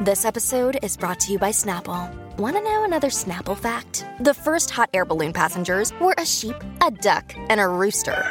This 0.00 0.24
episode 0.24 0.78
is 0.82 0.96
brought 0.96 1.20
to 1.20 1.32
you 1.32 1.38
by 1.38 1.50
Snapple. 1.50 2.10
Want 2.38 2.56
to 2.56 2.62
know 2.62 2.84
another 2.84 3.10
Snapple 3.10 3.54
fact? 3.54 4.06
The 4.20 4.32
first 4.32 4.70
hot 4.70 4.88
air 4.94 5.04
balloon 5.04 5.34
passengers 5.34 5.92
were 6.00 6.14
a 6.16 6.24
sheep, 6.24 6.56
a 6.80 6.90
duck, 6.90 7.34
and 7.50 7.60
a 7.60 7.68
rooster. 7.68 8.24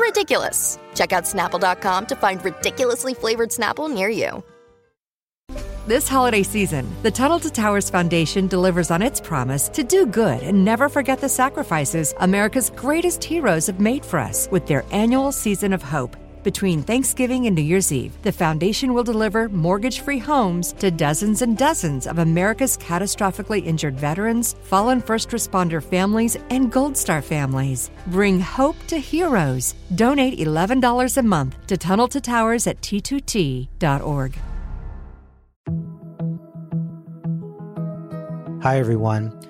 Ridiculous. 0.00 0.78
Check 0.94 1.12
out 1.12 1.24
snapple.com 1.24 2.06
to 2.06 2.16
find 2.16 2.42
ridiculously 2.42 3.12
flavored 3.12 3.50
Snapple 3.50 3.92
near 3.92 4.08
you. 4.08 4.42
This 5.86 6.08
holiday 6.08 6.44
season, 6.44 6.90
the 7.02 7.10
Tunnel 7.10 7.38
to 7.38 7.50
Towers 7.50 7.90
Foundation 7.90 8.46
delivers 8.46 8.90
on 8.90 9.02
its 9.02 9.20
promise 9.20 9.68
to 9.68 9.84
do 9.84 10.06
good 10.06 10.42
and 10.42 10.64
never 10.64 10.88
forget 10.88 11.20
the 11.20 11.28
sacrifices 11.28 12.14
America's 12.20 12.70
greatest 12.70 13.22
heroes 13.22 13.66
have 13.66 13.80
made 13.80 14.06
for 14.06 14.18
us 14.18 14.48
with 14.50 14.66
their 14.66 14.86
annual 14.92 15.30
season 15.30 15.74
of 15.74 15.82
hope. 15.82 16.16
Between 16.42 16.82
Thanksgiving 16.82 17.46
and 17.46 17.54
New 17.54 17.62
Year's 17.62 17.92
Eve, 17.92 18.16
the 18.22 18.32
foundation 18.32 18.94
will 18.94 19.04
deliver 19.04 19.50
mortgage 19.50 20.00
free 20.00 20.18
homes 20.18 20.72
to 20.74 20.90
dozens 20.90 21.42
and 21.42 21.56
dozens 21.56 22.06
of 22.06 22.18
America's 22.18 22.78
catastrophically 22.78 23.66
injured 23.66 23.98
veterans, 23.98 24.54
fallen 24.62 25.02
first 25.02 25.30
responder 25.30 25.82
families, 25.82 26.38
and 26.48 26.72
Gold 26.72 26.96
Star 26.96 27.20
families. 27.20 27.90
Bring 28.06 28.40
hope 28.40 28.76
to 28.86 28.96
heroes. 28.96 29.74
Donate 29.94 30.38
$11 30.38 31.16
a 31.18 31.22
month 31.22 31.66
to 31.66 31.76
Tunnel 31.76 32.08
to 32.08 32.20
Towers 32.22 32.66
at 32.66 32.80
t2t.org. 32.80 34.38
Hi, 38.62 38.78
everyone. 38.78 39.49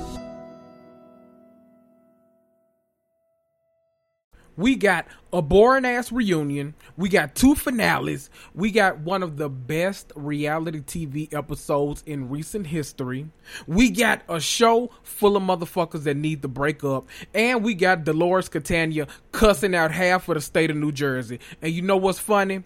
We 4.61 4.75
got 4.75 5.07
a 5.33 5.41
boring 5.41 5.85
ass 5.85 6.11
reunion. 6.11 6.75
We 6.95 7.09
got 7.09 7.33
two 7.33 7.55
finales. 7.55 8.29
We 8.53 8.69
got 8.69 8.99
one 8.99 9.23
of 9.23 9.37
the 9.37 9.49
best 9.49 10.13
reality 10.15 10.81
TV 10.81 11.33
episodes 11.33 12.03
in 12.05 12.29
recent 12.29 12.67
history. 12.67 13.27
We 13.65 13.89
got 13.89 14.21
a 14.29 14.39
show 14.39 14.91
full 15.01 15.35
of 15.35 15.41
motherfuckers 15.41 16.03
that 16.03 16.15
need 16.15 16.43
to 16.43 16.47
break 16.47 16.83
up. 16.83 17.07
And 17.33 17.63
we 17.63 17.73
got 17.73 18.03
Dolores 18.03 18.49
Catania 18.49 19.07
cussing 19.31 19.73
out 19.73 19.91
half 19.91 20.29
of 20.29 20.35
the 20.35 20.41
state 20.41 20.69
of 20.69 20.77
New 20.77 20.91
Jersey. 20.91 21.39
And 21.59 21.73
you 21.73 21.81
know 21.81 21.97
what's 21.97 22.19
funny? 22.19 22.63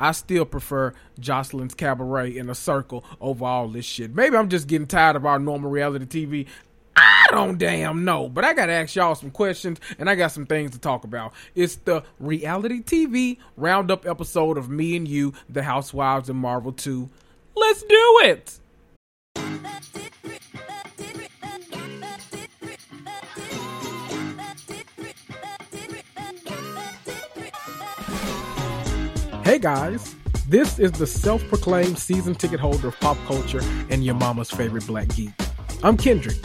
I 0.00 0.10
still 0.10 0.44
prefer 0.44 0.94
Joseline's 1.20 1.76
Cabaret 1.76 2.36
in 2.36 2.50
a 2.50 2.56
circle 2.56 3.04
over 3.20 3.44
all 3.44 3.68
this 3.68 3.84
shit. 3.84 4.12
Maybe 4.12 4.36
I'm 4.36 4.48
just 4.48 4.66
getting 4.66 4.88
tired 4.88 5.14
of 5.14 5.24
our 5.24 5.38
normal 5.38 5.70
reality 5.70 6.26
TV. 6.26 6.46
I 6.96 7.26
don't 7.30 7.58
damn 7.58 8.04
know, 8.04 8.28
but 8.28 8.44
I 8.44 8.54
gotta 8.54 8.72
ask 8.72 8.94
y'all 8.94 9.14
some 9.14 9.30
questions 9.30 9.80
and 9.98 10.08
I 10.08 10.14
got 10.14 10.32
some 10.32 10.46
things 10.46 10.70
to 10.72 10.78
talk 10.78 11.04
about. 11.04 11.32
It's 11.54 11.76
the 11.76 12.04
reality 12.20 12.82
TV 12.82 13.38
roundup 13.56 14.06
episode 14.06 14.56
of 14.58 14.68
Me 14.68 14.96
and 14.96 15.08
You, 15.08 15.32
The 15.48 15.62
Housewives 15.62 16.28
and 16.28 16.38
Marvel 16.38 16.72
2. 16.72 17.08
Let's 17.56 17.82
do 17.82 18.20
it! 18.24 18.60
Hey 29.44 29.58
guys, 29.58 30.14
this 30.48 30.78
is 30.78 30.92
the 30.92 31.06
self 31.06 31.46
proclaimed 31.48 31.98
season 31.98 32.34
ticket 32.34 32.60
holder 32.60 32.88
of 32.88 32.98
pop 33.00 33.18
culture 33.26 33.60
and 33.90 34.04
your 34.04 34.14
mama's 34.14 34.50
favorite 34.50 34.86
black 34.86 35.08
geek. 35.08 35.32
I'm 35.82 35.96
Kendrick 35.96 36.36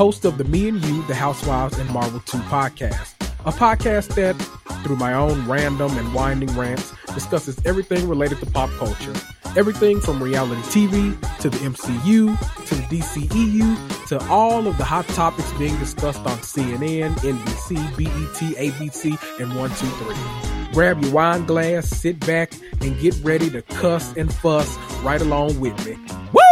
host 0.00 0.24
of 0.24 0.38
the 0.38 0.44
Me 0.44 0.66
and 0.66 0.82
You, 0.86 1.02
The 1.08 1.14
Housewives 1.14 1.76
and 1.76 1.90
Marvel 1.90 2.20
2 2.20 2.38
podcast, 2.38 3.12
a 3.44 3.52
podcast 3.52 4.14
that, 4.14 4.34
through 4.82 4.96
my 4.96 5.12
own 5.12 5.46
random 5.46 5.90
and 5.98 6.14
winding 6.14 6.48
rants, 6.56 6.94
discusses 7.12 7.60
everything 7.66 8.08
related 8.08 8.38
to 8.38 8.46
pop 8.46 8.70
culture. 8.78 9.12
Everything 9.58 10.00
from 10.00 10.22
reality 10.22 10.62
TV 10.62 11.38
to 11.40 11.50
the 11.50 11.58
MCU 11.58 12.34
to 12.66 12.74
the 12.76 12.82
DCEU 12.84 14.06
to 14.08 14.26
all 14.30 14.66
of 14.66 14.78
the 14.78 14.84
hot 14.84 15.06
topics 15.08 15.52
being 15.58 15.78
discussed 15.78 16.20
on 16.20 16.38
CNN, 16.38 17.12
NBC, 17.16 17.74
BET, 17.98 18.56
ABC, 18.56 19.04
and 19.38 19.54
123. 19.54 20.72
Grab 20.72 21.02
your 21.02 21.12
wine 21.12 21.44
glass, 21.44 21.90
sit 21.90 22.18
back, 22.20 22.54
and 22.80 22.98
get 23.00 23.14
ready 23.22 23.50
to 23.50 23.60
cuss 23.60 24.16
and 24.16 24.32
fuss 24.32 24.78
right 25.02 25.20
along 25.20 25.60
with 25.60 25.76
me. 25.84 25.98
Woo! 26.32 26.49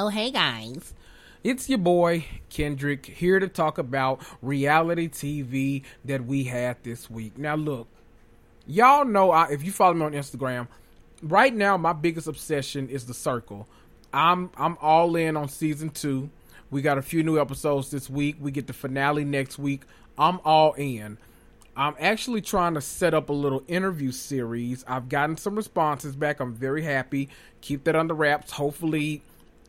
Oh, 0.00 0.10
hey 0.10 0.30
guys. 0.30 0.94
It's 1.42 1.68
your 1.68 1.80
boy 1.80 2.24
Kendrick 2.50 3.04
here 3.04 3.40
to 3.40 3.48
talk 3.48 3.78
about 3.78 4.22
reality 4.40 5.08
TV 5.08 5.82
that 6.04 6.24
we 6.24 6.44
had 6.44 6.76
this 6.84 7.10
week. 7.10 7.36
Now, 7.36 7.56
look, 7.56 7.88
y'all 8.64 9.04
know 9.04 9.32
I, 9.32 9.48
if 9.48 9.64
you 9.64 9.72
follow 9.72 9.94
me 9.94 10.04
on 10.04 10.12
Instagram, 10.12 10.68
right 11.20 11.52
now 11.52 11.76
my 11.76 11.92
biggest 11.92 12.28
obsession 12.28 12.88
is 12.88 13.06
The 13.06 13.12
Circle. 13.12 13.66
I'm 14.12 14.52
I'm 14.56 14.78
all 14.80 15.16
in 15.16 15.36
on 15.36 15.48
season 15.48 15.90
two. 15.90 16.30
We 16.70 16.80
got 16.80 16.96
a 16.96 17.02
few 17.02 17.24
new 17.24 17.40
episodes 17.40 17.90
this 17.90 18.08
week. 18.08 18.36
We 18.40 18.52
get 18.52 18.68
the 18.68 18.74
finale 18.74 19.24
next 19.24 19.58
week. 19.58 19.82
I'm 20.16 20.38
all 20.44 20.74
in. 20.74 21.18
I'm 21.76 21.96
actually 21.98 22.42
trying 22.42 22.74
to 22.74 22.80
set 22.80 23.14
up 23.14 23.30
a 23.30 23.32
little 23.32 23.64
interview 23.66 24.12
series. 24.12 24.84
I've 24.86 25.08
gotten 25.08 25.36
some 25.36 25.56
responses 25.56 26.14
back. 26.14 26.38
I'm 26.38 26.54
very 26.54 26.82
happy. 26.82 27.30
Keep 27.62 27.82
that 27.82 27.96
under 27.96 28.14
wraps. 28.14 28.52
Hopefully, 28.52 29.22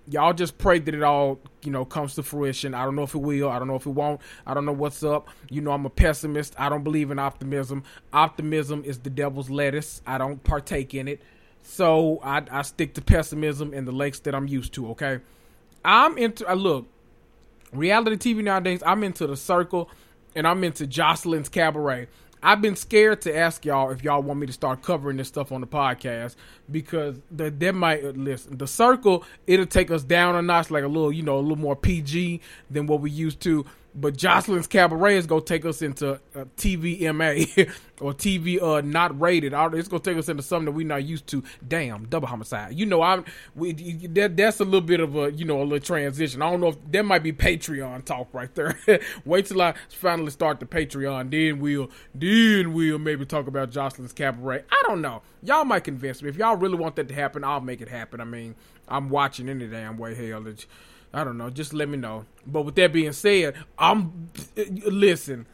Y'all 0.10 0.34
just 0.34 0.58
pray 0.58 0.80
that 0.80 0.94
it 0.96 1.04
all, 1.04 1.40
you 1.64 1.72
know, 1.72 1.86
comes 1.86 2.16
to 2.16 2.24
fruition. 2.24 2.74
I 2.74 2.84
don't 2.84 2.96
know 2.96 3.04
if 3.04 3.14
it 3.14 3.20
will. 3.20 3.50
I 3.50 3.60
don't 3.60 3.68
know 3.68 3.76
if 3.76 3.86
it 3.86 3.92
won't. 3.92 4.22
I 4.46 4.54
don't 4.54 4.66
know 4.66 4.74
what's 4.74 5.04
up. 5.04 5.30
You 5.50 5.62
know, 5.62 5.72
I'm 5.72 5.86
a 5.86 5.90
pessimist. 5.90 6.56
I 6.58 6.70
don't 6.70 6.84
believe 6.84 7.12
in 7.12 7.20
optimism. 7.20 7.84
Optimism 8.12 8.84
is 8.86 9.00
the 9.00 9.10
devil's 9.10 9.50
lettuce. 9.50 10.02
I 10.08 10.18
don't 10.18 10.44
partake 10.44 10.94
in 10.94 11.08
it. 11.08 11.22
So 11.62 12.20
I, 12.24 12.44
I 12.50 12.62
stick 12.64 12.96
to 12.96 13.02
pessimism 13.02 13.74
and 13.74 13.88
the 13.88 13.92
lakes 13.92 14.20
that 14.22 14.34
I'm 14.34 14.48
used 14.48 14.74
to, 14.74 14.90
okay? 14.92 15.20
I'm 15.86 16.18
into, 16.18 16.50
uh, 16.50 16.56
look, 16.56 16.88
reality 17.72 18.34
TV 18.34 18.44
nowadays, 18.44 18.82
I'm 18.86 19.04
into 19.04 19.28
The 19.28 19.38
Circle 19.38 19.90
and 20.36 20.48
I'm 20.48 20.64
into 20.64 20.88
Joseline's 20.88 21.50
Cabaret. 21.50 22.08
I've 22.42 22.62
been 22.62 22.76
scared 22.76 23.22
to 23.24 23.36
ask 23.36 23.66
y'all 23.66 23.92
if 23.92 24.04
y'all 24.04 24.22
want 24.22 24.40
me 24.40 24.48
to 24.48 24.54
start 24.54 24.82
covering 24.82 25.18
this 25.18 25.28
stuff 25.28 25.52
on 25.52 25.62
the 25.62 25.68
podcast 25.68 26.36
because 26.72 27.20
the 27.32 27.50
that 27.50 27.76
might 27.76 28.16
listen. 28.16 28.58
The 28.58 28.68
circle 28.68 29.26
it'll 29.46 29.66
take 29.66 29.92
us 29.92 30.04
down 30.04 30.36
a 30.36 30.42
notch, 30.42 30.72
like 30.72 30.84
a 30.84 30.88
little, 30.88 31.12
you 31.12 31.24
know, 31.24 31.38
a 31.38 31.42
little 31.42 31.58
more 31.58 31.76
PG 31.76 32.42
than 32.70 32.88
what 32.88 33.02
we 33.02 33.12
used 33.12 33.42
to. 33.42 33.66
But 33.96 34.18
Joseline's 34.18 34.68
Cabaret 34.68 35.18
is 35.18 35.26
gonna 35.26 35.42
take 35.42 35.66
us 35.66 35.82
into 35.82 36.14
uh, 36.36 36.46
TVMA 36.58 37.72
or 38.00 38.14
TV 38.14 38.62
uh 38.62 38.82
not 38.82 39.20
rated. 39.20 39.54
It's 39.54 39.88
gonna 39.88 40.04
take 40.04 40.18
us 40.18 40.30
into 40.30 40.44
something 40.44 40.66
that 40.66 40.72
we're 40.72 40.88
not 40.88 41.04
used 41.04 41.28
to. 41.28 41.44
Damn, 41.68 42.06
double 42.06 42.28
homicide. 42.28 42.76
You 42.76 42.86
know, 42.86 43.02
I'm 43.02 43.26
we 43.56 43.74
that, 43.74 44.38
that's 44.38 44.60
a 44.60 44.66
little 44.66 44.82
bit 44.82 45.00
of 45.00 45.16
a 45.16 45.32
you 45.32 45.46
know 45.46 45.62
a 45.62 45.64
little 45.64 45.80
transition. 45.80 46.42
I 46.42 46.52
don't 46.52 46.62
know 46.62 46.68
if 46.68 46.92
that 46.92 47.04
might 47.04 47.24
be 47.24 47.34
Patreon 47.34 48.06
talk 48.06 48.34
right 48.34 48.54
there. 48.56 48.78
Wait 49.26 49.48
till 49.48 49.62
I 49.62 49.74
finally 49.90 50.32
start 50.32 50.60
the 50.60 50.66
Patreon, 50.66 51.32
then 51.32 51.60
we'll 51.60 51.90
then 52.14 52.74
we'll 52.74 53.00
maybe 53.00 53.26
talk 53.26 53.48
about 53.48 53.72
Joseline's 53.72 54.14
Cabaret. 54.14 54.64
I 54.70 54.84
don't 54.88 55.02
know. 55.02 55.22
Y'all 55.44 55.66
might 55.66 55.84
convince 55.84 56.22
me. 56.22 56.30
If 56.30 56.38
y'all 56.38 56.56
really 56.56 56.78
want 56.78 56.96
that 56.98 57.08
to 57.08 57.16
happen, 57.16 57.44
I'll 57.44 57.62
make 57.62 57.82
it 57.82 57.90
happen. 57.90 58.22
I 58.22 58.26
mean, 58.26 58.56
I'm 58.88 59.10
watching 59.10 59.50
any 59.50 59.68
damn 59.68 59.98
way. 59.98 60.16
Hell, 60.16 60.48
it's, 60.48 60.68
I 61.14 61.24
don't 61.24 61.38
know. 61.38 61.50
Just 61.50 61.74
let 61.74 61.90
me 61.90 61.98
know. 61.98 62.26
But 62.46 62.64
with 62.64 62.76
that 62.76 62.94
being 62.94 63.14
said, 63.14 63.56
I'm 63.78 64.30
listen, 64.86 65.46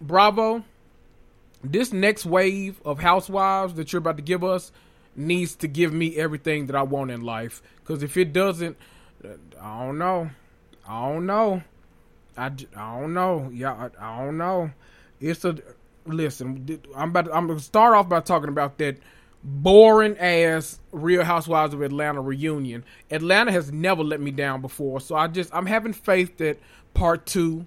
Bravo. 0.00 0.64
This 1.62 1.92
next 1.92 2.24
wave 2.24 2.80
of 2.84 3.00
housewives 3.00 3.74
that 3.74 3.92
you're 3.92 3.98
about 3.98 4.16
to 4.16 4.22
give 4.22 4.44
us 4.44 4.70
needs 5.16 5.56
to 5.56 5.66
give 5.66 5.92
me 5.92 6.16
everything 6.16 6.66
that 6.66 6.76
I 6.76 6.82
want 6.82 7.10
in 7.10 7.22
life. 7.22 7.62
Because 7.80 8.02
if 8.04 8.16
it 8.16 8.32
doesn't, 8.32 8.76
I 9.60 9.84
don't 9.84 9.98
know. 9.98 10.30
I 10.88 11.08
don't 11.08 11.26
know. 11.26 11.62
I, 12.36 12.46
I 12.46 13.00
don't 13.00 13.12
know. 13.12 13.50
Yeah, 13.52 13.72
I, 13.72 13.90
I 14.00 14.24
don't 14.24 14.38
know. 14.38 14.70
It's 15.20 15.44
a 15.44 15.58
listen. 16.06 16.80
I'm 16.96 17.10
about. 17.10 17.26
To, 17.26 17.34
I'm 17.34 17.48
gonna 17.48 17.60
start 17.60 17.94
off 17.94 18.08
by 18.08 18.20
talking 18.20 18.48
about 18.48 18.78
that 18.78 18.98
boring 19.42 20.18
ass 20.18 20.80
Real 20.92 21.24
Housewives 21.24 21.74
of 21.74 21.82
Atlanta 21.82 22.20
reunion. 22.20 22.84
Atlanta 23.10 23.52
has 23.52 23.72
never 23.72 24.02
let 24.02 24.20
me 24.20 24.30
down 24.30 24.60
before, 24.60 25.00
so 25.00 25.14
I 25.14 25.28
just 25.28 25.54
I'm 25.54 25.66
having 25.66 25.92
faith 25.92 26.36
that 26.38 26.58
part 26.94 27.26
two 27.26 27.66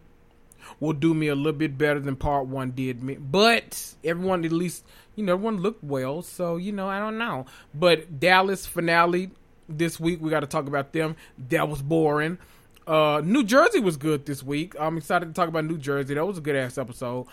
will 0.79 0.94
do 0.94 1.13
me 1.13 1.27
a 1.27 1.35
little 1.35 1.53
bit 1.53 1.77
better 1.77 2.00
than 2.00 2.15
part 2.15 2.47
one 2.47 2.71
did 2.71 3.01
me. 3.01 3.15
But 3.15 3.95
everyone 4.03 4.45
at 4.45 4.51
least 4.51 4.85
you 5.15 5.23
know 5.23 5.33
everyone 5.33 5.57
looked 5.57 5.83
well, 5.83 6.21
so 6.21 6.57
you 6.57 6.71
know 6.71 6.88
I 6.88 7.00
don't 7.00 7.18
know. 7.18 7.45
But 7.74 8.19
Dallas 8.19 8.65
finale 8.65 9.31
this 9.69 10.00
week 10.00 10.21
we 10.21 10.29
got 10.29 10.41
to 10.41 10.47
talk 10.47 10.67
about 10.67 10.94
them. 10.94 11.15
That 11.50 11.69
was 11.69 11.81
boring. 11.81 12.38
Uh, 12.85 13.21
New 13.24 13.44
Jersey 13.44 13.79
was 13.79 13.95
good 13.95 14.25
this 14.25 14.44
week. 14.44 14.75
I'm 14.79 14.97
excited 14.97 15.27
to 15.27 15.33
talk 15.33 15.47
about 15.47 15.65
New 15.65 15.77
Jersey. 15.77 16.15
That 16.15 16.25
was 16.25 16.39
a 16.39 16.41
good 16.41 16.56
ass 16.56 16.77
episode. 16.77 17.27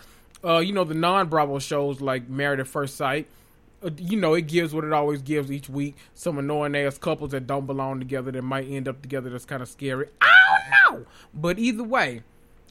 Uh, 0.44 0.58
you 0.58 0.72
know 0.72 0.84
the 0.84 0.94
non 0.94 1.28
Bravo 1.28 1.58
shows 1.58 2.00
like 2.00 2.28
Married 2.28 2.60
at 2.60 2.68
First 2.68 2.96
Sight 2.96 3.26
Uh, 3.82 3.90
you 3.96 4.16
know, 4.16 4.34
it 4.34 4.48
gives 4.48 4.74
what 4.74 4.84
it 4.84 4.92
always 4.92 5.22
gives 5.22 5.52
each 5.52 5.68
week. 5.68 5.96
Some 6.14 6.38
annoying 6.38 6.74
ass 6.74 6.98
couples 6.98 7.30
that 7.30 7.46
don't 7.46 7.66
belong 7.66 8.00
together 8.00 8.32
that 8.32 8.42
might 8.42 8.68
end 8.68 8.88
up 8.88 9.02
together. 9.02 9.30
That's 9.30 9.44
kind 9.44 9.62
of 9.62 9.68
scary. 9.68 10.08
I 10.20 10.30
don't 10.48 11.00
know, 11.00 11.06
but 11.32 11.58
either 11.58 11.84
way, 11.84 12.22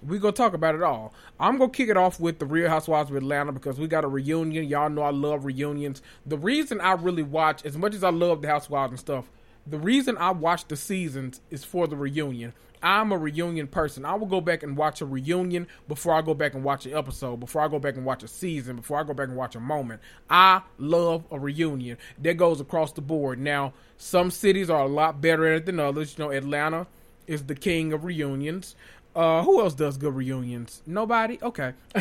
we 0.05 0.19
gonna 0.19 0.33
talk 0.33 0.53
about 0.53 0.75
it 0.75 0.83
all. 0.83 1.13
I'm 1.39 1.57
gonna 1.57 1.71
kick 1.71 1.89
it 1.89 1.97
off 1.97 2.19
with 2.19 2.39
the 2.39 2.45
Real 2.45 2.69
Housewives 2.69 3.09
of 3.09 3.15
Atlanta 3.15 3.51
because 3.51 3.79
we 3.79 3.87
got 3.87 4.03
a 4.03 4.07
reunion. 4.07 4.65
Y'all 4.65 4.89
know 4.89 5.01
I 5.01 5.11
love 5.11 5.45
reunions. 5.45 6.01
The 6.25 6.37
reason 6.37 6.81
I 6.81 6.93
really 6.93 7.23
watch, 7.23 7.65
as 7.65 7.77
much 7.77 7.95
as 7.95 8.03
I 8.03 8.09
love 8.09 8.41
the 8.41 8.49
Housewives 8.49 8.91
and 8.91 8.99
stuff, 8.99 9.29
the 9.65 9.79
reason 9.79 10.17
I 10.17 10.31
watch 10.31 10.67
the 10.67 10.75
seasons 10.77 11.41
is 11.49 11.63
for 11.63 11.87
the 11.87 11.95
reunion. 11.95 12.53
I'm 12.81 13.11
a 13.11 13.17
reunion 13.17 13.67
person. 13.67 14.05
I 14.05 14.15
will 14.15 14.27
go 14.27 14.41
back 14.41 14.63
and 14.63 14.77
watch 14.77 15.01
a 15.01 15.05
reunion 15.05 15.67
before 15.87 16.13
I 16.13 16.21
go 16.21 16.33
back 16.33 16.53
and 16.53 16.63
watch 16.63 16.85
an 16.85 16.93
episode, 16.93 17.39
before 17.39 17.61
I 17.61 17.67
go 17.67 17.79
back 17.79 17.95
and 17.95 18.05
watch 18.05 18.23
a 18.23 18.27
season, 18.27 18.77
before 18.77 18.99
I 18.99 19.03
go 19.03 19.13
back 19.13 19.27
and 19.27 19.37
watch 19.37 19.55
a 19.55 19.59
moment. 19.59 20.01
I 20.29 20.61
love 20.77 21.25
a 21.31 21.39
reunion. 21.39 21.97
That 22.21 22.35
goes 22.35 22.61
across 22.61 22.91
the 22.93 23.01
board. 23.01 23.39
Now, 23.39 23.73
some 23.97 24.31
cities 24.31 24.69
are 24.69 24.83
a 24.83 24.87
lot 24.87 25.21
better 25.21 25.45
at 25.47 25.57
it 25.57 25.65
than 25.65 25.79
others. 25.79 26.17
You 26.17 26.25
know, 26.25 26.31
Atlanta 26.31 26.87
is 27.25 27.43
the 27.45 27.55
king 27.55 27.93
of 27.93 28.05
reunions. 28.05 28.75
Uh, 29.15 29.41
who 29.41 29.59
else 29.59 29.73
does 29.73 29.97
good 29.97 30.13
reunions? 30.13 30.83
Nobody? 30.85 31.39
Okay. 31.41 31.73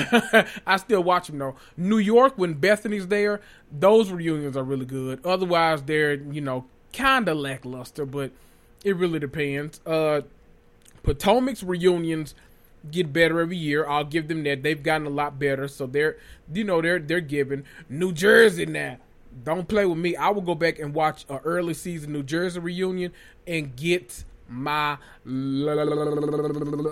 I 0.66 0.76
still 0.76 1.02
watch 1.02 1.28
them 1.28 1.38
though. 1.38 1.56
New 1.76 1.96
York, 1.96 2.34
when 2.36 2.54
Bethenny's 2.54 3.06
there, 3.06 3.40
those 3.72 4.10
reunions 4.10 4.54
are 4.54 4.62
really 4.62 4.84
good. 4.84 5.24
Otherwise, 5.24 5.82
they're, 5.82 6.14
you 6.14 6.42
know, 6.42 6.66
kind 6.92 7.26
of 7.28 7.38
lackluster, 7.38 8.04
but 8.04 8.32
it 8.84 8.96
really 8.96 9.18
depends. 9.18 9.80
Uh, 9.86 10.22
Potomac's 11.06 11.62
reunions 11.62 12.34
get 12.90 13.12
better 13.12 13.40
every 13.40 13.56
year. 13.56 13.86
I'll 13.86 14.04
give 14.04 14.28
them 14.28 14.42
that. 14.44 14.62
They've 14.62 14.82
gotten 14.82 15.06
a 15.06 15.10
lot 15.10 15.38
better, 15.38 15.68
so 15.68 15.86
they're 15.86 16.18
you 16.52 16.64
know 16.64 16.82
they're 16.82 16.98
they're 16.98 17.20
giving 17.20 17.64
New 17.88 18.12
Jersey 18.12 18.66
now. 18.66 18.98
Don't 19.44 19.68
play 19.68 19.86
with 19.86 19.98
me. 19.98 20.16
I 20.16 20.30
will 20.30 20.42
go 20.42 20.54
back 20.54 20.78
and 20.78 20.92
watch 20.94 21.24
an 21.28 21.40
early 21.44 21.74
season 21.74 22.12
New 22.12 22.22
Jersey 22.22 22.58
reunion 22.58 23.12
and 23.46 23.76
get 23.76 24.24
my 24.48 24.96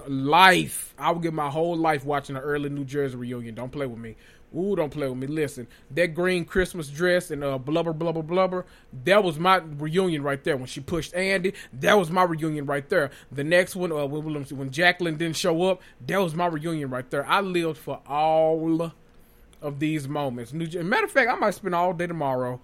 life. 0.09 0.95
I 0.99 1.11
will 1.11 1.21
get 1.21 1.33
my 1.33 1.51
whole 1.51 1.77
life 1.77 2.05
watching 2.05 2.37
an 2.37 2.43
early 2.43 2.69
New 2.69 2.85
Jersey 2.85 3.17
reunion. 3.17 3.55
Don't 3.55 3.73
play 3.73 3.87
with 3.87 3.99
me. 3.99 4.17
Ooh, 4.56 4.77
don't 4.77 4.91
play 4.91 5.09
with 5.09 5.19
me. 5.19 5.27
Listen, 5.27 5.67
that 5.91 6.09
green 6.09 6.45
Christmas 6.45 6.89
dress 6.89 7.31
and 7.31 7.43
uh, 7.43 7.59
blubber, 7.59 7.93
blubber, 7.93 8.23
blubber. 8.23 8.65
That 9.05 9.25
was 9.25 9.39
my 9.39 9.56
reunion 9.56 10.23
right 10.23 10.43
there. 10.45 10.56
When 10.56 10.67
she 10.67 10.81
pushed 10.81 11.15
Andy, 11.15 11.55
that 11.73 11.99
was 11.99 12.11
my 12.11 12.23
reunion 12.23 12.67
right 12.67 12.89
there. 12.89 13.11
The 13.33 13.45
next 13.45 13.77
one, 13.77 13.93
uh, 13.93 14.06
when, 14.06 14.45
when 14.45 14.71
Jacqueline 14.71 15.17
didn't 15.17 15.37
show 15.37 15.65
up, 15.65 15.83
that 16.06 16.21
was 16.21 16.35
my 16.35 16.47
reunion 16.47 16.91
right 16.91 17.09
there. 17.11 17.27
I 17.27 17.41
lived 17.41 17.79
for 17.79 18.01
all 18.06 18.93
of 19.61 19.79
these 19.81 20.06
moments. 20.06 20.53
New, 20.53 20.67
Jersey. 20.67 20.87
matter 20.87 21.05
of 21.05 21.11
fact, 21.11 21.31
I 21.31 21.35
might 21.35 21.55
spend 21.55 21.75
all 21.75 21.93
day 21.93 22.06
tomorrow 22.06 22.61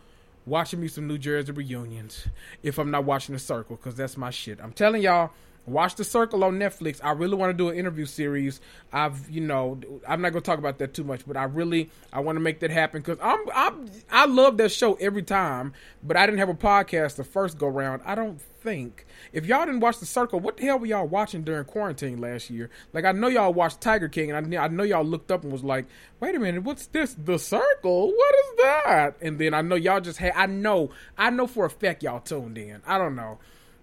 watching 0.46 0.80
me 0.80 0.88
some 0.88 1.06
New 1.06 1.18
Jersey 1.18 1.52
reunions 1.52 2.26
if 2.62 2.78
I'm 2.78 2.90
not 2.90 3.04
watching 3.04 3.34
The 3.34 3.38
Circle 3.38 3.76
because 3.76 3.94
that's 3.94 4.16
my 4.16 4.30
shit. 4.30 4.58
I'm 4.62 4.72
telling 4.72 5.02
y'all 5.02 5.30
Watch 5.66 5.94
The 5.96 6.04
Circle 6.04 6.42
on 6.42 6.58
Netflix. 6.58 7.00
I 7.02 7.12
really 7.12 7.36
want 7.36 7.50
to 7.50 7.56
do 7.56 7.68
an 7.68 7.76
interview 7.76 8.06
series. 8.06 8.60
I've, 8.92 9.28
you 9.30 9.40
know, 9.40 9.80
I'm 10.08 10.20
not 10.20 10.30
gonna 10.30 10.40
talk 10.40 10.58
about 10.58 10.78
that 10.78 10.94
too 10.94 11.04
much, 11.04 11.26
but 11.26 11.36
I 11.36 11.44
really 11.44 11.90
I 12.12 12.20
want 12.20 12.36
to 12.36 12.40
make 12.40 12.60
that 12.60 12.70
happen 12.70 13.00
because 13.02 13.18
I'm, 13.22 13.38
I'm 13.54 13.90
I 14.10 14.26
love 14.26 14.56
that 14.58 14.72
show 14.72 14.94
every 14.94 15.22
time. 15.22 15.72
But 16.02 16.16
I 16.16 16.26
didn't 16.26 16.38
have 16.38 16.48
a 16.48 16.54
podcast 16.54 17.16
the 17.16 17.24
first 17.24 17.58
go 17.58 17.68
round. 17.68 18.02
I 18.04 18.14
don't 18.14 18.40
think 18.40 19.06
if 19.32 19.46
y'all 19.46 19.64
didn't 19.64 19.80
watch 19.80 19.98
The 19.98 20.06
Circle, 20.06 20.40
what 20.40 20.56
the 20.56 20.64
hell 20.64 20.78
were 20.78 20.86
y'all 20.86 21.06
watching 21.06 21.42
during 21.42 21.64
quarantine 21.64 22.20
last 22.20 22.50
year? 22.50 22.70
Like 22.92 23.04
I 23.04 23.12
know 23.12 23.28
y'all 23.28 23.52
watched 23.52 23.80
Tiger 23.80 24.08
King, 24.08 24.32
and 24.32 24.56
I, 24.56 24.64
I 24.64 24.68
know 24.68 24.82
y'all 24.82 25.04
looked 25.04 25.30
up 25.30 25.42
and 25.42 25.52
was 25.52 25.64
like, 25.64 25.86
"Wait 26.20 26.34
a 26.34 26.38
minute, 26.38 26.62
what's 26.62 26.86
this? 26.86 27.14
The 27.14 27.38
Circle? 27.38 28.08
What 28.08 28.34
is 28.34 28.56
that?" 28.62 29.16
And 29.20 29.38
then 29.38 29.54
I 29.54 29.62
know 29.62 29.76
y'all 29.76 30.00
just 30.00 30.18
had. 30.18 30.32
I 30.34 30.46
know, 30.46 30.90
I 31.16 31.30
know 31.30 31.46
for 31.46 31.66
a 31.66 31.70
fact 31.70 32.02
y'all 32.02 32.20
tuned 32.20 32.58
in. 32.58 32.82
I 32.86 32.98
don't 32.98 33.14
know. 33.14 33.38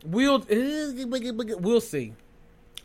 We'll 0.06 0.46
we'll 0.50 1.82
see. 1.82 2.14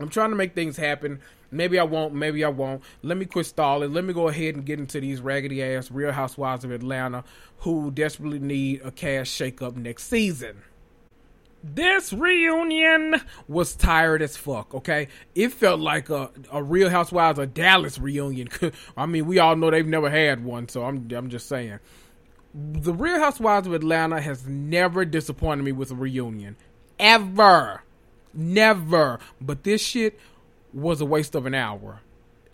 I'm 0.00 0.09
trying 0.09 0.31
to 0.31 0.37
make 0.37 0.54
things 0.54 0.76
happen. 0.76 1.21
Maybe 1.50 1.78
I 1.78 1.85
won't. 1.85 2.14
Maybe 2.14 2.45
I 2.45 2.49
won't. 2.49 2.83
Let 3.02 3.19
me 3.19 3.26
quit 3.26 3.47
stalling. 3.47 3.92
Let 3.92 4.04
me 4.04 4.14
go 4.14 4.28
ahead 4.28 4.54
and 4.54 4.64
get 4.64 4.78
into 4.78 5.00
these 5.00 5.21
raggedy 5.21 5.62
ass 5.62 5.90
Real 5.90 6.12
Housewives 6.12 6.64
of 6.64 6.71
Atlanta 6.71 7.25
who 7.59 7.90
desperately 7.90 8.38
need 8.38 8.81
a 8.83 8.90
cash 8.90 9.31
shakeup 9.31 9.76
next 9.76 10.04
season. 10.04 10.62
This 11.64 12.12
reunion 12.12 13.21
was 13.47 13.76
tired 13.76 14.21
as 14.21 14.37
fuck, 14.37 14.75
okay? 14.75 15.07
It 15.37 15.52
felt 15.52 15.78
like 15.78 16.11
a, 16.11 16.31
a 16.50 16.61
Real 16.61 16.90
Housewives 16.90 17.38
of 17.38 17.54
Dallas 17.54 18.00
reunion. 18.00 18.49
I 18.97 19.07
mean, 19.07 19.26
we 19.26 19.38
all 19.38 19.54
know 19.54 19.71
they've 19.71 19.87
never 19.87 20.11
had 20.11 20.45
one, 20.45 20.69
so 20.69 20.83
I'm, 20.85 21.07
I'm 21.14 21.31
just 21.31 21.49
saying. 21.49 21.78
The 22.52 22.92
Real 22.92 23.21
Housewives 23.21 23.69
of 23.69 23.75
Atlanta 23.75 24.21
has 24.21 24.45
never 24.45 25.04
disappointed 25.04 25.62
me 25.62 25.71
with 25.71 25.92
a 25.92 25.95
reunion 25.95 26.57
ever. 27.02 27.82
Never. 28.32 29.18
But 29.40 29.64
this 29.64 29.82
shit 29.82 30.18
was 30.73 31.02
a 31.02 31.04
waste 31.04 31.35
of 31.35 31.44
an 31.44 31.54
hour. 31.54 32.00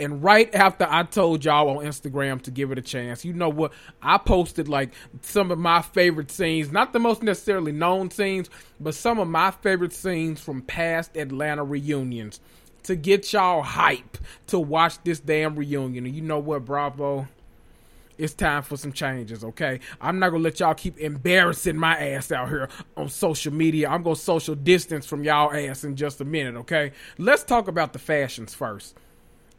And 0.01 0.23
right 0.23 0.53
after 0.55 0.87
I 0.89 1.03
told 1.03 1.45
y'all 1.45 1.77
on 1.77 1.85
Instagram 1.85 2.41
to 2.43 2.53
give 2.53 2.71
it 2.71 2.79
a 2.79 2.83
chance, 2.83 3.25
you 3.25 3.33
know 3.33 3.49
what? 3.49 3.73
I 4.01 4.19
posted 4.19 4.69
like 4.69 4.91
some 5.23 5.51
of 5.51 5.59
my 5.59 5.83
favorite 5.83 6.31
scenes, 6.31 6.71
not 6.71 6.93
the 6.93 7.01
most 7.01 7.23
necessarily 7.23 7.73
known 7.73 8.11
scenes, 8.11 8.49
but 8.79 8.95
some 8.95 9.19
of 9.19 9.27
my 9.27 9.51
favorite 9.51 9.93
scenes 9.93 10.41
from 10.41 10.63
past 10.63 11.17
Atlanta 11.17 11.65
reunions 11.65 12.41
to 12.85 12.95
get 12.95 13.33
y'all 13.33 13.63
hype 13.63 14.19
to 14.47 14.59
watch 14.61 15.03
this 15.03 15.19
damn 15.19 15.57
reunion. 15.57 16.07
And 16.07 16.15
you 16.15 16.23
know 16.23 16.39
what, 16.39 16.65
Bravo? 16.65 17.27
It's 18.19 18.35
time 18.35 18.63
for 18.65 18.77
some 18.77 18.93
changes, 18.93 19.45
okay? 19.45 19.79
I'm 20.01 20.19
not 20.19 20.31
gonna 20.31 20.43
let 20.43 20.59
y'all 20.59 20.75
keep 20.75 20.99
embarrassing 20.99 21.77
my 21.77 21.97
ass 21.97 22.33
out 22.33 22.49
here 22.49 22.69
on 22.97 23.09
social 23.09 23.53
media. 23.53 23.89
I'm 23.89 24.03
gonna 24.03 24.17
social 24.17 24.57
distance 24.57 25.07
from 25.07 25.23
y'all 25.23 25.55
ass 25.55 25.85
in 25.85 25.95
just 25.95 26.21
a 26.21 26.25
minute, 26.25 26.57
okay? 26.57 26.93
Let's 27.17 27.45
talk 27.45 27.69
about 27.69 27.93
the 27.93 28.01
fashions 28.01 28.55
first. 28.55 28.97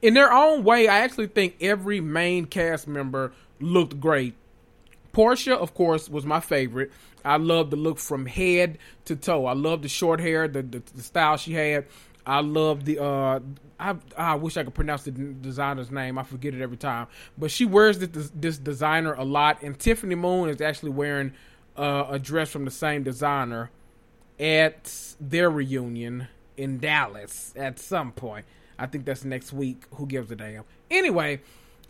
In 0.02 0.14
their 0.14 0.32
own 0.32 0.66
way, 0.66 0.90
I 0.90 1.00
actually 1.00 1.28
think 1.28 1.56
every 1.62 2.02
main 2.02 2.46
cast 2.46 2.86
member 2.88 3.32
looked 3.62 4.00
great. 4.00 4.36
Porsha, 5.14 5.58
of 5.58 5.74
course, 5.74 6.10
was 6.10 6.26
my 6.26 6.42
favorite. 6.42 6.92
I 7.24 7.38
love 7.38 7.70
the 7.70 7.76
look 7.78 7.98
from 7.98 8.26
head 8.26 8.78
to 9.06 9.16
toe. 9.16 9.46
I 9.46 9.54
love 9.54 9.82
the 9.82 9.90
short 9.90 10.20
hair, 10.20 10.48
the, 10.48 10.62
the, 10.62 10.84
the 10.96 11.02
style 11.02 11.38
she 11.38 11.54
had. 11.54 11.86
I 12.26 12.42
love 12.42 12.86
the. 12.86 13.02
Uh, 13.02 13.40
I 13.80 13.96
I 14.18 14.36
wish 14.36 14.58
I 14.58 14.64
could 14.64 14.74
pronounce 14.74 15.04
the 15.04 15.12
designer's 15.12 15.92
name. 15.92 16.18
I 16.18 16.24
forget 16.24 16.54
it 16.54 16.62
every 16.62 16.78
time. 16.78 17.08
But 17.38 17.52
she 17.52 17.66
wears 17.66 18.00
this 18.00 18.32
this 18.36 18.58
designer 18.58 19.14
a 19.14 19.24
lot, 19.24 19.62
and 19.62 19.78
Tiffany 19.80 20.16
Moon 20.16 20.50
is 20.50 20.62
actually 20.62 20.92
wearing 20.92 21.34
uh, 21.78 22.08
a 22.10 22.20
dress 22.20 22.50
from 22.50 22.66
the 22.66 22.72
same 22.72 23.04
designer 23.04 23.72
at 24.40 25.16
their 25.20 25.50
reunion 25.50 26.28
in 26.58 26.80
Dallas 26.80 27.54
at 27.56 27.80
some 27.80 28.12
point. 28.12 28.46
I 28.78 28.86
think 28.86 29.06
that's 29.06 29.26
next 29.26 29.54
week. 29.54 29.84
Who 29.96 30.06
gives 30.06 30.32
a 30.32 30.36
damn? 30.36 30.64
Anyway, 30.90 31.42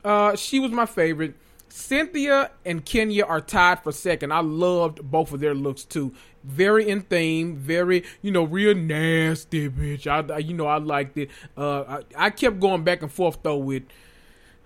uh, 0.03 0.35
she 0.35 0.59
was 0.59 0.71
my 0.71 0.85
favorite. 0.85 1.35
Cynthia 1.69 2.51
and 2.65 2.83
Kenya 2.83 3.25
are 3.25 3.41
tied 3.41 3.83
for 3.83 3.91
second. 3.91 4.31
I 4.31 4.39
loved 4.39 5.01
both 5.03 5.31
of 5.33 5.39
their 5.39 5.53
looks 5.53 5.83
too. 5.83 6.13
Very 6.43 6.89
in 6.89 7.01
theme, 7.01 7.57
very 7.57 8.03
you 8.21 8.31
know 8.31 8.43
real 8.43 8.75
nasty 8.75 9.69
bitch. 9.69 10.07
I 10.07 10.37
you 10.39 10.53
know 10.53 10.67
I 10.67 10.77
liked 10.77 11.17
it. 11.17 11.29
Uh, 11.57 12.01
I, 12.15 12.25
I 12.25 12.29
kept 12.29 12.59
going 12.59 12.83
back 12.83 13.01
and 13.01 13.11
forth 13.11 13.39
though 13.43 13.57
with. 13.57 13.83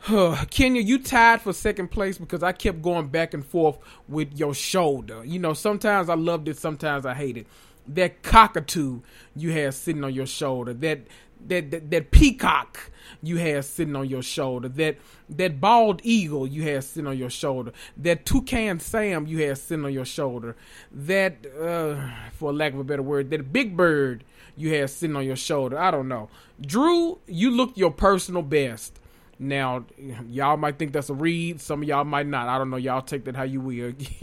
Kenya, 0.49 0.81
you 0.81 0.99
tied 0.99 1.41
for 1.41 1.53
second 1.53 1.89
place 1.89 2.17
because 2.17 2.43
I 2.43 2.51
kept 2.51 2.81
going 2.81 3.07
back 3.07 3.33
and 3.33 3.45
forth 3.45 3.77
with 4.09 4.37
your 4.37 4.53
shoulder. 4.53 5.23
You 5.23 5.39
know, 5.39 5.53
sometimes 5.53 6.09
I 6.09 6.15
loved 6.15 6.49
it, 6.49 6.57
sometimes 6.57 7.05
I 7.05 7.13
hated. 7.13 7.45
it. 7.45 7.47
That 7.95 8.21
cockatoo 8.23 9.01
you 9.35 9.51
had 9.51 9.73
sitting 9.73 10.03
on 10.03 10.13
your 10.13 10.25
shoulder, 10.25 10.73
that 10.73 11.07
that, 11.47 11.71
that, 11.71 11.91
that 11.91 12.11
peacock 12.11 12.91
you 13.21 13.37
had 13.37 13.63
sitting 13.65 13.95
on 13.95 14.07
your 14.07 14.21
shoulder, 14.21 14.67
that 14.69 14.97
that 15.29 15.59
bald 15.61 16.01
eagle 16.03 16.45
you 16.45 16.63
had 16.63 16.83
sitting 16.83 17.07
on 17.07 17.17
your 17.17 17.29
shoulder, 17.29 17.71
that 17.97 18.25
toucan 18.25 18.79
Sam 18.79 19.25
you 19.27 19.47
had 19.47 19.57
sitting 19.57 19.85
on 19.85 19.93
your 19.93 20.05
shoulder, 20.05 20.55
that 20.91 21.45
uh, 21.59 22.09
for 22.33 22.53
lack 22.53 22.73
of 22.73 22.79
a 22.79 22.83
better 22.83 23.01
word, 23.01 23.29
that 23.31 23.53
big 23.53 23.77
bird 23.77 24.23
you 24.55 24.73
had 24.73 24.89
sitting 24.89 25.15
on 25.15 25.25
your 25.25 25.35
shoulder. 25.35 25.79
I 25.79 25.91
don't 25.91 26.07
know. 26.07 26.29
Drew, 26.61 27.19
you 27.27 27.51
look 27.51 27.77
your 27.77 27.91
personal 27.91 28.41
best. 28.41 28.99
Now, 29.39 29.85
y'all 30.29 30.57
might 30.57 30.77
think 30.77 30.93
that's 30.93 31.09
a 31.09 31.13
read. 31.13 31.59
Some 31.59 31.81
of 31.81 31.87
y'all 31.87 32.03
might 32.03 32.27
not. 32.27 32.47
I 32.47 32.57
don't 32.57 32.69
know. 32.69 32.77
Y'all 32.77 33.01
take 33.01 33.25
that 33.25 33.35
how 33.35 33.43
you 33.43 33.59
will. 33.59 33.93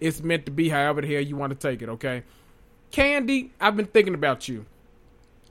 it's 0.00 0.22
meant 0.22 0.46
to 0.46 0.52
be 0.52 0.68
however 0.70 1.02
the 1.02 1.12
hell 1.12 1.22
you 1.22 1.36
want 1.36 1.50
to 1.50 1.68
take 1.68 1.82
it, 1.82 1.88
okay? 1.90 2.22
Kandi, 2.90 3.50
I've 3.60 3.76
been 3.76 3.86
thinking 3.86 4.14
about 4.14 4.48
you 4.48 4.64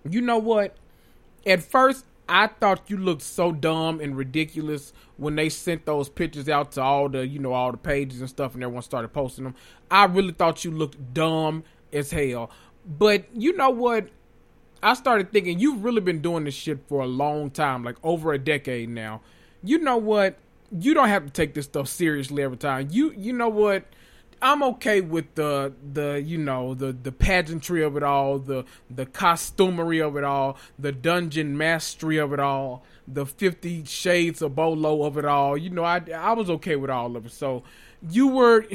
you 0.10 0.22
know 0.22 0.38
what? 0.38 0.75
At 1.46 1.63
first, 1.63 2.05
I 2.29 2.48
thought 2.48 2.89
you 2.89 2.98
looked 2.98 3.24
so 3.24 3.51
dumb 3.51 4.00
and 4.00 4.15
ridiculous 4.15 4.93
when 5.17 5.36
they 5.36 5.50
sent 5.50 5.86
those 5.86 6.10
pictures 6.10 6.48
out 6.48 6.72
to 6.74 6.81
all 6.81 7.10
the, 7.10 7.27
you 7.27 7.39
know, 7.39 7.53
all 7.53 7.72
the 7.72 7.77
pages 7.77 8.22
and 8.22 8.29
stuff, 8.29 8.53
and 8.53 8.63
everyone 8.63 8.84
started 8.84 9.10
posting 9.10 9.43
them. 9.43 9.55
I 9.89 10.05
really 10.05 10.31
thought 10.31 10.63
you 10.63 10.72
looked 10.72 11.13
dumb 11.13 11.63
as 11.91 12.12
hell. 12.12 12.50
But 12.86 13.25
you 13.34 13.55
know 13.55 13.70
what? 13.70 14.08
I 14.84 14.93
started 14.96 15.31
thinking 15.31 15.60
you've 15.60 15.84
really 15.84 16.01
been 16.01 16.22
doing 16.22 16.46
this 16.46 16.55
shit 16.55 16.79
for 16.88 17.01
a 17.01 17.08
long 17.08 17.51
time, 17.51 17.84
like 17.84 17.98
over 18.03 18.34
a 18.34 18.39
decade 18.39 18.89
now. 18.89 19.22
You 19.63 19.77
know 19.77 19.98
what? 19.98 20.38
You 20.72 20.93
don't 20.93 21.10
have 21.10 21.25
to 21.25 21.31
take 21.31 21.53
this 21.53 21.65
stuff 21.65 21.88
seriously 21.88 22.41
every 22.41 22.58
time. 22.58 22.88
You 22.91 23.13
you 23.15 23.34
know 23.34 23.50
what? 23.50 23.84
I'm 24.42 24.64
okay 24.64 25.02
with 25.02 25.36
the 25.36 25.74
the 25.94 26.22
you 26.22 26.38
know 26.38 26.74
the 26.74 26.92
the 26.92 27.12
pageantry 27.12 27.84
of 27.84 27.96
it 27.96 28.04
all, 28.04 28.40
the 28.40 28.66
the 28.90 29.06
costumery 29.06 30.00
of 30.06 30.18
it 30.18 30.24
all, 30.24 30.58
the 30.80 30.92
dungeon 30.92 31.58
mastery 31.58 32.18
of 32.18 32.34
it 32.34 32.40
all, 32.40 32.84
the 33.08 33.26
Fifty 33.26 33.86
Shades 33.86 34.42
of 34.42 34.56
Bolo 34.56 35.04
of 35.04 35.18
it 35.18 35.26
all. 35.26 35.58
You 35.58 35.70
know, 35.70 35.84
I 35.84 36.02
I 36.14 36.34
was 36.34 36.50
okay 36.50 36.76
with 36.76 36.90
all 36.90 37.16
of 37.16 37.28
it. 37.28 37.32
So 37.32 37.64
you 38.10 38.28
were 38.28 38.66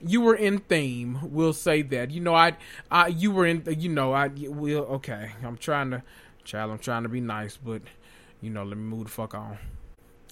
you 0.00 0.20
were 0.20 0.34
in 0.34 0.58
theme. 0.60 1.18
We'll 1.22 1.52
say 1.52 1.82
that. 1.82 2.10
You 2.10 2.20
know, 2.20 2.34
I 2.34 2.56
I 2.90 3.08
you 3.08 3.30
were 3.30 3.46
in. 3.46 3.62
You 3.66 3.90
know, 3.90 4.12
I 4.12 4.28
will. 4.28 4.84
Okay, 4.84 5.32
I'm 5.44 5.58
trying 5.58 5.90
to, 5.90 6.02
child. 6.44 6.70
I'm 6.70 6.78
trying 6.78 7.02
to 7.02 7.08
be 7.08 7.20
nice, 7.20 7.56
but 7.56 7.82
you 8.40 8.50
know, 8.50 8.64
let 8.64 8.76
me 8.76 8.84
move 8.84 9.04
the 9.04 9.10
fuck 9.10 9.34
on. 9.34 9.58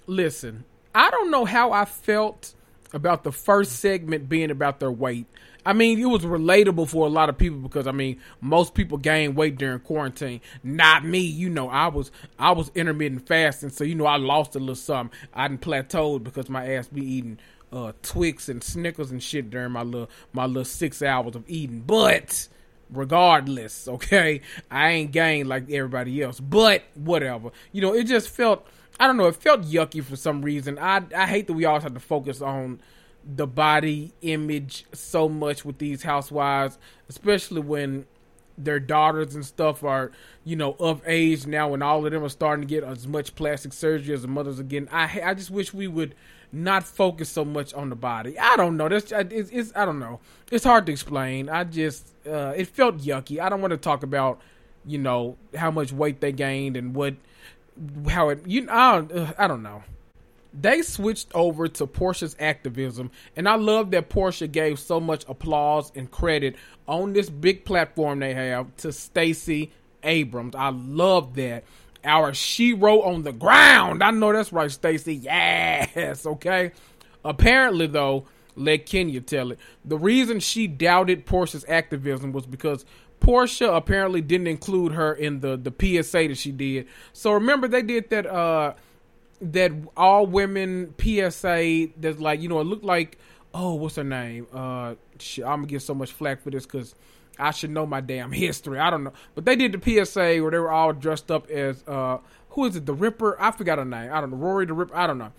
Listen, 0.07 0.65
I 0.95 1.11
don't 1.11 1.31
know 1.31 1.45
how 1.45 1.73
I 1.73 1.85
felt 1.85 2.55
about 2.93 3.25
the 3.25 3.33
first 3.33 3.81
segment 3.81 4.29
being 4.29 4.51
about 4.51 4.81
their 4.81 4.91
weight. 4.91 5.27
I 5.67 5.73
mean, 5.73 5.99
it 5.99 6.05
was 6.05 6.23
relatable 6.23 6.89
for 6.89 7.07
a 7.07 7.11
lot 7.11 7.29
of 7.29 7.37
people 7.37 7.59
because 7.59 7.89
I 7.89 7.93
mean, 7.93 8.21
most 8.41 8.75
people 8.75 8.99
gain 8.99 9.35
weight 9.35 9.59
during 9.59 9.81
quarantine. 9.81 10.41
Not 10.63 11.05
me, 11.05 11.19
you 11.19 11.51
know. 11.51 11.69
I 11.69 11.89
was 11.89 12.13
I 12.39 12.53
was 12.53 12.71
intermittent 12.77 13.27
fasting, 13.27 13.71
so 13.71 13.83
you 13.83 13.97
know 13.97 14.07
I 14.07 14.17
lost 14.17 14.55
a 14.55 14.61
little 14.61 14.77
something. 14.77 15.19
I 15.35 15.49
didn't 15.49 15.63
plateaued 15.63 16.23
because 16.23 16.49
my 16.49 16.75
ass 16.75 16.87
be 16.87 17.05
eating 17.05 17.39
uh, 17.73 17.93
Twix 18.03 18.49
and 18.49 18.63
Snickers 18.63 19.11
and 19.11 19.21
shit 19.21 19.51
during 19.51 19.73
my 19.73 19.83
little 19.83 20.09
my 20.33 20.47
little 20.47 20.65
six 20.65 21.03
hours 21.03 21.35
of 21.35 21.43
eating. 21.49 21.81
But 21.81 22.47
regardless, 22.91 23.89
okay, 23.89 24.43
I 24.71 24.91
ain't 24.91 25.11
gained 25.11 25.49
like 25.49 25.71
everybody 25.71 26.23
else. 26.23 26.39
But 26.39 26.85
whatever, 26.95 27.51
you 27.73 27.83
know, 27.83 27.93
it 27.93 28.05
just 28.05 28.29
felt 28.29 28.67
I 28.99 29.07
don't 29.07 29.17
know. 29.17 29.27
It 29.27 29.37
felt 29.37 29.63
yucky 29.63 30.03
for 30.03 30.17
some 30.17 30.43
reason. 30.43 30.79
I 30.79 31.03
I 31.15 31.27
hate 31.27 31.47
that 31.47 31.53
we 31.53 31.65
always 31.65 31.83
have 31.83 31.95
to 31.95 32.01
focus 32.01 32.41
on 32.41 32.81
the 33.25 33.47
body 33.47 34.13
image 34.23 34.87
so 34.93 35.29
much 35.29 35.65
with 35.65 35.79
these 35.79 36.03
housewives, 36.03 36.79
especially 37.09 37.61
when 37.61 38.07
their 38.59 38.81
daughters 38.81 39.35
and 39.35 39.45
stuff 39.45 39.85
are 39.85 40.11
you 40.45 40.57
know 40.57 40.77
of 40.79 41.03
age 41.07 41.47
now, 41.47 41.75
and 41.75 41.83
all 41.83 42.05
of 42.07 42.13
them 42.13 42.25
are 42.25 42.29
starting 42.29 42.67
to 42.67 42.69
get 42.69 42.85
as 42.85 43.07
much 43.07 43.35
plastic 43.35 43.73
surgery 43.73 44.15
as 44.15 44.23
the 44.23 44.29
mothers 44.29 44.59
again. 44.59 44.89
I 44.91 45.21
I 45.25 45.35
just 45.35 45.51
wish 45.51 45.75
we 45.75 45.89
would 45.89 46.15
not 46.53 46.85
focus 46.85 47.29
so 47.29 47.45
much 47.45 47.75
on 47.75 47.91
the 47.91 47.97
body. 47.97 48.39
I 48.39 48.57
don't 48.57 48.77
know. 48.77 48.89
That's 48.89 49.13
it's, 49.13 49.51
it's 49.51 49.73
I 49.77 49.85
don't 49.85 49.99
know. 49.99 50.21
It's 50.51 50.65
hard 50.65 50.87
to 50.87 50.93
explain. 50.93 51.49
I 51.49 51.65
just 51.65 52.15
uh, 52.27 52.55
it 52.57 52.69
felt 52.69 52.99
yucky. 52.99 53.41
I 53.41 53.49
don't 53.49 53.61
want 53.61 53.73
to 53.73 53.77
talk 53.77 54.03
about 54.03 54.41
you 54.87 54.99
know 54.99 55.37
how 55.55 55.71
much 55.71 55.93
weight 55.93 56.21
they 56.21 56.33
gained 56.33 56.77
and 56.77 56.95
what 56.95 57.15
how 58.09 58.31
it 58.31 58.47
you 58.47 58.67
I 58.71 58.97
don't, 58.97 59.13
uh, 59.13 59.33
I 59.39 59.47
don't 59.47 59.63
know. 59.63 59.83
They 60.59 60.81
switched 60.81 61.35
over 61.35 61.69
to 61.69 61.87
Porsha's 61.87 62.35
activism, 62.41 63.11
and 63.37 63.47
I 63.47 63.57
love 63.57 63.91
that 63.91 64.09
Porsha 64.09 64.51
gave 64.51 64.79
so 64.79 64.99
much 64.99 65.25
applause 65.29 65.93
and 65.95 66.11
credit 66.11 66.57
on 66.89 67.13
this 67.13 67.29
big 67.29 67.67
platform 67.67 68.21
they 68.21 68.33
have 68.33 68.75
to 68.79 68.93
Stacey 68.93 69.71
Abrams. 70.03 70.55
I 70.55 70.71
love 70.71 71.35
that. 71.35 71.65
Our 72.05 72.33
she-ro 72.33 73.03
on 73.03 73.23
the 73.23 73.33
ground. 73.33 74.03
I 74.03 74.13
know 74.13 74.33
that's 74.33 74.53
right, 74.53 74.71
Stacey. 74.71 75.17
Yes, 75.17 76.25
okay. 76.25 76.71
Apparently, 77.25 77.89
though, 77.89 78.27
let 78.55 78.87
Kenya 78.87 79.21
tell 79.21 79.51
it. 79.51 79.59
The 79.85 79.99
reason 79.99 80.41
she 80.41 80.69
doubted 80.69 81.27
Porsha's 81.27 81.65
activism 81.69 82.33
was 82.33 82.47
because 82.47 82.87
Porsha 83.27 83.77
apparently 83.77 84.21
didn't 84.21 84.47
include 84.47 84.93
her 84.93 85.13
in 85.13 85.41
the 85.41 85.57
the 85.57 85.73
PSA 85.73 86.29
that 86.29 86.39
she 86.39 86.53
did. 86.53 86.87
So 87.13 87.33
remember 87.33 87.67
they 87.67 87.83
did 87.83 88.09
that 88.11 88.25
uh 88.25 88.75
that 89.41 89.73
all 89.97 90.27
women 90.27 90.95
PSA 90.97 91.89
that's 91.97 92.21
like 92.21 92.41
you 92.41 92.49
know 92.49 92.61
it 92.61 92.65
looked 92.65 92.85
like 92.85 93.19
oh 93.53 93.75
what's 93.75 93.97
her 93.97 94.05
name? 94.05 94.47
Uh 94.55 94.95
I'm 95.39 95.43
gonna 95.43 95.67
get 95.67 95.83
so 95.83 95.93
much 95.93 96.13
flack 96.13 96.41
for 96.41 96.51
this 96.51 96.67
because 96.67 96.95
I 97.37 97.51
should 97.51 97.71
know 97.71 97.85
my 97.85 98.01
damn 98.01 98.31
history. 98.33 98.79
I 98.79 98.91
don't 98.91 99.03
know. 99.03 99.13
But 99.35 99.45
they 99.45 99.57
did 99.57 99.73
the 99.73 100.05
PSA 100.05 100.39
where 100.41 100.53
they 100.53 100.59
were 100.59 100.71
all 100.71 100.93
dressed 100.93 101.33
up 101.33 101.51
as 101.51 101.83
uh 101.89 102.19
who 102.51 102.67
is 102.67 102.77
it? 102.77 102.87
The 102.87 102.95
Ripper? 102.95 103.37
I 103.43 103.51
forgot 103.51 103.79
her 103.79 103.85
name. 103.85 104.13
I 104.13 104.21
don't 104.21 104.31
know. 104.31 104.37
Rory 104.37 104.67
the 104.67 104.73
Ripper? 104.73 104.95
I 104.95 105.09
don't 105.09 105.19
know. 105.19 105.33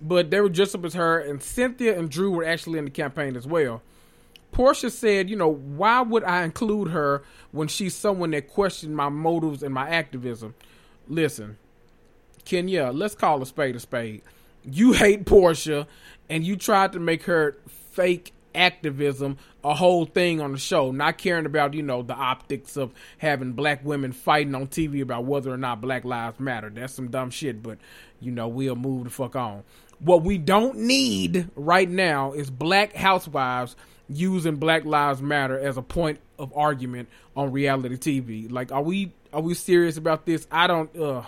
But 0.00 0.30
they 0.30 0.40
were 0.40 0.48
dressed 0.48 0.74
up 0.74 0.84
as 0.86 0.94
her 0.94 1.18
and 1.18 1.42
Cynthia 1.42 1.98
and 1.98 2.08
Drew 2.08 2.30
were 2.30 2.44
actually 2.44 2.78
in 2.78 2.86
the 2.86 2.90
campaign 2.90 3.36
as 3.36 3.46
well. 3.46 3.82
Porsha 4.54 4.90
said, 4.90 5.28
you 5.28 5.36
know, 5.36 5.52
why 5.52 6.00
would 6.00 6.24
I 6.24 6.44
include 6.44 6.88
her 6.88 7.24
when 7.50 7.68
she's 7.68 7.94
someone 7.94 8.30
that 8.30 8.48
questioned 8.48 8.96
my 8.96 9.08
motives 9.08 9.62
and 9.62 9.74
my 9.74 9.88
activism? 9.88 10.54
Listen, 11.08 11.58
Kenya, 12.44 12.90
let's 12.92 13.14
call 13.14 13.42
a 13.42 13.46
spade 13.46 13.76
a 13.76 13.80
spade. 13.80 14.22
You 14.64 14.92
hate 14.92 15.24
Porsha 15.26 15.86
and 16.30 16.44
you 16.44 16.56
tried 16.56 16.92
to 16.92 17.00
make 17.00 17.24
her 17.24 17.56
fake 17.66 18.32
activism 18.54 19.38
a 19.64 19.74
whole 19.74 20.06
thing 20.06 20.40
on 20.40 20.52
the 20.52 20.58
show, 20.58 20.92
not 20.92 21.18
caring 21.18 21.46
about, 21.46 21.74
you 21.74 21.82
know, 21.82 22.02
the 22.02 22.14
optics 22.14 22.76
of 22.76 22.92
having 23.18 23.52
black 23.52 23.84
women 23.84 24.12
fighting 24.12 24.54
on 24.54 24.68
TV 24.68 25.02
about 25.02 25.24
whether 25.24 25.52
or 25.52 25.56
not 25.56 25.80
black 25.80 26.04
lives 26.04 26.38
matter. 26.38 26.70
That's 26.70 26.94
some 26.94 27.08
dumb 27.08 27.30
shit, 27.30 27.62
but 27.62 27.78
you 28.20 28.30
know, 28.30 28.46
we'll 28.46 28.76
move 28.76 29.04
the 29.04 29.10
fuck 29.10 29.34
on. 29.34 29.64
What 29.98 30.22
we 30.22 30.38
don't 30.38 30.78
need 30.78 31.48
right 31.56 31.88
now 31.88 32.32
is 32.32 32.50
black 32.50 32.94
housewives 32.94 33.74
using 34.08 34.56
Black 34.56 34.84
Lives 34.84 35.22
Matter 35.22 35.58
as 35.58 35.76
a 35.76 35.82
point 35.82 36.20
of 36.38 36.52
argument 36.56 37.08
on 37.36 37.52
reality 37.52 37.96
TV. 37.96 38.50
Like, 38.50 38.72
are 38.72 38.82
we 38.82 39.12
are 39.32 39.40
we 39.40 39.54
serious 39.54 39.96
about 39.96 40.26
this? 40.26 40.46
I 40.50 40.66
don't. 40.66 40.94
Uh, 40.96 41.22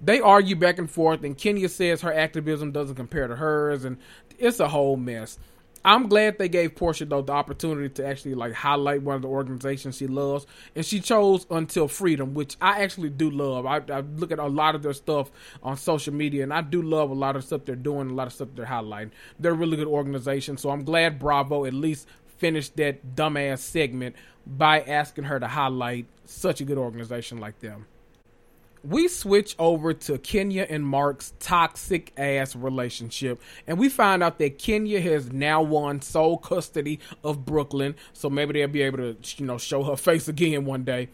they 0.00 0.20
argue 0.20 0.56
back 0.56 0.78
and 0.78 0.90
forth, 0.90 1.24
and 1.24 1.36
Kenya 1.36 1.68
says 1.68 2.02
her 2.02 2.12
activism 2.12 2.70
doesn't 2.70 2.96
compare 2.96 3.26
to 3.28 3.36
hers, 3.36 3.84
and 3.84 3.96
it's 4.38 4.60
a 4.60 4.68
whole 4.68 4.96
mess. 4.96 5.38
I'm 5.86 6.08
glad 6.08 6.36
they 6.36 6.48
gave 6.48 6.74
Porsha 6.74 7.08
though 7.08 7.22
the 7.22 7.32
opportunity 7.32 7.88
to 7.90 8.04
actually 8.06 8.34
like 8.34 8.52
highlight 8.52 9.02
one 9.02 9.14
of 9.14 9.22
the 9.22 9.28
organizations 9.28 9.96
she 9.96 10.08
loves, 10.08 10.44
and 10.74 10.84
she 10.84 10.98
chose 10.98 11.46
Until 11.48 11.86
Freedom, 11.86 12.34
which 12.34 12.56
I 12.60 12.82
actually 12.82 13.10
do 13.10 13.30
love. 13.30 13.66
I, 13.66 13.76
I, 13.94 14.00
look 14.00 14.32
at 14.32 14.40
a 14.40 14.46
lot 14.48 14.74
of 14.74 14.82
their 14.82 14.92
stuff 14.92 15.30
on 15.62 15.76
social 15.76 16.12
media, 16.12 16.42
and 16.42 16.52
I 16.52 16.62
do 16.62 16.82
love 16.82 17.10
a 17.10 17.14
lot 17.14 17.36
of 17.36 17.44
stuff 17.44 17.64
they're 17.64 17.76
doing, 17.76 18.10
a 18.10 18.14
lot 18.14 18.26
of 18.26 18.32
stuff 18.32 18.48
they're 18.56 18.66
highlighting. 18.66 19.12
They're 19.38 19.52
a 19.52 19.54
really 19.54 19.76
good 19.76 19.86
organization, 19.86 20.56
so 20.56 20.70
I'm 20.70 20.82
glad 20.82 21.20
Bravo 21.20 21.64
at 21.64 21.72
least 21.72 22.08
finished 22.36 22.76
that 22.78 23.14
dumbass 23.14 23.60
segment 23.60 24.16
by 24.44 24.80
asking 24.80 25.24
her 25.24 25.38
to 25.38 25.46
highlight 25.46 26.06
such 26.24 26.60
a 26.60 26.64
good 26.64 26.78
organization 26.78 27.38
like 27.38 27.60
them 27.60 27.86
we 28.88 29.08
switch 29.08 29.56
over 29.58 29.92
to 29.92 30.18
Kenya 30.18 30.66
and 30.68 30.86
Marc's 30.86 31.32
toxic 31.40 32.12
ass 32.16 32.54
relationship, 32.54 33.40
and 33.66 33.78
we 33.78 33.88
find 33.88 34.22
out 34.22 34.38
that 34.38 34.58
Kenya 34.58 35.00
has 35.00 35.32
now 35.32 35.62
won 35.62 36.00
sole 36.00 36.38
custody 36.38 37.00
of 37.24 37.44
Brooklyn, 37.44 37.94
so 38.12 38.30
maybe 38.30 38.52
they'll 38.54 38.68
be 38.68 38.82
able 38.82 38.98
to, 38.98 39.16
you 39.36 39.46
know, 39.46 39.58
show 39.58 39.82
her 39.84 39.96
face 39.96 40.28
again 40.28 40.64
one 40.64 40.84
day, 40.84 41.08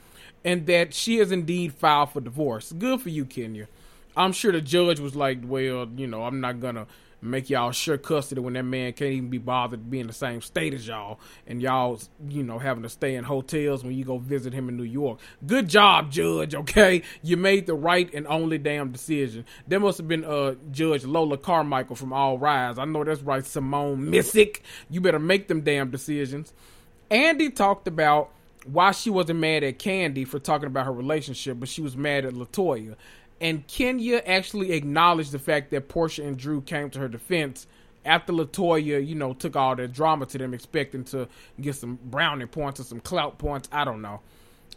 and 0.44 0.66
that 0.66 0.92
she 0.94 1.18
has 1.18 1.32
indeed 1.32 1.72
filed 1.72 2.10
for 2.10 2.20
divorce. 2.20 2.72
Good 2.72 3.00
for 3.00 3.08
you, 3.08 3.24
Kenya. 3.24 3.68
I'm 4.16 4.32
sure 4.32 4.52
the 4.52 4.60
judge 4.60 5.00
was 5.00 5.16
like, 5.16 5.38
well, 5.42 5.88
you 5.96 6.06
know, 6.06 6.24
I'm 6.24 6.40
not 6.40 6.60
gonna 6.60 6.86
make 7.22 7.48
y'all 7.48 7.70
sure 7.70 7.96
custody 7.96 8.40
when 8.40 8.54
that 8.54 8.64
man 8.64 8.92
can't 8.92 9.12
even 9.12 9.30
be 9.30 9.38
bothered 9.38 9.78
to 9.78 9.84
be 9.84 10.00
in 10.00 10.08
the 10.08 10.12
same 10.12 10.40
state 10.40 10.74
as 10.74 10.86
y'all 10.86 11.20
and 11.46 11.62
y'all 11.62 11.98
you 12.28 12.42
know 12.42 12.58
having 12.58 12.82
to 12.82 12.88
stay 12.88 13.14
in 13.14 13.22
hotels 13.22 13.84
when 13.84 13.94
you 13.94 14.04
go 14.04 14.18
visit 14.18 14.52
him 14.52 14.68
in 14.68 14.76
New 14.76 14.82
York. 14.82 15.20
Good 15.46 15.68
job, 15.68 16.10
judge, 16.10 16.54
okay? 16.54 17.02
You 17.22 17.36
made 17.36 17.66
the 17.66 17.74
right 17.74 18.12
and 18.12 18.26
only 18.26 18.58
damn 18.58 18.90
decision. 18.90 19.46
There 19.68 19.80
must 19.80 19.98
have 19.98 20.08
been 20.08 20.24
uh 20.24 20.56
Judge 20.72 21.04
Lola 21.04 21.38
Carmichael 21.38 21.96
from 21.96 22.12
All 22.12 22.38
Rise. 22.38 22.78
I 22.78 22.84
know 22.84 23.04
that's 23.04 23.22
right, 23.22 23.46
Simone 23.46 24.00
Missick. 24.06 24.60
You 24.90 25.00
better 25.00 25.20
make 25.20 25.46
them 25.46 25.60
damn 25.60 25.90
decisions. 25.90 26.52
Andy 27.10 27.50
talked 27.50 27.86
about 27.86 28.30
why 28.64 28.92
she 28.92 29.10
wasn't 29.10 29.38
mad 29.40 29.64
at 29.64 29.78
Kandi 29.78 30.26
for 30.26 30.38
talking 30.38 30.66
about 30.66 30.86
her 30.86 30.92
relationship, 30.92 31.58
but 31.60 31.68
she 31.68 31.82
was 31.82 31.96
mad 31.96 32.24
at 32.24 32.32
Latoya 32.34 32.96
and 33.42 33.66
Kenya 33.66 34.22
actually 34.24 34.72
acknowledged 34.72 35.32
the 35.32 35.38
fact 35.38 35.72
that 35.72 35.88
Porsha 35.88 36.24
and 36.24 36.38
Drew 36.38 36.60
came 36.60 36.88
to 36.90 37.00
her 37.00 37.08
defense 37.08 37.66
after 38.04 38.32
Latoya, 38.32 39.04
you 39.04 39.14
know, 39.16 39.34
took 39.34 39.56
all 39.56 39.76
that 39.76 39.92
drama 39.92 40.26
to 40.26 40.38
them, 40.38 40.54
expecting 40.54 41.04
to 41.04 41.28
get 41.60 41.74
some 41.74 41.98
brownie 42.04 42.46
points 42.46 42.80
or 42.80 42.84
some 42.84 43.00
clout 43.00 43.38
points. 43.38 43.68
I 43.72 43.84
don't 43.84 44.00
know. 44.00 44.20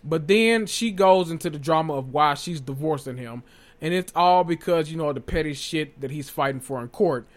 But 0.03 0.27
then 0.27 0.65
she 0.65 0.91
goes 0.91 1.31
into 1.31 1.49
the 1.49 1.59
drama 1.59 1.93
of 1.93 2.11
why 2.11 2.33
she's 2.33 2.59
divorcing 2.59 3.17
him. 3.17 3.43
And 3.81 3.93
it's 3.93 4.11
all 4.15 4.43
because, 4.43 4.89
you 4.89 4.97
know, 4.97 5.13
the 5.13 5.21
petty 5.21 5.53
shit 5.53 6.01
that 6.01 6.09
he's 6.09 6.29
fighting 6.29 6.61
for 6.61 6.81
in 6.81 6.87
court. 6.89 7.27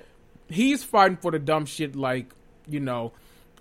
He's 0.48 0.82
fighting 0.82 1.18
for 1.18 1.30
the 1.30 1.38
dumb 1.38 1.66
shit 1.66 1.94
like, 1.94 2.32
you 2.66 2.80
know, 2.80 3.12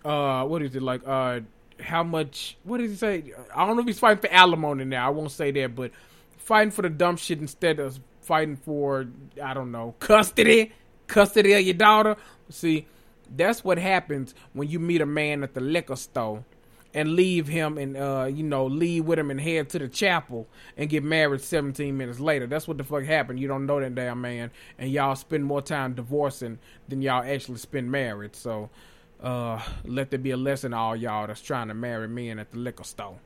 uh, 0.06 0.46
what 0.46 0.62
is 0.62 0.76
it, 0.76 0.82
like, 0.82 1.02
uh, 1.06 1.42
how 1.82 2.04
much, 2.04 2.58
what 2.64 2.78
did 2.78 2.90
he 2.90 2.96
say? 2.96 3.34
I 3.54 3.66
don't 3.66 3.76
know 3.76 3.82
if 3.82 3.88
he's 3.88 4.00
fighting 4.00 4.22
for 4.22 4.34
alimony 4.34 4.86
now. 4.86 5.08
I 5.08 5.10
won't 5.10 5.32
say 5.32 5.52
that, 5.52 5.76
but 5.76 5.92
fighting 6.48 6.72
for 6.72 6.82
the 6.82 6.90
dumb 6.90 7.18
shit 7.18 7.40
instead 7.40 7.78
of 7.78 8.00
fighting 8.22 8.56
for 8.56 9.06
I 9.44 9.54
don't 9.54 9.72
know 9.72 9.96
custody, 10.00 10.72
custody 11.08 11.54
of 11.54 11.62
your 11.62 11.74
daughter. 11.74 12.16
See, 12.50 12.88
that's 13.36 13.66
what 13.66 13.78
happens 13.78 14.34
when 14.54 14.70
you 14.70 14.80
meet 14.80 15.02
a 15.02 15.06
man 15.06 15.44
at 15.44 15.54
the 15.54 15.60
liquor 15.60 15.98
store 15.98 16.46
and 16.94 17.16
leave 17.16 17.50
him 17.50 17.78
and 17.78 17.98
uh, 17.98 18.30
you 18.34 18.44
know 18.44 18.66
leave 18.66 19.04
with 19.04 19.20
him 19.20 19.30
and 19.30 19.42
head 19.42 19.68
to 19.72 19.80
the 19.80 19.90
chapel 19.90 20.48
and 20.78 20.90
get 20.90 21.04
married 21.04 21.42
17 21.42 21.98
minutes 21.98 22.22
later. 22.22 22.48
That's 22.48 22.66
what 22.66 22.78
the 22.78 22.86
fuck 22.86 23.04
happened. 23.04 23.42
You 23.42 23.50
don't 23.50 23.66
know 23.66 23.82
that 23.82 23.94
damn 23.94 24.22
man, 24.22 24.50
and 24.80 24.90
y'all 24.90 25.16
spend 25.16 25.44
more 25.44 25.62
time 25.62 25.96
divorcing 25.96 26.60
than 26.88 27.02
y'all 27.02 27.24
actually 27.24 27.58
spend 27.58 27.92
married. 27.92 28.38
So 28.38 28.70
uh, 29.22 29.62
let 29.84 30.12
there 30.12 30.20
be 30.20 30.32
a 30.32 30.38
lesson 30.38 30.74
all 30.74 30.96
y'all 30.96 31.28
that's 31.28 31.42
trying 31.42 31.68
to 31.68 31.74
marry 31.74 32.08
men 32.08 32.40
at 32.40 32.52
the 32.52 32.58
liquor 32.58 32.86
store. 32.86 33.20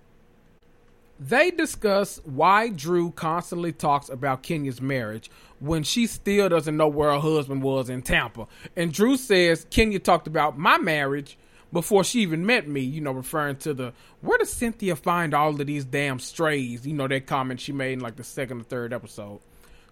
They 1.22 1.52
discuss 1.52 2.20
why 2.26 2.70
Drew 2.70 3.12
constantly 3.12 3.72
talks 3.72 4.10
about 4.10 4.42
Kenya's 4.42 4.82
marriage 4.82 5.30
when 5.60 5.84
she 5.84 6.08
still 6.08 6.50
doesn't 6.50 6.76
know 6.76 6.88
where 6.88 7.12
her 7.12 7.20
husband 7.20 7.62
was 7.62 7.92
in 7.92 8.02
Tampa. 8.02 8.48
And 8.76 8.92
Drew 8.92 9.18
says 9.18 9.68
Kenya 9.70 10.00
talked 10.00 10.26
about 10.26 10.58
my 10.58 10.80
marriage 10.80 11.38
before 11.72 12.04
she 12.04 12.22
even 12.22 12.48
met 12.48 12.68
me, 12.68 12.82
you 12.82 13.02
know, 13.02 13.12
referring 13.12 13.58
to 13.58 13.76
the 13.76 13.94
where 14.22 14.40
does 14.40 14.52
Cynthia 14.52 14.96
find 14.96 15.36
all 15.36 15.52
of 15.52 15.68
these 15.68 15.86
damn 15.86 16.18
strays? 16.18 16.88
You 16.88 16.94
know, 16.94 17.08
that 17.08 17.28
comment 17.28 17.60
she 17.60 17.72
made 17.72 17.94
in 17.94 18.00
like 18.00 18.16
the 18.16 18.24
second 18.24 18.62
or 18.62 18.64
third 18.64 18.92
episode. 18.92 19.42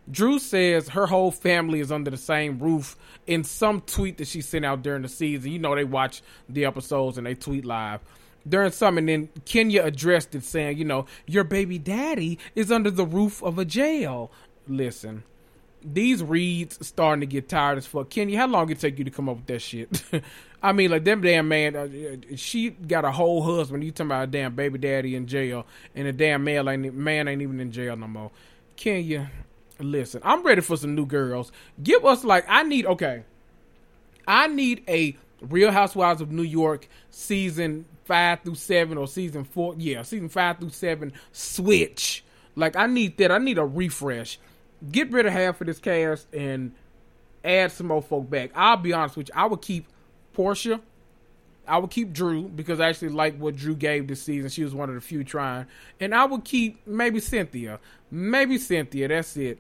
Drew 0.09 0.39
says 0.39 0.89
her 0.89 1.05
whole 1.05 1.29
family 1.29 1.79
is 1.79 1.91
under 1.91 2.09
the 2.09 2.17
same 2.17 2.57
roof 2.57 2.97
in 3.27 3.43
some 3.43 3.81
tweet 3.81 4.17
that 4.17 4.27
she 4.27 4.41
sent 4.41 4.65
out 4.65 4.81
during 4.81 5.03
the 5.03 5.07
season. 5.07 5.51
You 5.51 5.59
know, 5.59 5.75
they 5.75 5.83
watch 5.83 6.23
the 6.49 6.65
episodes 6.65 7.19
and 7.19 7.27
they 7.27 7.35
tweet 7.35 7.65
live 7.65 8.01
during 8.49 8.71
some, 8.71 8.97
and 8.97 9.07
then 9.07 9.29
Kenya 9.45 9.83
addressed 9.83 10.35
it, 10.35 10.43
saying, 10.43 10.77
"You 10.77 10.85
know, 10.85 11.05
your 11.25 11.43
baby 11.43 11.77
daddy 11.77 12.39
is 12.55 12.71
under 12.71 12.91
the 12.91 13.05
roof 13.05 13.41
of 13.43 13.57
a 13.59 13.65
jail." 13.65 14.31
Listen, 14.67 15.23
these 15.83 16.23
reads 16.23 16.85
starting 16.85 17.21
to 17.21 17.25
get 17.25 17.49
tired 17.49 17.77
as 17.77 17.85
fuck. 17.85 18.09
Kenya, 18.09 18.37
how 18.37 18.47
long 18.47 18.69
it 18.69 18.79
take 18.79 18.97
you 18.97 19.05
to 19.05 19.11
come 19.11 19.29
up 19.29 19.37
with 19.37 19.47
that 19.47 19.59
shit? 19.59 20.03
I 20.61 20.73
mean, 20.73 20.91
like 20.91 21.05
them 21.05 21.21
damn 21.21 21.47
man, 21.47 21.75
uh, 21.75 21.87
she 22.35 22.71
got 22.71 23.05
a 23.05 23.11
whole 23.11 23.41
husband. 23.43 23.83
You 23.83 23.91
talking 23.91 24.07
about 24.07 24.23
a 24.25 24.27
damn 24.27 24.55
baby 24.55 24.77
daddy 24.77 25.15
in 25.15 25.27
jail, 25.27 25.65
and 25.95 26.07
a 26.07 26.13
damn 26.13 26.43
man 26.43 26.67
ain't 26.67 26.93
man 26.93 27.27
ain't 27.27 27.41
even 27.41 27.59
in 27.59 27.71
jail 27.71 27.95
no 27.95 28.07
more. 28.07 28.31
Kenya, 28.75 29.31
listen, 29.79 30.21
I'm 30.23 30.43
ready 30.43 30.61
for 30.61 30.75
some 30.75 30.95
new 30.95 31.05
girls. 31.05 31.51
Give 31.81 32.03
us 32.05 32.23
like 32.23 32.45
I 32.47 32.63
need 32.63 32.85
okay. 32.85 33.23
I 34.27 34.47
need 34.47 34.83
a 34.87 35.17
Real 35.41 35.71
Housewives 35.71 36.21
of 36.21 36.31
New 36.31 36.43
York 36.43 36.87
season 37.09 37.85
five 38.05 38.41
through 38.41 38.55
seven 38.55 38.97
or 38.97 39.07
season 39.07 39.43
four. 39.43 39.75
Yeah, 39.77 40.01
season 40.01 40.29
five 40.29 40.57
through 40.59 40.71
seven. 40.71 41.13
Switch. 41.31 42.23
Like 42.55 42.75
I 42.75 42.87
need 42.87 43.17
that. 43.17 43.31
I 43.31 43.37
need 43.37 43.57
a 43.57 43.65
refresh. 43.65 44.39
Get 44.91 45.11
rid 45.11 45.25
of 45.25 45.33
half 45.33 45.61
of 45.61 45.67
this 45.67 45.79
cast 45.79 46.33
and 46.33 46.73
add 47.43 47.71
some 47.71 47.87
more 47.87 48.01
folk 48.01 48.29
back. 48.29 48.51
I'll 48.55 48.77
be 48.77 48.93
honest 48.93 49.17
with 49.17 49.29
you. 49.29 49.33
I 49.35 49.45
would 49.45 49.61
keep 49.61 49.85
Porsha. 50.35 50.81
I 51.67 51.77
would 51.77 51.91
keep 51.91 52.11
Drew 52.13 52.47
because 52.47 52.79
I 52.79 52.89
actually 52.89 53.09
like 53.09 53.37
what 53.37 53.55
Drew 53.55 53.75
gave 53.75 54.07
this 54.07 54.23
season. 54.23 54.49
She 54.49 54.63
was 54.63 54.73
one 54.73 54.89
of 54.89 54.95
the 54.95 55.01
few 55.01 55.23
trying, 55.23 55.67
and 55.99 56.15
I 56.15 56.25
would 56.25 56.43
keep 56.43 56.85
maybe 56.87 57.19
Cynthia. 57.19 57.79
Maybe 58.09 58.57
Cynthia. 58.57 59.07
That's 59.07 59.37
it. 59.37 59.59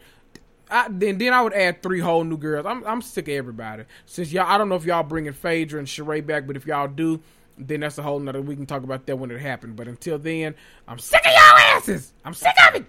I, 0.69 0.87
then 0.89 1.17
then 1.17 1.33
I 1.33 1.41
would 1.41 1.53
add 1.53 1.81
three 1.81 1.99
whole 1.99 2.23
new 2.23 2.37
girls. 2.37 2.65
I'm 2.65 2.85
I'm 2.85 3.01
sick 3.01 3.27
of 3.27 3.33
everybody. 3.33 3.85
Since 4.05 4.31
y'all, 4.31 4.47
I 4.47 4.57
don't 4.57 4.69
know 4.69 4.75
if 4.75 4.85
y'all 4.85 5.03
bringing 5.03 5.33
Phaedra 5.33 5.79
and 5.79 5.87
Sheree 5.87 6.25
back, 6.25 6.45
but 6.45 6.55
if 6.55 6.65
y'all 6.65 6.87
do, 6.87 7.19
then 7.57 7.81
that's 7.81 7.97
a 7.97 8.03
whole 8.03 8.19
nother. 8.19 8.41
We 8.41 8.55
can 8.55 8.65
talk 8.65 8.83
about 8.83 9.05
that 9.07 9.17
when 9.17 9.31
it 9.31 9.39
happened. 9.39 9.75
But 9.75 9.87
until 9.87 10.19
then, 10.19 10.55
I'm 10.87 10.99
sick 10.99 11.21
of 11.25 11.31
y'all 11.31 11.77
asses. 11.77 12.13
I'm 12.23 12.33
sick 12.33 12.53
of 12.67 12.75
it. 12.75 12.85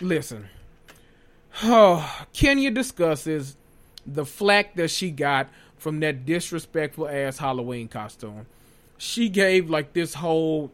Listen, 0.00 0.48
oh, 1.62 2.24
Kenya 2.32 2.70
discusses 2.70 3.56
the 4.06 4.24
flack 4.24 4.74
that 4.76 4.88
she 4.88 5.10
got 5.10 5.48
from 5.76 6.00
that 6.00 6.26
disrespectful 6.26 7.08
ass 7.08 7.38
Halloween 7.38 7.88
costume. 7.88 8.46
She 8.98 9.28
gave 9.28 9.70
like 9.70 9.92
this 9.92 10.14
whole 10.14 10.70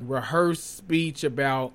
rehearsed 0.00 0.76
speech 0.76 1.22
about 1.24 1.72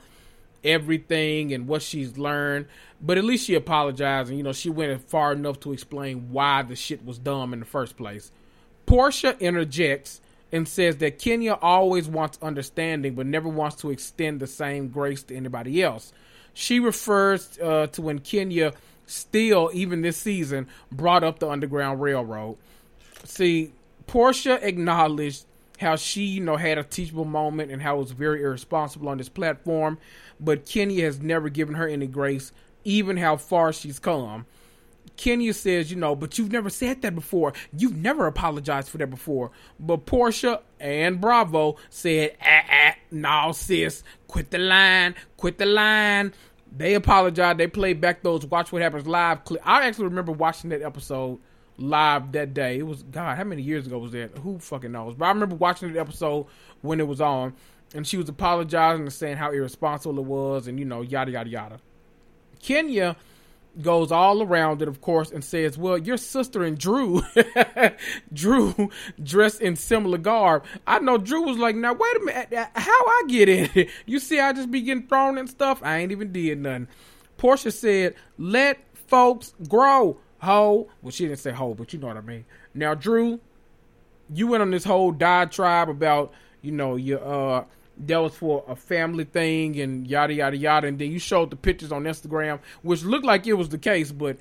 everything 0.64 1.54
and 1.54 1.68
what 1.68 1.82
she's 1.82 2.18
learned. 2.18 2.68
But 3.02 3.18
at 3.18 3.24
least 3.24 3.46
she 3.46 3.56
apologized 3.56 4.30
and, 4.30 4.38
you 4.38 4.44
know, 4.44 4.54
she 4.54 4.70
went 4.70 5.02
far 5.10 5.34
enough 5.34 5.60
to 5.62 5.74
explain 5.74 6.32
why 6.32 6.64
the 6.64 6.76
shit 6.76 7.06
was 7.06 7.18
dumb 7.18 7.54
in 7.54 7.60
the 7.60 7.66
first 7.66 7.98
place. 7.98 8.32
Porsha 8.86 9.40
interjects 9.40 10.22
and 10.52 10.68
says 10.68 10.98
that 10.98 11.20
Kenya 11.20 11.58
always 11.62 12.08
wants 12.08 12.40
understanding 12.42 13.16
but 13.16 13.26
never 13.26 13.48
wants 13.48 13.78
to 13.78 13.92
extend 13.92 14.40
the 14.40 14.48
same 14.48 14.90
grace 14.90 15.24
to 15.24 15.36
anybody 15.36 15.82
else. 15.82 16.12
She 16.54 16.80
refers 16.80 17.58
uh, 17.60 17.88
to 17.88 18.02
when 18.02 18.20
Kenya 18.20 18.74
still, 19.06 19.70
even 19.74 20.02
this 20.02 20.18
season, 20.18 20.68
brought 20.92 21.24
up 21.24 21.40
the 21.40 21.48
Underground 21.48 22.02
Railroad. 22.02 22.58
See, 23.24 23.74
Porsha 24.08 24.62
acknowledged 24.62 25.46
how 25.80 25.96
she, 25.96 26.24
you 26.24 26.42
know, 26.42 26.58
had 26.58 26.78
a 26.78 26.84
teachable 26.84 27.26
moment 27.26 27.72
and 27.72 27.82
how 27.82 27.96
it 27.96 28.00
was 28.00 28.12
very 28.12 28.42
irresponsible 28.44 29.08
on 29.10 29.18
this 29.18 29.30
platform, 29.30 29.98
but 30.40 30.66
Kenya 30.66 31.06
has 31.06 31.20
never 31.20 31.50
given 31.50 31.76
her 31.76 31.88
any 31.88 32.08
grace 32.08 32.52
even 32.84 33.18
how 33.18 33.38
far 33.38 33.74
she's 33.74 34.00
come. 34.00 34.46
Kenya 35.16 35.54
says, 35.54 35.92
you 35.92 35.98
know, 35.98 36.16
but 36.16 36.38
you've 36.38 36.52
never 36.52 36.70
said 36.70 37.02
that 37.02 37.14
before. 37.14 37.54
You've 37.78 37.98
never 37.98 38.26
apologized 38.26 38.90
for 38.90 38.98
that 39.00 39.10
before. 39.10 39.52
But 39.80 40.06
Porsha 40.06 40.62
and 40.80 41.20
Bravo 41.20 41.76
said, 41.90 42.38
ah, 42.42 42.62
ah, 42.72 42.96
no, 43.12 43.52
sis, 43.52 44.04
quit 44.28 44.50
the 44.52 44.60
line, 44.60 45.16
quit 45.36 45.58
the 45.58 45.66
line. 45.66 46.34
They 46.76 46.94
apologized. 46.94 47.58
They 47.58 47.68
played 47.68 48.00
back 48.00 48.22
those 48.22 48.46
Watch 48.46 48.72
What 48.72 48.82
Happens 48.82 49.08
live 49.08 49.44
clip. 49.44 49.62
I 49.66 49.86
actually 49.88 50.06
remember 50.06 50.32
watching 50.32 50.70
that 50.70 50.82
episode 50.82 51.40
live 51.80 52.32
that 52.34 52.54
day. 52.54 52.80
It 52.80 52.86
was, 52.88 53.04
God, 53.04 53.38
how 53.38 53.44
many 53.44 53.62
years 53.62 53.88
ago 53.88 53.98
was 53.98 54.12
that? 54.12 54.38
Who 54.40 54.60
fucking 54.60 54.92
knows? 54.92 55.16
But 55.16 55.26
I 55.26 55.30
remember 55.30 55.56
watching 55.56 55.92
the 55.92 56.00
episode 56.00 56.48
when 56.82 57.00
it 57.00 57.08
was 57.08 57.22
on. 57.22 57.54
And 57.96 58.06
she 58.06 58.18
was 58.18 58.30
apologizing 58.30 59.02
and 59.02 59.14
saying 59.14 59.38
how 59.38 59.52
irresponsible 59.52 60.20
it 60.20 60.26
was 60.26 60.68
and, 60.68 60.78
you 60.78 60.86
know, 60.86 61.02
yada, 61.02 61.32
yada, 61.32 61.50
yada. 61.50 61.80
Kenya 62.62 63.16
goes 63.82 64.12
all 64.12 64.42
around 64.42 64.82
it, 64.82 64.88
of 64.88 65.02
course, 65.02 65.32
and 65.32 65.44
says, 65.44 65.78
Well, 65.78 65.98
your 65.98 66.18
sister 66.18 66.64
and 66.64 66.78
Drew, 66.78 67.24
Drew 68.34 68.90
dressed 69.24 69.62
in 69.62 69.76
similar 69.76 70.18
garb. 70.18 70.66
I 70.86 71.00
know 71.00 71.18
Drew 71.18 71.42
was 71.44 71.58
like, 71.58 71.76
Now, 71.76 71.94
wait 71.94 72.18
a 72.18 72.26
minute, 72.26 72.70
how 72.76 72.92
I 72.92 73.24
get 73.28 73.50
in? 73.50 73.88
you 74.06 74.20
see, 74.20 74.40
I 74.40 74.54
just 74.54 74.72
be 74.72 74.82
getting 74.82 75.08
thrown 75.08 75.38
and 75.38 75.50
stuff. 75.50 75.82
I 75.84 75.98
ain't 75.98 76.12
even 76.12 76.32
did 76.32 76.60
nothing. 76.60 76.88
Porsha 77.38 77.72
said, 77.72 78.16
Let 78.38 78.80
folks 79.08 79.54
grow. 79.68 80.20
Ho. 80.42 80.90
Well, 81.02 81.12
she 81.12 81.26
didn't 81.26 81.40
say 81.40 81.52
ho, 81.52 81.74
but 81.74 81.94
you 81.94 82.00
know 82.00 82.08
what 82.08 82.18
I 82.18 82.22
mean. 82.22 82.46
Now, 82.74 82.94
Drew, 82.94 83.40
you 84.34 84.48
went 84.48 84.62
on 84.62 84.72
this 84.72 84.84
whole 84.84 85.12
diatribe 85.12 85.90
about, 85.90 86.32
you 86.62 86.72
know, 86.72 86.96
your, 86.96 87.24
uh, 87.24 87.64
that 88.08 88.18
was 88.18 88.34
for 88.34 88.64
a 88.68 88.76
family 88.76 89.26
thing 89.26 89.80
and 89.80 90.08
yada 90.08 90.34
yada 90.34 90.56
yada 90.56 90.88
and 90.88 90.98
then 91.00 91.12
you 91.12 91.20
showed 91.20 91.50
the 91.50 91.56
pictures 91.56 91.92
on 91.92 92.04
instagram 92.06 92.60
which 92.82 93.04
looked 93.04 93.26
like 93.26 93.46
it 93.46 93.54
was 93.54 93.70
the 93.70 93.78
case 93.78 94.12
but 94.12 94.38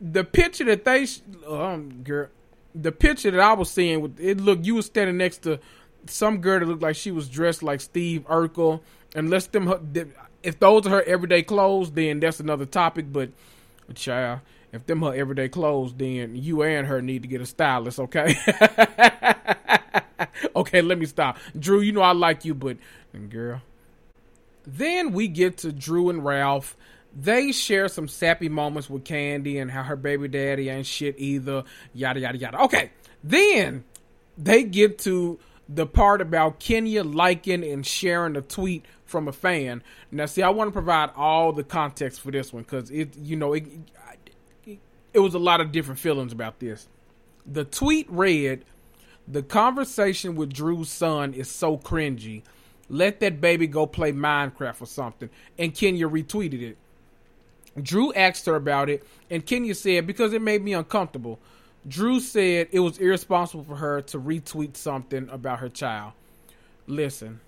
the 0.00 0.22
picture 0.22 0.64
that 0.64 0.84
they 0.84 1.06
um 1.48 2.02
girl 2.04 2.28
the 2.74 2.92
picture 2.92 3.30
that 3.30 3.40
i 3.40 3.52
was 3.54 3.70
seeing 3.70 4.02
with 4.02 4.20
it 4.20 4.38
looked 4.40 4.66
you 4.66 4.74
was 4.74 4.86
standing 4.86 5.16
next 5.16 5.38
to 5.38 5.58
some 6.06 6.38
girl 6.38 6.60
that 6.60 6.66
looked 6.66 6.82
like 6.82 6.96
she 6.96 7.10
was 7.10 7.28
dressed 7.28 7.62
like 7.62 7.80
steve 7.80 8.26
urkel 8.28 8.80
unless 9.14 9.46
them 9.46 9.72
if 10.42 10.60
those 10.60 10.86
are 10.86 10.90
her 10.90 11.02
everyday 11.04 11.42
clothes 11.42 11.90
then 11.92 12.20
that's 12.20 12.40
another 12.40 12.66
topic 12.66 13.10
but 13.10 13.30
child 13.94 14.40
if 14.72 14.86
them 14.86 15.02
her 15.02 15.14
everyday 15.14 15.48
clothes 15.48 15.94
then 15.94 16.36
you 16.36 16.62
and 16.62 16.86
her 16.86 17.02
need 17.02 17.22
to 17.22 17.28
get 17.28 17.40
a 17.40 17.46
stylist 17.46 17.98
okay 17.98 18.36
okay 20.56 20.82
let 20.82 20.98
me 20.98 21.06
stop 21.06 21.38
drew 21.58 21.80
you 21.80 21.92
know 21.92 22.02
i 22.02 22.12
like 22.12 22.44
you 22.44 22.54
but 22.54 22.76
girl. 23.28 23.62
Then 24.66 25.12
we 25.12 25.28
get 25.28 25.58
to 25.58 25.72
Drew 25.72 26.10
and 26.10 26.24
Ralph. 26.24 26.76
They 27.16 27.52
share 27.52 27.88
some 27.88 28.06
sappy 28.06 28.48
moments 28.48 28.90
with 28.90 29.04
Kandi 29.04 29.60
and 29.60 29.70
how 29.70 29.82
her 29.82 29.96
baby 29.96 30.28
daddy 30.28 30.68
ain't 30.68 30.86
shit 30.86 31.14
either. 31.18 31.64
Yada 31.94 32.20
yada 32.20 32.38
yada. 32.38 32.62
Okay. 32.64 32.90
Then 33.24 33.84
they 34.36 34.64
get 34.64 34.98
to 35.00 35.38
the 35.68 35.86
part 35.86 36.20
about 36.20 36.60
Kenya 36.60 37.02
liking 37.02 37.64
and 37.64 37.86
sharing 37.86 38.36
a 38.36 38.42
tweet 38.42 38.84
from 39.04 39.26
a 39.26 39.32
fan. 39.32 39.82
Now, 40.10 40.26
see, 40.26 40.42
I 40.42 40.50
want 40.50 40.68
to 40.68 40.72
provide 40.72 41.10
all 41.16 41.52
the 41.52 41.64
context 41.64 42.20
for 42.20 42.30
this 42.30 42.52
one 42.52 42.62
because 42.62 42.90
it, 42.90 43.16
you 43.16 43.36
know, 43.36 43.54
it, 43.54 43.66
it, 45.12 45.20
was 45.20 45.34
a 45.34 45.38
lot 45.38 45.60
of 45.60 45.72
different 45.72 46.00
feelings 46.00 46.32
about 46.32 46.58
this. 46.58 46.88
The 47.46 47.64
tweet 47.64 48.06
read, 48.10 48.64
"The 49.26 49.42
conversation 49.42 50.36
with 50.36 50.52
Drew's 50.52 50.90
son 50.90 51.34
is 51.34 51.50
so 51.50 51.76
cringy." 51.78 52.42
Let 52.90 53.20
that 53.20 53.40
baby 53.40 53.66
go 53.66 53.86
play 53.86 54.12
Minecraft 54.12 54.80
or 54.80 54.86
something. 54.86 55.28
And 55.58 55.74
Kenya 55.74 56.08
retweeted 56.08 56.62
it. 56.62 56.78
Drew 57.82 58.12
asked 58.14 58.46
her 58.46 58.56
about 58.56 58.88
it, 58.88 59.06
and 59.30 59.44
Kenya 59.44 59.74
said, 59.74 60.06
because 60.06 60.32
it 60.32 60.42
made 60.42 60.62
me 60.62 60.72
uncomfortable. 60.72 61.38
Drew 61.86 62.18
said 62.18 62.68
it 62.72 62.80
was 62.80 62.98
irresponsible 62.98 63.64
for 63.64 63.76
her 63.76 64.00
to 64.02 64.18
retweet 64.18 64.76
something 64.76 65.28
about 65.30 65.60
her 65.60 65.68
child. 65.68 66.12
Listen, 66.86 67.40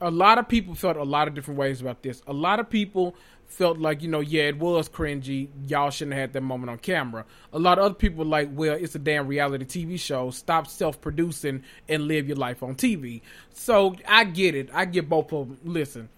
a 0.00 0.10
lot 0.10 0.38
of 0.38 0.48
people 0.48 0.74
felt 0.74 0.96
a 0.96 1.04
lot 1.04 1.28
of 1.28 1.34
different 1.34 1.58
ways 1.58 1.80
about 1.80 2.02
this. 2.02 2.22
A 2.26 2.32
lot 2.32 2.58
of 2.58 2.68
people 2.68 3.14
felt 3.52 3.78
like, 3.78 4.02
you 4.02 4.08
know, 4.08 4.20
yeah, 4.20 4.44
it 4.44 4.58
was 4.58 4.88
cringy. 4.88 5.48
Y'all 5.68 5.90
shouldn't 5.90 6.14
have 6.14 6.20
had 6.20 6.32
that 6.32 6.40
moment 6.40 6.70
on 6.70 6.78
camera. 6.78 7.24
A 7.52 7.58
lot 7.58 7.78
of 7.78 7.84
other 7.84 7.94
people 7.94 8.24
like, 8.24 8.48
well, 8.52 8.74
it's 8.74 8.94
a 8.94 8.98
damn 8.98 9.26
reality 9.26 9.64
TV 9.64 10.00
show. 10.00 10.30
Stop 10.30 10.66
self 10.66 11.00
producing 11.00 11.62
and 11.88 12.08
live 12.08 12.26
your 12.26 12.36
life 12.36 12.62
on 12.62 12.74
TV. 12.74 13.20
So 13.52 13.94
I 14.08 14.24
get 14.24 14.54
it. 14.54 14.70
I 14.72 14.86
get 14.86 15.08
both 15.08 15.32
of 15.32 15.48
them. 15.48 15.58
Listen, 15.64 16.08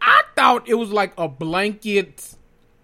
I 0.00 0.22
thought 0.34 0.68
it 0.68 0.74
was 0.74 0.90
like 0.90 1.12
a 1.16 1.28
blanket 1.28 2.34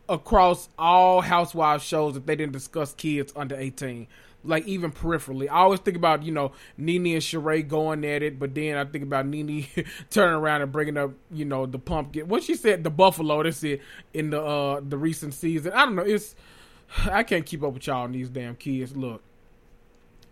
across 0.08 0.68
all 0.78 1.20
housewives 1.20 1.84
shows 1.84 2.14
that 2.14 2.26
they 2.26 2.36
didn't 2.36 2.52
discuss 2.52 2.92
kids 2.94 3.32
under 3.34 3.56
18 3.56 4.06
like 4.44 4.66
even 4.66 4.90
peripherally. 4.90 5.48
I 5.48 5.56
always 5.56 5.80
think 5.80 5.96
about 5.96 6.22
you 6.22 6.32
know 6.32 6.52
Nene 6.76 7.14
and 7.14 7.22
Sheree 7.22 7.66
going 7.66 8.04
at 8.04 8.22
it, 8.22 8.38
but 8.38 8.54
then 8.54 8.76
I 8.76 8.84
think 8.84 9.04
about 9.04 9.26
Nene 9.26 9.66
turning 10.10 10.34
around 10.34 10.62
and 10.62 10.72
bringing 10.72 10.96
up 10.96 11.12
you 11.30 11.44
know 11.44 11.66
the 11.66 11.78
pumpkin. 11.78 12.28
What 12.28 12.42
she 12.42 12.54
said, 12.54 12.84
the 12.84 12.90
buffalo. 12.90 13.42
That's 13.42 13.62
it 13.64 13.80
in 14.12 14.30
the 14.30 14.42
uh 14.42 14.80
the 14.86 14.96
recent 14.96 15.34
season. 15.34 15.72
I 15.72 15.84
don't 15.84 15.94
know. 15.94 16.02
It's 16.02 16.34
I 17.10 17.22
can't 17.22 17.46
keep 17.46 17.62
up 17.62 17.74
with 17.74 17.86
y'all 17.86 18.04
and 18.04 18.14
these 18.14 18.28
damn 18.28 18.56
kids. 18.56 18.96
Look. 18.96 19.22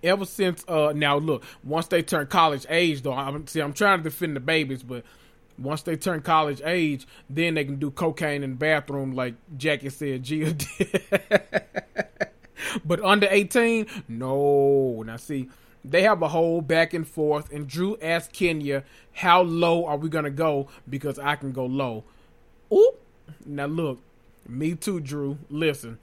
Ever 0.03 0.25
since 0.25 0.65
uh 0.67 0.95
now 0.97 1.19
look 1.19 1.45
once 1.63 1.89
they 1.89 2.03
turn 2.03 2.27
college 2.27 2.65
age 2.71 3.03
though 3.03 3.13
I'm 3.13 3.47
see 3.47 3.61
I'm 3.61 3.75
trying 3.75 3.99
to 3.99 4.05
defend 4.05 4.35
the 4.35 4.41
babies 4.41 4.83
but 4.83 5.05
once 5.61 5.83
they 5.83 5.97
turn 5.97 6.23
college 6.23 6.63
age, 6.65 7.07
then 7.29 7.55
they 7.55 7.65
can 7.65 7.77
do 7.77 7.91
cocaine 7.91 8.43
in 8.43 8.51
the 8.51 8.57
bathroom, 8.57 9.13
like 9.13 9.35
Jackie 9.57 9.91
said 9.91 10.23
Gia 10.23 10.55
did. 10.55 11.03
but 12.85 13.03
under 13.03 13.27
18, 13.31 13.87
no. 14.09 15.03
Now, 15.07 15.17
see, 15.17 15.49
they 15.85 16.03
have 16.03 16.23
a 16.23 16.29
whole 16.29 16.61
back 16.61 16.95
and 16.95 17.07
forth, 17.07 17.53
and 17.53 17.67
Drew 17.67 17.97
asked 18.01 18.33
Kenya, 18.33 18.85
How 19.13 19.43
low 19.43 19.87
are 19.87 19.97
we 19.97 20.09
going 20.09 20.25
to 20.25 20.31
go? 20.31 20.69
Because 20.89 21.19
I 21.19 21.37
can 21.37 21.53
go 21.53 21.67
low. 21.67 22.05
Oop. 22.73 23.01
Now, 23.47 23.67
look, 23.67 24.01
me 24.49 24.75
too, 24.75 25.01
Drew. 25.01 25.39
Listen, 25.49 25.99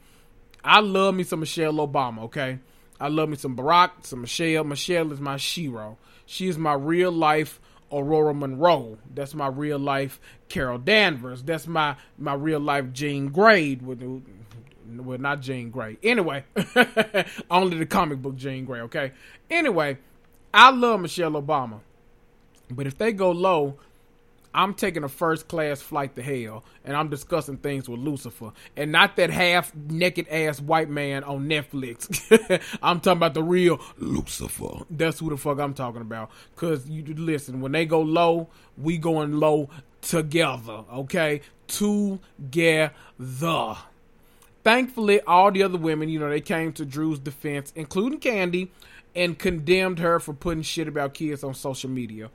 I 0.63 0.79
love 0.79 1.15
me 1.15 1.23
some 1.23 1.41
Michelle 1.41 1.73
Obama, 1.73 2.23
okay? 2.23 2.59
I 2.99 3.09
love 3.09 3.29
me 3.29 3.37
some 3.37 3.55
Barack, 3.55 4.05
some 4.05 4.21
Michelle. 4.21 4.63
Michelle 4.63 5.11
is 5.11 5.19
my 5.19 5.37
she-ro. 5.37 5.97
She 6.25 6.47
is 6.47 6.57
my 6.57 6.73
real 6.73 7.11
life 7.11 7.59
Ororo 7.91 8.37
Munroe. 8.37 8.97
That's 9.13 9.33
my 9.33 9.47
real 9.47 9.79
life 9.79 10.19
Carol 10.49 10.77
Danvers. 10.77 11.43
That's 11.43 11.67
my 11.67 11.95
my 12.17 12.33
real 12.33 12.59
life 12.59 12.91
Jean 12.91 13.29
Grey. 13.29 13.79
Well, 14.87 15.17
not 15.17 15.41
Jean 15.41 15.69
Grey. 15.69 15.97
Anyway, 16.03 16.43
only 17.51 17.77
the 17.77 17.85
comic 17.85 18.21
book 18.21 18.35
Jean 18.35 18.65
Grey. 18.65 18.81
Okay. 18.81 19.11
Anyway, 19.49 19.97
I 20.53 20.71
love 20.71 21.01
Michelle 21.01 21.31
Obama, 21.31 21.79
but 22.69 22.87
if 22.87 22.97
they 22.97 23.11
go 23.11 23.31
low, 23.31 23.77
I'm 24.57 24.73
taking 24.73 25.03
a 25.03 25.09
first 25.09 25.47
class 25.47 25.81
flight 25.81 26.15
to 26.15 26.23
hell, 26.23 26.63
and 26.83 26.97
I'm 26.97 27.09
discussing 27.09 27.57
things 27.57 27.87
with 27.87 27.99
Lucifer, 27.99 28.53
and 28.75 28.91
not 28.91 29.15
that 29.17 29.29
half 29.29 29.71
naked 29.75 30.27
ass 30.29 30.59
white 30.59 30.89
man 30.89 31.23
on 31.23 31.47
Netflix. 31.47 32.07
I'm 32.81 32.99
talking 32.99 33.17
about 33.17 33.35
the 33.35 33.43
real 33.43 33.79
Lucifer. 33.97 34.83
That's 34.89 35.19
who 35.19 35.29
the 35.29 35.37
fuck 35.37 35.59
I'm 35.59 35.75
talking 35.75 36.01
about. 36.01 36.31
Cause 36.55 36.89
you 36.89 37.03
listen, 37.03 37.61
when 37.61 37.71
they 37.71 37.85
go 37.85 38.01
low, 38.01 38.47
we 38.77 38.97
going 38.97 39.33
low 39.33 39.69
together. 40.01 40.85
Okay, 40.91 41.41
together. 41.67 42.91
Thankfully, 44.67 45.21
all 45.21 45.49
the 45.49 45.63
other 45.63 45.77
women, 45.77 46.09
you 46.09 46.19
know, 46.19 46.29
they 46.29 46.41
came 46.41 46.73
to 46.73 46.83
Drew's 46.83 47.19
defense, 47.19 47.71
including 47.73 48.19
Kandi, 48.19 48.67
and 49.15 49.39
condemned 49.39 49.99
her 49.99 50.19
for 50.19 50.33
putting 50.33 50.61
shit 50.61 50.89
about 50.89 51.13
kids 51.13 51.41
on 51.41 51.53
social 51.53 51.89
media. 51.89 52.29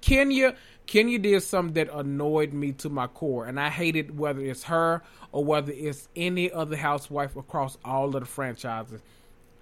Kenya, 0.00 0.56
Kenya 0.86 1.18
did 1.18 1.42
something 1.42 1.74
that 1.74 1.94
annoyed 1.94 2.54
me 2.54 2.72
to 2.72 2.88
my 2.88 3.06
core, 3.06 3.44
and 3.44 3.60
I 3.60 3.68
hated 3.68 4.16
whether 4.16 4.40
it's 4.40 4.62
her 4.62 5.02
or 5.32 5.44
whether 5.44 5.70
it's 5.70 6.08
any 6.16 6.50
other 6.50 6.76
housewife 6.76 7.36
across 7.36 7.76
all 7.84 8.06
of 8.06 8.20
the 8.20 8.24
franchises. 8.24 9.02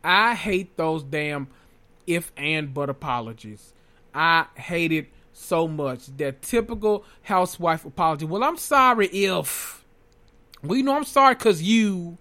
I 0.04 0.36
hate 0.36 0.76
those 0.76 1.02
damn 1.02 1.48
if 2.06 2.30
and 2.36 2.72
but 2.72 2.90
apologies. 2.90 3.72
I 4.14 4.46
hate 4.54 4.92
it 4.92 5.08
so 5.32 5.66
much. 5.66 6.16
That 6.16 6.42
typical 6.42 7.04
housewife 7.22 7.84
apology. 7.84 8.24
Well, 8.24 8.44
I'm 8.44 8.56
sorry 8.56 9.08
if 9.08 9.83
well, 10.64 10.76
you 10.76 10.82
know, 10.82 10.96
I'm 10.96 11.04
sorry 11.04 11.34
because 11.34 11.62
you. 11.62 12.18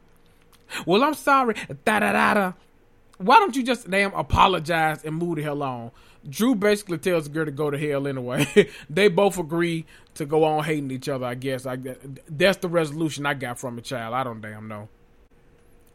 Well, 0.86 1.04
I'm 1.04 1.14
sorry. 1.14 1.56
Da 1.86 2.00
da 2.00 2.12
da 2.12 2.34
da. 2.34 2.54
Why 3.18 3.40
don't 3.40 3.56
you 3.56 3.64
just 3.64 3.90
damn 3.90 4.14
apologize 4.14 5.04
and 5.04 5.16
move 5.16 5.38
the 5.38 5.44
hell 5.44 5.62
on? 5.64 5.92
Drew 6.28 6.56
basically 6.56 6.98
tells 6.98 7.26
the 7.26 7.30
girl 7.30 7.46
to 7.46 7.52
go 7.52 7.70
to 7.70 7.78
hell 7.78 8.08
anyway. 8.08 8.70
they 8.90 9.08
both 9.08 9.38
agree 9.38 9.86
to 10.16 10.26
go 10.26 10.44
on 10.44 10.64
hating 10.64 10.92
each 10.92 11.10
other. 11.10 11.26
I 11.26 11.36
guess. 11.36 11.66
I 11.66 11.78
that's 12.30 12.58
the 12.58 12.70
resolution 12.70 13.26
I 13.26 13.34
got 13.34 13.60
from 13.60 13.78
a 13.78 13.82
child. 13.82 14.14
I 14.14 14.24
don't 14.24 14.42
damn 14.42 14.68
know. 14.68 14.90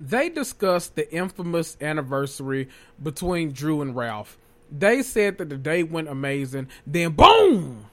They 0.01 0.29
discussed 0.29 0.95
the 0.95 1.13
infamous 1.13 1.77
anniversary 1.81 2.69
between 3.03 3.53
Drew 3.53 3.83
and 3.83 3.97
Ralph. 3.97 4.39
They 4.71 5.03
said 5.03 5.39
that 5.39 5.49
the 5.49 5.57
day 5.57 5.83
went 5.83 6.09
amazing. 6.09 6.69
Then 6.87 7.13
boom, 7.13 7.87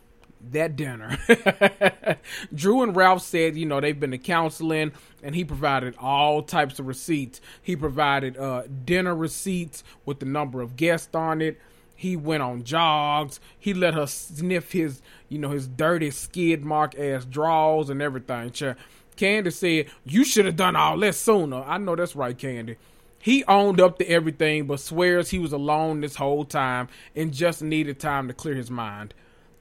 that 0.52 0.76
dinner. 0.76 1.18
Drew 2.54 2.84
and 2.84 2.96
Ralph 2.96 3.22
said, 3.22 3.56
you 3.56 3.66
know, 3.66 3.80
they've 3.80 4.00
been 4.00 4.12
to 4.12 4.18
counseling 4.18 4.92
and 5.24 5.36
he 5.36 5.44
provided 5.44 5.96
all 6.00 6.42
types 6.44 6.80
of 6.80 6.88
receipts. 6.88 7.42
He 7.62 7.76
provided 7.76 8.38
uh, 8.38 8.64
dinner 8.86 9.16
receipts 9.16 9.84
with 10.06 10.20
the 10.20 10.26
number 10.26 10.62
of 10.62 10.76
guests 10.76 11.14
on 11.16 11.42
it. 11.42 11.60
He 11.96 12.16
went 12.16 12.44
on 12.44 12.64
jogs. 12.64 13.40
He 13.58 13.74
let 13.74 13.94
her 13.94 14.06
sniff 14.08 14.72
his, 14.74 15.02
you 15.30 15.40
know, 15.40 15.50
his 15.50 15.68
dirty 15.68 16.12
skid 16.12 16.66
mark 16.66 16.98
ass 17.00 17.26
draws 17.26 17.90
and 17.90 18.02
everything. 18.02 18.52
Kandi 19.18 19.54
said, 19.54 19.88
You 20.04 20.24
should 20.26 20.46
have 20.46 20.58
done 20.58 20.76
all 20.76 20.98
this 20.98 21.20
sooner. 21.20 21.64
I 21.64 21.78
know 21.78 21.96
that's 21.96 22.16
right, 22.16 22.38
Kandi. 22.38 22.76
He 23.26 23.44
owned 23.46 23.82
up 23.82 23.98
to 23.98 24.08
everything, 24.08 24.68
but 24.68 24.80
swears 24.80 25.32
he 25.32 25.40
was 25.40 25.52
alone 25.52 26.02
this 26.02 26.16
whole 26.16 26.46
time 26.46 26.90
and 27.16 27.34
just 27.34 27.62
needed 27.62 28.00
time 28.00 28.28
to 28.28 28.36
clear 28.36 28.54
his 28.54 28.70
mind. 28.70 29.16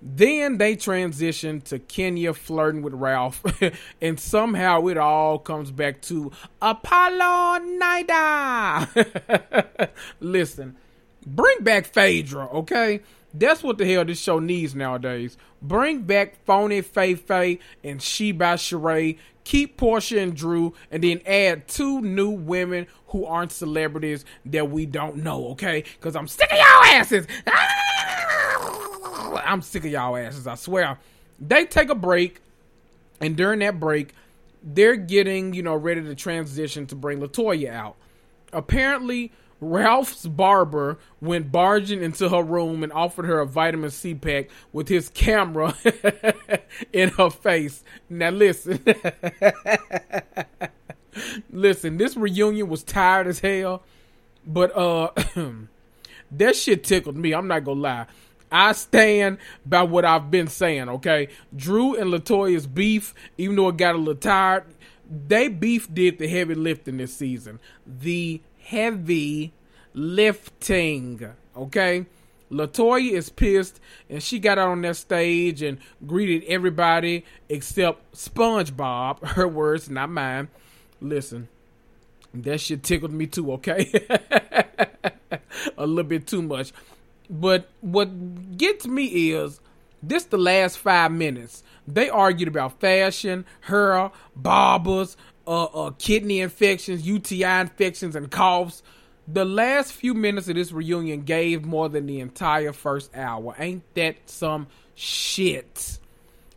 Then 0.07 0.59
they 0.59 0.77
transition 0.77 1.63
to 1.63 1.79
Kenya 1.79 2.35
flirting 2.35 2.83
with 2.83 2.93
Ralph, 2.93 3.43
and 4.03 4.21
somehow 4.21 4.87
it 4.89 4.99
all 4.99 5.39
comes 5.39 5.71
back 5.71 6.03
to 6.03 6.31
Apollo 6.61 7.65
Nida. 7.81 8.89
Listen, 10.21 10.77
bring 11.25 11.57
back 11.63 11.87
Phaedra, 11.87 12.49
okay? 12.49 13.01
That's 13.33 13.63
what 13.63 13.79
the 13.79 13.91
hell 13.91 14.05
this 14.05 14.21
show 14.21 14.41
needs 14.41 14.75
nowadays. 14.75 15.39
Bring 15.63 16.03
back 16.03 16.37
phony 16.45 16.83
Faye 16.83 17.59
and 17.83 18.03
Sheba 18.03 18.57
Sheree. 18.57 19.17
Keep 19.45 19.79
Porsha 19.79 20.23
and 20.23 20.35
Drew, 20.35 20.75
and 20.91 21.03
then 21.03 21.21
add 21.27 21.67
two 21.69 22.01
new 22.03 22.31
women 22.31 22.87
who 23.09 23.25
aren't 23.27 23.53
celebrities 23.53 24.25
that 24.47 24.71
we 24.71 24.87
don't 24.87 25.17
know, 25.17 25.49
okay? 25.49 25.85
Because 25.99 26.15
I'm 26.17 26.29
sick 26.29 26.51
of 26.51 26.59
y'all 26.59 26.85
asses. 26.85 27.27
Ah! 27.47 27.94
I'm 29.37 29.63
sick 29.63 29.85
of 29.85 29.91
y'all 29.91 30.17
asses, 30.17 30.47
I 30.47 30.55
swear. 30.55 30.99
They 31.41 31.65
take 31.65 31.91
a 31.91 31.95
break, 31.95 32.41
and 33.21 33.37
during 33.37 33.61
that 33.61 33.81
break, 33.81 34.15
they're 34.63 34.97
getting, 34.97 35.55
you 35.55 35.63
know, 35.63 35.75
ready 35.75 36.03
to 36.03 36.15
transition 36.15 36.87
to 36.87 36.95
bring 36.95 37.21
Latoya 37.21 37.71
out. 37.71 37.97
Apparently, 38.53 39.33
Ralph's 39.61 40.27
barber 40.27 40.99
went 41.21 41.51
barging 41.51 42.03
into 42.03 42.29
her 42.29 42.43
room 42.43 42.83
and 42.83 42.93
offered 42.93 43.27
her 43.27 43.41
a 43.41 43.47
vitamin 43.47 43.91
C 43.91 44.15
pack 44.15 44.49
with 44.73 44.89
his 44.89 45.09
camera 45.09 45.75
in 46.93 47.11
her 47.11 47.31
face. 47.31 47.83
Now 48.09 48.31
listen. 48.31 48.85
listen, 51.51 51.97
this 51.97 52.17
reunion 52.17 52.69
was 52.69 52.83
tired 52.83 53.27
as 53.27 53.41
hell, 53.41 53.83
but 54.47 54.77
uh 54.77 55.11
that 56.33 56.57
shit 56.57 56.85
tickled 56.85 57.17
me. 57.17 57.33
I'm 57.33 57.49
not 57.49 57.65
gonna 57.65 57.81
lie. 57.81 58.07
I 58.55 58.71
stand 58.71 59.39
by 59.67 59.83
what 59.83 60.05
I've 60.05 60.31
been 60.31 60.47
saying, 60.47 60.89
okay? 60.89 61.27
Drew 61.55 61.97
and 61.97 62.13
Latoya's 62.13 62.69
beef, 62.69 63.13
even 63.37 63.57
though 63.57 63.69
it 63.69 63.77
got 63.77 63.97
a 63.97 63.99
little 63.99 64.15
tired, 64.15 64.63
they 65.11 65.49
beef 65.49 65.93
did 65.93 66.19
the 66.19 66.29
heavy 66.29 66.55
lifting 66.55 66.99
this 66.99 67.17
season. 67.17 67.59
The 67.85 68.41
heavy 68.61 69.53
lifting. 69.93 71.33
Okay? 71.57 72.07
Latoya 72.49 73.11
is 73.11 73.29
pissed 73.29 73.81
and 74.09 74.23
she 74.23 74.39
got 74.39 74.57
out 74.57 74.69
on 74.69 74.83
that 74.83 74.97
stage 74.97 75.61
and 75.61 75.79
greeted 76.07 76.45
everybody 76.45 77.25
except 77.49 78.13
SpongeBob. 78.15 79.25
Her 79.31 79.49
words, 79.49 79.91
not 79.91 80.11
mine. 80.11 80.47
Listen, 81.01 81.49
that 82.33 82.61
shit 82.61 82.85
tickled 82.85 83.13
me 83.13 83.27
too, 83.27 83.51
okay? 83.55 83.91
A 85.77 85.87
little 85.87 86.05
bit 86.05 86.29
too 86.29 86.43
much. 86.43 86.73
But 87.31 87.69
what 87.81 88.57
gets 88.57 88.87
me 88.87 89.33
is 89.33 89.61
this 90.03 90.25
the 90.25 90.39
last 90.39 90.79
five 90.79 91.13
minutes. 91.13 91.63
They 91.87 92.09
argued 92.09 92.49
about 92.49 92.81
fashion, 92.81 93.45
hair, 93.63 94.11
barbers, 94.37 95.17
uh, 95.47 95.65
uh, 95.65 95.91
kidney 95.99 96.41
infections, 96.41 97.07
UTI 97.07 97.61
infections, 97.61 98.17
and 98.17 98.31
coughs. 98.31 98.83
The 99.27 99.45
last 99.45 99.93
few 99.93 100.15
minutes 100.15 100.49
of 100.49 100.55
this 100.55 100.73
reunion 100.73 101.23
gave 101.23 101.65
more 101.65 101.89
than 101.89 102.07
the 102.07 102.21
entire 102.21 102.73
first 102.73 103.15
hour. 103.17 103.55
Ain't 103.59 103.83
that 103.95 104.17
some 104.27 104.67
shit? 104.95 105.99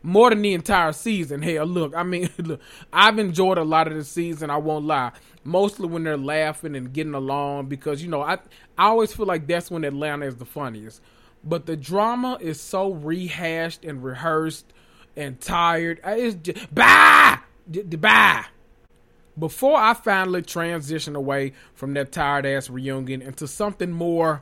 More 0.03 0.29
than 0.29 0.41
the 0.41 0.53
entire 0.53 0.91
season. 0.91 1.41
Hell, 1.41 1.65
look, 1.65 1.95
I 1.95 2.03
mean, 2.03 2.29
look, 2.37 2.61
I've 2.91 3.19
enjoyed 3.19 3.57
a 3.57 3.63
lot 3.63 3.87
of 3.87 3.95
the 3.95 4.03
season. 4.03 4.49
I 4.49 4.57
won't 4.57 4.85
lie. 4.85 5.11
Mostly 5.43 5.87
when 5.87 6.03
they're 6.03 6.17
laughing 6.17 6.75
and 6.75 6.91
getting 6.91 7.13
along 7.13 7.67
because 7.67 8.03
you 8.03 8.09
know 8.09 8.21
I 8.21 8.37
I 8.77 8.85
always 8.85 9.13
feel 9.13 9.25
like 9.25 9.47
that's 9.47 9.71
when 9.71 9.83
Atlanta 9.83 10.25
is 10.25 10.35
the 10.35 10.45
funniest. 10.45 11.01
But 11.43 11.65
the 11.65 11.77
drama 11.77 12.37
is 12.41 12.59
so 12.59 12.91
rehashed 12.91 13.85
and 13.85 14.03
rehearsed 14.03 14.73
and 15.15 15.39
tired. 15.39 15.99
It's 16.03 16.35
just 16.35 16.73
bah, 16.73 17.37
bah 17.67 18.45
before 19.37 19.77
I 19.77 19.93
finally 19.93 20.41
transition 20.41 21.15
away 21.15 21.53
from 21.73 21.93
that 21.93 22.11
tired 22.11 22.45
ass 22.45 22.69
reunion 22.69 23.21
into 23.21 23.47
something 23.47 23.91
more 23.91 24.41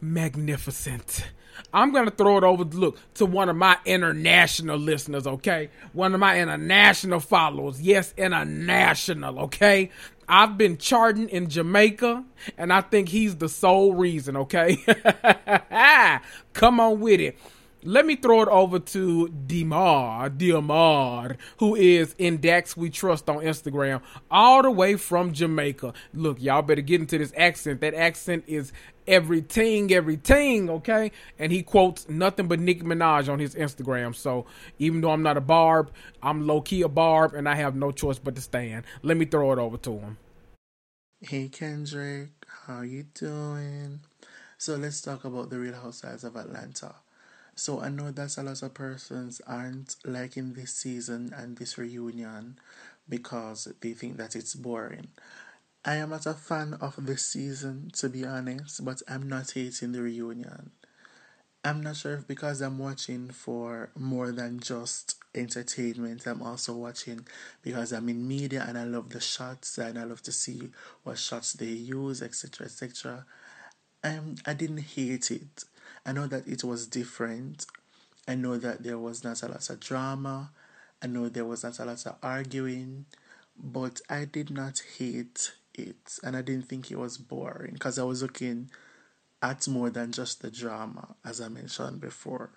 magnificent. 0.00 1.26
I'm 1.72 1.92
gonna 1.92 2.10
throw 2.10 2.38
it 2.38 2.44
over 2.44 2.64
look 2.64 2.98
to 3.14 3.26
one 3.26 3.48
of 3.48 3.56
my 3.56 3.78
international 3.84 4.78
listeners, 4.78 5.26
okay? 5.26 5.70
One 5.92 6.14
of 6.14 6.20
my 6.20 6.40
international 6.40 7.20
followers. 7.20 7.80
Yes, 7.80 8.14
international, 8.16 9.38
okay? 9.40 9.90
I've 10.28 10.56
been 10.56 10.78
charting 10.78 11.28
in 11.28 11.48
Jamaica, 11.48 12.24
and 12.56 12.72
I 12.72 12.82
think 12.82 13.08
he's 13.08 13.36
the 13.36 13.48
sole 13.48 13.94
reason, 13.94 14.36
okay? 14.36 14.76
Come 16.52 16.80
on 16.80 17.00
with 17.00 17.20
it 17.20 17.38
let 17.82 18.04
me 18.04 18.16
throw 18.16 18.42
it 18.42 18.48
over 18.48 18.78
to 18.78 19.28
Demar, 19.28 20.28
Demar, 20.28 21.36
who 21.58 21.74
is 21.74 22.14
Index 22.18 22.76
We 22.76 22.90
Trust 22.90 23.28
on 23.28 23.38
Instagram, 23.38 24.02
all 24.30 24.62
the 24.62 24.70
way 24.70 24.96
from 24.96 25.32
Jamaica. 25.32 25.94
Look, 26.12 26.40
y'all 26.42 26.62
better 26.62 26.82
get 26.82 27.00
into 27.00 27.18
this 27.18 27.32
accent. 27.36 27.80
That 27.80 27.94
accent 27.94 28.44
is 28.46 28.72
everything, 29.06 29.92
everything, 29.92 30.68
okay? 30.70 31.12
And 31.38 31.50
he 31.50 31.62
quotes 31.62 32.08
nothing 32.08 32.48
but 32.48 32.60
Nicki 32.60 32.82
Minaj 32.82 33.32
on 33.32 33.38
his 33.38 33.54
Instagram. 33.54 34.14
So 34.14 34.46
even 34.78 35.00
though 35.00 35.10
I'm 35.10 35.22
not 35.22 35.36
a 35.36 35.42
barb, 35.42 35.90
I'm 36.22 36.46
low 36.46 36.60
key 36.60 36.82
a 36.82 36.88
barb, 36.88 37.34
and 37.34 37.48
I 37.48 37.54
have 37.54 37.74
no 37.74 37.90
choice 37.92 38.18
but 38.18 38.34
to 38.34 38.40
stand. 38.40 38.84
Let 39.02 39.16
me 39.16 39.24
throw 39.24 39.52
it 39.52 39.58
over 39.58 39.76
to 39.78 39.98
him. 39.98 40.18
Hey 41.22 41.48
Kendrick, 41.48 42.30
how 42.66 42.80
you 42.80 43.02
doing? 43.14 44.00
So 44.56 44.76
let's 44.76 45.00
talk 45.00 45.24
about 45.24 45.50
the 45.50 45.58
Real 45.58 45.74
Housewives 45.74 46.24
of 46.24 46.36
Atlanta. 46.36 46.94
So 47.60 47.82
I 47.82 47.90
know 47.90 48.10
that 48.10 48.38
a 48.38 48.42
lot 48.42 48.62
of 48.62 48.72
persons 48.72 49.42
aren't 49.46 49.96
liking 50.06 50.54
this 50.54 50.72
season 50.72 51.34
and 51.36 51.58
this 51.58 51.76
reunion 51.76 52.58
because 53.06 53.68
they 53.82 53.92
think 53.92 54.16
that 54.16 54.34
it's 54.34 54.54
boring. 54.54 55.08
I 55.84 55.96
am 55.96 56.08
not 56.08 56.24
a 56.24 56.32
fan 56.32 56.78
of 56.80 56.94
this 57.04 57.22
season, 57.22 57.90
to 57.96 58.08
be 58.08 58.24
honest, 58.24 58.82
but 58.82 59.02
I'm 59.06 59.28
not 59.28 59.50
hating 59.50 59.92
the 59.92 60.00
reunion. 60.00 60.70
I'm 61.62 61.82
not 61.82 61.96
sure 61.96 62.14
if 62.14 62.26
because 62.26 62.62
I'm 62.62 62.78
watching 62.78 63.28
for 63.28 63.90
more 63.94 64.32
than 64.32 64.60
just 64.60 65.16
entertainment, 65.34 66.26
I'm 66.26 66.40
also 66.40 66.72
watching 66.72 67.26
because 67.60 67.92
I'm 67.92 68.08
in 68.08 68.26
media 68.26 68.64
and 68.66 68.78
I 68.78 68.84
love 68.84 69.10
the 69.10 69.20
shots 69.20 69.76
and 69.76 69.98
I 69.98 70.04
love 70.04 70.22
to 70.22 70.32
see 70.32 70.70
what 71.02 71.18
shots 71.18 71.52
they 71.52 71.66
use, 71.66 72.22
etc. 72.22 72.68
etc. 72.68 73.26
Um, 74.02 74.36
I 74.46 74.54
didn't 74.54 74.78
hate 74.78 75.30
it. 75.30 75.64
I 76.04 76.12
know 76.12 76.26
that 76.26 76.46
it 76.46 76.64
was 76.64 76.86
different. 76.86 77.66
I 78.26 78.34
know 78.34 78.56
that 78.58 78.82
there 78.82 78.98
was 78.98 79.22
not 79.24 79.42
a 79.42 79.48
lot 79.48 79.68
of 79.68 79.80
drama. 79.80 80.50
I 81.02 81.06
know 81.06 81.28
there 81.28 81.44
was 81.44 81.62
not 81.62 81.78
a 81.78 81.84
lot 81.84 82.04
of 82.06 82.16
arguing, 82.22 83.06
but 83.56 84.00
I 84.08 84.24
did 84.24 84.50
not 84.50 84.82
hate 84.98 85.52
it 85.74 86.18
and 86.22 86.36
I 86.36 86.42
didn't 86.42 86.68
think 86.68 86.90
it 86.90 86.98
was 86.98 87.16
boring 87.16 87.74
because 87.74 87.98
I 87.98 88.02
was 88.02 88.22
looking 88.22 88.70
at 89.42 89.66
more 89.68 89.90
than 89.90 90.12
just 90.12 90.42
the 90.42 90.50
drama, 90.50 91.14
as 91.24 91.40
I 91.40 91.48
mentioned 91.48 92.00
before. 92.00 92.50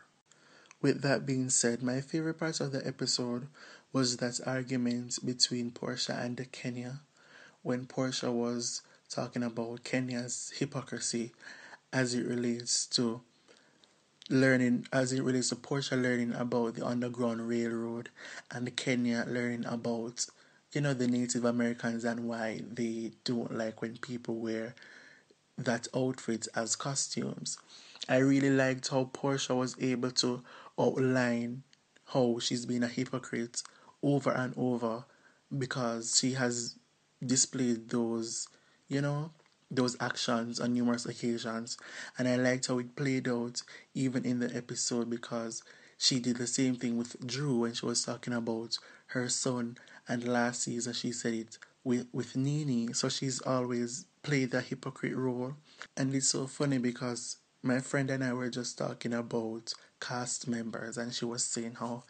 With 0.81 1.01
that 1.01 1.25
being 1.25 1.49
said, 1.49 1.81
my 1.81 2.01
favorite 2.01 2.39
part 2.39 2.59
of 2.59 2.71
the 2.71 2.85
episode 2.85 3.47
was 3.93 4.17
that 4.17 4.39
argument 4.45 5.19
between 5.23 5.71
Porsha 5.71 6.21
and 6.21 6.45
Kenya 6.51 6.99
when 7.61 7.85
Porsha 7.85 8.31
was 8.33 8.81
talking 9.09 9.43
about 9.43 9.83
Kenya's 9.85 10.51
hypocrisy 10.57 11.31
as 11.93 12.13
it 12.13 12.25
relates 12.25 12.85
to 12.87 13.21
learning 14.29 14.87
as 14.93 15.11
it 15.13 15.21
relates 15.23 15.49
to 15.49 15.55
Porsha 15.55 16.01
learning 16.01 16.33
about 16.33 16.75
the 16.75 16.85
Underground 16.85 17.47
Railroad 17.47 18.09
and 18.51 18.75
Kenya 18.75 19.25
learning 19.27 19.65
about 19.65 20.25
you 20.71 20.81
know 20.81 20.93
the 20.93 21.07
Native 21.07 21.45
Americans 21.45 22.03
and 22.03 22.27
why 22.27 22.61
they 22.71 23.11
don't 23.23 23.55
like 23.55 23.81
when 23.81 23.97
people 23.97 24.35
wear 24.35 24.75
that 25.57 25.87
outfit 25.95 26.47
as 26.55 26.75
costumes. 26.75 27.57
I 28.09 28.17
really 28.17 28.49
liked 28.49 28.89
how 28.89 29.09
Porsha 29.13 29.55
was 29.55 29.75
able 29.79 30.11
to 30.11 30.43
outline 30.79 31.63
how 32.05 32.39
she's 32.39 32.65
been 32.65 32.83
a 32.83 32.87
hypocrite 32.87 33.61
over 34.01 34.31
and 34.31 34.53
over 34.57 35.05
because 35.57 36.17
she 36.19 36.33
has 36.33 36.75
displayed 37.25 37.89
those, 37.89 38.47
you 38.87 39.01
know, 39.01 39.31
those 39.75 39.97
actions 39.99 40.59
on 40.59 40.73
numerous 40.73 41.05
occasions, 41.05 41.77
and 42.17 42.27
I 42.27 42.35
liked 42.35 42.67
how 42.67 42.79
it 42.79 42.95
played 42.95 43.27
out 43.27 43.61
even 43.93 44.25
in 44.25 44.39
the 44.39 44.55
episode 44.55 45.09
because 45.09 45.63
she 45.97 46.19
did 46.19 46.37
the 46.37 46.47
same 46.47 46.75
thing 46.75 46.97
with 46.97 47.25
Drew 47.25 47.59
when 47.59 47.73
she 47.73 47.85
was 47.85 48.03
talking 48.03 48.33
about 48.33 48.77
her 49.07 49.29
son, 49.29 49.77
and 50.07 50.27
last 50.27 50.63
season 50.63 50.93
she 50.93 51.11
said 51.11 51.33
it 51.33 51.57
with 51.83 52.07
with 52.11 52.35
Nene, 52.35 52.93
so 52.93 53.09
she's 53.09 53.41
always 53.41 54.05
played 54.21 54.51
the 54.51 54.61
hypocrite 54.61 55.15
role, 55.15 55.55
and 55.97 56.13
it's 56.13 56.29
so 56.29 56.47
funny 56.47 56.77
because 56.77 57.37
my 57.61 57.79
friend 57.79 58.09
and 58.09 58.23
I 58.23 58.33
were 58.33 58.49
just 58.49 58.77
talking 58.77 59.13
about 59.13 59.73
cast 59.99 60.47
members, 60.47 60.97
and 60.97 61.13
she 61.13 61.25
was 61.25 61.43
saying 61.43 61.75
how 61.79 62.03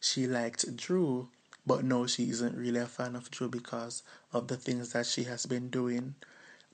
she 0.00 0.26
liked 0.26 0.76
Drew, 0.76 1.28
but 1.66 1.84
no, 1.84 2.06
she 2.06 2.30
isn't 2.30 2.56
really 2.56 2.80
a 2.80 2.86
fan 2.86 3.14
of 3.16 3.30
Drew 3.30 3.48
because 3.48 4.02
of 4.32 4.48
the 4.48 4.56
things 4.56 4.92
that 4.92 5.06
she 5.06 5.24
has 5.24 5.46
been 5.46 5.68
doing 5.68 6.14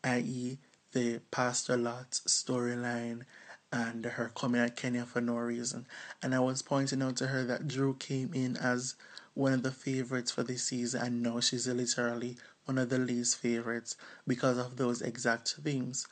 i.e., 0.07 0.59
the 0.92 1.21
Pastor 1.31 1.77
Lot 1.77 2.12
storyline 2.12 3.25
and 3.73 4.05
her 4.05 4.31
coming 4.35 4.61
at 4.61 4.77
Kenya 4.77 5.05
for 5.05 5.21
no 5.21 5.35
reason. 5.37 5.87
And 6.23 6.35
I 6.35 6.38
was 6.40 6.62
pointing 6.62 7.03
out 7.03 7.16
to 7.16 7.27
her 7.27 7.45
that 7.45 7.69
Drew 7.69 7.95
came 7.95 8.33
in 8.33 8.57
as 8.57 8.95
one 9.35 9.53
of 9.53 9.62
the 9.62 9.73
favorites 9.73 10.31
for 10.31 10.42
this 10.42 10.62
season, 10.64 11.03
and 11.03 11.23
now 11.23 11.40
she's 11.40 11.69
literally 11.69 12.37
one 12.64 12.79
of 12.79 12.88
the 12.88 12.99
least 12.99 13.37
favorites 13.37 13.97
because 14.27 14.57
of 14.57 14.77
those 14.77 15.03
exact 15.03 15.57
things. 15.62 16.07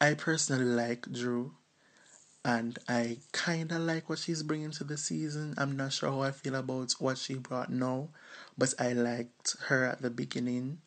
I 0.00 0.14
personally 0.14 0.64
like 0.64 1.10
Drew, 1.12 1.52
and 2.44 2.78
I 2.88 3.18
kind 3.32 3.70
of 3.72 3.80
like 3.82 4.08
what 4.08 4.18
she's 4.18 4.42
bringing 4.42 4.70
to 4.72 4.84
the 4.84 4.96
season. 4.96 5.54
I'm 5.58 5.76
not 5.76 5.92
sure 5.92 6.10
how 6.10 6.22
I 6.22 6.30
feel 6.30 6.54
about 6.54 6.92
what 6.98 7.18
she 7.18 7.34
brought 7.34 7.70
now, 7.70 8.08
but 8.56 8.72
I 8.78 8.92
liked 8.92 9.56
her 9.66 9.84
at 9.84 10.00
the 10.00 10.10
beginning. 10.10 10.78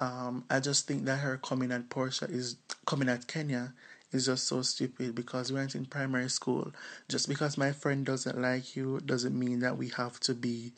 Um, 0.00 0.44
I 0.48 0.60
just 0.60 0.86
think 0.86 1.04
that 1.06 1.16
her 1.16 1.38
coming 1.38 1.72
at 1.72 1.88
Porsha 1.88 2.30
is 2.30 2.56
coming 2.86 3.08
at 3.08 3.26
Kenya 3.26 3.72
is 4.12 4.26
just 4.26 4.46
so 4.46 4.62
stupid 4.62 5.14
because 5.14 5.52
we 5.52 5.58
went 5.58 5.74
in 5.74 5.84
primary 5.84 6.30
school. 6.30 6.72
Just 7.08 7.28
because 7.28 7.58
my 7.58 7.72
friend 7.72 8.06
doesn't 8.06 8.40
like 8.40 8.76
you 8.76 9.00
doesn't 9.04 9.38
mean 9.38 9.60
that 9.60 9.76
we 9.76 9.88
have 9.90 10.20
to 10.20 10.34
be 10.34 10.72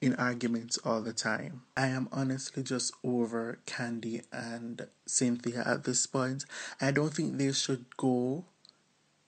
in 0.00 0.14
arguments 0.16 0.78
all 0.84 1.00
the 1.00 1.12
time. 1.12 1.62
I 1.76 1.86
am 1.86 2.08
honestly 2.12 2.62
just 2.62 2.92
over 3.02 3.58
Kandi 3.66 4.22
and 4.32 4.86
Cynthia 5.06 5.62
at 5.64 5.84
this 5.84 6.06
point. 6.06 6.44
I 6.80 6.90
don't 6.90 7.14
think 7.14 7.38
they 7.38 7.52
should 7.52 7.86
go 7.96 8.44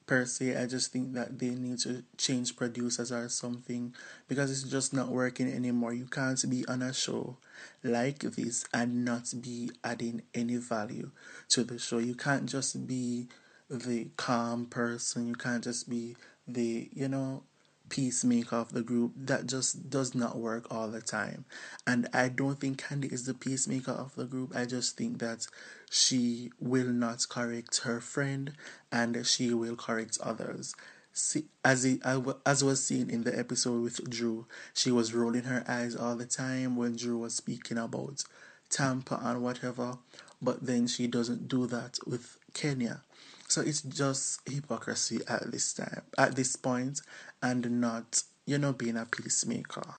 per 0.07 0.25
se. 0.25 0.57
I 0.57 0.66
just 0.66 0.92
think 0.92 1.12
that 1.14 1.38
they 1.38 1.51
need 1.51 1.79
to 1.81 2.05
change 2.16 2.57
producers 2.57 3.12
or 3.12 3.29
something 3.29 3.95
because 4.29 4.51
it's 4.51 4.62
just 4.71 4.95
not 4.95 5.09
working 5.09 5.53
anymore. 5.53 5.92
You 5.92 6.07
can't 6.07 6.42
be 6.49 6.66
on 6.66 6.83
a 6.83 6.92
show 6.92 7.37
like 7.83 8.21
this 8.21 8.64
and 8.73 9.05
not 9.05 9.33
be 9.40 9.71
adding 9.85 10.23
any 10.35 10.57
value 10.57 11.11
to 11.49 11.64
the 11.64 11.79
show. 11.79 11.99
You 11.99 12.14
can't 12.14 12.47
just 12.47 12.87
be 12.87 13.29
the 13.69 14.09
calm 14.16 14.66
person. 14.66 15.29
You 15.29 15.35
can't 15.35 15.64
just 15.64 15.88
be 15.88 16.16
the, 16.47 16.88
you 16.92 17.09
know, 17.09 17.42
peacemaker 17.88 18.57
of 18.57 18.72
the 18.72 18.83
group. 18.83 19.12
That 19.16 19.46
just 19.46 19.90
does 19.90 20.14
not 20.14 20.38
work 20.38 20.66
all 20.70 20.88
the 20.88 21.01
time. 21.01 21.44
And 21.87 22.09
I 22.12 22.29
don't 22.29 22.61
think 22.61 22.83
Kandi 22.83 23.12
is 23.12 23.27
the 23.27 23.35
peacemaker 23.35 23.92
of 23.92 24.14
the 24.14 24.25
group. 24.25 24.55
I 24.55 24.64
just 24.64 24.96
think 24.96 25.18
that 25.18 25.46
she 25.90 26.51
will 26.61 26.88
not 26.88 27.27
correct 27.29 27.79
her 27.85 28.01
friend 28.01 28.53
and 28.90 29.27
she 29.27 29.55
will 29.55 29.77
correct 29.77 30.18
others. 30.22 30.75
See, 31.12 31.46
as 31.64 31.85
it, 31.87 32.03
as 32.44 32.62
was 32.62 32.85
seen 32.85 33.09
in 33.09 33.25
the 33.25 33.37
episode 33.38 33.83
with 33.83 34.11
Drew, 34.11 34.46
she 34.75 34.90
was 34.90 35.14
rolling 35.14 35.44
her 35.44 35.64
eyes 35.66 35.96
all 35.96 36.14
the 36.14 36.27
time 36.27 36.77
when 36.77 36.96
Drew 36.96 37.18
was 37.18 37.35
speaking 37.35 37.79
about 37.79 38.25
Tampa 38.68 39.18
and 39.22 39.42
whatever, 39.42 39.99
but 40.42 40.66
then 40.66 40.87
she 40.87 41.07
doesn't 41.07 41.49
do 41.49 41.66
that 41.68 41.99
with 42.07 42.37
Kenya. 42.53 43.03
So 43.49 43.61
it's 43.61 43.81
just 43.81 44.40
hypocrisy 44.46 45.20
at 45.29 45.51
this 45.53 45.72
time, 45.72 46.03
at 46.18 46.35
this 46.35 46.57
point, 46.57 47.01
and 47.42 47.81
not, 47.81 48.22
you 48.44 48.59
know, 48.59 48.72
being 48.72 48.96
a 48.96 49.07
peacemaker. 49.07 49.94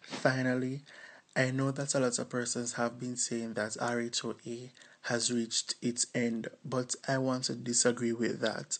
Finally, 0.00 0.82
I 1.36 1.50
know 1.50 1.70
that 1.72 1.94
a 1.94 2.00
lot 2.00 2.18
of 2.18 2.28
persons 2.28 2.74
have 2.74 2.98
been 2.98 3.16
saying 3.16 3.54
that 3.54 3.72
RHOA 3.80 4.70
has 5.02 5.32
reached 5.32 5.74
its 5.82 6.06
end, 6.14 6.48
but 6.64 6.94
I 7.08 7.18
want 7.18 7.44
to 7.44 7.54
disagree 7.54 8.12
with 8.12 8.40
that. 8.40 8.78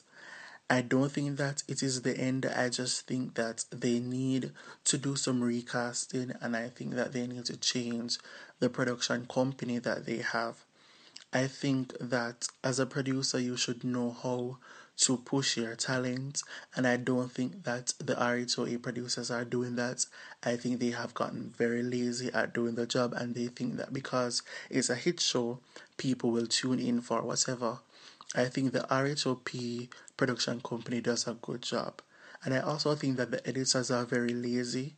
I 0.70 0.80
don't 0.80 1.12
think 1.12 1.36
that 1.36 1.62
it 1.68 1.82
is 1.82 2.02
the 2.02 2.16
end. 2.16 2.46
I 2.46 2.68
just 2.70 3.06
think 3.06 3.34
that 3.34 3.64
they 3.70 4.00
need 4.00 4.52
to 4.84 4.98
do 4.98 5.14
some 5.16 5.42
recasting 5.42 6.32
and 6.40 6.56
I 6.56 6.68
think 6.68 6.94
that 6.94 7.12
they 7.12 7.26
need 7.26 7.44
to 7.46 7.56
change 7.56 8.18
the 8.60 8.70
production 8.70 9.26
company 9.26 9.78
that 9.78 10.06
they 10.06 10.18
have. 10.18 10.64
I 11.32 11.48
think 11.48 11.94
that 12.00 12.48
as 12.62 12.78
a 12.78 12.86
producer, 12.86 13.38
you 13.38 13.56
should 13.56 13.84
know 13.84 14.10
how 14.22 14.58
to 14.96 15.16
push 15.16 15.56
your 15.56 15.74
talent, 15.74 16.42
and 16.76 16.86
I 16.86 16.96
don't 16.96 17.30
think 17.30 17.64
that 17.64 17.94
the 17.98 18.14
RHOA 18.14 18.80
producers 18.82 19.30
are 19.30 19.44
doing 19.44 19.76
that. 19.76 20.06
I 20.42 20.56
think 20.56 20.80
they 20.80 20.90
have 20.90 21.14
gotten 21.14 21.52
very 21.56 21.82
lazy 21.82 22.30
at 22.32 22.54
doing 22.54 22.74
the 22.76 22.86
job, 22.86 23.12
and 23.12 23.34
they 23.34 23.48
think 23.48 23.76
that 23.76 23.92
because 23.92 24.42
it's 24.70 24.90
a 24.90 24.94
hit 24.94 25.20
show, 25.20 25.58
people 25.96 26.30
will 26.30 26.46
tune 26.46 26.78
in 26.78 27.00
for 27.00 27.22
whatever. 27.22 27.80
I 28.34 28.46
think 28.46 28.72
the 28.72 28.86
RHOP 28.90 29.88
production 30.16 30.60
company 30.60 31.00
does 31.00 31.26
a 31.26 31.34
good 31.34 31.62
job, 31.62 32.00
and 32.44 32.54
I 32.54 32.60
also 32.60 32.94
think 32.94 33.16
that 33.16 33.30
the 33.30 33.46
editors 33.46 33.90
are 33.90 34.04
very 34.04 34.32
lazy 34.32 34.94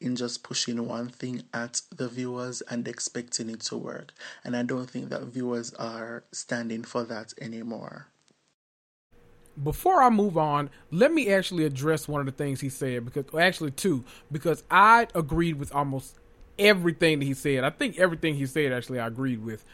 in 0.00 0.16
just 0.16 0.42
pushing 0.42 0.86
one 0.86 1.08
thing 1.08 1.44
at 1.54 1.80
the 1.94 2.08
viewers 2.08 2.60
and 2.62 2.88
expecting 2.88 3.48
it 3.48 3.60
to 3.60 3.76
work. 3.76 4.12
And 4.44 4.56
I 4.56 4.62
don't 4.64 4.90
think 4.90 5.10
that 5.10 5.22
viewers 5.22 5.72
are 5.74 6.24
standing 6.32 6.82
for 6.82 7.04
that 7.04 7.32
anymore. 7.40 8.08
Before 9.62 10.02
I 10.02 10.08
move 10.10 10.38
on, 10.38 10.70
let 10.90 11.12
me 11.12 11.32
actually 11.32 11.64
address 11.64 12.08
one 12.08 12.20
of 12.20 12.26
the 12.26 12.32
things 12.32 12.60
he 12.60 12.68
said 12.68 13.04
because 13.04 13.24
actually 13.38 13.72
two 13.72 14.04
because 14.30 14.62
I 14.70 15.08
agreed 15.14 15.54
with 15.54 15.74
almost 15.74 16.16
everything 16.58 17.18
that 17.18 17.24
he 17.24 17.34
said. 17.34 17.64
I 17.64 17.70
think 17.70 17.98
everything 17.98 18.34
he 18.34 18.46
said 18.46 18.72
actually 18.72 19.00
I 19.00 19.06
agreed 19.06 19.44
with. 19.44 19.64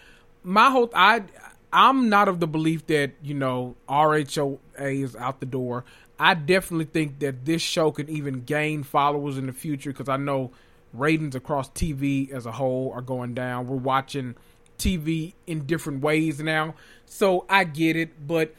My 0.43 0.71
whole 0.71 0.91
I 0.95 1.25
I'm 1.73 2.09
not 2.09 2.29
of 2.29 2.41
the 2.41 2.47
belief 2.47 2.87
that, 2.87 3.13
you 3.23 3.35
know, 3.35 3.77
RHOA 3.89 4.59
is 4.79 5.15
out 5.17 5.41
the 5.41 5.47
door. 5.47 5.85
I 6.19 6.35
definitely 6.35 6.87
think 6.87 7.19
that 7.21 7.45
this 7.45 7.63
show 7.63 7.91
can 7.91 8.09
even 8.09 8.43
gain 8.43 8.83
followers 8.83 9.37
in 9.39 9.47
the 9.47 9.53
future 9.53 9.91
because 9.91 10.09
I 10.09 10.17
know 10.17 10.51
ratings 10.93 11.35
across 11.35 11.69
TV 11.71 12.31
as 12.33 12.47
a 12.47 12.53
whole 12.53 12.91
are 12.95 13.03
going 13.03 13.35
down. 13.35 13.67
We're 13.69 13.77
watching 13.77 14.35
TV 14.79 15.35
in 15.47 15.67
different 15.67 16.01
ways 16.03 16.41
now. 16.41 16.75
So 17.05 17.45
I 17.49 17.65
get 17.65 17.97
it, 17.97 18.27
but 18.27 18.55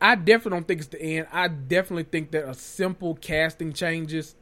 I 0.00 0.14
definitely 0.14 0.58
don't 0.58 0.68
think 0.68 0.80
it's 0.80 0.88
the 0.88 1.02
end. 1.02 1.28
I 1.32 1.48
definitely 1.48 2.04
think 2.04 2.30
that 2.32 2.48
a 2.48 2.54
simple 2.54 3.14
casting 3.14 3.72
changes 3.72 4.34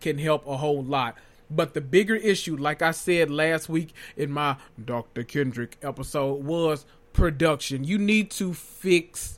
can 0.00 0.18
help 0.18 0.46
a 0.46 0.56
whole 0.56 0.82
lot. 0.82 1.16
But 1.50 1.74
the 1.74 1.80
bigger 1.80 2.16
issue, 2.16 2.56
like 2.56 2.82
I 2.82 2.90
said 2.90 3.30
last 3.30 3.68
week 3.68 3.92
in 4.16 4.32
my 4.32 4.56
Dr. 4.82 5.22
Kendrick 5.24 5.76
episode, 5.82 6.44
was 6.44 6.86
production. 7.12 7.84
You 7.84 7.98
need 7.98 8.30
to 8.32 8.52
fix 8.52 9.36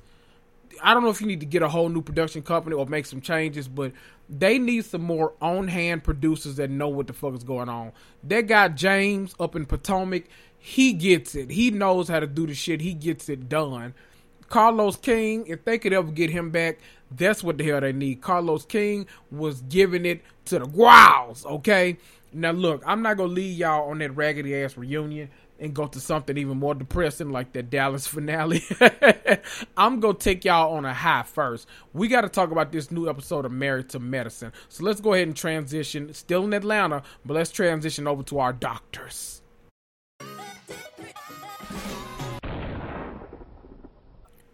I 0.83 0.95
don't 0.95 1.03
know 1.03 1.11
if 1.11 1.21
you 1.21 1.27
need 1.27 1.41
to 1.41 1.47
get 1.47 1.63
a 1.63 1.69
whole 1.69 1.89
new 1.89 2.03
production 2.03 2.43
company 2.43 2.75
or 2.75 2.87
make 2.87 3.07
some 3.07 3.21
changes, 3.21 3.69
but 3.69 3.93
they 4.29 4.59
need 4.59 4.85
some 4.85 5.03
more 5.03 5.33
on 5.41 5.69
hand 5.69 6.05
producers 6.05 6.57
that 6.57 6.71
know 6.71 6.89
what 6.89 7.07
the 7.07 7.13
fuck 7.13 7.35
is 7.35 7.45
going 7.45 7.69
on. 7.69 7.93
That 8.25 8.43
guy 8.43 8.69
James 8.69 9.35
up 9.41 9.57
in 9.57 9.67
Potomac, 9.67 10.25
he 10.59 10.93
gets 10.93 11.35
it. 11.35 11.51
He 11.51 11.71
knows 11.71 12.09
how 12.09 12.21
to 12.21 12.27
do 12.27 12.47
the 12.47 12.55
shit. 12.55 12.81
He 12.81 12.95
gets 12.95 13.29
it 13.29 13.49
done. 13.49 13.95
Carlos 14.49 14.97
King, 14.97 15.47
if 15.47 15.65
they 15.65 15.79
could 15.79 15.93
ever 15.93 16.11
get 16.11 16.31
him 16.31 16.51
back, 16.51 16.79
that's 17.11 17.43
what 17.43 17.59
the 17.59 17.65
hell 17.65 17.81
they 17.81 17.93
need. 17.93 18.21
Carlos 18.21 18.65
King 18.65 19.07
was 19.31 19.63
giving 19.63 20.07
it 20.07 20.23
to 20.47 20.59
the 20.59 20.67
grouse, 20.67 21.45
okay? 21.47 21.97
Now 22.33 22.51
look, 22.51 22.83
I'm 22.87 23.03
not 23.03 23.17
gonna 23.17 23.33
leave 23.33 23.59
y'all 23.59 23.91
on 23.91 23.99
that 23.99 24.17
raggedy 24.17 24.55
ass 24.57 24.77
reunion 24.77 25.31
and 25.59 25.75
go 25.75 25.87
to 25.87 26.01
something 26.01 26.37
even 26.39 26.59
more 26.59 26.75
depressing 26.75 27.31
like 27.31 27.53
that 27.53 27.71
Dallas 27.71 28.07
finale. 28.09 28.63
I'm 29.77 30.01
to 30.01 30.15
take 30.15 30.45
y'all 30.45 30.75
on 30.75 30.85
a 30.85 30.95
high 30.95 31.25
first. 31.25 31.67
We 31.93 32.09
got 32.09 32.23
to 32.23 32.29
talk 32.29 32.51
about 32.51 32.73
this 32.73 32.91
new 32.91 33.09
episode 33.09 33.45
of 33.45 33.53
Married 33.53 33.89
to 33.91 33.99
Medicine. 33.99 34.53
So 34.69 34.85
let's 34.85 35.01
go 35.01 35.15
ahead 35.15 35.27
and 35.27 35.37
transition. 35.37 36.15
Still 36.15 36.45
in 36.45 36.53
Atlanta, 36.53 37.03
but 37.25 37.35
let's 37.35 37.51
transition 37.51 38.07
over 38.07 38.23
to 38.25 38.39
our 38.39 38.53
doctors. 38.53 39.43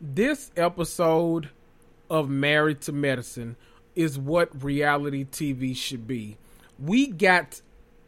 This 0.00 0.50
episode 0.56 1.50
of 2.10 2.28
Married 2.28 2.80
to 2.82 2.92
Medicine 2.92 3.56
is 3.94 4.18
what 4.18 4.62
reality 4.62 5.24
TV 5.24 5.76
should 5.76 6.06
be. 6.06 6.36
We 6.78 7.06
got 7.06 7.60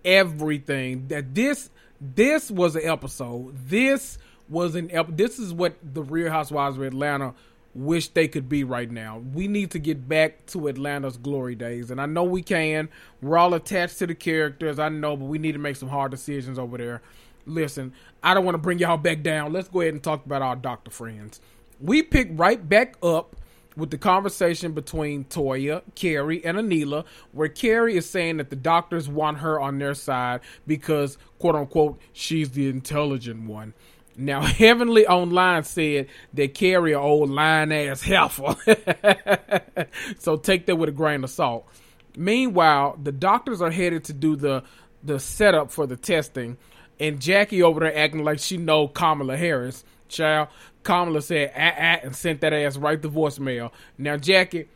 everything 0.04 1.08
that 1.08 1.34
this 1.34 1.70
this 2.00 2.50
was 2.50 2.76
an 2.76 2.82
episode. 2.84 3.54
This 3.68 4.18
was 4.48 4.74
an 4.74 4.90
ep- 4.90 5.16
this 5.16 5.38
is 5.38 5.54
what 5.54 5.76
the 5.82 6.02
Real 6.02 6.30
Housewives 6.30 6.76
of 6.76 6.82
Atlanta 6.82 7.34
wish 7.74 8.08
they 8.08 8.26
could 8.26 8.48
be 8.48 8.64
right 8.64 8.90
now. 8.90 9.18
We 9.18 9.48
need 9.48 9.70
to 9.70 9.78
get 9.78 10.08
back 10.08 10.46
to 10.46 10.68
Atlanta's 10.68 11.16
glory 11.16 11.54
days, 11.54 11.90
and 11.90 12.00
I 12.00 12.06
know 12.06 12.24
we 12.24 12.42
can. 12.42 12.88
We're 13.22 13.38
all 13.38 13.54
attached 13.54 13.98
to 13.98 14.06
the 14.06 14.14
characters, 14.14 14.78
I 14.78 14.88
know, 14.88 15.16
but 15.16 15.26
we 15.26 15.38
need 15.38 15.52
to 15.52 15.58
make 15.58 15.76
some 15.76 15.88
hard 15.88 16.10
decisions 16.10 16.58
over 16.58 16.78
there. 16.78 17.02
Listen, 17.46 17.92
I 18.22 18.34
don't 18.34 18.44
want 18.44 18.54
to 18.54 18.62
bring 18.62 18.78
y'all 18.78 18.96
back 18.96 19.22
down. 19.22 19.52
Let's 19.52 19.68
go 19.68 19.80
ahead 19.82 19.94
and 19.94 20.02
talk 20.02 20.26
about 20.26 20.42
our 20.42 20.56
doctor 20.56 20.90
friends. 20.90 21.40
We 21.80 22.02
pick 22.02 22.28
right 22.32 22.66
back 22.66 22.96
up 23.02 23.36
with 23.76 23.90
the 23.90 23.98
conversation 23.98 24.72
between 24.72 25.24
Toya, 25.24 25.82
Carrie, 25.94 26.44
and 26.44 26.56
Anila, 26.56 27.04
where 27.32 27.48
Carrie 27.48 27.96
is 27.96 28.08
saying 28.08 28.38
that 28.38 28.50
the 28.50 28.56
doctors 28.56 29.08
want 29.08 29.38
her 29.38 29.60
on 29.60 29.78
their 29.78 29.94
side 29.94 30.40
because, 30.66 31.18
quote 31.38 31.54
unquote, 31.54 32.00
she's 32.12 32.52
the 32.52 32.68
intelligent 32.68 33.46
one. 33.46 33.74
Now, 34.16 34.40
Heavenly 34.42 35.06
Online 35.06 35.62
said 35.62 36.08
that 36.34 36.54
Kerry 36.54 36.92
an 36.92 36.98
old 36.98 37.30
lying 37.30 37.72
ass 37.72 38.02
heifer. 38.02 38.56
so 40.18 40.36
take 40.36 40.66
that 40.66 40.76
with 40.76 40.88
a 40.88 40.92
grain 40.92 41.22
of 41.22 41.30
salt. 41.30 41.68
Meanwhile, 42.16 42.98
the 43.02 43.12
doctors 43.12 43.60
are 43.60 43.70
headed 43.70 44.04
to 44.04 44.12
do 44.12 44.36
the 44.36 44.62
the 45.04 45.20
setup 45.20 45.70
for 45.70 45.86
the 45.86 45.96
testing, 45.96 46.56
and 46.98 47.20
Jackie 47.20 47.62
over 47.62 47.80
there 47.80 47.96
acting 47.96 48.24
like 48.24 48.38
she 48.38 48.56
know 48.56 48.88
Kamala 48.88 49.36
Harris 49.36 49.84
Child, 50.08 50.48
Kamala 50.82 51.22
said 51.22 51.52
ah, 51.56 51.72
ah, 51.76 52.00
and 52.04 52.16
sent 52.16 52.40
that 52.40 52.52
ass 52.52 52.76
right 52.76 53.00
to 53.00 53.08
voicemail. 53.08 53.72
Now, 53.98 54.16
Jackie, 54.16 54.68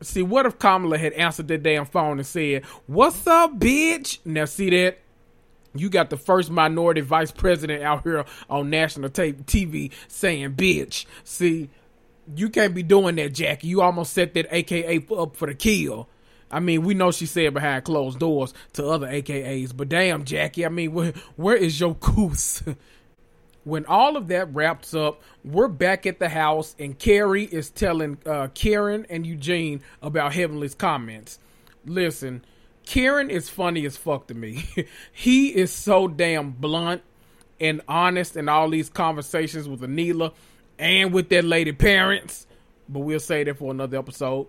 see, 0.00 0.22
what 0.22 0.46
if 0.46 0.58
Kamala 0.58 0.98
had 0.98 1.12
answered 1.14 1.48
that 1.48 1.62
damn 1.62 1.86
phone 1.86 2.18
and 2.18 2.26
said, 2.26 2.64
What's 2.86 3.26
up, 3.26 3.58
bitch? 3.58 4.18
Now, 4.24 4.44
see 4.46 4.70
that? 4.70 4.98
You 5.74 5.90
got 5.90 6.10
the 6.10 6.16
first 6.16 6.50
minority 6.50 7.02
vice 7.02 7.30
president 7.30 7.82
out 7.82 8.02
here 8.02 8.24
on 8.48 8.70
national 8.70 9.10
tape 9.10 9.44
TV 9.46 9.92
saying 10.08 10.54
bitch. 10.54 11.04
See, 11.24 11.68
you 12.34 12.48
can't 12.48 12.74
be 12.74 12.82
doing 12.82 13.16
that, 13.16 13.32
Jackie. 13.34 13.68
You 13.68 13.82
almost 13.82 14.12
set 14.12 14.34
that 14.34 14.46
AKA 14.50 15.06
up 15.16 15.36
for 15.36 15.46
the 15.46 15.54
kill. 15.54 16.08
I 16.50 16.60
mean, 16.60 16.82
we 16.82 16.94
know 16.94 17.10
she 17.10 17.26
said 17.26 17.52
behind 17.52 17.84
closed 17.84 18.18
doors 18.18 18.54
to 18.74 18.86
other 18.86 19.06
AKAs, 19.06 19.76
but 19.76 19.88
damn, 19.88 20.24
Jackie, 20.24 20.64
I 20.64 20.70
mean, 20.70 20.92
where, 20.92 21.12
where 21.36 21.56
is 21.56 21.78
your 21.78 21.94
goose? 22.00 22.62
When 23.68 23.84
all 23.86 24.16
of 24.16 24.28
that 24.28 24.54
wraps 24.54 24.94
up, 24.94 25.22
we're 25.44 25.68
back 25.68 26.06
at 26.06 26.18
the 26.18 26.28
house, 26.28 26.74
and 26.78 26.98
Carrie 26.98 27.44
is 27.44 27.70
telling 27.70 28.16
uh, 28.24 28.48
Karen 28.54 29.06
and 29.10 29.26
Eugene 29.26 29.82
about 30.00 30.32
Heavenly's 30.32 30.74
comments. 30.74 31.38
Listen, 31.84 32.42
Karen 32.86 33.28
is 33.28 33.50
funny 33.50 33.84
as 33.84 33.96
fuck 33.96 34.28
to 34.28 34.34
me. 34.34 34.64
he 35.12 35.48
is 35.54 35.70
so 35.70 36.08
damn 36.08 36.50
blunt 36.52 37.02
and 37.60 37.82
honest 37.86 38.36
in 38.36 38.48
all 38.48 38.70
these 38.70 38.88
conversations 38.88 39.68
with 39.68 39.82
Anila 39.82 40.32
and 40.78 41.12
with 41.12 41.28
that 41.28 41.44
lady 41.44 41.72
parents. 41.72 42.46
But 42.88 43.00
we'll 43.00 43.20
say 43.20 43.44
that 43.44 43.58
for 43.58 43.70
another 43.70 43.98
episode. 43.98 44.46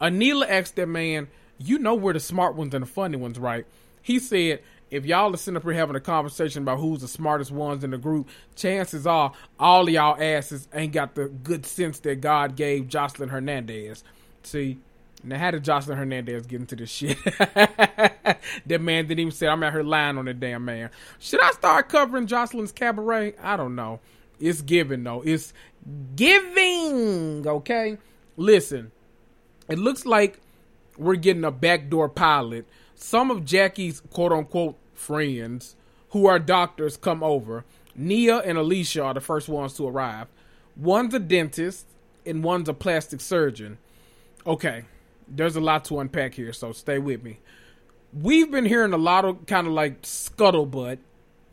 Anila 0.00 0.48
asked 0.48 0.76
that 0.76 0.88
man, 0.88 1.28
You 1.58 1.78
know 1.78 1.94
we're 1.94 2.14
the 2.14 2.20
smart 2.20 2.54
ones 2.54 2.72
and 2.72 2.82
the 2.82 2.86
funny 2.86 3.18
ones, 3.18 3.38
right? 3.38 3.66
He 4.00 4.18
said, 4.18 4.62
If 4.94 5.04
y'all 5.06 5.34
are 5.34 5.36
sitting 5.36 5.56
up 5.56 5.64
here 5.64 5.72
having 5.72 5.96
a 5.96 6.00
conversation 6.00 6.62
about 6.62 6.78
who's 6.78 7.00
the 7.00 7.08
smartest 7.08 7.50
ones 7.50 7.82
in 7.82 7.90
the 7.90 7.98
group, 7.98 8.28
chances 8.54 9.08
are 9.08 9.32
all 9.58 9.90
y'all 9.90 10.16
asses 10.22 10.68
ain't 10.72 10.92
got 10.92 11.16
the 11.16 11.26
good 11.26 11.66
sense 11.66 11.98
that 12.00 12.20
God 12.20 12.54
gave 12.54 12.84
Joseline 12.84 13.30
Hernandez. 13.30 14.04
See, 14.44 14.78
now, 15.24 15.36
how 15.36 15.50
did 15.50 15.64
Joseline 15.64 15.96
Hernandez 15.96 16.46
get 16.46 16.60
into 16.60 16.76
this 16.76 16.90
shit? 16.90 17.18
that 17.24 18.80
man 18.80 19.08
didn't 19.08 19.18
even 19.18 19.32
say, 19.32 19.48
I'm 19.48 19.64
at 19.64 19.72
her 19.72 19.82
lying 19.82 20.16
on 20.16 20.26
the 20.26 20.34
damn 20.34 20.64
man. 20.64 20.90
Should 21.18 21.42
I 21.42 21.50
start 21.50 21.88
covering 21.88 22.28
Joseline's 22.28 22.70
cabaret? 22.70 23.34
I 23.42 23.56
don't 23.56 23.74
know. 23.74 23.98
It's 24.38 24.62
giving, 24.62 25.02
though. 25.02 25.22
It's 25.26 25.52
giving, 26.14 27.44
okay? 27.48 27.98
Listen, 28.36 28.92
it 29.68 29.80
looks 29.80 30.06
like 30.06 30.38
we're 30.96 31.16
getting 31.16 31.42
a 31.42 31.50
backdoor 31.50 32.10
pilot. 32.10 32.68
Some 32.94 33.32
of 33.32 33.44
Jackie's 33.44 34.00
quote 34.00 34.30
unquote 34.30 34.78
friends 34.94 35.76
who 36.10 36.26
are 36.26 36.38
doctors 36.38 36.96
come 36.96 37.22
over. 37.22 37.64
Nia 37.94 38.38
and 38.38 38.58
Alicia 38.58 39.02
are 39.02 39.14
the 39.14 39.20
first 39.20 39.48
ones 39.48 39.74
to 39.74 39.86
arrive. 39.86 40.28
One's 40.76 41.14
a 41.14 41.18
dentist 41.18 41.86
and 42.26 42.42
one's 42.42 42.68
a 42.68 42.74
plastic 42.74 43.20
surgeon. 43.20 43.78
Okay, 44.46 44.84
there's 45.28 45.56
a 45.56 45.60
lot 45.60 45.84
to 45.86 46.00
unpack 46.00 46.34
here, 46.34 46.52
so 46.52 46.72
stay 46.72 46.98
with 46.98 47.22
me. 47.22 47.38
We've 48.12 48.50
been 48.50 48.64
hearing 48.64 48.92
a 48.92 48.98
lot 48.98 49.24
of 49.24 49.46
kind 49.46 49.66
of 49.66 49.72
like 49.72 50.02
scuttlebutt. 50.02 50.98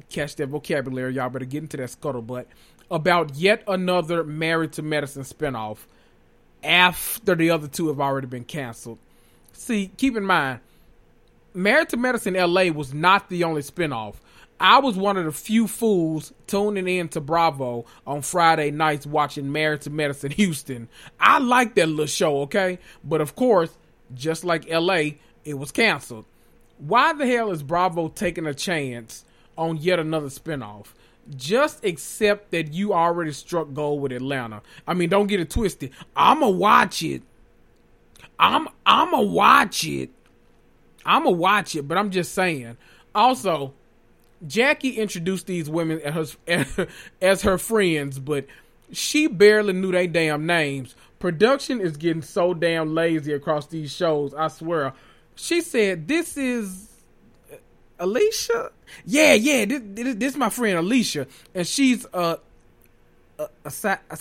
Catch 0.10 0.36
that 0.38 0.48
vocabulary, 0.48 1.14
y'all 1.14 1.30
better 1.30 1.46
get 1.46 1.64
into 1.64 1.78
that 1.78 1.90
scuttlebutt 1.90 2.46
about 2.92 3.36
yet 3.36 3.64
another 3.68 4.24
Married 4.24 4.74
to 4.74 4.82
Medicine 4.82 5.24
spinoff 5.24 5.78
after 6.62 7.34
the 7.34 7.50
other 7.50 7.68
two 7.68 7.88
have 7.88 8.02
already 8.02 8.28
been 8.28 8.44
canceled. 8.44 9.00
See, 9.54 9.92
keep 9.98 10.18
in 10.18 10.26
mind, 10.26 10.60
Married 11.54 11.90
to 11.90 11.98
Medicine 11.98 12.36
LA 12.36 12.66
was 12.66 12.94
not 12.94 13.30
the 13.30 13.44
only 13.44 13.62
spinoff. 13.62 14.16
I 14.60 14.80
was 14.80 14.96
one 14.96 15.18
of 15.18 15.26
the 15.26 15.32
few 15.32 15.68
fools 15.68 16.34
tuning 16.46 16.88
in 16.88 17.10
to 17.10 17.20
Bravo 17.20 17.86
on 18.06 18.22
Friday 18.22 18.70
nights 18.70 19.08
watching 19.08 19.52
Married 19.52 19.82
to 19.82 19.90
Medicine 19.90 20.32
Houston. 20.32 20.88
I 21.20 21.40
like 21.40 21.76
that 21.76 21.90
little 21.90 22.06
show, 22.06 22.42
okay? 22.42 22.80
But 23.04 23.22
of 23.22 23.36
course, 23.36 23.76
just 24.14 24.44
like 24.44 24.70
LA, 24.70 25.16
it 25.44 25.56
was 25.58 25.72
canceled. 25.72 26.26
Why 26.78 27.12
the 27.14 27.28
hell 27.28 27.52
is 27.52 27.64
Bravo 27.64 28.08
taking 28.08 28.46
a 28.46 28.54
chance 28.54 29.26
on 29.58 29.78
yet 29.78 30.00
another 30.00 30.28
spinoff? 30.28 30.88
Just 31.36 31.84
accept 31.84 32.52
that 32.52 32.74
you 32.74 32.94
already 32.94 33.32
struck 33.32 33.74
gold 33.74 34.02
with 34.02 34.12
Atlanta. 34.12 34.62
I 34.88 34.94
mean, 34.94 35.10
don't 35.10 35.28
get 35.28 35.40
it 35.40 35.50
twisted. 35.50 35.92
I'ma 36.16 36.50
watch 36.50 37.04
it. 37.04 37.24
I'm 38.40 38.68
I'ma 38.86 39.22
watch 39.22 39.86
it. 39.86 40.10
I'ma 41.06 41.32
watch 41.32 41.76
it, 41.76 41.88
but 41.88 41.98
I'm 41.98 42.12
just 42.12 42.34
saying. 42.34 42.78
Also, 43.14 43.74
Jackie 44.46 44.98
introduced 44.98 45.48
these 45.48 45.70
women 45.70 46.00
as 46.02 46.38
her, 46.48 46.88
as 47.22 47.42
her 47.44 47.58
friends, 47.58 48.20
but 48.20 48.46
she 48.92 49.28
barely 49.28 49.74
knew 49.74 49.92
their 49.92 50.08
damn 50.08 50.46
names. 50.46 50.96
Production 51.20 51.80
is 51.80 51.98
getting 51.98 52.22
so 52.22 52.54
damn 52.54 52.96
lazy 52.96 53.34
across 53.34 53.68
these 53.68 53.92
shows. 53.92 54.34
I 54.34 54.48
swear. 54.48 54.94
She 55.36 55.62
said, 55.62 56.08
"This 56.08 56.36
is 56.36 56.90
uh, 57.52 57.58
Alicia. 58.00 58.72
Yeah, 59.06 59.34
yeah. 59.34 59.66
This, 59.66 59.82
this, 59.84 60.16
this 60.16 60.34
is 60.34 60.38
my 60.38 60.50
friend 60.50 60.78
Alicia, 60.80 61.28
and 61.54 61.68
she's 61.68 62.06
a 62.14 62.40
a, 63.38 63.50
a, 63.66 63.72
a 64.10 64.18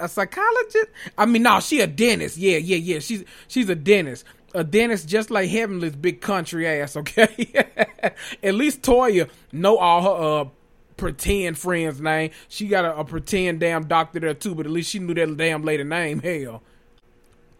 a 0.00 0.08
psychologist. 0.08 0.86
I 1.16 1.26
mean, 1.26 1.42
no, 1.42 1.60
she 1.60 1.80
a 1.80 1.86
dentist. 1.86 2.36
Yeah, 2.36 2.56
yeah, 2.56 2.76
yeah. 2.76 2.98
She's 3.00 3.24
she's 3.48 3.68
a 3.68 3.74
dentist 3.74 4.24
a 4.54 4.64
dentist 4.64 5.08
just 5.08 5.30
like 5.30 5.50
Heavenly's 5.50 5.96
big 5.96 6.20
country 6.20 6.66
ass, 6.66 6.96
okay? 6.96 7.64
At 8.42 8.54
least 8.54 8.82
Toya 8.82 9.28
know 9.52 9.76
all 9.76 10.02
her 10.02 10.42
uh 10.42 10.48
pretend 10.96 11.58
friend's 11.58 12.00
name. 12.00 12.30
She 12.48 12.68
got 12.68 12.84
a, 12.84 12.96
a, 12.96 13.04
pretend 13.04 13.60
damn 13.60 13.86
doctor 13.86 14.20
there 14.20 14.34
too, 14.34 14.54
but 14.54 14.66
at 14.66 14.72
least 14.72 14.90
she 14.90 15.00
knew 15.00 15.14
that 15.14 15.36
damn 15.36 15.62
lady 15.62 15.84
name. 15.84 16.20
Hell. 16.20 16.62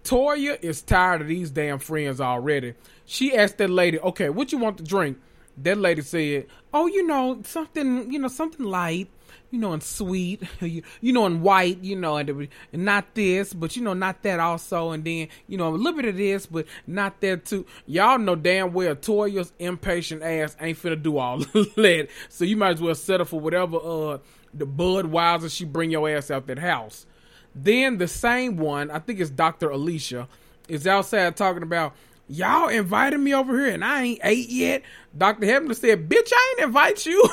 Toya 0.04 0.62
is 0.62 0.82
tired 0.82 1.22
of 1.22 1.28
these 1.28 1.50
damn 1.50 1.78
friends 1.78 2.20
already. 2.20 2.74
She 3.06 3.36
asked 3.36 3.58
that 3.58 3.70
lady, 3.70 3.98
okay, 3.98 4.28
what 4.28 4.52
you 4.52 4.58
want 4.58 4.78
to 4.78 4.84
drink? 4.84 5.18
That 5.58 5.78
lady 5.78 6.02
said, 6.02 6.46
oh, 6.72 6.86
you 6.86 7.06
know, 7.06 7.40
something, 7.44 8.12
you 8.12 8.18
know, 8.18 8.28
something 8.28 8.66
light 8.66 9.08
you 9.54 9.60
know, 9.60 9.72
and 9.72 9.82
sweet, 9.82 10.42
you, 10.60 10.82
you 11.00 11.12
know, 11.12 11.26
and 11.26 11.40
white, 11.40 11.78
you 11.78 11.94
know, 11.94 12.16
and, 12.16 12.48
and 12.72 12.84
not 12.84 13.14
this, 13.14 13.54
but 13.54 13.76
you 13.76 13.82
know, 13.82 13.94
not 13.94 14.22
that 14.24 14.40
also, 14.40 14.90
and 14.90 15.04
then 15.04 15.28
you 15.46 15.56
know, 15.56 15.68
a 15.68 15.76
little 15.76 15.92
bit 15.92 16.06
of 16.06 16.16
this, 16.16 16.44
but 16.44 16.66
not 16.88 17.20
that 17.20 17.44
too. 17.44 17.64
Y'all 17.86 18.18
know 18.18 18.34
damn 18.34 18.72
well 18.72 18.96
Toya's 18.96 19.52
impatient 19.60 20.22
ass 20.22 20.56
ain't 20.60 20.76
finna 20.76 21.00
do 21.00 21.18
all 21.18 21.38
that, 21.76 22.08
so 22.28 22.44
you 22.44 22.56
might 22.56 22.74
as 22.74 22.82
well 22.82 22.96
settle 22.96 23.24
for 23.24 23.38
whatever 23.38 23.76
uh 23.76 24.18
the 24.52 24.66
Budweiser 24.66 25.50
she 25.50 25.64
bring 25.64 25.90
your 25.90 26.08
ass 26.08 26.30
out 26.30 26.48
that 26.48 26.58
house. 26.58 27.06
Then 27.54 27.98
the 27.98 28.08
same 28.08 28.56
one, 28.56 28.90
I 28.90 28.98
think 28.98 29.20
it's 29.20 29.30
Doctor 29.30 29.70
Alicia, 29.70 30.28
is 30.68 30.86
outside 30.86 31.36
talking 31.36 31.62
about 31.62 31.94
y'all 32.28 32.68
invited 32.68 33.18
me 33.18 33.34
over 33.34 33.56
here 33.56 33.72
and 33.72 33.84
I 33.84 34.02
ain't 34.02 34.20
ate 34.24 34.48
yet. 34.48 34.82
Dr. 35.16 35.46
Heavenly 35.46 35.76
said, 35.76 36.08
bitch, 36.08 36.32
I 36.32 36.54
ain't 36.56 36.66
invite 36.66 37.06
you. 37.06 37.28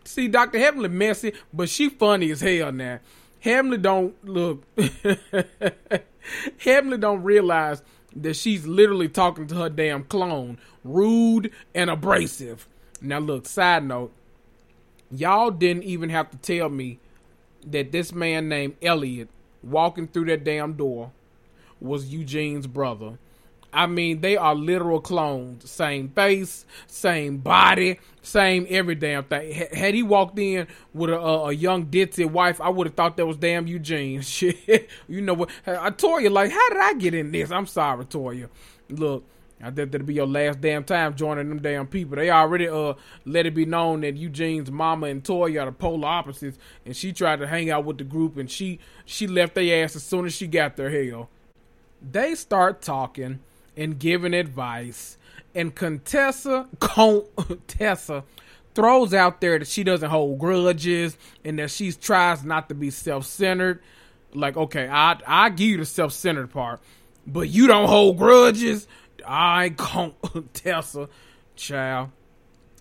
See, 0.06 0.28
Dr. 0.28 0.58
Heavenly 0.58 0.88
messy, 0.88 1.32
but 1.52 1.68
she 1.68 1.88
funny 1.88 2.30
as 2.30 2.40
hell 2.40 2.72
now. 2.72 3.00
Heavenly 3.40 3.78
don't 3.78 4.14
look 4.24 4.64
Heavenly 6.58 6.98
don't 6.98 7.22
realize 7.22 7.82
that 8.14 8.34
she's 8.34 8.66
literally 8.66 9.08
talking 9.08 9.46
to 9.48 9.54
her 9.56 9.68
damn 9.68 10.04
clone. 10.04 10.58
Rude 10.84 11.52
and 11.74 11.90
abrasive. 11.90 12.66
Now 13.00 13.18
look, 13.18 13.46
side 13.46 13.84
note, 13.84 14.12
y'all 15.10 15.50
didn't 15.50 15.84
even 15.84 16.10
have 16.10 16.30
to 16.30 16.38
tell 16.38 16.68
me 16.68 16.98
that 17.66 17.92
this 17.92 18.12
man 18.12 18.48
named 18.48 18.76
Elliot 18.80 19.28
walking 19.62 20.06
through 20.06 20.26
that 20.26 20.44
damn 20.44 20.74
door 20.74 21.12
was 21.80 22.12
Eugene's 22.12 22.66
brother. 22.66 23.18
I 23.76 23.86
mean, 23.86 24.22
they 24.22 24.38
are 24.38 24.54
literal 24.54 25.02
clones. 25.02 25.70
Same 25.70 26.08
face, 26.08 26.64
same 26.86 27.36
body, 27.36 28.00
same 28.22 28.66
every 28.70 28.94
damn 28.94 29.24
thing. 29.24 29.52
had 29.52 29.92
he 29.92 30.02
walked 30.02 30.38
in 30.38 30.66
with 30.94 31.10
a, 31.10 31.18
a 31.18 31.52
young 31.52 31.84
ditzy 31.84 32.24
wife, 32.24 32.58
I 32.58 32.70
would 32.70 32.86
have 32.86 32.96
thought 32.96 33.18
that 33.18 33.26
was 33.26 33.36
damn 33.36 33.66
Eugene. 33.66 34.20
Shit, 34.22 34.88
you 35.06 35.20
know 35.20 35.34
what? 35.34 35.50
I 35.66 35.90
told 35.90 36.22
you, 36.22 36.30
like, 36.30 36.50
how 36.50 36.68
did 36.70 36.78
I 36.78 36.94
get 36.94 37.12
in 37.12 37.30
this? 37.32 37.50
I'm 37.50 37.66
sorry, 37.66 38.06
Toya. 38.06 38.48
Look, 38.88 39.24
I 39.62 39.70
think 39.70 39.92
that'll 39.92 40.06
be 40.06 40.14
your 40.14 40.26
last 40.26 40.62
damn 40.62 40.82
time 40.82 41.14
joining 41.14 41.50
them 41.50 41.60
damn 41.60 41.86
people. 41.86 42.16
They 42.16 42.30
already 42.30 42.68
uh 42.68 42.94
let 43.26 43.44
it 43.44 43.54
be 43.54 43.66
known 43.66 44.00
that 44.00 44.16
Eugene's 44.16 44.70
mama 44.70 45.08
and 45.08 45.22
Toya 45.22 45.62
are 45.62 45.66
the 45.66 45.72
polar 45.72 46.08
opposites, 46.08 46.56
and 46.86 46.96
she 46.96 47.12
tried 47.12 47.40
to 47.40 47.46
hang 47.46 47.70
out 47.70 47.84
with 47.84 47.98
the 47.98 48.04
group, 48.04 48.38
and 48.38 48.50
she 48.50 48.78
she 49.04 49.26
left 49.26 49.54
their 49.54 49.84
ass 49.84 49.96
as 49.96 50.02
soon 50.02 50.24
as 50.24 50.34
she 50.34 50.46
got 50.46 50.76
there. 50.78 50.88
Hell, 50.88 51.28
they 52.00 52.34
start 52.34 52.80
talking 52.80 53.40
and 53.76 53.98
giving 53.98 54.34
advice. 54.34 55.18
And 55.54 55.74
Contessa, 55.74 56.68
Contessa 56.80 58.24
throws 58.74 59.14
out 59.14 59.40
there 59.40 59.58
that 59.58 59.66
she 59.66 59.82
doesn't 59.82 60.10
hold 60.10 60.38
grudges 60.38 61.16
and 61.44 61.58
that 61.58 61.70
she 61.70 61.92
tries 61.92 62.44
not 62.44 62.68
to 62.68 62.74
be 62.74 62.90
self-centered. 62.90 63.82
Like, 64.34 64.56
okay, 64.56 64.86
I 64.86 65.18
I 65.26 65.48
give 65.48 65.68
you 65.68 65.76
the 65.78 65.86
self-centered 65.86 66.50
part, 66.50 66.80
but 67.26 67.48
you 67.48 67.66
don't 67.66 67.88
hold 67.88 68.18
grudges. 68.18 68.86
I 69.26 69.70
Contessa, 69.76 71.08
child. 71.56 72.10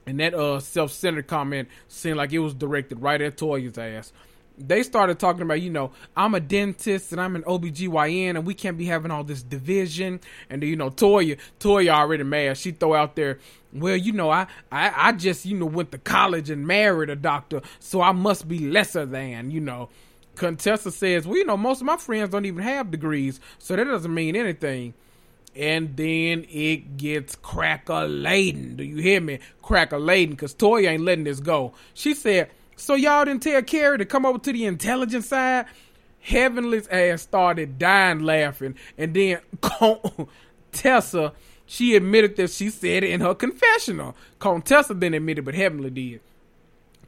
And 0.06 0.20
that 0.20 0.34
uh 0.34 0.60
self-centered 0.60 1.28
comment 1.28 1.70
seemed 1.88 2.18
like 2.18 2.34
it 2.34 2.40
was 2.40 2.54
directed 2.54 3.02
right 3.02 3.22
at 3.22 3.38
Toya's 3.38 3.78
ass. 3.78 4.12
They 4.58 4.84
started 4.84 5.20
talking 5.20 5.42
about, 5.42 5.62
you 5.62 5.70
know, 5.70 5.92
I'm 6.16 6.34
a 6.34 6.40
dentist 6.40 7.12
and 7.12 7.20
I'm 7.20 7.36
an 7.36 7.44
OBGYN 7.44 8.32
and 8.32 8.46
we 8.46 8.54
can't 8.54 8.78
be 8.78 8.86
having 8.86 9.12
all 9.12 9.24
this 9.24 9.44
division. 9.44 10.22
And 10.50 10.64
you 10.64 10.76
know, 10.76 10.90
Toya, 10.90 11.38
Toya 11.60 11.90
already 11.90 12.24
mad. 12.24 12.58
She 12.58 12.72
throw 12.72 12.94
out 12.94 13.16
there, 13.16 13.40
well, 13.74 13.98
you 13.98 14.14
know, 14.14 14.30
I, 14.30 14.48
I, 14.72 15.10
I 15.10 15.12
just, 15.12 15.46
you 15.46 15.58
know, 15.58 15.66
went 15.66 15.92
to 15.92 15.98
college 15.98 16.50
and 16.50 16.66
married 16.66 17.10
a 17.10 17.16
doctor, 17.16 17.62
so 17.80 18.02
I 18.02 18.14
must 18.14 18.48
be 18.48 18.60
lesser 18.60 19.06
than, 19.06 19.52
you 19.52 19.60
know. 19.60 19.90
Contessa 20.36 20.92
says, 20.92 21.26
well, 21.26 21.38
you 21.38 21.46
know, 21.46 21.58
most 21.58 21.82
of 21.82 21.86
my 21.86 21.98
friends 21.98 22.30
don't 22.30 22.46
even 22.46 22.64
have 22.64 22.92
degrees, 22.92 23.40
so 23.58 23.76
that 23.76 23.86
doesn't 23.86 24.14
mean 24.14 24.36
anything 24.36 24.94
and 25.56 25.96
then 25.96 26.46
it 26.50 26.98
gets 26.98 27.36
cracker 27.36 28.08
laden. 28.08 28.76
Do 28.76 28.84
you 28.84 28.98
hear 28.98 29.22
me? 29.22 29.40
Cracker 29.62 30.00
laden, 30.00 30.36
because 30.36 30.54
Toya 30.54 30.90
ain't 30.90 31.04
letting 31.04 31.24
this 31.24 31.40
go. 31.40 31.74
She 31.94 32.14
said, 32.14 32.50
So 32.76 32.96
y'all 32.96 33.26
didn't 33.26 33.44
tell 33.44 33.62
Carrie 33.62 33.98
to 33.98 34.06
come 34.06 34.26
over 34.26 34.40
to 34.40 34.54
the 34.54 34.66
intelligence 34.66 35.28
side? 35.28 35.66
Heavenly's 36.20 36.88
ass 36.88 37.22
started 37.22 37.78
dying 37.78 38.20
laughing, 38.20 38.76
and 38.98 39.14
then 39.14 39.40
Tessa, 40.72 41.34
she 41.66 41.96
admitted 41.96 42.36
that 42.38 42.50
she 42.50 42.70
said 42.70 43.04
it 43.04 43.12
in 43.12 43.22
her 43.22 43.36
confessional. 43.36 44.16
Contessa 44.40 44.96
didn't 44.96 45.16
admit 45.16 45.40
it, 45.40 45.44
but 45.44 45.54
Heavenly 45.54 45.92
did. 45.92 46.22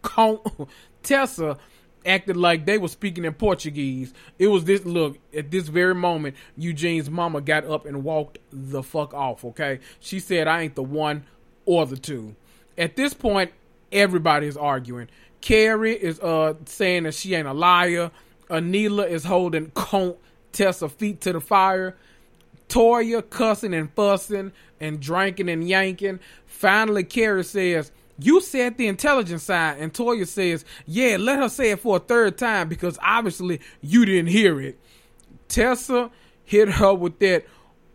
Contessa 0.03 1.57
acted 2.05 2.38
like 2.38 2.65
they 2.65 2.78
were 2.78 2.88
speaking 2.88 3.26
in 3.26 3.34
Portuguese. 3.34 4.13
It 4.38 4.47
was 4.47 4.65
this 4.65 4.86
look 4.86 5.18
at 5.36 5.49
this 5.49 5.68
very 5.68 5.95
moment. 5.95 6.36
Eugene's 6.55 7.09
mama 7.09 7.41
got 7.41 7.65
up 7.65 7.86
and 7.86 8.03
walked 8.03 8.38
the 8.51 8.84
fuck 8.84 9.13
off. 9.13 9.43
Okay, 9.43 9.80
she 9.99 10.20
said, 10.20 10.47
"I 10.47 10.61
ain't 10.61 10.76
the 10.76 10.84
one 10.84 11.26
or 11.65 11.86
the 11.86 11.97
two. 11.97 12.36
At 12.78 12.95
this 12.95 13.13
point, 13.13 13.51
everybody 13.91 14.47
is 14.47 14.57
arguing. 14.57 15.09
Carrie 15.41 15.95
is 15.95 16.19
uh 16.19 16.55
saying 16.65 17.03
that 17.03 17.13
she 17.13 17.35
ain't 17.35 17.47
a 17.47 17.53
liar. 17.53 18.11
Anila 18.49 19.07
is 19.09 19.25
holding 19.25 19.71
Tessa 20.51 20.89
feet 20.89 21.21
to 21.21 21.33
the 21.33 21.41
fire. 21.41 21.95
Toya 22.69 23.27
cussing 23.29 23.73
and 23.73 23.91
fussing 23.93 24.51
and 24.79 24.99
drinking 24.99 25.49
and 25.49 25.67
yanking. 25.67 26.19
Finally, 26.45 27.03
Carrie 27.03 27.43
says, 27.43 27.91
you 28.19 28.41
said 28.41 28.77
the 28.77 28.88
intelligence 28.88 29.43
side, 29.43 29.77
and 29.79 29.93
Toya 29.93 30.27
says, 30.27 30.65
Yeah, 30.85 31.17
let 31.19 31.39
her 31.39 31.49
say 31.49 31.71
it 31.71 31.79
for 31.79 31.97
a 31.97 31.99
third 31.99 32.38
time 32.38 32.67
because 32.67 32.97
obviously 33.01 33.61
you 33.81 34.05
didn't 34.05 34.29
hear 34.29 34.59
it. 34.59 34.79
Tessa 35.47 36.11
hit 36.43 36.69
her 36.69 36.93
with 36.93 37.19
that, 37.19 37.45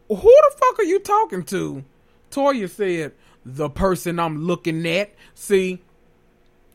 Who 0.08 0.16
the 0.16 0.52
fuck 0.56 0.78
are 0.78 0.84
you 0.84 1.00
talking 1.00 1.42
to? 1.44 1.84
Toya 2.30 2.70
said, 2.70 3.12
The 3.44 3.68
person 3.68 4.20
I'm 4.20 4.44
looking 4.46 4.86
at. 4.86 5.12
See, 5.34 5.82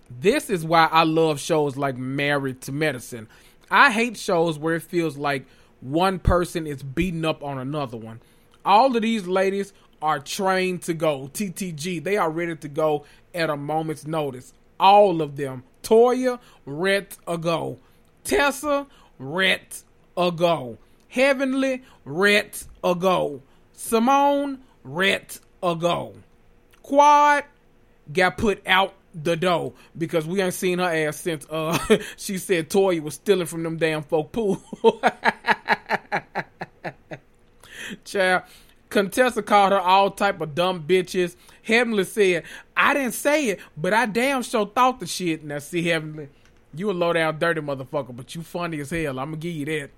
this 0.09 0.49
is 0.49 0.63
why 0.63 0.87
I 0.91 1.03
love 1.03 1.39
shows 1.39 1.77
like 1.77 1.97
Married 1.97 2.61
to 2.61 2.71
Medicine. 2.71 3.27
I 3.69 3.91
hate 3.91 4.17
shows 4.17 4.57
where 4.57 4.75
it 4.75 4.83
feels 4.83 5.17
like 5.17 5.45
one 5.81 6.19
person 6.19 6.65
is 6.65 6.81
beating 6.81 7.25
up 7.25 7.43
on 7.43 7.57
another 7.57 7.97
one. 7.97 8.21
All 8.65 8.95
of 8.95 9.01
these 9.01 9.27
ladies 9.27 9.73
are 10.01 10.19
trained 10.19 10.83
to 10.83 10.93
go. 10.93 11.29
TTG, 11.33 12.03
they 12.03 12.17
are 12.17 12.29
ready 12.29 12.55
to 12.55 12.67
go 12.67 13.05
at 13.33 13.49
a 13.49 13.57
moment's 13.57 14.05
notice. 14.05 14.53
All 14.79 15.21
of 15.21 15.35
them. 15.35 15.63
Toya, 15.83 16.39
ret 16.65 17.17
a 17.27 17.37
go. 17.37 17.79
Tessa, 18.23 18.87
ret 19.17 19.83
a 20.15 20.31
go. 20.31 20.77
Heavenly, 21.09 21.83
ret 22.05 22.65
a 22.83 22.93
go. 22.93 23.41
Simone, 23.73 24.59
ret 24.83 25.39
a 25.63 25.75
go. 25.75 26.13
Quad 26.83 27.43
got 28.11 28.37
put 28.37 28.65
out 28.67 28.93
the 29.23 29.35
dough 29.35 29.73
because 29.97 30.25
we 30.25 30.41
ain't 30.41 30.53
seen 30.53 30.79
her 30.79 30.85
ass 30.85 31.17
since 31.17 31.45
uh 31.49 31.77
she 32.17 32.37
said 32.37 32.69
Toya 32.69 33.01
was 33.01 33.15
stealing 33.15 33.47
from 33.47 33.63
them 33.63 33.77
damn 33.77 34.03
folk 34.03 34.31
pool. 34.31 34.61
Child, 38.03 38.43
Contessa 38.89 39.41
called 39.41 39.71
her 39.71 39.79
all 39.79 40.11
type 40.11 40.41
of 40.41 40.53
dumb 40.55 40.83
bitches. 40.83 41.35
Heavenly 41.63 42.03
said, 42.03 42.43
I 42.75 42.93
didn't 42.93 43.13
say 43.13 43.47
it, 43.47 43.59
but 43.75 43.93
I 43.93 44.05
damn 44.05 44.43
sure 44.43 44.65
thought 44.65 44.99
the 44.99 45.07
shit. 45.07 45.43
Now 45.43 45.59
see, 45.59 45.83
Heavenly, 45.83 46.29
you 46.73 46.91
a 46.91 46.93
low 46.93 47.13
down 47.13 47.39
dirty 47.39 47.61
motherfucker, 47.61 48.15
but 48.15 48.35
you 48.35 48.41
funny 48.41 48.79
as 48.79 48.89
hell. 48.89 49.19
I'm 49.19 49.27
gonna 49.31 49.37
give 49.37 49.53
you 49.53 49.65
that. 49.65 49.89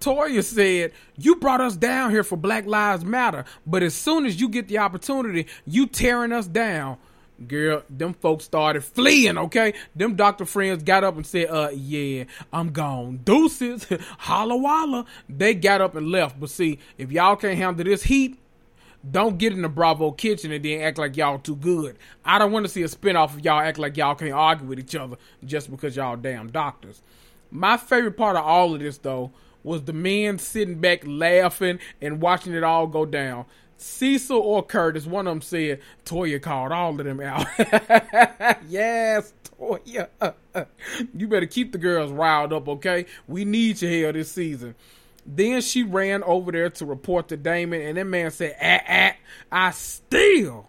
Toya 0.00 0.42
said, 0.42 0.92
You 1.16 1.36
brought 1.36 1.60
us 1.60 1.76
down 1.76 2.10
here 2.10 2.24
for 2.24 2.36
Black 2.36 2.66
Lives 2.66 3.04
Matter, 3.04 3.44
but 3.66 3.82
as 3.82 3.94
soon 3.94 4.24
as 4.24 4.40
you 4.40 4.48
get 4.48 4.68
the 4.68 4.78
opportunity, 4.78 5.46
you 5.66 5.86
tearing 5.86 6.32
us 6.32 6.46
down. 6.46 6.96
Girl, 7.46 7.82
them 7.88 8.12
folks 8.14 8.44
started 8.44 8.84
fleeing, 8.84 9.38
okay? 9.38 9.72
Them 9.96 10.14
doctor 10.14 10.44
friends 10.44 10.82
got 10.82 11.04
up 11.04 11.16
and 11.16 11.26
said, 11.26 11.48
uh, 11.48 11.70
yeah, 11.72 12.24
I'm 12.52 12.70
gone. 12.70 13.20
Deuces, 13.24 13.86
holla 14.18 14.56
walla. 14.56 15.06
They 15.28 15.54
got 15.54 15.80
up 15.80 15.94
and 15.94 16.08
left. 16.08 16.38
But 16.38 16.50
see, 16.50 16.78
if 16.98 17.10
y'all 17.10 17.36
can't 17.36 17.56
handle 17.56 17.84
this 17.84 18.02
heat, 18.02 18.38
don't 19.08 19.38
get 19.38 19.54
in 19.54 19.62
the 19.62 19.68
Bravo 19.68 20.10
kitchen 20.12 20.52
and 20.52 20.62
then 20.62 20.82
act 20.82 20.98
like 20.98 21.16
y'all 21.16 21.38
too 21.38 21.56
good. 21.56 21.96
I 22.24 22.38
don't 22.38 22.52
want 22.52 22.66
to 22.66 22.72
see 22.72 22.82
a 22.82 22.88
spinoff 22.88 23.34
of 23.34 23.44
y'all 23.44 23.60
act 23.60 23.78
like 23.78 23.96
y'all 23.96 24.14
can't 24.14 24.32
argue 24.32 24.66
with 24.66 24.78
each 24.78 24.94
other 24.94 25.16
just 25.44 25.70
because 25.70 25.96
y'all 25.96 26.16
damn 26.16 26.50
doctors. 26.50 27.00
My 27.50 27.76
favorite 27.78 28.16
part 28.16 28.36
of 28.36 28.44
all 28.44 28.74
of 28.74 28.80
this, 28.80 28.98
though, 28.98 29.32
was 29.62 29.82
the 29.82 29.92
men 29.92 30.38
sitting 30.38 30.78
back 30.78 31.02
laughing 31.06 31.78
and 32.00 32.20
watching 32.20 32.54
it 32.54 32.62
all 32.62 32.86
go 32.86 33.06
down. 33.06 33.46
Cecil 33.80 34.36
or 34.36 34.62
Curtis, 34.62 35.06
one 35.06 35.26
of 35.26 35.32
them 35.32 35.42
said 35.42 35.80
Toya 36.04 36.40
called 36.40 36.70
all 36.70 36.90
of 36.90 37.04
them 37.04 37.20
out. 37.20 37.46
yes, 38.68 39.32
Toya. 39.58 40.08
you 41.14 41.26
better 41.26 41.46
keep 41.46 41.72
the 41.72 41.78
girls 41.78 42.12
riled 42.12 42.52
up, 42.52 42.68
okay? 42.68 43.06
We 43.26 43.46
need 43.46 43.80
your 43.80 43.90
hair 43.90 44.12
this 44.12 44.30
season. 44.30 44.74
Then 45.24 45.62
she 45.62 45.82
ran 45.82 46.22
over 46.24 46.52
there 46.52 46.68
to 46.70 46.84
report 46.84 47.28
to 47.28 47.36
Damon, 47.36 47.80
and 47.80 47.96
that 47.96 48.04
man 48.04 48.30
said, 48.30 48.56
ah, 48.60 48.80
ah, 48.86 49.16
I 49.50 49.70
still 49.70 50.66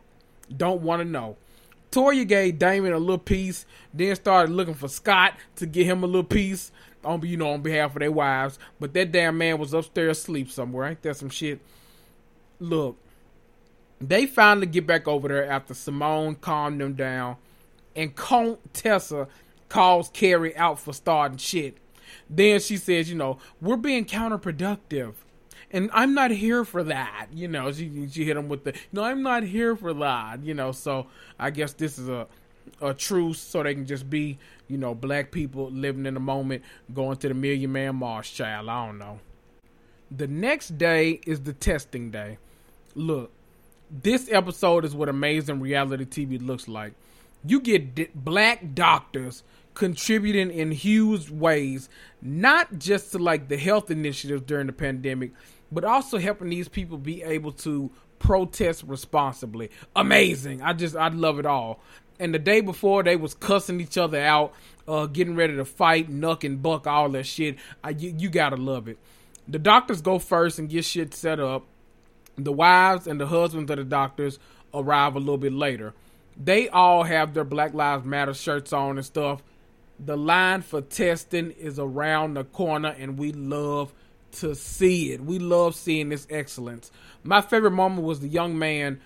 don't 0.56 0.82
want 0.82 1.02
to 1.02 1.06
know. 1.06 1.36
Toya 1.92 2.26
gave 2.26 2.60
Damon 2.60 2.94
a 2.94 3.00
little 3.00 3.18
piece, 3.18 3.66
then 3.94 4.16
started 4.16 4.54
looking 4.54 4.74
for 4.74 4.88
Scott 4.88 5.34
to 5.58 5.66
get 5.66 5.86
him 5.86 6.04
a 6.04 6.08
little 6.08 6.24
piece 6.24 6.72
on 7.04 7.22
you 7.26 7.36
know 7.36 7.52
on 7.52 7.62
behalf 7.62 7.94
of 7.94 8.00
their 8.00 8.12
wives. 8.12 8.58
But 8.80 8.94
that 8.94 9.12
damn 9.12 9.38
man 9.38 9.58
was 9.58 9.74
upstairs 9.74 10.20
asleep 10.20 10.50
somewhere. 10.50 10.88
Ain't 10.88 11.02
that 11.02 11.18
some 11.18 11.30
shit? 11.30 11.60
Look, 12.62 12.96
they 14.00 14.28
finally 14.28 14.68
get 14.68 14.86
back 14.86 15.08
over 15.08 15.28
there 15.28 15.50
after 15.50 15.74
Simone 15.74 16.36
calmed 16.36 16.80
them 16.80 16.94
down, 16.94 17.38
and 17.96 18.16
Tessa 18.72 19.28
calls 19.68 20.10
Carrie 20.10 20.56
out 20.56 20.80
for 20.80 20.94
starting 20.94 21.40
shit. 21.40 21.78
Then 22.30 22.60
she 22.60 22.78
says, 22.78 23.10
you 23.10 23.16
know, 23.16 23.40
we're 23.60 23.78
being 23.78 24.06
counterproductive. 24.06 25.16
And 25.72 25.90
I'm 25.92 26.14
not 26.14 26.30
here 26.30 26.64
for 26.64 26.84
that, 26.84 27.28
you 27.34 27.48
know. 27.48 27.72
She 27.72 28.08
she 28.12 28.26
hit 28.26 28.38
him 28.38 28.48
with 28.48 28.64
the, 28.64 28.74
no, 28.92 29.04
I'm 29.04 29.24
not 29.24 29.42
here 29.42 29.76
for 29.76 29.94
that, 29.96 30.44
you 30.44 30.54
know. 30.54 30.72
So 30.72 31.08
I 31.40 31.50
guess 31.50 31.74
this 31.74 31.98
is 31.98 32.10
a 32.10 32.28
a 32.80 32.94
truce, 32.94 33.40
so 33.40 33.64
they 33.64 33.74
can 33.74 33.88
just 33.88 34.08
be, 34.08 34.38
you 34.68 34.78
know, 34.78 34.94
black 34.94 35.32
people 35.32 35.72
living 35.72 36.06
in 36.06 36.14
the 36.14 36.20
moment, 36.20 36.64
going 36.94 37.18
to 37.18 37.28
the 37.28 37.34
Million 37.34 37.72
Man 37.72 37.96
March, 37.96 38.36
child. 38.36 38.70
I 38.70 38.86
don't 38.86 39.00
know. 39.00 39.20
The 40.12 40.28
next 40.28 40.78
day 40.78 41.22
is 41.26 41.42
the 41.42 41.54
testing 41.54 42.12
day. 42.12 42.38
Look, 42.96 43.32
this 43.90 44.30
episode 44.32 44.86
is 44.86 44.96
what 44.96 45.10
amazing 45.10 45.60
reality 45.60 46.06
TV 46.06 46.46
looks 46.46 46.68
like. 46.68 46.94
You 47.46 47.60
get 47.60 47.96
d- 47.96 48.10
black 48.14 48.74
doctors 48.74 49.44
contributing 49.74 50.52
in 50.52 50.72
huge 50.72 51.30
ways, 51.30 51.90
not 52.22 52.78
just 52.78 53.12
to 53.14 53.18
like 53.18 53.48
the 53.48 53.58
health 53.58 53.90
initiatives 53.90 54.44
during 54.44 54.68
the 54.68 54.74
pandemic, 54.74 55.32
but 55.72 55.84
also 55.84 56.18
helping 56.18 56.50
these 56.50 56.68
people 56.68 56.98
be 56.98 57.24
able 57.24 57.52
to 57.52 57.90
protest 58.20 58.84
responsibly. 58.84 59.72
Amazing. 59.96 60.62
I 60.62 60.74
just 60.74 60.96
I 60.96 61.08
love 61.10 61.40
it 61.40 61.46
all. 61.46 61.80
And 62.20 62.34
the 62.34 62.40
day 62.40 62.62
before 62.62 63.02
they 63.02 63.16
was 63.16 63.34
cussing 63.34 63.82
each 63.82 63.98
other 63.98 64.22
out, 64.22 64.54
uh, 64.88 65.08
getting 65.08 65.36
ready 65.36 65.56
to 65.56 65.66
fight, 65.66 66.10
nuck 66.12 66.44
and 66.44 66.62
buck, 66.62 66.86
all 66.86 67.10
that 67.10 67.26
shit. 67.26 67.58
I, 67.84 67.90
you, 67.92 68.14
you 68.16 68.30
gotta 68.30 68.58
love 68.58 68.88
it. 68.88 69.00
The 69.48 69.58
doctors 69.58 70.02
go 70.02 70.20
first 70.20 70.60
and 70.60 70.70
get 70.70 70.86
shit 70.86 71.14
set 71.14 71.40
up. 71.40 71.66
The 72.38 72.52
wives 72.52 73.08
and 73.08 73.20
the 73.20 73.28
husbands 73.28 73.70
of 73.72 73.78
the 73.78 73.84
doctors 73.84 74.40
arrive 74.74 75.16
a 75.16 75.20
little 75.20 75.38
bit 75.38 75.54
later. 75.54 75.94
They 76.38 76.70
all 76.70 77.04
have 77.04 77.34
their 77.34 77.44
Black 77.44 77.74
Lives 77.74 78.06
Matter 78.06 78.34
shirts 78.34 78.72
on 78.74 78.98
and 78.98 79.06
stuff 79.06 79.44
the 80.04 80.18
line 80.18 80.62
for 80.62 80.82
testing 80.82 81.52
is 81.52 81.78
around 81.78 82.34
the 82.34 82.44
corner, 82.44 82.96
and 82.98 83.18
we 83.18 83.32
love 83.32 83.94
to 84.34 84.56
see 84.56 85.12
it. 85.12 85.22
We 85.22 85.40
love 85.40 85.76
seeing 85.76 86.10
this 86.10 86.26
excellence. 86.30 86.92
My 87.24 87.42
favorite 87.42 87.72
moment 87.72 88.04
was 88.04 88.20
the 88.20 88.28
young 88.28 88.58
man 88.58 89.00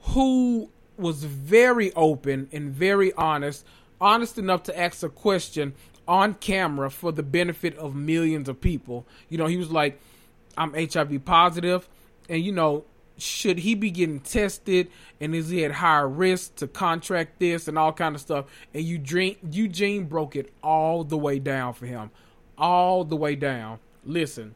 who 0.00 0.70
was 0.96 1.24
very 1.24 1.92
open 1.94 2.48
and 2.52 2.72
very 2.72 3.12
honest, 3.12 3.64
honest 4.00 4.38
enough 4.38 4.64
to 4.64 4.78
ask 4.78 5.02
a 5.02 5.08
question 5.08 5.74
on 6.08 6.34
camera 6.34 6.90
for 6.90 7.12
the 7.12 7.22
benefit 7.22 7.76
of 7.76 7.94
millions 7.94 8.48
of 8.48 8.60
people. 8.60 9.06
You 9.28 9.38
know, 9.38 9.46
he 9.46 9.56
was 9.56 9.70
like, 9.70 10.00
I'm 10.56 10.74
HIV 10.74 11.24
positive, 11.24 11.88
and 12.30 12.42
you 12.42 12.52
know, 12.52 12.84
should 13.18 13.58
he 13.58 13.74
be 13.74 13.90
getting 13.90 14.20
tested? 14.20 14.90
And 15.20 15.34
is 15.34 15.50
he 15.50 15.62
at 15.66 15.72
higher 15.72 16.08
risk 16.08 16.54
to 16.56 16.66
contract 16.66 17.38
this 17.38 17.68
and 17.68 17.76
all 17.76 17.92
kind 17.92 18.14
of 18.14 18.22
stuff? 18.22 18.46
And 18.72 18.82
Eugene, 18.82 19.36
Eugene 19.50 20.04
broke 20.04 20.36
it 20.36 20.50
all 20.62 21.04
the 21.04 21.18
way 21.18 21.38
down 21.38 21.74
for 21.74 21.84
him. 21.84 22.10
All 22.56 23.04
the 23.04 23.16
way 23.16 23.34
down. 23.34 23.78
Listen 24.06 24.54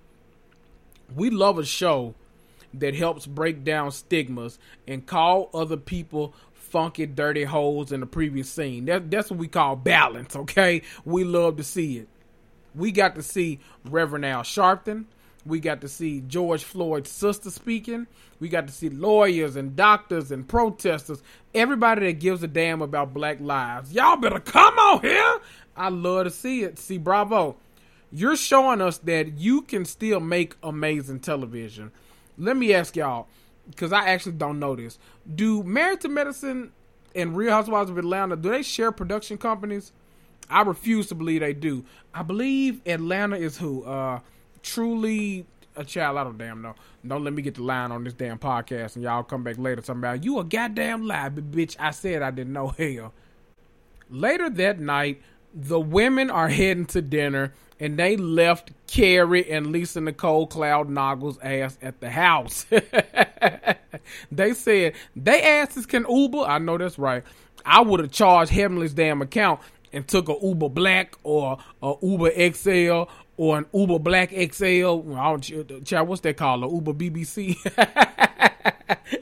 we 1.15 1.31
love 1.31 1.59
a 1.59 1.65
show 1.65 2.15
that 2.75 2.95
helps 2.95 3.27
break 3.27 3.65
down 3.65 3.93
stigmas 3.93 4.59
and 4.87 5.07
call 5.07 5.51
other 5.55 5.77
people 5.77 6.35
funky 6.53 7.07
dirty 7.07 7.45
holes 7.45 7.93
in 7.93 8.01
the 8.01 8.07
previous 8.07 8.51
scene. 8.51 8.87
That, 8.87 9.11
that's 9.11 9.31
what 9.31 9.39
we 9.39 9.49
call 9.49 9.77
balance 9.77 10.35
okay? 10.35 10.83
We 11.05 11.25
love 11.25 11.57
to 11.59 11.65
see 11.65 11.99
it. 11.99 12.09
We 12.75 12.91
got 12.91 13.15
to 13.15 13.23
see 13.23 13.61
reverend 13.85 14.27
al 14.27 14.43
sharpton 14.43 15.05
we 15.47 15.61
got 15.61 15.81
to 15.83 15.89
see 15.89 16.21
George 16.21 16.65
Floyd's 16.65 17.11
sister 17.11 17.51
speaking. 17.51 18.07
We 18.41 18.49
got 18.49 18.67
to 18.67 18.73
see 18.73 18.89
lawyers 18.89 19.57
and 19.57 19.77
doctors 19.77 20.31
and 20.31 20.47
protesters. 20.49 21.23
Everybody 21.55 22.07
that 22.07 22.21
gives 22.21 22.43
a 22.43 22.49
damn 22.49 22.83
about 22.83 23.13
black 23.15 23.41
lives. 23.41 23.93
Y'all 23.93 24.17
better 24.17 24.41
come 24.41 24.79
on 24.79 25.03
here. 25.03 25.41
I 25.77 25.89
love 25.91 26.25
to 26.25 26.31
see 26.31 26.63
it. 26.63 26.79
See, 26.79 26.99
bravo. 26.99 27.57
You're 28.11 28.37
showing 28.37 28.81
us 28.81 28.99
that 28.99 29.39
you 29.39 29.63
can 29.63 29.85
still 29.85 30.21
make 30.21 30.55
amazing 30.63 31.21
television. 31.21 31.91
Let 32.39 32.57
me 32.57 32.73
ask 32.73 32.97
y'all, 32.97 33.27
because 33.69 33.93
I 33.93 34.09
actually 34.09 34.33
don't 34.33 34.59
know 34.59 34.77
this. 34.77 34.99
Do 35.35 35.63
Married 35.63 36.01
to 36.03 36.09
Medicine 36.09 36.73
and 37.15 37.37
Real 37.37 37.51
Housewives 37.51 37.91
of 37.91 37.99
Atlanta, 37.99 38.37
do 38.37 38.51
they 38.51 38.63
share 38.63 38.93
production 38.93 39.37
companies? 39.37 39.93
I 40.49 40.63
refuse 40.63 41.09
to 41.09 41.15
believe 41.15 41.41
they 41.41 41.55
do. 41.55 41.85
I 42.13 42.23
believe 42.23 42.81
Atlanta 42.87 43.37
is 43.37 43.59
who? 43.59 43.85
Uh 43.85 44.21
truly 44.65 45.47
a 45.77 45.85
child, 45.85 46.19
I 46.19 46.25
don't 46.25 46.39
damn 46.39 46.63
know. 46.63 46.75
Don't 47.07 47.23
let 47.23 47.33
me 47.33 47.43
get 47.43 47.55
the 47.55 47.63
line 47.63 47.93
on 47.93 48.03
this 48.05 48.15
damn 48.15 48.39
podcast 48.39 48.97
and 48.97 49.05
y'all 49.05 49.23
come 49.23 49.45
back 49.45 49.59
later 49.59 49.81
talking 49.81 50.01
about 50.01 50.25
you 50.25 50.39
a 50.39 50.45
goddamn 50.45 51.07
lie, 51.07 51.29
bitch. 51.29 51.77
I 51.79 51.91
said 51.91 52.23
I 52.23 52.31
didn't 52.31 52.53
know 52.53 52.69
hell. 52.79 53.13
Later 54.11 54.51
that 54.51 54.81
night, 54.81 55.23
the 55.55 55.79
women 55.79 56.31
are 56.31 56.49
heading 56.49 56.87
to 56.87 57.03
dinner 57.03 57.53
and 57.81 57.99
they 57.99 58.17
left 58.17 58.73
Carrie 58.87 59.51
and 59.51 59.69
Lisa 59.69 60.01
Nicole 60.01 60.47
Cloud 60.47 60.89
Noggles 60.89 61.39
ass 61.43 61.77
at 61.83 62.01
the 62.01 62.11
house. 62.11 62.67
they 64.33 64.55
said 64.55 64.95
they 65.17 65.43
asses 65.43 65.87
can 65.87 66.07
Uber. 66.09 66.39
I 66.39 66.59
know 66.59 66.79
that's 66.79 66.99
right. 66.99 67.25
I 67.65 67.81
would 67.81 68.01
have 68.01 68.11
charged 68.11 68.53
Heavenly's 68.53 68.93
damn 68.93 69.23
account 69.23 69.61
and 69.93 70.07
took 70.07 70.29
a 70.29 70.37
Uber 70.43 70.69
Black 70.69 71.17
or 71.23 71.59
a 71.83 71.95
Uber 72.03 72.31
XL 72.53 73.05
or 73.37 73.59
an 73.59 73.67
Uber 73.73 73.99
Black 73.99 74.31
XL. 74.31 75.01
Child, 75.85 76.09
what's 76.09 76.21
that 76.23 76.37
called? 76.37 76.65
A 76.65 76.75
Uber 76.75 76.95
BBC? 76.95 77.57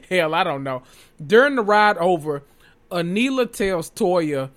Hell, 0.09 0.35
I 0.35 0.43
don't 0.43 0.63
know. 0.63 0.83
During 1.25 1.55
the 1.55 1.63
ride 1.63 1.97
over, 1.97 2.43
Anila 2.91 3.51
tells 3.51 3.89
Toya 3.89 4.49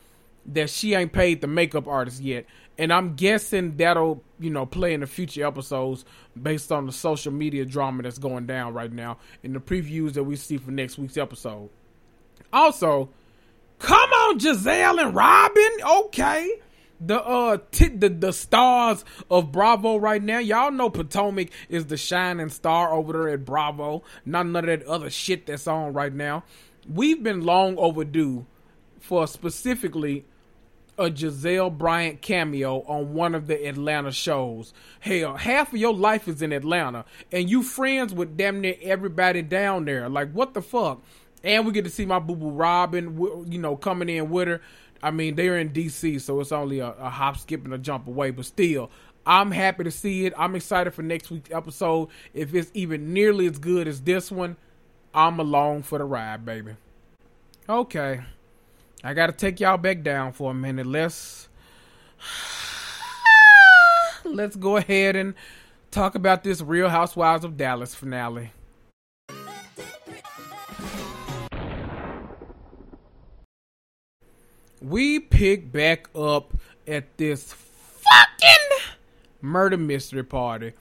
that 0.46 0.70
she 0.70 0.94
ain't 0.94 1.12
paid 1.12 1.40
the 1.40 1.46
makeup 1.46 1.88
artist 1.88 2.20
yet. 2.20 2.46
And 2.78 2.92
I'm 2.92 3.14
guessing 3.14 3.76
that'll, 3.78 4.22
you 4.38 4.50
know, 4.50 4.66
play 4.66 4.92
in 4.92 5.00
the 5.00 5.06
future 5.06 5.46
episodes 5.46 6.04
based 6.40 6.70
on 6.70 6.84
the 6.84 6.92
social 6.92 7.32
media 7.32 7.64
drama 7.64 8.02
that's 8.02 8.18
going 8.18 8.46
down 8.46 8.74
right 8.74 8.92
now 8.92 9.16
in 9.42 9.54
the 9.54 9.60
previews 9.60 10.12
that 10.12 10.24
we 10.24 10.36
see 10.36 10.58
for 10.58 10.70
next 10.70 10.98
week's 10.98 11.16
episode. 11.16 11.70
Also, 12.52 13.08
come 13.78 14.10
on, 14.10 14.38
Gizelle 14.38 15.00
and 15.00 15.14
Robyn. 15.14 16.02
Okay 16.02 16.60
the 17.00 17.22
uh 17.22 17.58
t- 17.70 17.88
the 17.88 18.08
the 18.08 18.32
stars 18.32 19.04
of 19.30 19.52
Bravo 19.52 19.96
right 19.96 20.22
now. 20.22 20.38
Y'all 20.38 20.70
know 20.70 20.90
Potomac 20.90 21.48
is 21.68 21.86
the 21.86 21.96
shining 21.96 22.48
star 22.48 22.92
over 22.92 23.12
there 23.12 23.28
at 23.30 23.44
Bravo. 23.44 24.02
Not 24.24 24.46
none 24.46 24.68
of 24.68 24.80
that 24.80 24.86
other 24.86 25.10
shit 25.10 25.46
that's 25.46 25.66
on 25.66 25.92
right 25.92 26.12
now. 26.12 26.44
We've 26.88 27.22
been 27.22 27.44
long 27.44 27.76
overdue 27.78 28.46
for 29.00 29.26
specifically 29.26 30.24
a 30.98 31.10
Gizelle 31.10 31.76
Bryant 31.76 32.22
cameo 32.22 32.80
on 32.86 33.12
one 33.14 33.34
of 33.34 33.46
the 33.46 33.66
Atlanta 33.68 34.12
shows. 34.12 34.72
Hell, 35.00 35.36
half 35.36 35.72
of 35.72 35.78
your 35.78 35.94
life 35.94 36.26
is 36.28 36.42
in 36.42 36.52
Atlanta, 36.52 37.04
and 37.30 37.50
you 37.50 37.62
friends 37.62 38.14
with 38.14 38.36
damn 38.36 38.60
near 38.60 38.76
everybody 38.82 39.42
down 39.42 39.84
there. 39.84 40.08
Like, 40.08 40.32
what 40.32 40.54
the 40.54 40.62
fuck? 40.62 41.02
And 41.44 41.66
we 41.66 41.72
get 41.72 41.84
to 41.84 41.90
see 41.90 42.06
my 42.06 42.18
boo 42.18 42.34
boo 42.34 42.50
Robyn, 42.50 43.46
you 43.50 43.58
know, 43.58 43.76
coming 43.76 44.08
in 44.08 44.30
with 44.30 44.48
her. 44.48 44.60
I 45.02 45.10
mean, 45.10 45.34
they're 45.34 45.58
in 45.58 45.70
DC, 45.70 46.20
so 46.20 46.40
it's 46.40 46.52
only 46.52 46.80
a, 46.80 46.88
a 46.88 47.10
hop, 47.10 47.38
skip, 47.38 47.64
and 47.64 47.74
a 47.74 47.78
jump 47.78 48.06
away. 48.06 48.30
But 48.30 48.46
still, 48.46 48.90
I'm 49.26 49.50
happy 49.50 49.84
to 49.84 49.90
see 49.90 50.26
it. 50.26 50.32
I'm 50.36 50.54
excited 50.54 50.94
for 50.94 51.02
next 51.02 51.30
week's 51.30 51.50
episode. 51.50 52.08
If 52.32 52.54
it's 52.54 52.70
even 52.74 53.12
nearly 53.12 53.46
as 53.46 53.58
good 53.58 53.88
as 53.88 54.02
this 54.02 54.30
one, 54.30 54.56
I'm 55.14 55.40
along 55.40 55.82
for 55.82 55.98
the 55.98 56.04
ride, 56.04 56.44
baby. 56.44 56.76
Okay. 57.68 58.20
I 59.02 59.14
got 59.14 59.26
to 59.26 59.32
take 59.32 59.60
y'all 59.60 59.76
back 59.76 60.02
down 60.02 60.32
for 60.32 60.50
a 60.50 60.54
minute. 60.54 60.86
Let's 60.86 61.48
let's 64.24 64.56
go 64.56 64.76
ahead 64.76 65.16
and 65.16 65.34
talk 65.90 66.14
about 66.14 66.44
this 66.44 66.60
Real 66.60 66.88
Housewives 66.88 67.44
of 67.44 67.56
Dallas 67.56 67.94
finale. 67.94 68.52
We 74.86 75.18
pick 75.18 75.72
back 75.72 76.08
up 76.14 76.56
at 76.86 77.16
this 77.18 77.52
fucking 77.52 78.86
murder 79.42 79.76
mystery 79.76 80.22
party. 80.22 80.74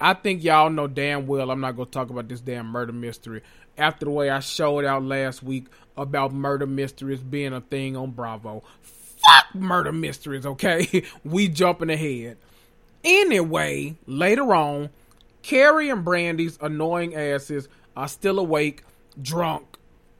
I 0.00 0.14
think 0.14 0.42
y'all 0.42 0.68
know 0.68 0.88
damn 0.88 1.28
well 1.28 1.48
I'm 1.48 1.60
not 1.60 1.76
gonna 1.76 1.88
talk 1.88 2.10
about 2.10 2.26
this 2.26 2.40
damn 2.40 2.66
murder 2.66 2.92
mystery 2.92 3.40
after 3.78 4.06
the 4.06 4.10
way 4.10 4.30
I 4.30 4.40
showed 4.40 4.84
out 4.84 5.04
last 5.04 5.44
week 5.44 5.66
about 5.96 6.32
murder 6.32 6.66
mysteries 6.66 7.20
being 7.20 7.52
a 7.52 7.60
thing 7.60 7.96
on 7.96 8.10
Bravo. 8.10 8.64
Fuck 8.80 9.54
murder 9.54 9.92
mysteries, 9.92 10.44
okay? 10.44 11.04
we 11.24 11.46
jumping 11.46 11.90
ahead. 11.90 12.38
Anyway, 13.04 13.94
later 14.08 14.52
on, 14.56 14.90
Kary 15.42 15.88
and 15.88 16.04
Brandi's 16.04 16.58
annoying 16.60 17.14
asses 17.14 17.68
are 17.96 18.08
still 18.08 18.40
awake, 18.40 18.82
drunk, 19.20 19.71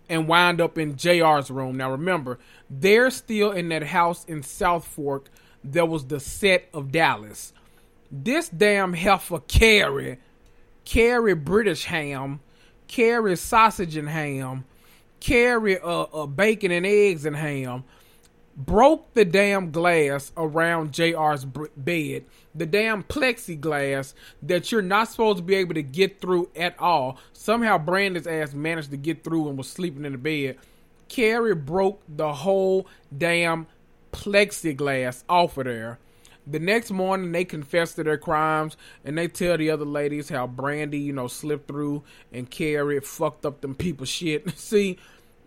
and 0.09 0.29
wind 0.29 0.61
up 0.61 0.79
in 0.79 0.97
JR's 0.97 1.51
room. 1.51 1.77
Now 1.77 1.91
remember, 1.91 2.39
they're 2.69 3.11
still 3.11 3.53
in 3.53 3.69
that 3.71 3.85
house 3.85 4.25
in 4.25 4.43
South 4.43 4.87
Fork 4.87 5.31
that 5.65 5.89
was 5.89 6.07
the 6.07 6.21
set 6.21 6.69
of 6.75 6.93
Dallas. 6.93 7.53
This 8.11 8.49
damn 8.49 8.93
heifer 8.93 9.41
Kerry, 9.41 10.19
Kary 10.85 11.35
Brittingham, 11.35 12.41
Kerry 12.89 13.37
sausage 13.37 13.97
and 13.97 14.09
ham, 14.09 14.65
Kerry 15.21 15.79
uh, 15.79 16.03
uh, 16.03 16.27
bacon 16.27 16.73
and 16.73 16.85
eggs 16.85 17.25
and 17.25 17.37
ham, 17.37 17.85
broke 18.57 19.15
the 19.15 19.25
damn 19.25 19.71
glass 19.71 20.33
around 20.37 20.93
JR's 20.93 21.45
bed, 21.45 22.25
the 22.55 22.67
damn 22.67 23.03
plexiglass 23.03 24.15
that 24.43 24.71
you're 24.71 24.83
not 24.83 25.09
supposed 25.09 25.39
to 25.39 25.43
be 25.43 25.55
able 25.55 25.75
to 25.75 25.83
get 25.83 26.21
through 26.21 26.51
at 26.57 26.79
all. 26.79 27.19
Somehow 27.33 27.79
Brandon's 27.79 28.27
ass 28.27 28.53
managed 28.53 28.91
to 28.91 28.97
get 28.97 29.25
through 29.25 29.49
and 29.49 29.57
was 29.57 29.69
sleeping 29.69 30.05
in 30.05 30.13
the 30.13 30.19
bed. 30.19 30.59
Kary 31.09 31.55
broke 31.55 32.03
the 32.09 32.33
whole 32.33 32.87
damn 33.17 33.67
plexiglass 34.13 35.25
off 35.29 35.57
of 35.59 35.65
there. 35.65 35.99
The 36.47 36.59
next 36.59 36.91
morning, 36.91 37.31
they 37.31 37.45
confess 37.45 37.93
to 37.95 38.03
their 38.03 38.19
crimes 38.19 38.77
and 39.05 39.17
they 39.17 39.29
tell 39.29 39.57
the 39.57 39.71
other 39.71 39.85
ladies 39.85 40.29
how 40.29 40.49
Brandi, 40.49 41.01
you 41.01 41.13
know, 41.13 41.29
slipped 41.29 41.69
through 41.69 42.03
and 42.33 42.51
Kary 42.51 42.99
fucked 43.01 43.47
up 43.47 43.61
them 43.61 43.75
people 43.75 44.07
shit. 44.07 44.51
See, 44.59 44.99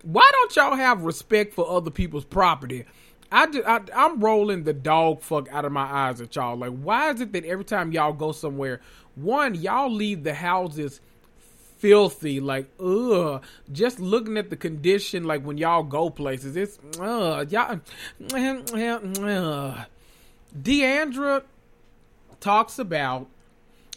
why 0.06 0.30
don't 0.32 0.54
y'all 0.54 0.76
have 0.76 1.02
respect 1.02 1.52
for 1.52 1.68
other 1.68 1.90
people's 1.90 2.24
property? 2.24 2.84
I, 3.32 3.46
just, 3.50 3.66
I 3.66 3.80
I'm 3.92 4.20
rolling 4.20 4.62
the 4.62 4.72
dog 4.72 5.20
fuck 5.20 5.48
out 5.50 5.64
of 5.64 5.72
my 5.72 5.82
eyes 5.82 6.20
at 6.20 6.36
y'all. 6.36 6.56
Like, 6.56 6.70
why 6.70 7.10
is 7.10 7.20
it 7.20 7.32
that 7.32 7.44
every 7.44 7.64
time 7.64 7.90
y'all 7.90 8.12
go 8.12 8.30
somewhere, 8.30 8.80
one 9.16 9.56
y'all 9.56 9.92
leave 9.92 10.22
the 10.22 10.34
houses 10.34 11.00
filthy, 11.78 12.38
like 12.38 12.68
ugh. 12.78 13.42
Just 13.72 13.98
looking 13.98 14.36
at 14.36 14.48
the 14.48 14.56
condition, 14.56 15.24
like 15.24 15.42
when 15.42 15.58
y'all 15.58 15.82
go 15.82 16.08
places, 16.08 16.56
it's 16.56 16.78
ugh. 17.00 17.50
Y'all, 17.50 17.80
ugh. 18.32 19.86
D'Andra 20.62 21.42
talks 22.38 22.78
about 22.78 23.26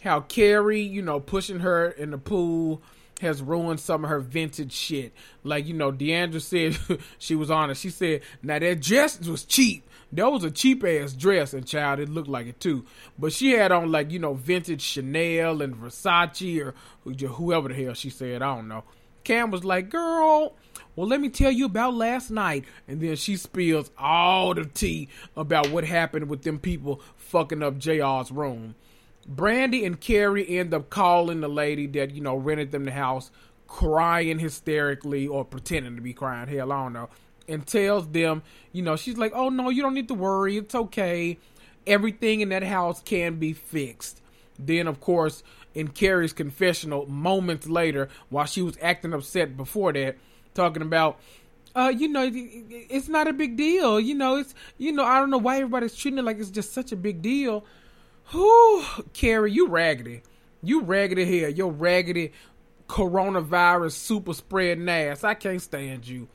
how 0.02 0.22
Kary, 0.22 0.82
you 0.82 1.04
know, 1.04 1.20
pushing 1.20 1.60
her 1.60 1.88
in 1.88 2.10
the 2.10 2.18
pool 2.18 2.82
has 3.20 3.42
ruined 3.42 3.80
some 3.80 4.04
of 4.04 4.10
her 4.10 4.20
vintage 4.20 4.74
shit. 4.74 5.14
Like, 5.44 5.68
you 5.68 5.74
know, 5.74 5.92
D'Andra 5.92 6.40
said 6.40 6.78
she 7.18 7.36
was 7.36 7.52
honest. 7.52 7.82
She 7.82 7.90
said, 7.90 8.22
now 8.42 8.60
that 8.60 8.82
dress 8.82 9.20
was 9.22 9.46
cheap. 9.46 9.86
That 10.12 10.32
was 10.32 10.44
a 10.44 10.50
cheap 10.50 10.84
ass 10.84 11.14
dress, 11.14 11.54
and 11.54 11.68
child, 11.68 12.00
it 12.00 12.10
looked 12.10 12.30
like 12.30 12.48
it 12.48 12.60
too. 12.60 12.86
But 13.20 13.32
she 13.32 13.52
had 13.52 13.72
on 13.72 13.92
like, 13.92 14.12
you 14.12 14.18
know, 14.18 14.34
vintage 14.34 14.82
Chanel 14.82 15.62
and 15.62 15.76
Versace 15.76 16.66
or 16.66 16.74
whoever 17.06 17.70
the 17.70 17.76
hell 17.76 17.94
she 17.94 18.10
said. 18.10 18.42
I 18.42 18.56
don't 18.56 18.68
know. 18.68 18.84
Cam 19.24 19.52
was 19.52 19.64
like, 19.64 19.90
girl, 19.90 20.56
well, 20.96 21.08
let 21.08 21.22
me 21.22 21.30
tell 21.30 21.52
you 21.52 21.66
about 21.66 21.94
last 21.94 22.32
night. 22.32 22.66
And 22.88 23.00
then 23.00 23.16
she 23.16 23.38
spills 23.38 23.92
all 23.98 24.56
the 24.56 24.66
tea 24.66 25.10
about 25.38 25.70
what 25.70 25.84
happened 25.84 26.30
with 26.30 26.42
them 26.42 26.58
people 26.58 27.02
fucking 27.16 27.62
up 27.62 27.78
JR's 27.78 28.32
room. 28.32 28.74
Brandi 29.30 29.86
and 29.86 30.00
Kary 30.00 30.58
end 30.58 30.74
up 30.74 30.90
calling 30.90 31.42
the 31.42 31.48
lady 31.48 31.86
that, 31.88 32.12
you 32.12 32.22
know, 32.22 32.36
rented 32.36 32.72
them 32.72 32.86
the 32.86 32.92
house, 32.92 33.30
crying 33.68 34.40
hysterically 34.40 35.28
or 35.28 35.46
pretending 35.46 35.96
to 35.96 36.02
be 36.02 36.14
crying. 36.14 36.48
Hell, 36.48 36.72
I 36.72 36.84
don't 36.84 36.94
know. 36.94 37.10
And 37.48 37.66
tells 37.66 38.08
them, 38.10 38.44
you 38.72 38.82
know, 38.82 38.96
she's 38.96 39.18
like, 39.18 39.32
oh 39.36 39.50
no, 39.50 39.70
you 39.70 39.82
don't 39.82 39.94
need 39.94 40.08
to 40.08 40.14
worry. 40.14 40.58
It's 40.58 40.76
okay. 40.76 41.38
Everything 41.86 42.42
in 42.42 42.50
that 42.50 42.64
house 42.64 43.02
can 43.02 43.36
be 43.36 43.54
fixed. 43.54 44.22
Then, 44.58 44.88
of 44.88 45.00
course, 45.00 45.44
in 45.74 45.88
Kary's 45.90 46.34
confessional, 46.34 47.06
moments 47.08 47.68
later, 47.68 48.10
while 48.30 48.46
she 48.46 48.62
was 48.62 48.78
acting 48.82 49.14
upset 49.14 49.56
before 49.56 49.94
that, 49.94 50.18
talking 50.54 50.82
about, 50.82 51.20
uh, 51.76 51.94
you 51.96 52.08
know, 52.08 52.30
it's 52.32 53.08
not 53.08 53.28
a 53.28 53.34
big 53.34 53.56
deal. 53.56 54.00
You 54.00 54.16
know, 54.16 54.38
it's, 54.38 54.54
you 54.78 54.92
know, 54.92 55.06
I 55.06 55.20
don't 55.20 55.30
know 55.30 55.38
why 55.38 55.58
everybody's 55.58 55.96
treating 55.96 56.18
it 56.18 56.26
like 56.26 56.40
it's 56.40 56.50
just 56.50 56.74
such 56.74 56.92
a 56.92 56.96
big 56.96 57.22
deal. 57.22 57.64
Whew, 58.32 58.86
Kary, 59.14 59.52
you 59.52 59.68
raggedy. 59.68 60.22
You 60.62 60.82
raggedy 60.82 61.26
here. 61.26 61.50
You're 61.50 61.70
raggedy 61.70 62.32
coronavirus 62.88 63.94
super 63.94 64.34
spreading 64.34 64.90
ass. 64.90 65.24
I 65.24 65.34
can't 65.34 65.62
stand 65.62 66.08
you. 66.08 66.28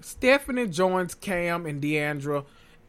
Stephanie 0.00 0.66
joins 0.68 1.14
Cam 1.14 1.66
and 1.66 1.80
D'Andra, 1.82 2.44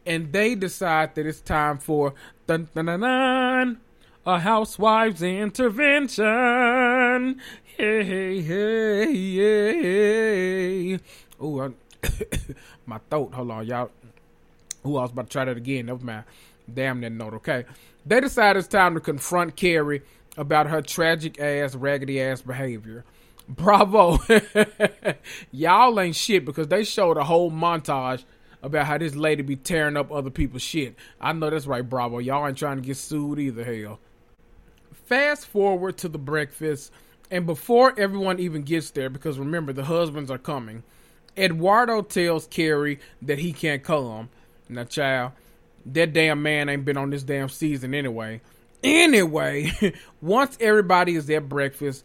and 0.06 0.32
they 0.32 0.54
decide 0.54 1.14
that 1.14 1.26
it's 1.26 1.40
time 1.40 1.78
for 1.78 2.14
dun, 2.46 2.68
dun, 2.74 2.86
dun, 2.86 3.00
dun, 3.00 3.80
a 4.24 4.38
housewife's 4.38 5.22
intervention. 5.22 6.24
Hey, 7.64 8.04
hey, 8.04 8.42
hey. 9.32 10.98
Ooh, 11.42 11.74
my 12.86 12.98
throat. 13.10 13.34
Hold 13.34 13.50
on, 13.50 13.66
y'all. 13.66 13.90
Ooh, 14.86 14.96
I 14.96 15.02
was 15.02 15.10
about 15.10 15.26
to 15.26 15.32
try 15.32 15.44
that 15.44 15.56
again. 15.56 15.86
Was 15.86 16.02
my 16.02 16.22
damn 16.74 17.00
that 17.00 17.12
note. 17.12 17.34
Okay. 17.34 17.64
They 18.04 18.20
decide 18.20 18.56
it's 18.56 18.68
time 18.68 18.94
to 18.94 19.00
confront 19.00 19.56
Kary 19.56 20.02
about 20.36 20.66
her 20.66 20.82
tragic 20.82 21.38
ass, 21.40 21.74
raggedy 21.74 22.20
ass 22.20 22.42
behavior. 22.42 23.04
Bravo. 23.48 24.18
Y'all 25.52 26.00
ain't 26.00 26.16
shit 26.16 26.44
because 26.44 26.68
they 26.68 26.84
showed 26.84 27.16
a 27.16 27.24
whole 27.24 27.50
montage 27.50 28.24
about 28.62 28.86
how 28.86 28.98
this 28.98 29.14
lady 29.14 29.42
be 29.42 29.56
tearing 29.56 29.96
up 29.96 30.12
other 30.12 30.30
people's 30.30 30.62
shit. 30.62 30.94
I 31.20 31.32
know 31.32 31.50
that's 31.50 31.66
right, 31.66 31.88
Bravo. 31.88 32.18
Y'all 32.18 32.46
ain't 32.46 32.56
trying 32.56 32.76
to 32.76 32.82
get 32.82 32.96
sued 32.96 33.38
either, 33.38 33.64
hell. 33.64 33.98
Fast 35.06 35.46
forward 35.46 35.98
to 35.98 36.08
the 36.08 36.18
breakfast, 36.18 36.92
and 37.30 37.44
before 37.44 37.98
everyone 37.98 38.38
even 38.38 38.62
gets 38.62 38.90
there, 38.90 39.10
because 39.10 39.38
remember, 39.38 39.72
the 39.72 39.84
husbands 39.84 40.30
are 40.30 40.38
coming, 40.38 40.84
Eduardo 41.36 42.02
tells 42.02 42.46
Kary 42.46 43.00
that 43.20 43.38
he 43.38 43.52
can't 43.52 43.82
come. 43.82 44.28
Now, 44.68 44.84
child, 44.84 45.32
that 45.86 46.12
damn 46.12 46.42
man 46.42 46.68
ain't 46.68 46.84
been 46.84 46.96
on 46.96 47.10
this 47.10 47.22
damn 47.22 47.48
season 47.48 47.94
anyway. 47.94 48.40
Anyway, 48.82 49.72
once 50.20 50.56
everybody 50.60 51.14
is 51.14 51.30
at 51.30 51.48
breakfast, 51.48 52.04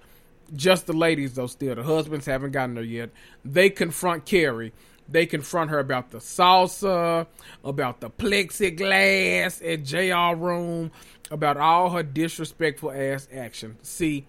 just 0.55 0.87
the 0.87 0.93
ladies 0.93 1.33
though 1.35 1.47
still, 1.47 1.75
the 1.75 1.83
husbands 1.83 2.25
haven't 2.25 2.51
gotten 2.51 2.75
there 2.75 2.83
yet. 2.83 3.09
They 3.43 3.69
confront 3.69 4.25
Kary. 4.25 4.73
They 5.09 5.25
confront 5.25 5.69
her 5.69 5.79
about 5.79 6.11
the 6.11 6.17
salsa, 6.17 7.27
about 7.63 8.01
the 8.01 8.09
plexiglass 8.09 9.61
at 9.65 9.83
JR 9.83 10.37
room, 10.37 10.91
about 11.31 11.57
all 11.57 11.91
her 11.91 12.03
disrespectful 12.03 12.91
ass 12.91 13.27
action. 13.33 13.77
See, 13.83 14.27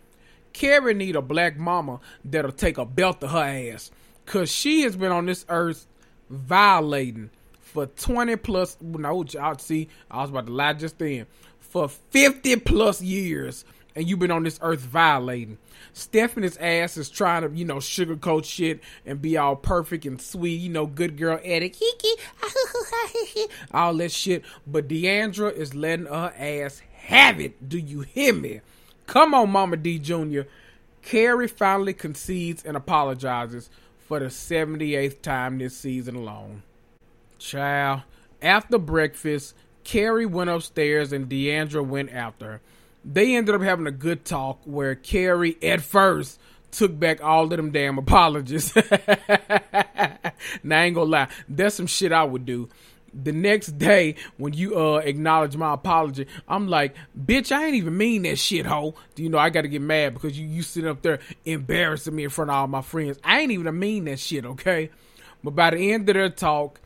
Kary 0.53 0.95
need 0.95 1.17
a 1.17 1.23
black 1.23 1.57
mama 1.57 2.01
that'll 2.25 2.53
take 2.53 2.79
a 2.79 2.85
belt 2.85 3.21
to 3.21 3.29
her 3.29 3.73
ass. 3.73 3.91
Cause 4.25 4.51
she 4.51 4.83
has 4.83 4.95
been 4.95 5.11
on 5.11 5.27
this 5.27 5.47
earth 5.49 5.87
violating 6.29 7.31
for 7.73 7.87
20 7.87 8.37
plus 8.37 8.77
no 8.81 9.25
I 9.41 9.57
see 9.59 9.89
I 10.11 10.23
was 10.23 10.31
about 10.31 10.47
to 10.47 10.53
lie 10.53 10.73
just 10.73 10.99
then 10.99 11.27
for 11.61 11.89
50 11.89 12.57
plus 12.57 13.03
years 13.03 13.65
and 13.99 14.09
you've 14.09 14.21
been 14.21 14.31
on 14.31 14.45
this 14.45 14.61
earth 14.63 14.79
violating. 14.79 15.59
Stephanie's 15.93 16.57
ass 16.59 16.97
is 16.97 17.11
trying 17.11 17.43
to, 17.43 17.57
you 17.57 17.65
know, 17.65 17.77
sugarcoat 17.77 18.45
shit 18.45 18.81
and 19.05 19.21
be 19.21 19.37
all 19.37 19.57
perfect 19.57 20.05
and 20.07 20.23
sweet, 20.23 20.61
you 20.61 20.69
know, 20.69 20.87
good 20.87 21.17
girl 21.17 21.41
etiquette, 21.43 22.21
all 23.75 23.95
that 23.95 24.13
shit. 24.13 24.45
But 24.69 24.87
D'Andra 24.87 25.49
is 25.49 25.75
letting 25.75 26.07
her 26.07 26.33
ass 26.39 26.81
have 27.07 27.41
it. 27.41 27.69
Do 27.69 27.77
you 27.77 28.03
hear 28.03 28.33
me? 28.33 28.61
Come 29.09 29.35
on, 29.35 29.51
Mama 29.51 29.77
D 29.77 29.99
Jr. 29.99 30.43
Kary 31.03 31.49
finally 31.49 31.95
concedes 31.95 32.65
and 32.65 32.77
apologizes 32.77 33.69
for 33.99 34.21
the 34.21 34.27
78th 34.27 35.23
time 35.23 35.59
this 35.59 35.77
season 35.77 36.15
alone. 36.15 36.63
Child, 37.39 38.03
after 38.43 38.79
breakfast, 38.79 39.55
Kary 39.85 40.27
went 40.27 40.51
upstairs 40.51 41.13
and 41.13 41.29
D'Andra 41.29 41.83
went 41.83 42.13
after. 42.13 42.61
They 43.05 43.37
ended 43.37 43.55
up 43.55 43.63
having 43.63 43.87
a 43.87 43.93
good 43.93 44.25
talk 44.25 44.61
where 44.65 44.95
Kary, 44.95 45.57
at 45.63 45.81
first, 45.81 46.39
took 46.71 46.99
back 46.99 47.23
all 47.23 47.45
of 47.45 47.51
them 47.51 47.71
damn 47.71 47.99
apologies. 47.99 48.75
now, 50.63 50.81
I 50.81 50.85
ain't 50.85 50.95
gonna 50.95 51.11
lie, 51.11 51.29
that's 51.49 51.77
some 51.77 51.87
shit 51.87 52.13
I 52.13 52.25
would 52.25 52.45
do. 52.45 52.69
The 53.15 53.33
next 53.33 53.79
day, 53.79 54.17
when 54.37 54.53
you 54.53 54.79
uh 54.79 54.99
acknowledge 54.99 55.57
my 55.57 55.73
apology, 55.73 56.27
I'm 56.47 56.69
like, 56.69 56.95
bitch, 57.19 57.51
I 57.51 57.67
ain't 57.67 57.77
even 57.77 57.97
mean 57.97 58.23
that 58.23 58.39
shit, 58.39 58.67
ho. 58.67 58.95
You 59.17 59.31
know, 59.31 59.39
I 59.39 59.49
gotta 59.49 59.69
get 59.69 59.81
mad 59.81 60.13
because 60.13 60.39
you 60.39 60.47
you 60.47 60.63
sitting 60.63 60.91
up 60.91 61.01
there 61.01 61.21
embarrassing 61.47 62.15
me 62.15 62.25
in 62.25 62.31
front 62.31 62.51
of 62.51 62.57
all 62.57 62.67
my 62.67 62.83
friends. 62.83 63.19
I 63.25 63.41
ain't 63.41 63.53
even 63.53 63.79
mean 63.79 64.05
that 64.05 64.19
shit, 64.19 64.45
okay? 64.45 64.91
But 65.43 65.53
by 65.53 65.71
the 65.71 65.93
end 65.93 66.09
of 66.11 66.15
their 66.15 66.29
talk, 66.29 66.81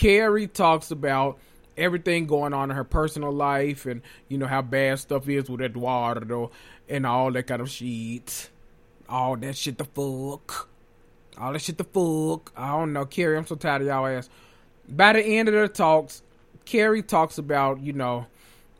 Kary 0.00 0.46
talks 0.46 0.90
about 0.90 1.38
everything 1.76 2.26
going 2.26 2.54
on 2.54 2.70
in 2.70 2.76
her 2.76 2.84
personal 2.84 3.30
life 3.30 3.84
and 3.84 4.00
you 4.28 4.38
know 4.38 4.46
how 4.46 4.62
bad 4.62 4.98
stuff 4.98 5.28
is 5.28 5.50
with 5.50 5.60
Eduardo 5.60 6.50
and 6.88 7.04
all 7.04 7.30
that 7.30 7.42
kind 7.42 7.60
of 7.60 7.68
shit. 7.68 8.48
All 9.10 9.36
that 9.36 9.58
shit 9.58 9.76
the 9.76 9.84
fuck. 9.84 10.70
All 11.36 11.52
that 11.52 11.60
shit 11.60 11.76
the 11.76 11.84
fuck. 11.84 12.50
I 12.56 12.68
don't 12.78 12.94
know. 12.94 13.04
Kary, 13.04 13.36
I'm 13.36 13.46
so 13.46 13.56
tired 13.56 13.82
of 13.82 13.88
y'all 13.88 14.06
ass. 14.06 14.30
By 14.88 15.12
the 15.12 15.22
end 15.22 15.50
of 15.50 15.54
the 15.54 15.68
talks, 15.68 16.22
Kary 16.64 17.02
talks 17.02 17.36
about, 17.36 17.82
you 17.82 17.92
know, 17.92 18.24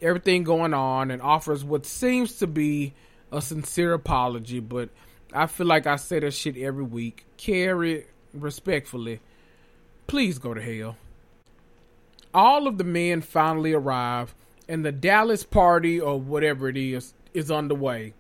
everything 0.00 0.42
going 0.42 0.72
on 0.72 1.10
and 1.10 1.20
offers 1.20 1.62
what 1.62 1.84
seems 1.84 2.38
to 2.38 2.46
be 2.46 2.94
a 3.30 3.42
sincere 3.42 3.92
apology, 3.92 4.60
but 4.60 4.88
I 5.34 5.48
feel 5.48 5.66
like 5.66 5.86
I 5.86 5.96
say 5.96 6.20
that 6.20 6.32
shit 6.32 6.56
every 6.56 6.84
week. 6.84 7.26
Kary, 7.36 8.06
respectfully, 8.32 9.20
please 10.06 10.38
go 10.38 10.54
to 10.54 10.62
hell 10.62 10.96
all 12.34 12.66
of 12.66 12.78
the 12.78 12.84
men 12.84 13.20
finally 13.20 13.72
arrive, 13.72 14.34
and 14.68 14.84
the 14.84 14.92
Dallas 14.92 15.44
party 15.44 16.00
or 16.00 16.20
whatever 16.20 16.68
it 16.68 16.76
is 16.76 17.14
is 17.34 17.50
underway. 17.50 18.14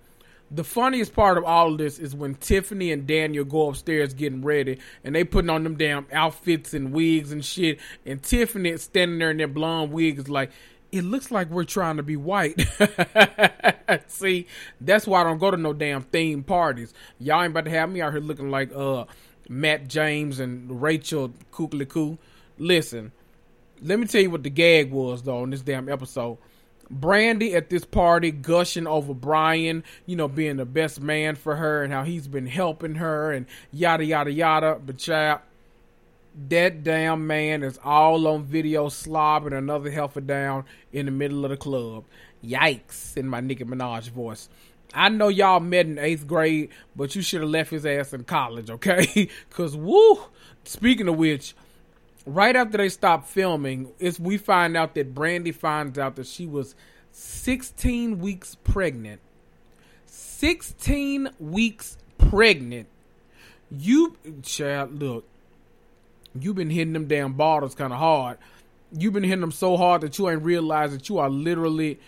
The 0.52 0.64
funniest 0.64 1.14
part 1.14 1.38
of 1.38 1.44
all 1.44 1.72
of 1.72 1.78
this 1.78 2.00
is 2.00 2.12
when 2.12 2.34
Tiffany 2.34 2.90
and 2.90 3.06
Daniel 3.06 3.44
go 3.44 3.68
upstairs 3.68 4.14
getting 4.14 4.42
ready, 4.42 4.78
and 5.04 5.14
they 5.14 5.22
putting 5.22 5.50
on 5.50 5.62
them 5.62 5.76
damn 5.76 6.06
outfits 6.12 6.74
and 6.74 6.92
wigs 6.92 7.30
and 7.30 7.44
shit. 7.44 7.78
And 8.04 8.20
Tiffany 8.20 8.76
standing 8.78 9.20
there 9.20 9.30
in 9.30 9.36
their 9.36 9.46
blonde 9.46 9.92
wig 9.92 10.18
is 10.18 10.28
like, 10.28 10.50
it 10.90 11.02
looks 11.02 11.30
like 11.30 11.50
we're 11.50 11.62
trying 11.62 11.98
to 11.98 12.02
be 12.02 12.16
white. 12.16 12.60
See, 14.08 14.48
that's 14.80 15.06
why 15.06 15.20
I 15.20 15.24
don't 15.24 15.38
go 15.38 15.52
to 15.52 15.56
no 15.56 15.72
damn 15.72 16.02
theme 16.02 16.42
parties. 16.42 16.92
Y'all 17.20 17.42
ain't 17.42 17.52
about 17.52 17.66
to 17.66 17.70
have 17.70 17.90
me 17.90 18.00
out 18.00 18.12
here 18.12 18.20
looking 18.20 18.50
like 18.50 18.74
uh 18.74 19.04
Matt 19.48 19.88
James 19.88 20.40
and 20.40 20.82
Rachel 20.82 21.32
Kirkconnell. 21.52 22.18
Listen, 22.58 23.12
let 23.82 23.98
me 23.98 24.06
tell 24.06 24.20
you 24.20 24.30
what 24.30 24.42
the 24.42 24.50
gag 24.50 24.90
was 24.90 25.22
though 25.22 25.44
in 25.44 25.50
this 25.50 25.62
damn 25.62 25.88
episode. 25.88 26.38
Brandi 26.92 27.54
at 27.54 27.70
this 27.70 27.84
party 27.84 28.32
gushing 28.32 28.86
over 28.86 29.14
Bryan, 29.14 29.84
you 30.06 30.16
know, 30.16 30.26
being 30.26 30.56
the 30.56 30.64
best 30.64 31.00
man 31.00 31.36
for 31.36 31.54
her 31.54 31.84
and 31.84 31.92
how 31.92 32.02
he's 32.02 32.26
been 32.26 32.46
helping 32.46 32.96
her 32.96 33.32
and 33.32 33.46
yada 33.72 34.04
yada 34.04 34.32
yada. 34.32 34.80
But 34.84 34.98
chap, 34.98 35.46
that 36.48 36.82
damn 36.82 37.26
man 37.26 37.62
is 37.62 37.78
all 37.84 38.26
on 38.26 38.44
video 38.44 38.88
slobbing 38.88 39.56
another 39.56 39.90
helper 39.90 40.20
down 40.20 40.64
in 40.92 41.06
the 41.06 41.12
middle 41.12 41.44
of 41.44 41.50
the 41.50 41.56
club. 41.56 42.04
Yikes! 42.44 43.16
In 43.16 43.28
my 43.28 43.40
Nicki 43.40 43.64
Minaj 43.64 44.10
voice. 44.10 44.48
I 44.92 45.08
know 45.08 45.28
y'all 45.28 45.60
met 45.60 45.86
in 45.86 45.98
eighth 45.98 46.26
grade, 46.26 46.70
but 46.96 47.14
you 47.14 47.22
should 47.22 47.42
have 47.42 47.50
left 47.50 47.70
his 47.70 47.86
ass 47.86 48.12
in 48.12 48.24
college, 48.24 48.70
okay? 48.70 49.28
Cause 49.50 49.76
woo. 49.76 50.18
Speaking 50.64 51.06
of 51.08 51.16
which, 51.16 51.54
right 52.26 52.54
after 52.54 52.78
they 52.78 52.88
stop 52.88 53.26
filming, 53.26 53.90
is 53.98 54.20
we 54.20 54.36
find 54.36 54.76
out 54.76 54.94
that 54.94 55.14
Brandi 55.14 55.54
finds 55.54 55.98
out 55.98 56.16
that 56.16 56.26
she 56.26 56.46
was 56.46 56.74
16 57.12 58.18
weeks 58.18 58.56
pregnant. 58.56 59.20
16 60.06 61.30
weeks 61.38 61.96
pregnant. 62.18 62.88
You, 63.70 64.16
child, 64.42 65.00
look, 65.00 65.24
you've 66.38 66.56
been 66.56 66.70
hitting 66.70 66.92
them 66.92 67.06
damn 67.06 67.34
bottles 67.34 67.74
kind 67.74 67.92
of 67.92 67.98
hard. 67.98 68.38
You've 68.92 69.12
been 69.12 69.22
hitting 69.22 69.40
them 69.40 69.52
so 69.52 69.76
hard 69.76 70.00
that 70.00 70.18
you 70.18 70.28
ain't 70.28 70.42
realized 70.42 70.94
that 70.94 71.08
you 71.08 71.18
are 71.18 71.30
literally 71.30 72.00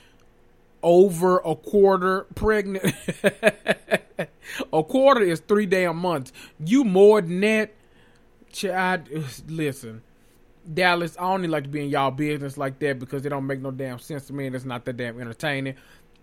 over 0.83 1.39
a 1.39 1.55
quarter 1.55 2.27
pregnant. 2.35 2.93
a 4.73 4.83
quarter 4.83 5.23
is 5.23 5.41
three 5.41 5.67
damn 5.67 5.97
months. 5.97 6.33
You 6.59 6.85
more 6.85 7.21
than 7.21 7.41
that 7.41 7.73
Child, 8.53 9.09
listen, 9.49 10.03
Dallas, 10.73 11.17
I 11.19 11.25
only 11.25 11.49
like 11.49 11.65
to 11.65 11.69
be 11.69 11.83
in 11.83 11.91
y'all 11.91 12.11
business 12.11 12.57
like 12.57 12.79
that 12.81 12.99
because 12.99 13.27
it 13.27 13.31
don't 13.31 13.47
make 13.47 13.61
no 13.61 13.71
damn 13.71 13.99
sense 13.99 14.27
to 14.27 14.33
me 14.33 14.47
and 14.47 14.55
it's 14.55 14.65
not 14.65 14.85
that 14.85 14.97
damn 14.97 15.21
entertaining. 15.21 15.75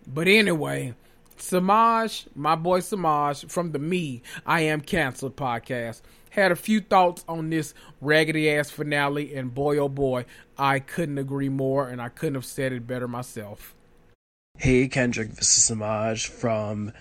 But 0.07 0.27
anyway, 0.27 0.95
Samaj, 1.37 2.25
my 2.35 2.55
boy 2.55 2.79
Samaj 2.79 3.45
from 3.45 3.71
the 3.71 3.79
Me 3.79 4.21
I 4.45 4.61
Am 4.61 4.81
Cancelled 4.81 5.35
podcast, 5.35 6.01
had 6.31 6.51
a 6.51 6.55
few 6.55 6.79
thoughts 6.79 7.25
on 7.27 7.49
this 7.49 7.73
raggedy 8.01 8.49
ass 8.51 8.69
finale, 8.69 9.35
and 9.35 9.53
boy 9.53 9.77
oh 9.77 9.89
boy, 9.89 10.25
I 10.57 10.79
couldn't 10.79 11.17
agree 11.17 11.49
more, 11.49 11.87
and 11.87 12.01
I 12.01 12.09
couldn't 12.09 12.35
have 12.35 12.45
said 12.45 12.71
it 12.71 12.87
better 12.87 13.07
myself. 13.07 13.75
Hey 14.57 14.87
Kendrick, 14.87 15.31
this 15.35 15.57
is 15.57 15.63
Samaj 15.63 16.27
from 16.27 16.91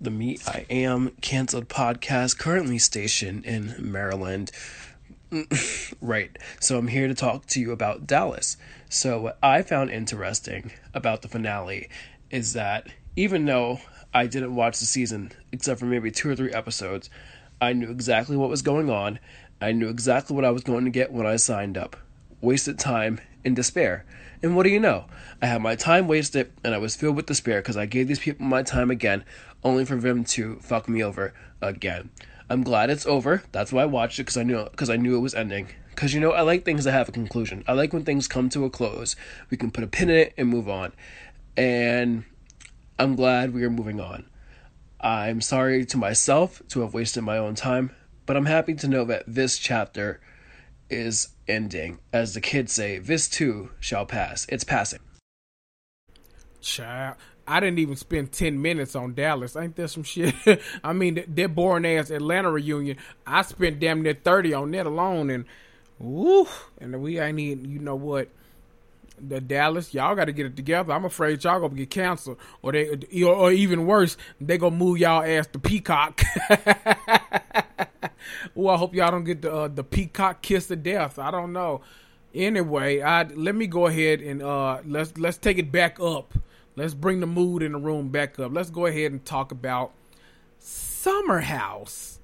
the 0.00 0.10
Me 0.10 0.38
I 0.46 0.64
Am 0.70 1.10
Cancelled 1.20 1.68
podcast, 1.68 2.38
currently 2.38 2.78
stationed 2.78 3.44
in 3.44 3.74
Maryland. 3.78 4.50
right, 6.00 6.36
so 6.58 6.78
I'm 6.78 6.88
here 6.88 7.06
to 7.06 7.14
talk 7.14 7.44
to 7.48 7.60
you 7.60 7.70
about 7.70 8.06
Dallas. 8.06 8.56
So, 8.88 9.20
what 9.20 9.38
I 9.42 9.60
found 9.60 9.90
interesting 9.90 10.72
about 10.94 11.20
the 11.20 11.28
finale 11.28 11.90
is 12.30 12.54
that 12.54 12.88
even 13.14 13.44
though 13.44 13.80
I 14.14 14.26
didn't 14.26 14.54
watch 14.54 14.80
the 14.80 14.86
season 14.86 15.32
except 15.52 15.78
for 15.78 15.86
maybe 15.86 16.10
two 16.10 16.30
or 16.30 16.36
three 16.36 16.52
episodes, 16.52 17.10
I 17.60 17.74
knew 17.74 17.90
exactly 17.90 18.38
what 18.38 18.48
was 18.48 18.62
going 18.62 18.88
on. 18.88 19.18
I 19.60 19.72
knew 19.72 19.88
exactly 19.88 20.34
what 20.34 20.46
I 20.46 20.50
was 20.50 20.64
going 20.64 20.84
to 20.84 20.90
get 20.90 21.12
when 21.12 21.26
I 21.26 21.36
signed 21.36 21.76
up. 21.76 21.96
Wasted 22.40 22.78
time 22.78 23.20
in 23.44 23.52
despair. 23.52 24.06
And 24.42 24.56
what 24.56 24.62
do 24.62 24.70
you 24.70 24.80
know? 24.80 25.04
I 25.42 25.46
had 25.46 25.60
my 25.60 25.74
time 25.76 26.08
wasted 26.08 26.50
and 26.64 26.74
I 26.74 26.78
was 26.78 26.96
filled 26.96 27.16
with 27.16 27.26
despair 27.26 27.60
because 27.60 27.76
I 27.76 27.84
gave 27.84 28.08
these 28.08 28.18
people 28.18 28.46
my 28.46 28.62
time 28.62 28.90
again, 28.90 29.24
only 29.62 29.84
for 29.84 29.96
them 29.96 30.24
to 30.24 30.56
fuck 30.60 30.88
me 30.88 31.02
over 31.02 31.32
again. 31.60 32.10
I'm 32.48 32.62
glad 32.62 32.90
it's 32.90 33.06
over. 33.06 33.44
That's 33.52 33.72
why 33.72 33.82
I 33.82 33.86
watched 33.86 34.18
it 34.18 34.24
because 34.24 34.36
I 34.36 34.42
knew 34.42 34.64
because 34.64 34.90
I 34.90 34.96
knew 34.96 35.16
it 35.16 35.20
was 35.20 35.34
ending. 35.34 35.68
Because 35.90 36.14
you 36.14 36.20
know 36.20 36.32
I 36.32 36.42
like 36.42 36.64
things 36.64 36.84
that 36.84 36.92
have 36.92 37.08
a 37.08 37.12
conclusion. 37.12 37.62
I 37.68 37.74
like 37.74 37.92
when 37.92 38.04
things 38.04 38.26
come 38.26 38.48
to 38.50 38.64
a 38.64 38.70
close. 38.70 39.14
We 39.50 39.56
can 39.56 39.70
put 39.70 39.84
a 39.84 39.86
pin 39.86 40.10
in 40.10 40.16
it 40.16 40.34
and 40.36 40.48
move 40.48 40.68
on. 40.68 40.92
And 41.56 42.24
I'm 42.98 43.16
glad 43.16 43.54
we 43.54 43.64
are 43.64 43.70
moving 43.70 44.00
on. 44.00 44.24
I'm 45.00 45.40
sorry 45.40 45.84
to 45.86 45.96
myself 45.96 46.62
to 46.68 46.80
have 46.80 46.92
wasted 46.92 47.22
my 47.22 47.38
own 47.38 47.54
time, 47.54 47.90
but 48.26 48.36
I'm 48.36 48.46
happy 48.46 48.74
to 48.74 48.88
know 48.88 49.04
that 49.04 49.24
this 49.26 49.56
chapter 49.56 50.20
is 50.90 51.28
ending. 51.48 51.98
As 52.12 52.34
the 52.34 52.40
kids 52.40 52.72
say, 52.72 52.98
this 52.98 53.28
too 53.28 53.70
shall 53.78 54.04
pass. 54.04 54.46
It's 54.48 54.64
passing. 54.64 55.00
Child, 56.60 57.16
I 57.46 57.60
didn't 57.60 57.78
even 57.78 57.96
spend 57.96 58.32
10 58.32 58.60
minutes 58.60 58.94
on 58.94 59.14
Dallas. 59.14 59.56
Ain't 59.56 59.76
that 59.76 59.88
some 59.88 60.02
shit? 60.02 60.34
I 60.84 60.92
mean, 60.92 61.24
that 61.26 61.54
boring 61.54 61.86
ass 61.86 62.10
Atlanta 62.10 62.50
reunion, 62.50 62.96
I 63.26 63.42
spent 63.42 63.80
damn 63.80 64.02
near 64.02 64.14
30 64.14 64.54
on 64.54 64.70
that 64.72 64.86
alone. 64.86 65.30
And, 65.30 65.44
woo, 65.98 66.46
and 66.78 67.00
we 67.02 67.18
ain't 67.18 67.38
even, 67.38 67.70
you 67.70 67.78
know 67.78 67.96
what? 67.96 68.28
the 69.28 69.40
Dallas, 69.40 69.92
y'all 69.92 70.14
got 70.14 70.26
to 70.26 70.32
get 70.32 70.46
it 70.46 70.56
together. 70.56 70.92
I'm 70.92 71.04
afraid 71.04 71.44
y'all 71.44 71.60
gonna 71.60 71.74
get 71.74 71.90
canceled, 71.90 72.38
or 72.62 72.72
they, 72.72 72.88
or 73.22 73.52
even 73.52 73.86
worse, 73.86 74.16
they 74.40 74.58
gonna 74.58 74.76
move 74.76 74.98
y'all 74.98 75.22
ass 75.22 75.46
to 75.48 75.58
Peacock. 75.58 76.22
well, 78.54 78.74
I 78.74 78.78
hope 78.78 78.94
y'all 78.94 79.10
don't 79.10 79.24
get 79.24 79.42
the 79.42 79.52
uh, 79.52 79.68
the 79.68 79.84
Peacock 79.84 80.42
kiss 80.42 80.70
of 80.70 80.82
death. 80.82 81.18
I 81.18 81.30
don't 81.30 81.52
know. 81.52 81.82
Anyway, 82.34 83.00
I 83.00 83.24
let 83.24 83.54
me 83.54 83.66
go 83.66 83.86
ahead 83.86 84.20
and 84.20 84.42
uh, 84.42 84.80
let's 84.84 85.16
let's 85.18 85.36
take 85.38 85.58
it 85.58 85.70
back 85.70 85.98
up. 86.00 86.34
Let's 86.80 86.94
bring 86.94 87.20
the 87.20 87.26
mood 87.26 87.62
in 87.62 87.72
the 87.72 87.78
room 87.78 88.08
back 88.08 88.38
up. 88.38 88.54
Let's 88.54 88.70
go 88.70 88.86
ahead 88.86 89.12
and 89.12 89.22
talk 89.22 89.52
about 89.52 89.92
Summer 90.58 91.40
House. 91.40 92.20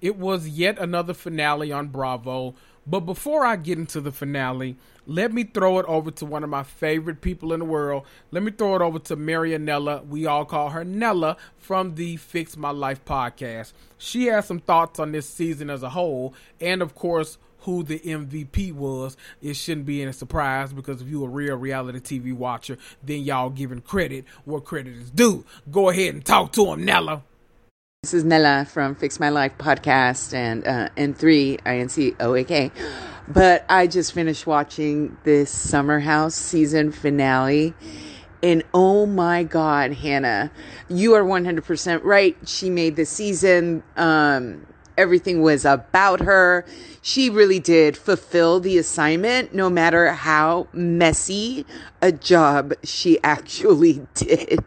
It 0.00 0.16
was 0.16 0.48
yet 0.48 0.78
another 0.78 1.12
finale 1.12 1.72
on 1.72 1.88
Bravo. 1.88 2.54
But 2.86 3.00
before 3.00 3.44
I 3.44 3.56
get 3.56 3.76
into 3.76 4.00
the 4.00 4.10
finale, 4.10 4.76
let 5.06 5.34
me 5.34 5.44
throw 5.44 5.78
it 5.78 5.86
over 5.86 6.10
to 6.12 6.24
one 6.24 6.42
of 6.42 6.48
my 6.48 6.62
favorite 6.62 7.20
people 7.20 7.52
in 7.52 7.60
the 7.60 7.66
world. 7.66 8.06
Let 8.30 8.42
me 8.42 8.50
throw 8.50 8.74
it 8.76 8.80
over 8.80 8.98
to 9.00 9.16
Marianella. 9.16 10.06
We 10.06 10.24
all 10.24 10.46
call 10.46 10.70
her 10.70 10.84
Nella 10.84 11.36
from 11.58 11.96
the 11.96 12.16
Fix 12.16 12.56
My 12.56 12.70
Life 12.70 13.04
podcast. 13.04 13.74
She 13.98 14.28
has 14.28 14.46
some 14.46 14.58
thoughts 14.58 14.98
on 14.98 15.12
this 15.12 15.28
season 15.28 15.68
as 15.68 15.82
a 15.82 15.90
whole, 15.90 16.32
and 16.62 16.80
of 16.80 16.94
course, 16.94 17.36
who 17.62 17.82
the 17.82 17.98
MVP 17.98 18.72
was. 18.72 19.16
It 19.40 19.54
shouldn't 19.54 19.86
be 19.86 20.02
any 20.02 20.12
surprise 20.12 20.72
because 20.72 21.00
if 21.00 21.08
you're 21.08 21.26
a 21.26 21.30
real 21.30 21.56
reality 21.56 21.98
TV 22.00 22.32
watcher, 22.34 22.78
then 23.02 23.22
y'all 23.22 23.50
giving 23.50 23.80
credit 23.80 24.24
where 24.44 24.60
credit 24.60 24.96
is 24.96 25.10
due. 25.10 25.44
Go 25.70 25.88
ahead 25.88 26.14
and 26.14 26.24
talk 26.24 26.52
to 26.52 26.72
him, 26.72 26.84
Nella. 26.84 27.22
This 28.02 28.14
is 28.14 28.24
Nella 28.24 28.64
from 28.64 28.96
Fix 28.96 29.20
My 29.20 29.28
Life 29.28 29.56
podcast 29.58 30.34
and 30.34 30.66
uh, 30.66 30.88
N3 30.96 31.60
INC 31.60 32.72
But 33.28 33.64
I 33.68 33.86
just 33.86 34.12
finished 34.12 34.44
watching 34.44 35.16
this 35.22 35.50
Summer 35.50 36.00
House 36.00 36.34
season 36.34 36.90
finale. 36.90 37.74
And 38.42 38.64
oh 38.74 39.06
my 39.06 39.44
God, 39.44 39.92
Hannah, 39.92 40.50
you 40.88 41.14
are 41.14 41.22
100% 41.22 42.00
right. 42.02 42.36
She 42.44 42.70
made 42.70 42.96
the 42.96 43.04
season. 43.04 43.84
Um, 43.96 44.66
everything 44.96 45.42
was 45.42 45.64
about 45.64 46.20
her. 46.20 46.64
She 47.00 47.30
really 47.30 47.58
did 47.58 47.96
fulfill 47.96 48.60
the 48.60 48.78
assignment, 48.78 49.54
no 49.54 49.68
matter 49.68 50.12
how 50.12 50.68
messy 50.72 51.66
a 52.00 52.12
job 52.12 52.74
she 52.84 53.18
actually 53.24 54.06
did. 54.14 54.64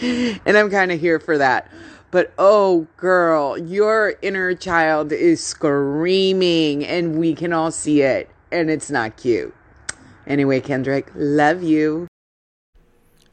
And 0.00 0.56
I'm 0.56 0.70
kind 0.70 0.92
of 0.92 1.00
here 1.00 1.18
for 1.18 1.38
that. 1.38 1.70
But 2.10 2.32
oh, 2.38 2.88
girl, 2.96 3.56
your 3.56 4.14
inner 4.20 4.54
child 4.54 5.12
is 5.12 5.42
screaming, 5.42 6.84
and 6.84 7.18
we 7.18 7.34
can 7.34 7.52
all 7.52 7.70
see 7.70 8.02
it, 8.02 8.28
and 8.50 8.68
it's 8.68 8.90
not 8.90 9.16
cute. 9.16 9.54
Anyway, 10.26 10.60
Kendrick, 10.60 11.10
love 11.14 11.62
you. 11.62 12.08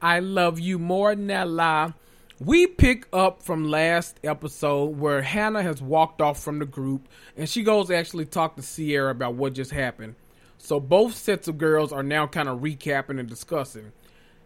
I 0.01 0.19
love 0.19 0.59
you 0.59 0.77
more, 0.77 1.15
Nella. 1.15 1.95
We 2.39 2.67
pick 2.67 3.07
up 3.11 3.41
from 3.41 3.65
last 3.67 4.19
episode 4.23 4.99
where 4.99 5.23
Hannah 5.23 5.63
has 5.63 5.81
walked 5.81 6.21
off 6.21 6.39
from 6.39 6.59
the 6.59 6.65
group 6.65 7.07
and 7.35 7.49
she 7.49 7.63
goes 7.63 7.89
actually 7.89 8.25
talk 8.25 8.55
to 8.55 8.61
Ciara 8.61 9.09
about 9.09 9.33
what 9.33 9.53
just 9.53 9.71
happened. 9.71 10.13
So 10.59 10.79
both 10.79 11.15
sets 11.15 11.47
of 11.47 11.57
girls 11.57 11.91
are 11.91 12.03
now 12.03 12.27
kind 12.27 12.47
of 12.47 12.59
recapping 12.59 13.19
and 13.19 13.27
discussing. 13.27 13.91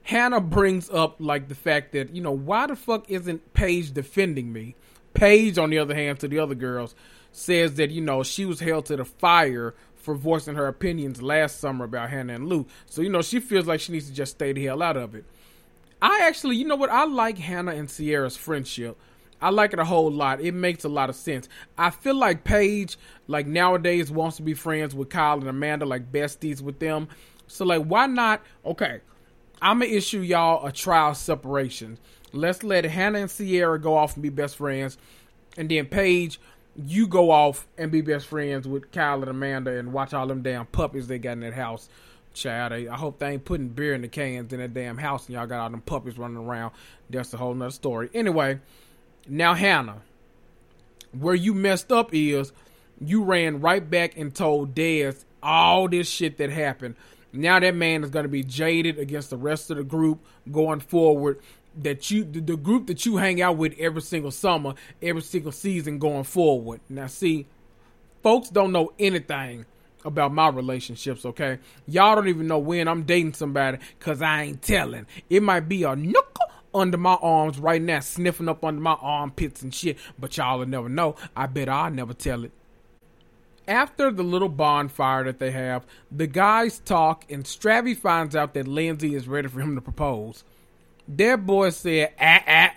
Hannah 0.04 0.40
brings 0.40 0.90
up 0.90 1.18
like 1.20 1.50
the 1.50 1.56
fact 1.56 1.92
that 1.92 2.16
you 2.16 2.22
know 2.22 2.32
why 2.32 2.66
the 2.68 2.78
fuck 2.78 3.12
isn't 3.12 3.54
Paige 3.54 3.94
defending 3.94 4.54
me? 4.54 4.76
Paige, 5.14 5.58
on 5.58 5.70
the 5.70 5.78
other 5.78 5.94
hand, 5.94 6.18
to 6.22 6.30
the 6.30 6.40
other 6.40 6.56
girls, 6.56 6.96
says 7.34 7.76
that 7.76 7.92
you 7.92 8.00
know 8.00 8.24
she 8.24 8.46
was 8.46 8.62
held 8.62 8.86
to 8.86 8.96
the 8.96 9.04
fire 9.04 9.76
for 9.96 10.16
voicing 10.16 10.56
her 10.56 10.68
opinions 10.68 11.22
last 11.22 11.60
summer 11.60 11.84
about 11.84 12.10
Hannah 12.10 12.36
and 12.36 12.48
Luke. 12.48 12.70
So 12.86 13.02
you 13.02 13.10
know 13.10 13.22
she 13.22 13.42
feels 13.42 13.68
like 13.68 13.82
she 13.82 13.92
needs 13.92 14.08
to 14.08 14.14
just 14.14 14.32
stay 14.32 14.54
the 14.54 14.64
hell 14.64 14.82
out 14.82 14.96
of 14.96 15.14
it. 15.14 15.26
I 16.02 16.22
actually, 16.24 16.56
you 16.56 16.66
know 16.66 16.76
what? 16.76 16.90
I 16.90 17.06
like 17.06 17.38
Hannah 17.38 17.74
and 17.74 17.88
Ciara's 17.90 18.36
friendship. 18.36 18.98
I 19.42 19.50
like 19.50 19.74
it 19.74 19.80
a 19.80 19.86
whole 19.86 20.12
lot. 20.12 20.42
It 20.42 20.54
makes 20.54 20.84
a 20.84 20.90
lot 20.90 21.10
of 21.10 21.16
sense. 21.16 21.50
I 21.78 21.90
feel 21.90 22.16
like 22.16 22.44
Paige, 22.44 22.98
like 23.28 23.48
nowadays, 23.48 24.12
wants 24.12 24.38
to 24.38 24.44
be 24.44 24.54
friends 24.54 24.94
with 24.94 25.10
Kyle 25.10 25.40
and 25.40 25.48
Amanda, 25.48 25.86
like 25.86 26.12
besties 26.12 26.62
with 26.62 26.80
them. 26.80 27.08
So 27.48 27.66
like, 27.66 27.84
why 27.84 28.06
not? 28.06 28.42
Okay, 28.66 29.02
I'm 29.62 29.80
gonna 29.80 29.92
issue 29.92 30.22
y'all 30.22 30.66
a 30.66 30.72
trial 30.72 31.16
separation. 31.16 31.98
Let's 32.34 32.64
let 32.64 32.86
Hannah 32.86 33.20
and 33.20 33.30
Ciara 33.32 33.80
go 33.80 33.98
off 33.98 34.14
and 34.14 34.24
be 34.24 34.30
best 34.30 34.56
friends, 34.58 34.98
and 35.58 35.70
then 35.70 35.88
Paige, 35.88 36.40
you 36.76 37.08
go 37.08 37.32
off 37.32 37.68
and 37.78 37.92
be 37.92 38.02
best 38.02 38.28
friends 38.28 38.68
with 38.68 38.92
Kyle 38.92 39.22
and 39.22 39.30
Amanda 39.30 39.78
and 39.78 39.92
watch 39.92 40.14
all 40.14 40.28
them 40.28 40.42
damn 40.42 40.66
puppies 40.68 41.08
they 41.08 41.20
got 41.20 41.34
in 41.34 41.42
that 41.42 41.54
house. 41.54 41.90
Child, 42.34 42.74
I 42.74 42.96
hope 42.96 43.20
they 43.20 43.32
ain't 43.32 43.46
putting 43.46 43.70
beer 43.70 43.94
in 43.94 44.02
the 44.02 44.08
cans 44.08 44.54
in 44.54 44.60
that 44.60 44.74
damn 44.74 44.98
house 44.98 45.26
and 45.26 45.36
y'all 45.36 45.48
got 45.48 45.60
all 45.60 45.70
them 45.70 45.82
puppies 45.82 46.18
running 46.18 46.38
around. 46.38 46.72
That's 47.10 47.34
a 47.34 47.38
whole 47.38 47.54
nother 47.54 47.72
story. 47.72 48.10
Anyway, 48.14 48.60
now 49.28 49.54
Hannah, 49.54 50.02
where 51.12 51.36
you 51.36 51.54
messed 51.54 51.92
up 51.92 52.14
is 52.14 52.54
you 53.00 53.24
ran 53.24 53.60
right 53.60 53.88
back 53.88 54.18
and 54.18 54.34
told 54.34 54.74
Des 54.74 55.14
all 55.44 55.90
this 55.90 56.10
shit 56.10 56.38
that 56.38 56.50
happened 56.50 56.96
now 57.34 57.60
that 57.60 57.76
man 57.76 58.04
is 58.04 58.10
going 58.10 58.24
to 58.24 58.30
be 58.30 58.44
jaded 58.44 59.00
against 59.00 59.30
the 59.30 59.38
rest 59.38 59.72
of 59.72 59.78
the 59.78 59.84
group 59.84 60.20
going 60.52 60.80
forward. 60.80 61.40
That 61.78 62.12
you, 62.12 62.26
the, 62.26 62.42
the 62.42 62.58
group 62.58 62.88
that 62.88 63.06
you 63.06 63.16
hang 63.18 63.42
out 63.42 63.56
with 63.56 63.74
every 63.80 64.02
single 64.02 64.32
summer, 64.32 64.74
every 65.02 65.22
single 65.22 65.54
season 65.54 66.00
going 66.00 66.26
forward. 66.26 66.82
Now, 66.90 67.08
see, 67.08 67.48
folks 68.22 68.50
don't 68.50 68.74
know 68.74 68.92
anything 69.00 69.66
about 70.06 70.34
my 70.34 70.50
relationships, 70.50 71.26
okay? 71.26 71.60
Y'all 71.88 72.16
don't 72.16 72.28
even 72.28 72.48
know 72.48 72.60
when 72.60 72.88
I'm 72.88 73.04
dating 73.04 73.34
somebody 73.34 73.78
because 74.00 74.22
I 74.22 74.44
ain't 74.44 74.62
telling. 74.62 75.06
It 75.30 75.44
might 75.44 75.70
be 75.70 75.84
a 75.84 75.96
nook 75.96 76.38
under 76.74 76.98
my 76.98 77.16
arms 77.16 77.60
right 77.60 77.82
now, 77.82 78.00
sniffing 78.00 78.48
up 78.50 78.64
under 78.64 78.82
my 78.82 78.98
armpits 79.02 79.62
and 79.62 79.74
shit, 79.74 79.98
but 80.18 80.38
y'all 80.38 80.60
will 80.60 80.66
never 80.66 80.90
know. 80.90 81.16
I 81.36 81.48
bet 81.48 81.70
I'll 81.70 81.92
never 81.92 82.14
tell 82.14 82.44
it 82.44 82.52
after 83.68 84.12
the 84.12 84.24
little 84.24 84.50
bonfire 84.50 85.24
that 85.24 85.40
they 85.40 85.52
have, 85.52 85.86
the 86.12 86.28
guys 86.28 86.80
talk, 86.80 87.26
and 87.30 87.46
Stravy 87.46 87.96
finds 87.96 88.36
out 88.36 88.54
that 88.54 88.68
Lindsay 88.68 89.16
is 89.16 89.28
ready 89.28 89.48
for 89.48 89.62
him 89.62 89.76
to 89.76 89.82
propose. 89.82 90.44
Their 91.08 91.38
boy 91.38 91.70
said, 91.70 92.14
ah, 92.20 92.44
ah, 92.48 92.72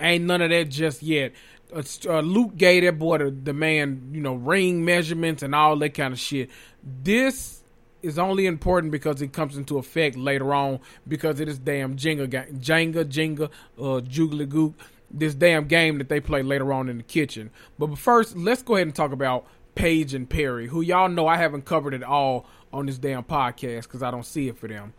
ain't 0.00 0.24
none 0.24 0.42
of 0.42 0.50
that 0.50 0.68
just 0.68 1.02
yet. 1.02 1.32
Uh, 1.72 2.20
Luke 2.20 2.56
gave 2.56 2.84
that 2.84 2.98
boy 2.98 3.18
the, 3.18 3.52
man, 3.52 4.10
you 4.12 4.20
know, 4.20 4.34
ring 4.34 4.84
measurements 4.84 5.42
and 5.42 5.54
all 5.54 5.76
that 5.76 5.94
kind 5.94 6.12
of 6.12 6.18
shit. 6.18 6.50
This 6.82 7.62
is 8.02 8.18
only 8.18 8.46
important 8.46 8.92
because 8.92 9.20
it 9.22 9.32
comes 9.32 9.56
into 9.56 9.78
effect 9.78 10.16
later 10.16 10.54
on 10.54 10.80
because 11.06 11.40
it 11.40 11.48
is 11.48 11.58
damn 11.58 11.96
Jenga, 11.96 12.28
Jenga, 12.28 13.04
Jenga, 13.04 13.50
uh, 13.78 14.00
Gook, 14.00 14.74
this 15.10 15.34
damn 15.34 15.66
game 15.66 15.98
that 15.98 16.08
they 16.08 16.20
play 16.20 16.42
later 16.42 16.72
on 16.72 16.88
in 16.88 16.98
the 16.98 17.02
kitchen. 17.02 17.50
But 17.78 17.98
first, 17.98 18.36
let's 18.36 18.62
go 18.62 18.76
ahead 18.76 18.86
and 18.86 18.94
talk 18.94 19.12
about 19.12 19.46
Paige 19.74 20.14
and 20.14 20.28
Perry, 20.28 20.68
who 20.68 20.80
y'all 20.80 21.08
know 21.08 21.26
I 21.26 21.36
haven't 21.36 21.64
covered 21.64 21.94
at 21.94 22.02
all 22.02 22.46
on 22.72 22.86
this 22.86 22.98
damn 22.98 23.24
podcast 23.24 23.84
because 23.84 24.02
I 24.02 24.10
don't 24.10 24.26
see 24.26 24.48
it 24.48 24.58
for 24.58 24.68
them. 24.68 24.94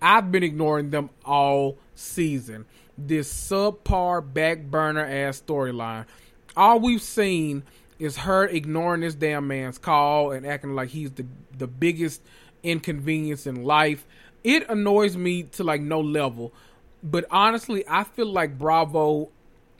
I've 0.00 0.30
been 0.30 0.42
ignoring 0.42 0.90
them 0.90 1.10
all 1.24 1.78
season. 1.94 2.66
This 2.98 3.32
subpar 3.32 4.32
back 4.32 4.62
burner 4.62 5.04
ass 5.04 5.42
storyline. 5.46 6.06
All 6.56 6.80
we've 6.80 7.02
seen 7.02 7.62
is 7.98 8.18
her 8.18 8.46
ignoring 8.46 9.02
this 9.02 9.14
damn 9.14 9.46
man's 9.46 9.78
call 9.78 10.32
and 10.32 10.46
acting 10.46 10.74
like 10.74 10.88
he's 10.90 11.10
the 11.12 11.26
the 11.56 11.66
biggest 11.66 12.22
inconvenience 12.62 13.46
in 13.46 13.64
life. 13.64 14.06
It 14.44 14.68
annoys 14.68 15.16
me 15.16 15.44
to 15.44 15.64
like 15.64 15.80
no 15.80 16.00
level. 16.00 16.52
But 17.02 17.26
honestly, 17.30 17.84
I 17.88 18.04
feel 18.04 18.26
like 18.26 18.58
Bravo 18.58 19.30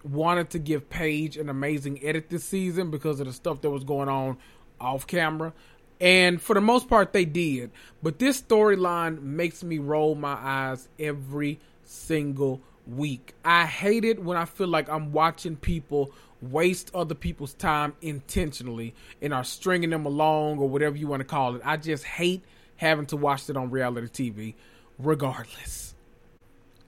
wanted 0.05 0.51
to 0.51 0.59
give 0.59 0.89
Paige 0.89 1.37
an 1.37 1.49
amazing 1.49 2.05
edit 2.05 2.29
this 2.29 2.45
season 2.45 2.91
because 2.91 3.21
of 3.21 3.27
the 3.27 3.33
stuff 3.33 3.61
that 3.62 3.71
was 3.71 3.85
going 3.85 4.09
on 4.09 4.39
off 4.81 5.07
camera. 5.07 5.53
And 6.01 6.41
for 6.41 6.55
the 6.55 6.61
most 6.61 6.89
part, 6.89 7.12
they 7.12 7.25
did. 7.25 7.71
But 8.03 8.19
this 8.19 8.41
storyline 8.41 9.23
makes 9.23 9.64
me 9.64 9.79
roll 9.79 10.14
my 10.14 10.35
eyes 10.35 10.89
every 10.99 11.59
single 11.85 12.61
week. 12.87 13.34
I 13.45 13.66
hate 13.66 14.05
it 14.05 14.22
when 14.22 14.37
I 14.37 14.45
feel 14.45 14.68
like 14.68 14.89
I'm 14.89 15.12
watching 15.12 15.57
people 15.57 16.12
waste 16.41 16.91
other 16.95 17.14
people's 17.14 17.55
time 17.55 17.95
intentionally 18.03 18.95
and 19.22 19.32
are 19.32 19.45
stringing 19.45 19.91
them 19.91 20.07
along 20.07 20.59
or 20.59 20.68
whatever 20.68 20.97
you 20.97 21.07
want 21.09 21.20
to 21.20 21.24
call 21.24 21.55
it. 21.55 21.62
I 21.64 21.76
just 21.76 22.05
hate 22.05 22.43
having 22.76 23.07
to 23.07 23.16
watch 23.16 23.49
it 23.49 23.57
on 23.57 23.70
reality 23.70 24.30
TV, 24.30 24.55
regardless. 24.99 25.95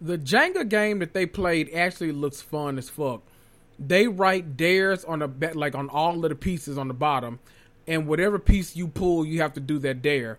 The 0.00 0.18
Jenga 0.18 0.68
game 0.68 1.00
that 1.00 1.12
they 1.12 1.26
played 1.26 1.70
actually 1.74 2.12
looks 2.12 2.40
fun 2.40 2.78
as 2.78 2.88
fuck. 2.88 3.22
They 3.78 4.06
write 4.06 4.56
dares 4.56 5.04
on 5.04 5.20
the 5.20 5.28
bet, 5.28 5.56
like 5.56 5.74
on 5.74 5.88
all 5.88 6.24
of 6.24 6.28
the 6.28 6.36
pieces 6.36 6.78
on 6.78 6.88
the 6.88 6.94
bottom, 6.94 7.38
and 7.86 8.06
whatever 8.06 8.38
piece 8.38 8.76
you 8.76 8.88
pull, 8.88 9.24
you 9.24 9.40
have 9.40 9.54
to 9.54 9.60
do 9.60 9.78
that 9.80 10.02
dare. 10.02 10.38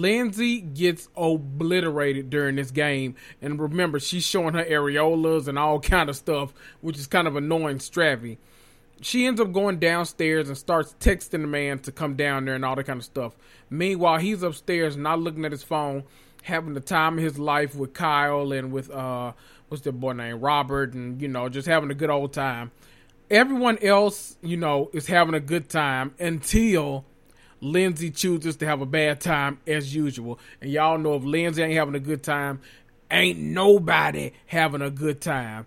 Lindsay 0.00 0.60
gets 0.60 1.08
obliterated 1.16 2.30
during 2.30 2.56
this 2.56 2.70
game, 2.70 3.14
and 3.40 3.60
remember, 3.60 4.00
she's 4.00 4.24
showing 4.24 4.54
her 4.54 4.64
areolas 4.64 5.48
and 5.48 5.58
all 5.58 5.80
kind 5.80 6.08
of 6.08 6.16
stuff, 6.16 6.54
which 6.80 6.98
is 6.98 7.06
kind 7.06 7.28
of 7.28 7.36
annoying 7.36 7.78
Stravy. 7.78 8.38
She 9.02 9.26
ends 9.26 9.40
up 9.40 9.52
going 9.52 9.78
downstairs 9.78 10.48
and 10.48 10.56
starts 10.56 10.94
texting 11.00 11.42
the 11.42 11.46
man 11.46 11.80
to 11.80 11.92
come 11.92 12.14
down 12.14 12.44
there 12.44 12.54
and 12.54 12.64
all 12.64 12.76
that 12.76 12.84
kind 12.84 13.00
of 13.00 13.04
stuff. 13.04 13.36
Meanwhile, 13.68 14.18
he's 14.18 14.42
upstairs 14.42 14.96
not 14.96 15.18
looking 15.18 15.44
at 15.44 15.52
his 15.52 15.62
phone, 15.62 16.04
having 16.42 16.74
the 16.74 16.80
time 16.80 17.18
of 17.18 17.24
his 17.24 17.38
life 17.38 17.74
with 17.74 17.92
Kyle 17.92 18.52
and 18.52 18.72
with 18.72 18.90
uh 18.90 19.32
what's 19.68 19.82
the 19.82 19.92
boy 19.92 20.12
named 20.12 20.40
Robert, 20.40 20.94
and 20.94 21.20
you 21.20 21.28
know 21.28 21.48
just 21.48 21.66
having 21.66 21.90
a 21.90 21.94
good 21.94 22.10
old 22.10 22.32
time. 22.32 22.70
Everyone 23.30 23.78
else, 23.78 24.36
you 24.42 24.56
know, 24.56 24.90
is 24.92 25.06
having 25.06 25.34
a 25.34 25.40
good 25.40 25.68
time 25.68 26.14
until 26.18 27.04
Lindsay 27.62 28.10
chooses 28.10 28.56
to 28.56 28.66
have 28.66 28.80
a 28.80 28.86
bad 28.86 29.20
time 29.20 29.58
as 29.66 29.94
usual. 29.94 30.38
And 30.60 30.70
y'all 30.70 30.98
know 30.98 31.14
if 31.14 31.22
Lindsay 31.22 31.62
ain't 31.62 31.74
having 31.74 31.94
a 31.94 32.00
good 32.00 32.22
time, 32.22 32.60
ain't 33.10 33.38
nobody 33.38 34.32
having 34.46 34.82
a 34.82 34.90
good 34.90 35.20
time. 35.20 35.66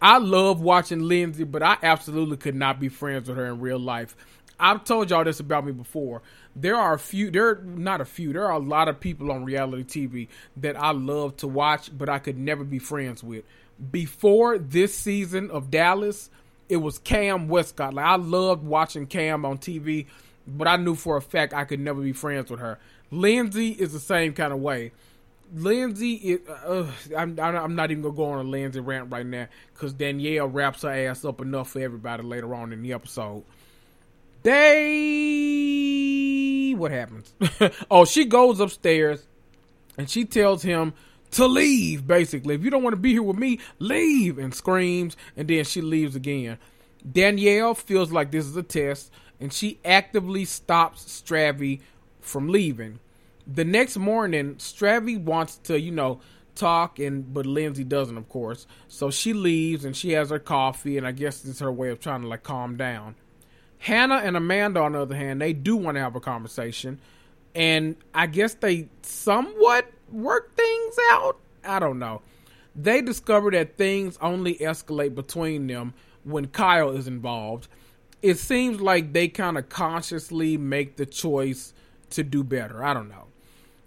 I 0.00 0.18
love 0.18 0.60
watching 0.60 1.00
Lindsay, 1.00 1.44
but 1.44 1.62
I 1.62 1.76
absolutely 1.82 2.38
could 2.38 2.54
not 2.54 2.80
be 2.80 2.88
friends 2.88 3.28
with 3.28 3.36
her 3.36 3.44
in 3.44 3.60
real 3.60 3.78
life. 3.78 4.16
I've 4.58 4.84
told 4.84 5.10
y'all 5.10 5.24
this 5.24 5.38
about 5.38 5.66
me 5.66 5.72
before. 5.72 6.22
There 6.56 6.76
are 6.76 6.94
a 6.94 6.98
few, 6.98 7.30
there 7.30 7.48
are 7.48 7.62
not 7.62 8.00
a 8.00 8.04
few, 8.04 8.32
there 8.32 8.46
are 8.46 8.52
a 8.52 8.58
lot 8.58 8.88
of 8.88 8.98
people 8.98 9.30
on 9.30 9.44
reality 9.44 10.06
TV 10.06 10.28
that 10.58 10.76
I 10.80 10.92
love 10.92 11.36
to 11.38 11.48
watch, 11.48 11.90
but 11.96 12.08
I 12.08 12.20
could 12.20 12.38
never 12.38 12.64
be 12.64 12.78
friends 12.78 13.22
with. 13.22 13.44
Before 13.90 14.56
this 14.56 14.94
season 14.94 15.50
of 15.50 15.70
Dallas, 15.70 16.30
it 16.68 16.76
was 16.78 16.98
Cam 16.98 17.48
Westcott. 17.48 17.92
Like 17.92 18.06
I 18.06 18.16
loved 18.16 18.64
watching 18.64 19.06
Cam 19.06 19.44
on 19.44 19.58
TV 19.58 20.06
but 20.46 20.68
I 20.68 20.76
knew 20.76 20.94
for 20.94 21.16
a 21.16 21.22
fact 21.22 21.54
I 21.54 21.64
could 21.64 21.80
never 21.80 22.00
be 22.00 22.12
friends 22.12 22.50
with 22.50 22.60
her. 22.60 22.78
Lindsay 23.10 23.70
is 23.70 23.92
the 23.92 24.00
same 24.00 24.34
kind 24.34 24.52
of 24.52 24.60
way. 24.60 24.92
Lindsay, 25.54 26.14
is, 26.14 26.40
uh, 26.48 26.90
I'm, 27.16 27.38
I'm 27.38 27.74
not 27.76 27.90
even 27.90 28.02
gonna 28.02 28.14
go 28.14 28.24
on 28.26 28.44
a 28.44 28.48
Lindsay 28.48 28.80
rant 28.80 29.12
right 29.12 29.26
now 29.26 29.46
because 29.72 29.92
Danielle 29.92 30.48
wraps 30.48 30.82
her 30.82 30.90
ass 30.90 31.24
up 31.24 31.40
enough 31.40 31.70
for 31.70 31.80
everybody 31.80 32.22
later 32.22 32.54
on 32.54 32.72
in 32.72 32.82
the 32.82 32.92
episode. 32.92 33.44
They, 34.42 35.14
what 36.76 36.90
happens? 36.90 37.32
oh, 37.90 38.04
she 38.04 38.26
goes 38.26 38.60
upstairs 38.60 39.26
and 39.96 40.10
she 40.10 40.24
tells 40.24 40.62
him 40.62 40.92
to 41.32 41.46
leave. 41.46 42.06
Basically, 42.06 42.54
if 42.54 42.62
you 42.62 42.70
don't 42.70 42.82
want 42.82 42.94
to 42.94 43.00
be 43.00 43.12
here 43.12 43.22
with 43.22 43.38
me, 43.38 43.60
leave, 43.78 44.38
and 44.38 44.54
screams, 44.54 45.16
and 45.36 45.48
then 45.48 45.64
she 45.64 45.80
leaves 45.80 46.14
again. 46.16 46.58
Danielle 47.10 47.74
feels 47.74 48.12
like 48.12 48.30
this 48.30 48.46
is 48.46 48.56
a 48.56 48.62
test 48.62 49.10
and 49.40 49.52
she 49.52 49.78
actively 49.84 50.44
stops 50.44 51.04
Stravy 51.04 51.80
from 52.20 52.48
leaving. 52.48 52.98
The 53.46 53.64
next 53.64 53.96
morning, 53.96 54.54
Stravy 54.56 55.20
wants 55.20 55.56
to, 55.64 55.78
you 55.78 55.90
know, 55.90 56.20
talk 56.54 56.98
and 56.98 57.32
but 57.34 57.46
Lindsay 57.46 57.84
doesn't, 57.84 58.16
of 58.16 58.28
course. 58.28 58.66
So 58.88 59.10
she 59.10 59.32
leaves 59.32 59.84
and 59.84 59.96
she 59.96 60.12
has 60.12 60.30
her 60.30 60.38
coffee 60.38 60.96
and 60.96 61.06
I 61.06 61.12
guess 61.12 61.44
it's 61.44 61.60
her 61.60 61.72
way 61.72 61.90
of 61.90 62.00
trying 62.00 62.22
to 62.22 62.28
like 62.28 62.42
calm 62.42 62.76
down. 62.76 63.16
Hannah 63.78 64.22
and 64.24 64.36
Amanda, 64.36 64.80
on 64.80 64.92
the 64.92 65.00
other 65.00 65.16
hand, 65.16 65.42
they 65.42 65.52
do 65.52 65.76
want 65.76 65.96
to 65.96 66.00
have 66.00 66.16
a 66.16 66.20
conversation. 66.20 67.00
And 67.54 67.96
I 68.14 68.26
guess 68.26 68.54
they 68.54 68.88
somewhat 69.02 69.90
work 70.10 70.54
things 70.56 70.96
out. 71.10 71.38
I 71.64 71.78
don't 71.78 71.98
know. 71.98 72.22
They 72.74 73.02
discover 73.02 73.50
that 73.50 73.76
things 73.76 74.18
only 74.20 74.54
escalate 74.56 75.14
between 75.14 75.66
them 75.66 75.94
when 76.24 76.46
Kyle 76.46 76.90
is 76.90 77.06
involved 77.06 77.68
it 78.24 78.38
seems 78.38 78.80
like 78.80 79.12
they 79.12 79.28
kind 79.28 79.58
of 79.58 79.68
consciously 79.68 80.56
make 80.56 80.96
the 80.96 81.04
choice 81.04 81.74
to 82.08 82.22
do 82.22 82.42
better. 82.42 82.82
I 82.82 82.94
don't 82.94 83.10
know. 83.10 83.26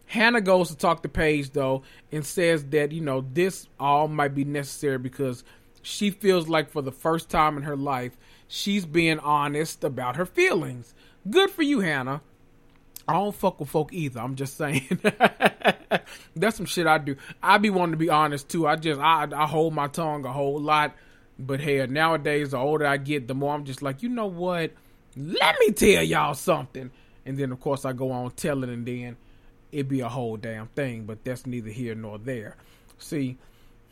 Hannah 0.05 0.41
goes 0.41 0.69
to 0.69 0.77
talk 0.77 1.01
to 1.01 1.09
Paige 1.09 1.53
though 1.53 1.81
and 2.11 2.23
says 2.23 2.63
that, 2.65 2.91
you 2.91 3.01
know, 3.01 3.25
this 3.33 3.67
all 3.79 4.07
might 4.07 4.35
be 4.35 4.45
necessary 4.45 4.99
because 4.99 5.43
she 5.81 6.11
feels 6.11 6.47
like 6.47 6.69
for 6.69 6.83
the 6.83 6.91
first 6.91 7.31
time 7.31 7.57
in 7.57 7.63
her 7.63 7.75
life, 7.75 8.15
she's 8.47 8.85
being 8.85 9.17
honest 9.19 9.83
about 9.83 10.17
her 10.17 10.25
feelings. 10.27 10.93
Good 11.27 11.49
for 11.49 11.63
you, 11.63 11.79
Hannah. 11.79 12.21
I 13.07 13.13
don't 13.13 13.33
fuck 13.33 13.59
with 13.59 13.69
folk 13.69 13.91
either. 13.91 14.19
I'm 14.19 14.35
just 14.35 14.55
saying. 14.55 14.99
That's 16.35 16.57
some 16.57 16.67
shit 16.67 16.85
I 16.85 16.99
do. 16.99 17.15
I 17.41 17.57
be 17.57 17.71
wanting 17.71 17.93
to 17.93 17.97
be 17.97 18.11
honest 18.11 18.49
too. 18.49 18.67
I 18.67 18.75
just 18.75 19.01
I 19.01 19.27
I 19.35 19.47
hold 19.47 19.73
my 19.73 19.88
tongue 19.88 20.25
a 20.25 20.31
whole 20.31 20.61
lot 20.61 20.93
but 21.39 21.59
hey, 21.59 21.85
nowadays, 21.85 22.51
the 22.51 22.57
older 22.57 22.85
I 22.85 22.97
get, 22.97 23.27
the 23.27 23.35
more 23.35 23.53
I'm 23.53 23.65
just 23.65 23.81
like, 23.81 24.01
you 24.01 24.09
know 24.09 24.27
what? 24.27 24.71
Let 25.15 25.55
me 25.59 25.71
tell 25.71 26.03
y'all 26.03 26.33
something. 26.33 26.91
And 27.25 27.38
then, 27.38 27.51
of 27.51 27.59
course, 27.59 27.85
I 27.85 27.93
go 27.93 28.11
on 28.11 28.31
telling, 28.31 28.69
and 28.69 28.85
then 28.85 29.17
it 29.71 29.88
be 29.88 29.99
a 29.99 30.09
whole 30.09 30.38
damn 30.38 30.67
thing. 30.67 31.05
But 31.05 31.23
that's 31.23 31.45
neither 31.45 31.69
here 31.69 31.95
nor 31.95 32.17
there. 32.17 32.55
See, 32.97 33.38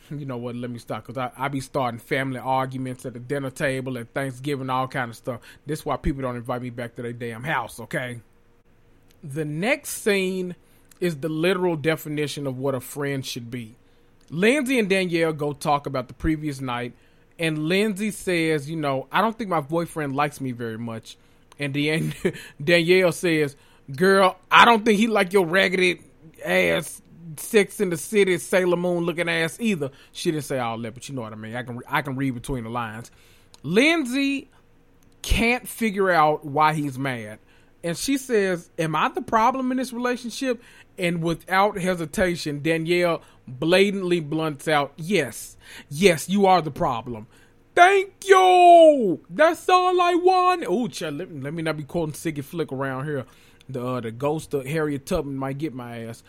you 0.10 0.26
know 0.26 0.38
what? 0.38 0.56
Let 0.56 0.70
me 0.70 0.80
stop 0.80 1.06
because 1.06 1.18
I, 1.18 1.32
I 1.38 1.48
be 1.48 1.60
starting 1.60 2.00
family 2.00 2.40
arguments 2.40 3.06
at 3.06 3.14
the 3.14 3.20
dinner 3.20 3.50
table 3.50 3.98
at 3.98 4.14
Thanksgiving, 4.14 4.70
all 4.70 4.88
kind 4.88 5.10
of 5.10 5.18
stuff. 5.18 5.42
This 5.66 5.86
why 5.86 5.98
people 5.98 6.22
don't 6.22 6.36
invite 6.36 6.62
me 6.62 6.70
back 6.70 6.96
to 6.96 7.02
their 7.02 7.14
damn 7.14 7.44
house. 7.44 7.80
Okay. 7.80 8.22
The 9.24 9.46
next 9.46 9.90
scene 9.90 10.56
is 11.00 11.18
the 11.18 11.30
literal 11.30 11.76
definition 11.76 12.48
of 12.48 12.58
what 12.58 12.76
a 12.76 12.80
friend 12.80 13.26
should 13.26 13.52
be. 13.52 13.76
Lindsay 14.30 14.80
and 14.80 14.90
Danielle 14.90 15.34
go 15.34 15.54
talk 15.54 15.86
about 15.86 16.08
the 16.08 16.14
previous 16.14 16.62
night 16.62 16.94
and 17.38 17.68
Lindsay 17.68 18.12
says, 18.12 18.70
you 18.70 18.76
know, 18.76 19.08
I 19.12 19.22
don't 19.22 19.38
think 19.38 19.50
my 19.50 19.62
boyfriend 19.62 20.16
likes 20.16 20.40
me 20.40 20.52
very 20.52 20.78
much. 20.78 21.18
And 21.60 21.74
Dan- 21.74 22.14
Danielle 22.64 23.12
says, 23.12 23.56
girl, 23.94 24.38
I 24.50 24.66
don't 24.66 24.86
think 24.86 25.00
he 25.00 25.08
like 25.08 25.34
your 25.34 25.46
raggedy 25.46 26.02
ass 26.44 27.02
Sex 27.38 27.80
in 27.80 27.90
the 27.90 27.98
City 27.98 28.38
Sailor 28.38 28.78
Moon 28.78 29.04
looking 29.04 29.28
ass 29.28 29.60
either. 29.60 29.92
She 30.12 30.32
didn't 30.32 30.46
say 30.46 30.60
all 30.60 30.78
that, 30.80 30.94
but 30.94 31.10
you 31.10 31.16
know 31.16 31.22
what 31.22 31.34
I 31.34 31.36
mean. 31.36 31.56
I 31.56 31.64
can 31.64 31.82
I 31.88 32.02
can 32.02 32.16
read 32.16 32.34
between 32.34 32.64
the 32.64 32.70
lines. 32.70 33.12
Lindsay 33.64 34.50
can't 35.22 35.68
figure 35.68 36.12
out 36.12 36.46
why 36.46 36.74
he's 36.74 37.00
mad. 37.00 37.40
And 37.84 37.98
she 37.98 38.18
says, 38.18 38.70
Am 38.78 38.96
I 38.96 39.10
the 39.10 39.22
problem 39.22 39.72
in 39.72 39.78
this 39.78 39.92
relationship? 39.92 40.62
And 40.98 41.22
without 41.22 41.78
hesitation, 41.78 42.62
Danielle 42.62 43.22
blatantly 43.48 44.20
blunts 44.20 44.68
out, 44.68 44.94
Yes, 44.98 45.58
yes, 45.90 46.30
you 46.30 46.46
are 46.46 46.62
the 46.62 46.72
problem. 46.72 47.28
Thank 47.76 48.14
you. 48.26 49.20
That's 49.30 49.68
all 49.68 50.00
I 50.00 50.16
want. 50.16 50.64
Oh, 50.68 50.88
let, 51.02 51.44
let 51.44 51.54
me 51.54 51.62
not 51.62 51.76
be 51.76 51.84
quoting 51.84 52.14
Siggy 52.14 52.44
Flicker 52.44 52.74
around 52.74 53.06
here. 53.06 53.26
The 53.68 53.86
uh, 53.86 54.00
the 54.00 54.12
ghost 54.12 54.54
of 54.54 54.66
Harriet 54.66 55.06
Tubman 55.06 55.36
might 55.36 55.58
get 55.58 55.74
my 55.74 56.06
ass. 56.06 56.24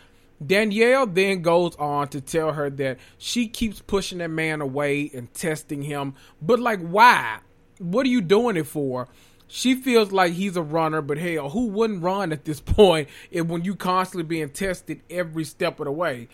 Danielle 0.44 1.06
then 1.06 1.42
goes 1.42 1.76
on 1.76 2.08
to 2.08 2.20
tell 2.20 2.52
her 2.52 2.68
that 2.70 2.98
she 3.16 3.46
keeps 3.46 3.80
pushing 3.80 4.18
that 4.18 4.30
man 4.30 4.60
away 4.60 5.10
and 5.14 5.32
testing 5.32 5.82
him. 5.82 6.14
But 6.42 6.58
like, 6.58 6.80
why? 6.80 7.38
What 7.78 8.06
are 8.06 8.10
you 8.10 8.20
doing 8.20 8.56
it 8.56 8.66
for? 8.66 9.08
she 9.48 9.74
feels 9.74 10.12
like 10.12 10.32
he's 10.32 10.56
a 10.56 10.62
runner, 10.62 11.00
but 11.00 11.18
hell, 11.18 11.50
who 11.50 11.68
wouldn't 11.68 12.02
run 12.02 12.32
at 12.32 12.44
this 12.44 12.60
point 12.64 13.08
if 13.30 13.46
when 13.46 13.64
you 13.64 13.74
constantly 13.74 14.24
being 14.24 14.50
tested 14.50 15.02
every 15.10 15.44
step 15.44 15.80
of 15.80 15.86
the 15.86 15.92
way? 15.92 16.28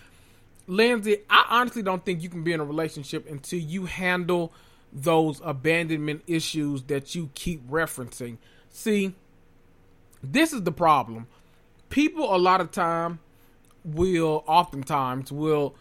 Lindsay, 0.67 1.19
I 1.29 1.47
honestly 1.51 1.83
don't 1.83 2.05
think 2.05 2.23
you 2.23 2.29
can 2.29 2.45
be 2.45 2.53
in 2.53 2.61
a 2.61 2.65
relationship 2.65 3.29
until 3.29 3.59
you 3.59 3.87
handle 3.87 4.53
those 4.93 5.41
abandonment 5.45 6.23
issues 6.27 6.83
that 6.85 7.15
you 7.15 7.31
keep 7.35 7.69
referencing. 7.69 8.37
See, 8.71 9.15
this 10.23 10.53
is 10.53 10.63
the 10.63 10.73
problem. 10.73 11.27
People 11.89 12.35
a 12.35 12.39
lot 12.39 12.61
of 12.61 12.71
time 12.71 13.19
will 13.85 14.45
oftentimes 14.47 15.33
will 15.33 15.75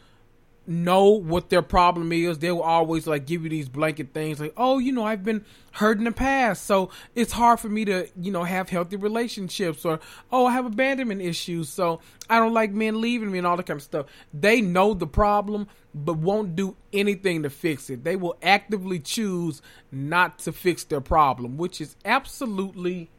know 0.68 1.10
what 1.10 1.50
their 1.50 1.62
problem 1.62 2.12
is. 2.12 2.40
They 2.40 2.52
will 2.52 2.62
always 2.62 3.08
like 3.08 3.26
give 3.26 3.44
you 3.44 3.50
these 3.50 3.70
blanket 3.70 4.14
things 4.14 4.40
like, 4.40 4.54
"Oh, 4.56 4.80
you 4.80 4.92
know, 4.92 5.04
I've 5.04 5.24
been 5.24 5.46
hurt 5.74 5.98
in 5.98 6.04
the 6.04 6.12
past, 6.12 6.66
so 6.66 6.90
it's 7.16 7.32
hard 7.32 7.60
for 7.60 7.70
me 7.70 7.86
to, 7.86 8.08
you 8.20 8.32
know, 8.32 8.44
have 8.44 8.70
healthy 8.70 8.96
relationships 8.96 9.86
or 9.86 10.00
oh, 10.32 10.46
I 10.46 10.54
have 10.54 10.66
abandonment 10.66 11.22
issues, 11.22 11.70
so 11.70 12.00
I 12.30 12.40
don't 12.40 12.54
like 12.54 12.72
men 12.72 13.02
leaving 13.02 13.32
me 13.32 13.40
and 13.40 13.48
all 13.48 13.58
that 13.58 13.66
kind 13.66 13.80
of 13.80 13.84
stuff." 13.84 14.06
They 14.34 14.62
know 14.62 14.94
the 14.94 15.08
problem 15.08 15.68
but 15.94 16.18
won't 16.18 16.56
do 16.56 16.76
anything 16.94 17.44
to 17.44 17.50
fix 17.50 17.90
it. 17.90 18.04
They 18.04 18.16
will 18.16 18.38
actively 18.42 19.00
choose 19.00 19.62
not 19.92 20.40
to 20.40 20.54
fix 20.54 20.86
their 20.86 21.02
problem, 21.02 21.58
which 21.58 21.82
is 21.82 21.96
absolutely 22.06 23.10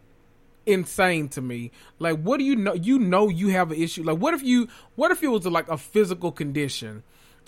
insane 0.66 1.28
to 1.28 1.40
me. 1.40 1.70
Like 1.98 2.20
what 2.20 2.38
do 2.38 2.44
you 2.44 2.56
know 2.56 2.74
you 2.74 2.98
know 2.98 3.28
you 3.28 3.48
have 3.48 3.70
an 3.72 3.80
issue. 3.80 4.02
Like 4.02 4.18
what 4.18 4.34
if 4.34 4.42
you 4.42 4.68
what 4.94 5.10
if 5.10 5.22
it 5.22 5.28
was 5.28 5.46
like 5.46 5.68
a 5.68 5.76
physical 5.76 6.32
condition? 6.32 7.02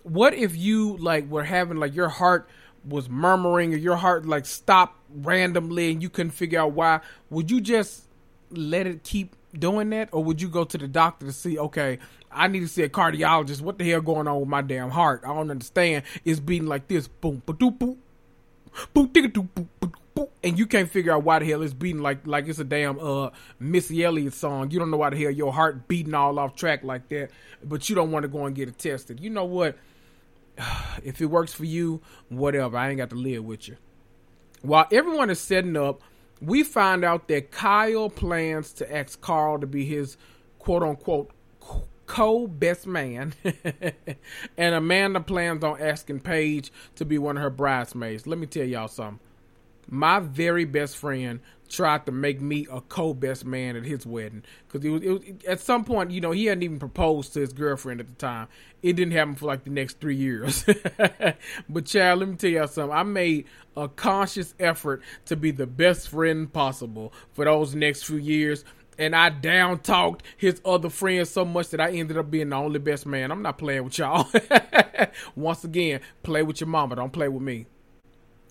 What 0.04 0.34
if 0.34 0.56
you 0.56 0.96
like 0.98 1.28
were 1.28 1.44
having 1.44 1.78
like 1.78 1.94
your 1.94 2.08
heart 2.08 2.48
was 2.88 3.08
murmuring 3.08 3.74
or 3.74 3.78
your 3.78 3.96
heart 3.96 4.26
like 4.26 4.46
stopped 4.46 4.98
randomly 5.10 5.90
and 5.90 6.02
you 6.02 6.08
couldn't 6.08 6.32
figure 6.32 6.60
out 6.60 6.72
why? 6.72 7.00
Would 7.30 7.50
you 7.50 7.60
just 7.60 8.04
let 8.50 8.86
it 8.86 9.02
keep 9.02 9.34
doing 9.58 9.90
that 9.90 10.08
or 10.12 10.22
would 10.22 10.40
you 10.40 10.48
go 10.48 10.64
to 10.64 10.78
the 10.78 10.88
doctor 10.88 11.26
to 11.26 11.32
see 11.32 11.56
okay 11.56 11.98
i 12.32 12.48
need 12.48 12.58
to 12.58 12.66
see 12.66 12.82
a 12.82 12.88
cardiologist 12.88 13.60
what 13.60 13.78
the 13.78 13.88
hell 13.88 14.00
going 14.00 14.26
on 14.26 14.40
with 14.40 14.48
my 14.48 14.60
damn 14.60 14.90
heart 14.90 15.22
i 15.24 15.28
don't 15.28 15.48
understand 15.48 16.02
it's 16.24 16.40
beating 16.40 16.66
like 16.66 16.88
this 16.88 17.06
boom 17.06 17.40
boom 17.46 17.56
boom 17.56 17.76
boom 18.92 19.06
boom 19.06 19.64
and 20.44 20.58
you 20.58 20.66
can't 20.66 20.90
figure 20.90 21.12
out 21.12 21.24
why 21.24 21.38
the 21.38 21.46
hell 21.46 21.62
it's 21.62 21.72
beating 21.72 22.02
like 22.02 22.26
like 22.26 22.46
it's 22.46 22.58
a 22.58 22.64
damn 22.64 22.98
uh 23.00 23.30
Missy 23.58 24.04
Elliott 24.04 24.34
song. 24.34 24.70
You 24.70 24.78
don't 24.78 24.90
know 24.90 24.98
why 24.98 25.10
the 25.10 25.16
hell 25.16 25.30
your 25.30 25.52
heart 25.52 25.88
beating 25.88 26.14
all 26.14 26.38
off 26.38 26.54
track 26.54 26.84
like 26.84 27.08
that, 27.08 27.30
but 27.64 27.88
you 27.88 27.94
don't 27.96 28.10
want 28.10 28.24
to 28.24 28.28
go 28.28 28.44
and 28.44 28.54
get 28.54 28.68
it 28.68 28.78
tested. 28.78 29.20
You 29.20 29.30
know 29.30 29.44
what? 29.44 29.76
if 31.04 31.20
it 31.20 31.26
works 31.26 31.52
for 31.52 31.64
you, 31.64 32.00
whatever. 32.28 32.76
I 32.76 32.90
ain't 32.90 32.98
got 32.98 33.10
to 33.10 33.16
live 33.16 33.44
with 33.44 33.68
you. 33.68 33.76
While 34.62 34.86
everyone 34.90 35.30
is 35.30 35.40
setting 35.40 35.76
up, 35.76 36.02
we 36.40 36.62
find 36.62 37.04
out 37.04 37.28
that 37.28 37.50
Kyle 37.50 38.10
plans 38.10 38.72
to 38.74 38.94
ask 38.94 39.20
Carl 39.20 39.58
to 39.60 39.66
be 39.66 39.84
his 39.84 40.16
quote 40.58 40.82
unquote 40.82 41.30
co 42.06 42.46
best 42.46 42.86
man, 42.86 43.34
and 44.56 44.74
Amanda 44.74 45.20
plans 45.20 45.64
on 45.64 45.80
asking 45.80 46.20
Paige 46.20 46.72
to 46.96 47.04
be 47.04 47.18
one 47.18 47.36
of 47.36 47.42
her 47.42 47.50
bridesmaids. 47.50 48.26
Let 48.26 48.38
me 48.38 48.46
tell 48.46 48.64
y'all 48.64 48.88
something. 48.88 49.20
My 49.88 50.18
very 50.18 50.64
best 50.64 50.96
friend 50.96 51.40
tried 51.68 52.06
to 52.06 52.12
make 52.12 52.40
me 52.40 52.66
a 52.70 52.80
co-best 52.80 53.44
man 53.44 53.76
at 53.76 53.84
his 53.84 54.06
wedding. 54.06 54.42
Because 54.66 54.84
it 54.84 54.90
was, 54.90 55.02
it 55.02 55.10
was, 55.10 55.22
at 55.46 55.60
some 55.60 55.84
point 55.84 56.10
you 56.10 56.20
know 56.20 56.30
he 56.30 56.46
hadn't 56.46 56.62
even 56.62 56.78
proposed 56.78 57.32
to 57.34 57.40
his 57.40 57.52
girlfriend 57.52 58.00
at 58.00 58.06
the 58.08 58.14
time. 58.14 58.48
It 58.82 58.94
didn't 58.94 59.12
happen 59.12 59.34
for 59.34 59.46
like 59.46 59.64
the 59.64 59.70
next 59.70 60.00
three 60.00 60.16
years. 60.16 60.64
But 61.68 61.86
child 61.86 62.20
let 62.20 62.28
me 62.28 62.36
tell 62.36 62.50
y'all 62.50 62.66
something. 62.66 62.96
I 62.96 63.02
made 63.02 63.46
a 63.76 63.88
conscious 63.88 64.54
effort 64.58 65.02
to 65.26 65.36
be 65.36 65.50
the 65.50 65.66
best 65.66 66.08
friend 66.08 66.52
possible 66.52 67.12
for 67.32 67.44
those 67.44 67.74
next 67.74 68.04
few 68.04 68.16
years. 68.16 68.64
And 68.96 69.16
I 69.16 69.30
down 69.30 69.80
talked 69.80 70.22
his 70.36 70.60
other 70.64 70.88
friends 70.90 71.30
so 71.30 71.44
much 71.44 71.70
that 71.70 71.80
I 71.80 71.90
ended 71.90 72.16
up 72.16 72.30
being 72.30 72.50
the 72.50 72.56
only 72.56 72.78
best 72.78 73.06
man. 73.06 73.32
I'm 73.32 73.42
not 73.42 73.58
playing 73.58 73.84
with 73.84 73.98
y'all. 73.98 74.28
Once 75.36 75.64
again, 75.64 76.00
play 76.22 76.42
with 76.42 76.60
your 76.60 76.68
mama, 76.68 76.96
don't 76.96 77.12
play 77.12 77.28
with 77.28 77.42
me 77.42 77.66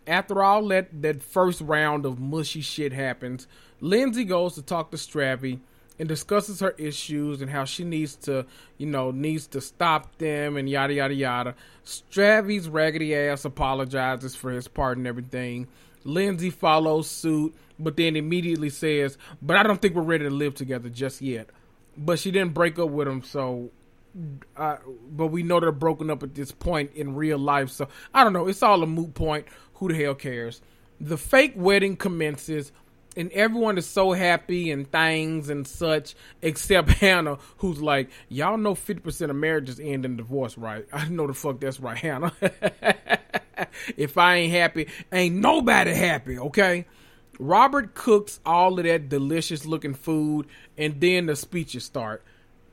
after 0.08 0.44
all 0.44 0.68
that 0.70 1.02
that 1.02 1.24
first 1.24 1.62
round 1.62 2.06
of 2.06 2.20
mushy 2.20 2.62
shit 2.62 2.94
happens, 2.94 3.48
Lindsay 3.80 4.24
goes 4.24 4.56
to 4.56 4.62
talk 4.62 4.92
to 4.92 4.98
Stravy 4.98 5.60
and 6.00 6.10
discusses 6.10 6.60
her 6.60 6.72
issues 6.72 7.42
and 7.42 7.52
how 7.52 7.66
she 7.66 7.84
needs 7.84 8.16
to, 8.16 8.46
you 8.78 8.88
know, 8.88 9.12
needs 9.12 9.48
to 9.48 9.62
stop 9.62 10.18
them 10.18 10.58
and 10.58 10.70
yada 10.70 10.94
yada 10.94 11.14
yada. 11.14 11.56
Stravy's 11.86 12.68
raggedy 12.68 13.16
ass 13.16 13.46
apologizes 13.46 14.36
for 14.36 14.52
his 14.52 14.68
part 14.68 14.98
and 14.98 15.08
everything. 15.08 15.68
Lindsay 16.04 16.50
follows 16.50 17.10
suit, 17.10 17.56
but 17.80 17.96
then 17.96 18.16
immediately 18.16 18.70
says, 18.70 19.18
"But 19.42 19.58
I 19.58 19.64
don't 19.64 19.82
think 19.82 19.96
we're 19.96 20.02
ready 20.02 20.26
to 20.26 20.30
live 20.32 20.56
together 20.56 20.90
just 20.90 21.22
yet." 21.22 21.50
But 21.96 22.20
she 22.20 22.32
didn't 22.32 22.54
break 22.54 22.80
up 22.80 22.90
with 22.90 23.08
him, 23.08 23.22
so 23.22 23.70
uh, 24.56 24.78
but 25.12 25.28
we 25.28 25.44
know 25.44 25.60
they're 25.60 25.72
broken 25.72 26.10
up 26.10 26.24
at 26.24 26.36
this 26.36 26.52
point 26.52 26.92
in 26.94 27.16
real 27.16 27.38
life. 27.38 27.70
So 27.70 27.88
I 28.14 28.24
don't 28.24 28.34
know. 28.34 28.48
It's 28.48 28.64
all 28.64 28.84
a 28.84 28.88
moot 28.88 29.14
point. 29.14 29.48
Who 29.84 29.90
the 29.90 30.02
hell 30.02 30.16
cares? 30.16 30.62
The 31.02 31.18
fake 31.18 31.52
wedding 31.58 31.98
commences, 31.98 32.72
and 33.18 33.30
everyone 33.34 33.78
is 33.78 33.86
so 33.86 34.14
happy 34.14 34.72
and 34.72 34.90
things 34.90 35.50
and 35.50 35.68
such, 35.68 36.16
except 36.42 36.90
Hannah, 37.02 37.38
who's 37.58 37.82
like, 37.82 38.10
"Y'all 38.30 38.56
know 38.56 38.76
fifty 38.76 39.02
percent 39.02 39.30
of 39.30 39.36
marriages 39.36 39.82
end 39.82 40.06
in 40.06 40.16
divorce, 40.16 40.58
right? 40.58 40.86
I 40.94 41.10
know 41.10 41.28
the 41.28 41.34
fuck 41.34 41.60
that's 41.60 41.82
right, 41.82 41.98
Hannah. 41.98 42.32
if 43.98 44.18
I 44.18 44.36
ain't 44.36 44.54
happy, 44.54 44.88
ain't 45.12 45.36
nobody 45.36 45.94
happy, 45.94 46.40
okay?" 46.40 46.86
Robert 47.38 47.94
cooks 47.94 48.40
all 48.46 48.80
of 48.80 48.86
that 48.86 49.10
delicious 49.10 49.66
looking 49.66 49.96
food, 49.96 50.48
and 50.78 51.02
then 51.02 51.26
the 51.26 51.36
speeches 51.36 51.84
start. 51.84 52.24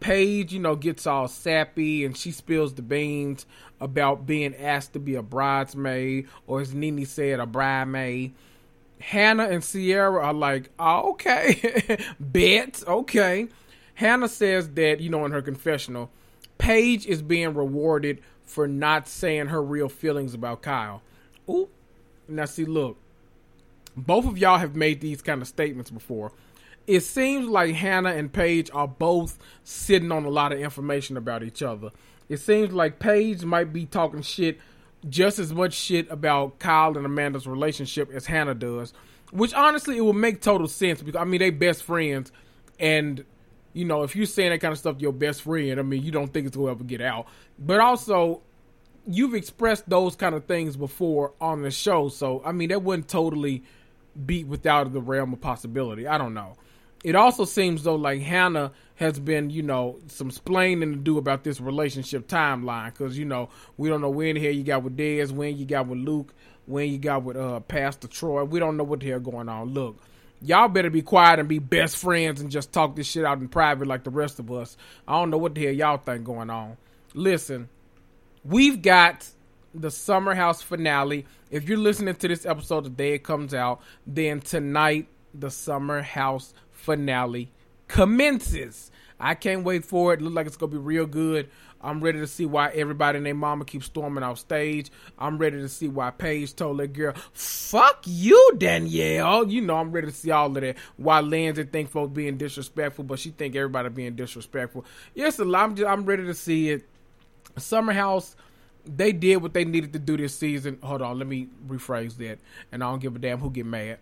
Paige, 0.01 0.53
you 0.53 0.61
know, 0.61 0.74
gets 0.74 1.07
all 1.07 1.28
sappy 1.28 2.05
and 2.05 2.16
she 2.16 2.32
spills 2.32 2.74
the 2.74 2.82
beans 2.82 3.46
about 3.80 4.26
being 4.26 4.55
asked 4.57 4.94
to 4.94 4.98
be 4.98 5.14
a 5.14 5.22
bridesmaid, 5.22 6.28
or 6.46 6.61
as 6.61 6.74
Nene 6.74 7.07
said, 7.07 7.40
a 7.40 7.46
bridesmaid. 7.46 8.34
Hannah 9.01 9.48
and 9.48 9.62
Ciara 9.62 10.26
are 10.26 10.34
like, 10.34 10.70
oh, 10.78 11.11
okay, 11.12 11.98
bet, 12.20 12.82
okay. 12.86 13.48
Hannah 13.94 14.28
says 14.28 14.70
that, 14.70 15.01
you 15.01 15.09
know, 15.09 15.24
in 15.24 15.32
her 15.32 15.42
confessional, 15.42 16.11
Paige 16.59 17.07
is 17.07 17.22
being 17.22 17.55
rewarded 17.55 18.20
for 18.44 18.66
not 18.66 19.09
saying 19.09 19.46
her 19.46 19.62
real 19.62 19.88
feelings 19.88 20.34
about 20.34 20.62
Kyle. 20.62 21.03
Ooh. 21.48 21.68
Now, 22.28 22.44
see, 22.44 22.64
look, 22.64 22.96
both 23.96 24.26
of 24.26 24.38
y'all 24.38 24.59
have 24.59 24.76
made 24.76 25.01
these 25.01 25.22
kind 25.22 25.40
of 25.40 25.48
statements 25.48 25.90
before 25.90 26.32
it 26.87 27.01
seems 27.01 27.47
like 27.47 27.74
Hannah 27.74 28.14
and 28.14 28.33
Paige 28.33 28.70
are 28.72 28.89
both 28.89 29.39
sitting 29.64 30.11
on 30.11 30.24
a 30.24 30.31
lot 30.31 30.53
of 30.53 30.59
information 30.59 31.16
about 31.16 31.43
each 31.43 31.62
other. 31.62 31.91
It 32.28 32.39
seems 32.39 32.72
like 32.72 32.99
Paige 32.99 33.45
might 33.45 33.72
be 33.72 33.87
talking 33.87 34.22
shit, 34.22 34.59
just 35.09 35.39
as 35.39 35.53
much 35.53 35.74
shit 35.74 36.11
about 36.11 36.59
Kyle 36.59 36.97
and 36.97 37.07
Amanda's 37.07 37.47
relationship 37.47 38.11
as 38.12 38.26
Hannah 38.26 38.55
does. 38.55 38.93
Which 39.33 39.55
honestly, 39.55 39.97
it 39.99 40.05
would 40.05 40.16
make 40.16 40.41
total 40.41 40.68
sense 40.68 41.03
because 41.03 41.20
I 41.20 41.24
mean 41.24 41.39
they 41.39 41.51
best 41.51 41.85
friends, 41.85 42.33
and 42.78 43.24
you 43.72 43.85
know 43.85 44.03
if 44.03 44.16
you're 44.16 44.26
saying 44.26 44.51
that 44.51 44.59
kind 44.59 44.72
of 44.72 44.78
stuff 44.78 44.97
to 44.97 45.03
your 45.03 45.12
best 45.12 45.43
friend, 45.43 45.78
I 45.78 45.83
mean 45.83 46.03
you 46.03 46.11
don't 46.11 46.33
think 46.33 46.47
it's 46.47 46.57
gonna 46.57 46.72
ever 46.72 46.85
get 46.85 47.01
out. 47.01 47.26
But 47.59 47.81
also, 47.81 48.43
you've 49.07 49.35
expressed 49.35 49.89
those 49.89 50.16
kind 50.16 50.35
of 50.35 50.47
things 50.47 50.76
before 50.76 51.33
on 51.41 51.62
the 51.62 51.70
show, 51.70 52.09
so 52.09 52.43
I 52.45 52.51
mean 52.51 52.70
that 52.70 52.83
wouldn't 52.83 53.07
totally 53.07 53.62
be 54.26 54.43
without 54.43 54.93
the 54.93 55.01
realm 55.01 55.33
of 55.33 55.41
possibility. 55.41 56.09
I 56.09 56.18
don't 56.18 56.34
know 56.34 56.57
it 57.03 57.17
also 57.17 57.45
seems 57.45 57.83
though 57.83 57.95
like 57.95 58.21
Hannah 58.21 58.72
has 58.97 59.18
been, 59.18 59.49
you 59.51 59.63
know, 59.63 59.99
some 60.09 60.31
splaining 60.31 60.93
to 60.93 60.99
do 60.99 61.17
about 61.18 61.43
this 61.43 61.61
relationship 61.61 62.29
timeline 62.29 62.93
because 62.93 63.18
you 63.18 63.25
know 63.25 63.49
we 63.77 63.89
don't 63.89 64.01
know 64.01 64.11
when 64.11 64.37
hell 64.37 64.51
you 64.51 64.63
got 64.63 64.83
with 64.83 64.97
Des, 64.97 65.29
when 65.29 65.57
you 65.57 65.64
got 65.64 65.87
with 65.87 65.99
Luke, 65.99 66.35
when 66.67 66.91
you 66.91 66.99
got 66.99 67.22
with 67.22 67.37
uh 67.37 67.61
Pastor 67.61 68.09
Troy. 68.09 68.45
We 68.45 68.61
don't 68.61 68.77
know 68.77 68.85
what 68.85 69.01
the 69.01 69.09
hell 69.09 69.21
going 69.21 69.49
on. 69.49 69.72
Look, 69.72 69.97
y'all 70.43 70.68
better 70.68 70.91
be 70.91 71.03
quiet 71.03 71.39
and 71.39 71.49
be 71.49 71.59
best 71.59 71.97
friends 71.97 72.41
and 72.41 72.51
just 72.51 72.72
talk 72.72 72.97
this 72.97 73.07
shit 73.07 73.25
out 73.25 73.39
in 73.39 73.49
private 73.49 73.89
like 73.89 74.05
the 74.05 74.11
rest 74.11 74.39
of 74.39 74.51
us. 74.53 74.77
I 75.09 75.18
don't 75.18 75.31
know 75.31 75.39
what 75.39 75.55
the 75.55 75.64
hell 75.64 75.75
y'all 75.75 75.97
think 75.97 76.25
going 76.25 76.51
on. 76.51 76.77
Listen, 77.14 77.68
we've 78.45 78.83
got 78.83 79.27
the 79.75 79.91
Summer 79.91 80.35
House 80.35 80.63
finale. 80.63 81.27
If 81.51 81.68
you're 81.68 81.79
listening 81.79 82.14
to 82.17 82.29
this 82.29 82.47
episode 82.47 82.85
the 82.85 82.91
day 82.91 83.14
it 83.14 83.22
comes 83.22 83.55
out, 83.55 83.81
then 84.07 84.41
tonight 84.41 85.09
the 85.35 85.51
Summer 85.51 86.03
House 86.03 86.55
finale 86.80 87.52
commences. 87.88 88.90
I 89.18 89.34
can't 89.34 89.64
wait 89.64 89.84
for 89.84 90.14
it. 90.14 90.22
Look 90.22 90.32
like 90.32 90.46
it's 90.46 90.57
gonna 90.57 90.72
be 90.72 90.78
real 90.78 91.07
good. 91.07 91.50
I'm 91.82 92.00
ready 92.00 92.18
to 92.18 92.26
see 92.26 92.44
why 92.44 92.70
everybody 92.70 93.18
and 93.18 93.26
their 93.26 93.34
mama 93.34 93.64
keeps 93.64 93.86
storming 93.86 94.22
off 94.22 94.38
stage. 94.38 94.90
I'm 95.18 95.38
ready 95.38 95.58
to 95.58 95.68
see 95.68 95.88
why 95.88 96.11
Paige 96.11 96.54
told 96.54 96.78
that 96.78 96.92
girl, 96.92 97.14
"Fuck 97.32 98.02
you, 98.07 98.52
Danielle." 98.57 99.48
You 99.48 99.62
know, 99.62 99.76
I'm 99.76 99.92
ready 99.92 100.08
to 100.08 100.12
see 100.12 100.30
all 100.30 100.46
of 100.46 100.54
that. 100.54 100.76
Why 100.96 101.20
Lindsay 101.20 101.64
think 101.64 101.90
folks 101.90 102.12
being 102.12 102.36
disrespectful, 102.38 103.04
but 103.04 103.18
she 103.18 103.30
think 103.30 103.57
everybody 103.57 103.88
being 103.90 104.14
disrespectful. 104.14 104.84
Yes, 105.14 105.38
a 105.38 105.44
lot. 105.44 105.64
I'm 105.64 105.74
just, 105.74 105.88
I'm 105.88 106.04
ready 106.04 106.24
to 106.24 106.34
see 106.34 106.70
it. 106.70 106.88
Summer 107.57 107.92
House. 107.92 108.36
They 108.86 109.12
did 109.12 109.36
what 109.36 109.52
they 109.52 109.66
needed 109.66 109.92
to 109.92 109.98
do 109.98 110.16
this 110.16 110.34
season. 110.34 110.78
Hold 110.82 111.02
on, 111.02 111.18
let 111.18 111.28
me 111.28 111.48
rephrase 111.68 112.16
that, 112.16 112.38
and 112.72 112.82
I 112.82 112.90
don't 112.90 112.98
give 112.98 113.14
a 113.14 113.18
damn 113.18 113.38
who 113.38 113.50
get 113.50 113.66
mad 113.66 113.98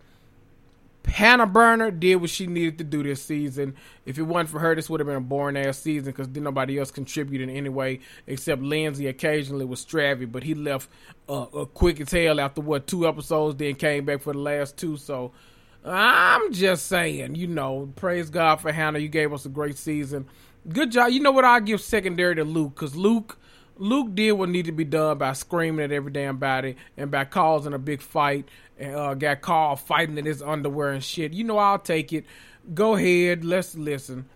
Hannah 1.05 1.47
Berner 1.47 1.91
did 1.91 2.17
what 2.17 2.29
she 2.29 2.45
needed 2.47 2.77
to 2.79 2.83
do 2.83 3.03
this 3.03 3.21
season. 3.23 3.75
If 4.05 4.17
it 4.17 4.23
wasn't 4.23 4.49
for 4.49 4.59
her, 4.59 4.75
this 4.75 4.89
would 4.89 4.99
have 4.99 5.07
been 5.07 5.15
a 5.15 5.21
boring 5.21 5.57
ass 5.57 5.79
season 5.79 6.11
because 6.11 6.27
did 6.27 6.43
nobody 6.43 6.77
else 6.77 6.91
contribute 6.91 7.41
in 7.41 7.49
any 7.49 7.69
way 7.69 8.01
except 8.27 8.61
Lindsay 8.61 9.07
occasionally 9.07 9.65
with 9.65 9.85
Stravy, 9.85 10.29
but 10.29 10.43
he 10.43 10.53
left 10.53 10.89
uh, 11.27 11.45
a 11.53 11.65
quick 11.65 11.99
as 12.01 12.11
hell 12.11 12.39
after 12.39 12.61
what 12.61 12.87
two 12.87 13.07
episodes, 13.07 13.55
then 13.57 13.75
came 13.75 14.05
back 14.05 14.21
for 14.21 14.33
the 14.33 14.39
last 14.39 14.77
two. 14.77 14.97
So 14.97 15.31
I'm 15.83 16.51
just 16.51 16.87
saying, 16.87 17.35
you 17.35 17.47
know, 17.47 17.91
praise 17.95 18.29
God 18.29 18.57
for 18.57 18.71
Hannah. 18.71 18.99
You 18.99 19.07
gave 19.07 19.33
us 19.33 19.45
a 19.45 19.49
great 19.49 19.77
season. 19.77 20.27
Good 20.67 20.91
job. 20.91 21.11
You 21.11 21.21
know 21.21 21.31
what? 21.31 21.45
I 21.45 21.59
give 21.61 21.81
secondary 21.81 22.35
to 22.35 22.43
Luke 22.43 22.75
because 22.75 22.95
Luke. 22.95 23.37
Luke 23.81 24.13
did 24.13 24.33
what 24.33 24.49
needed 24.49 24.71
to 24.71 24.75
be 24.75 24.83
done 24.83 25.17
by 25.17 25.31
screaming 25.31 25.85
at 25.85 25.93
every 25.93 26.11
damn 26.11 26.35
body 26.35 26.75
and 26.97 27.09
by 27.09 27.23
causing 27.23 27.73
a 27.73 27.79
big 27.79 28.01
fight 28.01 28.45
uh, 28.81 29.13
got 29.13 29.41
caught 29.41 29.79
fighting 29.79 30.17
in 30.17 30.25
his 30.25 30.41
underwear 30.41 30.89
and 30.89 31.03
shit. 31.03 31.33
You 31.33 31.43
know, 31.43 31.57
I'll 31.57 31.79
take 31.79 32.13
it. 32.13 32.25
Go 32.73 32.95
ahead. 32.95 33.43
Let's 33.43 33.75
listen. 33.75 34.27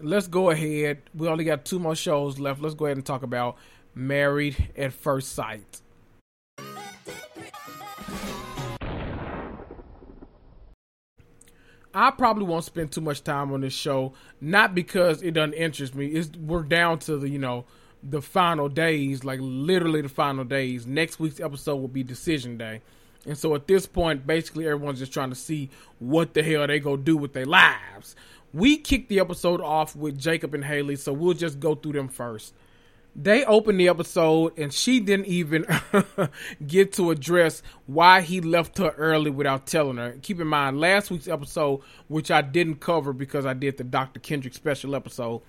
Let's 0.00 0.26
go 0.26 0.50
ahead. 0.50 1.02
We 1.14 1.28
only 1.28 1.44
got 1.44 1.64
two 1.64 1.78
more 1.78 1.94
shows 1.94 2.38
left. 2.38 2.60
Let's 2.60 2.74
go 2.74 2.86
ahead 2.86 2.96
and 2.96 3.06
talk 3.06 3.22
about 3.22 3.56
Married 3.94 4.70
at 4.76 4.92
First 4.92 5.32
Sight. 5.32 5.80
I 11.94 12.10
probably 12.10 12.44
won't 12.44 12.64
spend 12.64 12.90
too 12.90 13.02
much 13.02 13.22
time 13.22 13.52
on 13.52 13.60
this 13.60 13.74
show, 13.74 14.14
not 14.40 14.74
because 14.74 15.22
it 15.22 15.32
doesn't 15.32 15.54
interest 15.54 15.94
me. 15.94 16.06
It's 16.06 16.30
we're 16.38 16.62
down 16.62 16.98
to 17.00 17.18
the 17.18 17.28
you 17.28 17.38
know 17.38 17.66
the 18.02 18.22
final 18.22 18.68
days, 18.68 19.24
like 19.24 19.40
literally 19.42 20.00
the 20.00 20.08
final 20.08 20.44
days. 20.44 20.86
Next 20.86 21.20
week's 21.20 21.38
episode 21.38 21.76
will 21.76 21.88
be 21.88 22.02
decision 22.02 22.56
day, 22.56 22.80
and 23.26 23.38
so 23.38 23.54
at 23.54 23.66
this 23.66 23.86
point, 23.86 24.26
basically 24.26 24.66
everyone's 24.66 24.98
just 24.98 25.12
trying 25.12 25.30
to 25.30 25.36
see 25.36 25.70
what 25.98 26.34
the 26.34 26.42
hell 26.42 26.66
they 26.66 26.80
go 26.80 26.96
do 26.96 27.16
with 27.16 27.32
their 27.32 27.46
lives. 27.46 28.16
We 28.52 28.76
kicked 28.76 29.08
the 29.08 29.20
episode 29.20 29.60
off 29.60 29.96
with 29.96 30.18
Jacob 30.18 30.54
and 30.54 30.64
Haley, 30.64 30.96
so 30.96 31.12
we'll 31.12 31.34
just 31.34 31.60
go 31.60 31.74
through 31.74 31.92
them 31.92 32.08
first 32.08 32.52
they 33.14 33.44
opened 33.44 33.78
the 33.78 33.88
episode 33.88 34.58
and 34.58 34.72
she 34.72 34.98
didn't 35.00 35.26
even 35.26 35.66
get 36.66 36.94
to 36.94 37.10
address 37.10 37.62
why 37.86 38.22
he 38.22 38.40
left 38.40 38.78
her 38.78 38.90
early 38.96 39.30
without 39.30 39.66
telling 39.66 39.98
her. 39.98 40.16
Keep 40.22 40.40
in 40.40 40.46
mind, 40.46 40.80
last 40.80 41.10
week's 41.10 41.28
episode, 41.28 41.80
which 42.08 42.30
I 42.30 42.40
didn't 42.40 42.76
cover 42.76 43.12
because 43.12 43.44
I 43.44 43.52
did 43.52 43.76
the 43.76 43.84
Dr. 43.84 44.20
Kendrick 44.20 44.54
special 44.54 44.94
episode, 44.94 45.42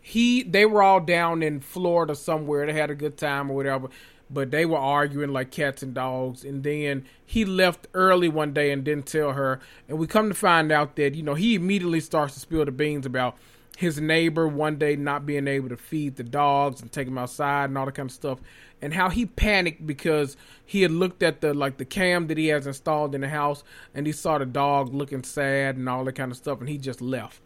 he 0.00 0.42
they 0.42 0.64
were 0.66 0.82
all 0.82 1.00
down 1.00 1.42
in 1.42 1.60
Florida 1.60 2.14
somewhere. 2.14 2.66
They 2.66 2.72
had 2.72 2.90
a 2.90 2.94
good 2.94 3.16
time 3.16 3.50
or 3.50 3.56
whatever, 3.56 3.88
but 4.30 4.50
they 4.50 4.66
were 4.66 4.78
arguing 4.78 5.32
like 5.32 5.50
cats 5.50 5.82
and 5.82 5.94
dogs. 5.94 6.44
And 6.44 6.62
then 6.62 7.04
he 7.24 7.44
left 7.44 7.86
early 7.94 8.28
one 8.28 8.52
day 8.52 8.70
and 8.70 8.84
didn't 8.84 9.06
tell 9.06 9.32
her. 9.32 9.60
And 9.88 9.98
we 9.98 10.06
come 10.06 10.28
to 10.28 10.34
find 10.34 10.70
out 10.70 10.96
that 10.96 11.14
you 11.14 11.22
know 11.22 11.34
he 11.34 11.54
immediately 11.54 12.00
starts 12.00 12.34
to 12.34 12.40
spill 12.40 12.64
the 12.64 12.72
beans 12.72 13.06
about 13.06 13.36
his 13.78 14.00
neighbor 14.00 14.48
one 14.48 14.76
day 14.76 14.96
not 14.96 15.24
being 15.24 15.46
able 15.46 15.68
to 15.68 15.76
feed 15.76 16.16
the 16.16 16.24
dogs 16.24 16.80
and 16.80 16.90
take 16.90 17.06
them 17.06 17.16
outside 17.16 17.66
and 17.66 17.78
all 17.78 17.86
that 17.86 17.94
kind 17.94 18.10
of 18.10 18.14
stuff 18.14 18.40
and 18.82 18.92
how 18.92 19.08
he 19.08 19.24
panicked 19.24 19.86
because 19.86 20.36
he 20.66 20.82
had 20.82 20.90
looked 20.90 21.22
at 21.22 21.40
the 21.40 21.54
like 21.54 21.76
the 21.76 21.84
cam 21.84 22.26
that 22.26 22.36
he 22.36 22.48
has 22.48 22.66
installed 22.66 23.14
in 23.14 23.20
the 23.20 23.28
house 23.28 23.62
and 23.94 24.04
he 24.04 24.12
saw 24.12 24.36
the 24.36 24.44
dog 24.44 24.92
looking 24.92 25.22
sad 25.22 25.76
and 25.76 25.88
all 25.88 26.04
that 26.04 26.14
kind 26.14 26.32
of 26.32 26.36
stuff 26.36 26.58
and 26.58 26.68
he 26.68 26.76
just 26.76 27.00
left 27.00 27.40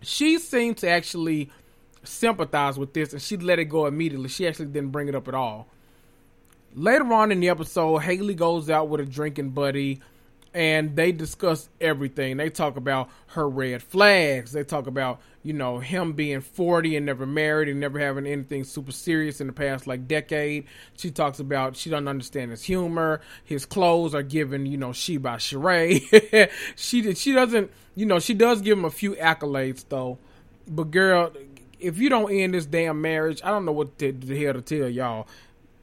she 0.00 0.38
seemed 0.38 0.78
to 0.78 0.88
actually 0.88 1.50
sympathize 2.02 2.78
with 2.78 2.94
this 2.94 3.12
and 3.12 3.20
she 3.20 3.36
let 3.36 3.58
it 3.58 3.66
go 3.66 3.84
immediately 3.84 4.30
she 4.30 4.48
actually 4.48 4.64
didn't 4.64 4.90
bring 4.90 5.06
it 5.06 5.14
up 5.14 5.28
at 5.28 5.34
all 5.34 5.68
later 6.74 7.12
on 7.12 7.32
in 7.32 7.40
the 7.40 7.48
episode 7.48 7.98
haley 7.98 8.34
goes 8.34 8.70
out 8.70 8.88
with 8.88 9.00
a 9.00 9.06
drinking 9.06 9.50
buddy 9.50 10.00
and 10.54 10.96
they 10.96 11.12
discuss 11.12 11.68
everything. 11.80 12.36
They 12.36 12.50
talk 12.50 12.76
about 12.76 13.08
her 13.28 13.48
red 13.48 13.82
flags. 13.82 14.52
They 14.52 14.64
talk 14.64 14.86
about, 14.86 15.20
you 15.42 15.54
know, 15.54 15.78
him 15.78 16.12
being 16.12 16.40
40 16.42 16.96
and 16.96 17.06
never 17.06 17.24
married 17.24 17.68
and 17.68 17.80
never 17.80 17.98
having 17.98 18.26
anything 18.26 18.64
super 18.64 18.92
serious 18.92 19.40
in 19.40 19.46
the 19.46 19.52
past 19.52 19.86
like 19.86 20.06
decade. 20.06 20.66
She 20.96 21.10
talks 21.10 21.40
about 21.40 21.76
she 21.76 21.88
doesn't 21.90 22.08
understand 22.08 22.50
his 22.50 22.62
humor. 22.62 23.22
His 23.44 23.64
clothes 23.64 24.14
are 24.14 24.22
given, 24.22 24.66
you 24.66 24.76
know, 24.76 24.92
she 24.92 25.16
by 25.16 25.36
Sheree. 25.36 26.50
she 26.76 27.14
she 27.14 27.32
doesn't, 27.32 27.70
you 27.94 28.04
know, 28.04 28.18
she 28.18 28.34
does 28.34 28.60
give 28.60 28.76
him 28.76 28.84
a 28.84 28.90
few 28.90 29.14
accolades 29.14 29.84
though. 29.88 30.18
But 30.68 30.90
girl, 30.90 31.32
if 31.80 31.98
you 31.98 32.10
don't 32.10 32.30
end 32.30 32.54
this 32.54 32.66
damn 32.66 33.00
marriage, 33.00 33.40
I 33.42 33.50
don't 33.50 33.64
know 33.64 33.72
what 33.72 33.98
the, 33.98 34.10
the 34.10 34.44
hell 34.44 34.54
to 34.54 34.60
tell 34.60 34.88
y'all. 34.88 35.26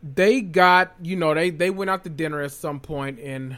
They 0.01 0.41
got, 0.41 0.93
you 1.01 1.15
know, 1.15 1.33
they 1.33 1.49
they 1.49 1.69
went 1.69 1.89
out 1.89 2.03
to 2.05 2.09
dinner 2.09 2.41
at 2.41 2.51
some 2.51 2.79
point 2.79 3.19
and 3.19 3.57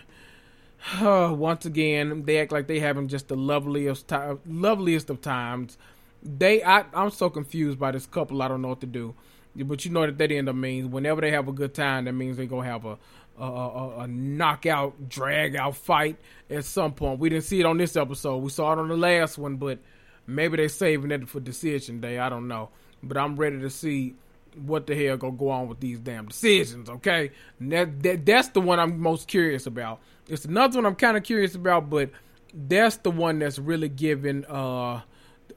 uh, 1.00 1.34
once 1.38 1.66
again, 1.66 2.24
they 2.26 2.40
act 2.40 2.52
like 2.52 2.68
they 2.68 2.80
having 2.80 3.08
just 3.08 3.28
the 3.28 3.36
loveliest 3.36 4.08
time, 4.08 4.40
loveliest 4.46 5.10
of 5.10 5.22
times. 5.22 5.78
They, 6.24 6.64
I, 6.64 6.86
I'm 6.94 7.10
so 7.10 7.30
confused 7.30 7.80
by 7.80 7.92
this 7.92 8.06
couple. 8.06 8.42
I 8.42 8.48
don't 8.48 8.62
know 8.62 8.70
what 8.70 8.82
to 8.82 8.88
do. 8.88 9.16
But 9.56 9.84
you 9.84 9.92
know 9.92 10.06
that 10.06 10.18
that 10.18 10.32
end 10.32 10.48
up 10.48 10.56
means 10.56 10.88
whenever 10.88 11.20
they 11.20 11.32
have 11.32 11.48
a 11.48 11.52
good 11.52 11.74
time, 11.74 12.06
that 12.06 12.14
means 12.14 12.38
they're 12.38 12.46
gonna 12.46 12.70
have 12.70 12.86
a 12.86 12.98
a, 13.40 13.44
a, 13.44 14.00
a 14.00 14.08
knockout, 14.08 15.10
drag 15.10 15.56
out 15.56 15.76
fight 15.76 16.18
at 16.50 16.64
some 16.64 16.94
point. 16.94 17.20
We 17.20 17.30
didn't 17.30 17.46
see 17.46 17.60
it 17.60 17.66
on 17.66 17.78
this 17.78 17.96
episode. 17.96 18.38
We 18.38 18.50
saw 18.50 18.74
it 18.74 18.80
on 18.80 18.88
the 18.88 18.98
last 18.98 19.38
one, 19.38 19.56
but 19.56 19.80
maybe 20.28 20.58
they're 20.58 20.70
saving 20.70 21.12
it 21.12 21.28
for 21.28 21.40
decision 21.40 22.02
day. 22.02 22.20
I 22.20 22.30
don't 22.30 22.48
know. 22.48 22.70
But 23.02 23.18
I'm 23.18 23.36
ready 23.36 23.60
to 23.60 23.70
see 23.70 24.16
what 24.56 24.88
the 24.88 24.96
hell 24.96 25.18
gonna 25.18 25.36
go 25.36 25.50
on 25.50 25.68
with 25.68 25.80
these 25.80 26.00
damn 26.00 26.28
decisions. 26.28 26.90
Okay, 26.90 27.32
that, 27.62 28.02
that 28.04 28.26
that's 28.26 28.50
the 28.50 28.62
one 28.62 28.80
I'm 28.80 29.00
most 29.00 29.28
curious 29.28 29.66
about. 29.66 30.00
It's 30.28 30.46
another 30.46 30.78
one 30.78 30.86
I'm 30.86 30.96
kind 30.96 31.18
of 31.18 31.24
curious 31.24 31.56
about, 31.56 31.90
but 31.90 32.10
that's 32.54 32.98
the 32.98 33.12
one 33.12 33.40
that's 33.40 33.60
really 33.60 33.90
giving 33.90 34.46
uh, 34.46 35.02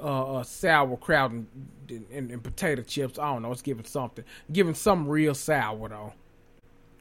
uh, 0.01 0.37
uh 0.37 0.43
sauerkraut 0.43 1.33
and, 1.33 1.47
and, 1.89 2.31
and, 2.31 2.43
potato 2.43 2.83
chips. 2.83 3.19
I 3.19 3.33
don't 3.33 3.43
know. 3.43 3.53
It's 3.53 3.63
giving 3.63 3.85
something, 3.85 4.25
giving 4.53 4.75
some 4.75 5.09
real 5.09 5.35
sour 5.35 5.89
though. 5.89 6.13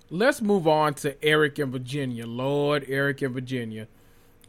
Let's 0.09 0.41
move 0.41 0.67
on 0.67 0.93
to 0.95 1.23
Erik 1.23 1.57
and 1.59 1.71
Virginia. 1.71 2.27
Lord, 2.27 2.85
Erik 2.87 3.21
and 3.21 3.33
Virginia. 3.33 3.87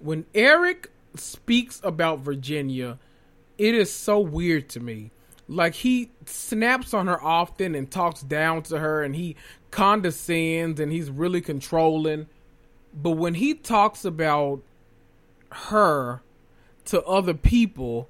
When 0.00 0.26
Erik 0.34 0.90
speaks 1.16 1.80
about 1.82 2.18
Virginia, 2.20 2.98
it 3.56 3.74
is 3.74 3.90
so 3.90 4.18
weird 4.18 4.68
to 4.70 4.80
me. 4.80 5.10
Like 5.46 5.74
he 5.74 6.10
snaps 6.26 6.94
on 6.94 7.06
her 7.06 7.22
often 7.22 7.74
and 7.74 7.90
talks 7.90 8.22
down 8.22 8.62
to 8.64 8.78
her, 8.78 9.02
and 9.02 9.14
he 9.14 9.36
condescends 9.70 10.80
and 10.80 10.92
he's 10.92 11.10
really 11.10 11.40
controlling 11.40 12.26
but 12.94 13.12
when 13.12 13.34
he 13.34 13.54
talks 13.54 14.04
about 14.04 14.62
her 15.50 16.22
to 16.86 17.02
other 17.02 17.34
people, 17.34 18.08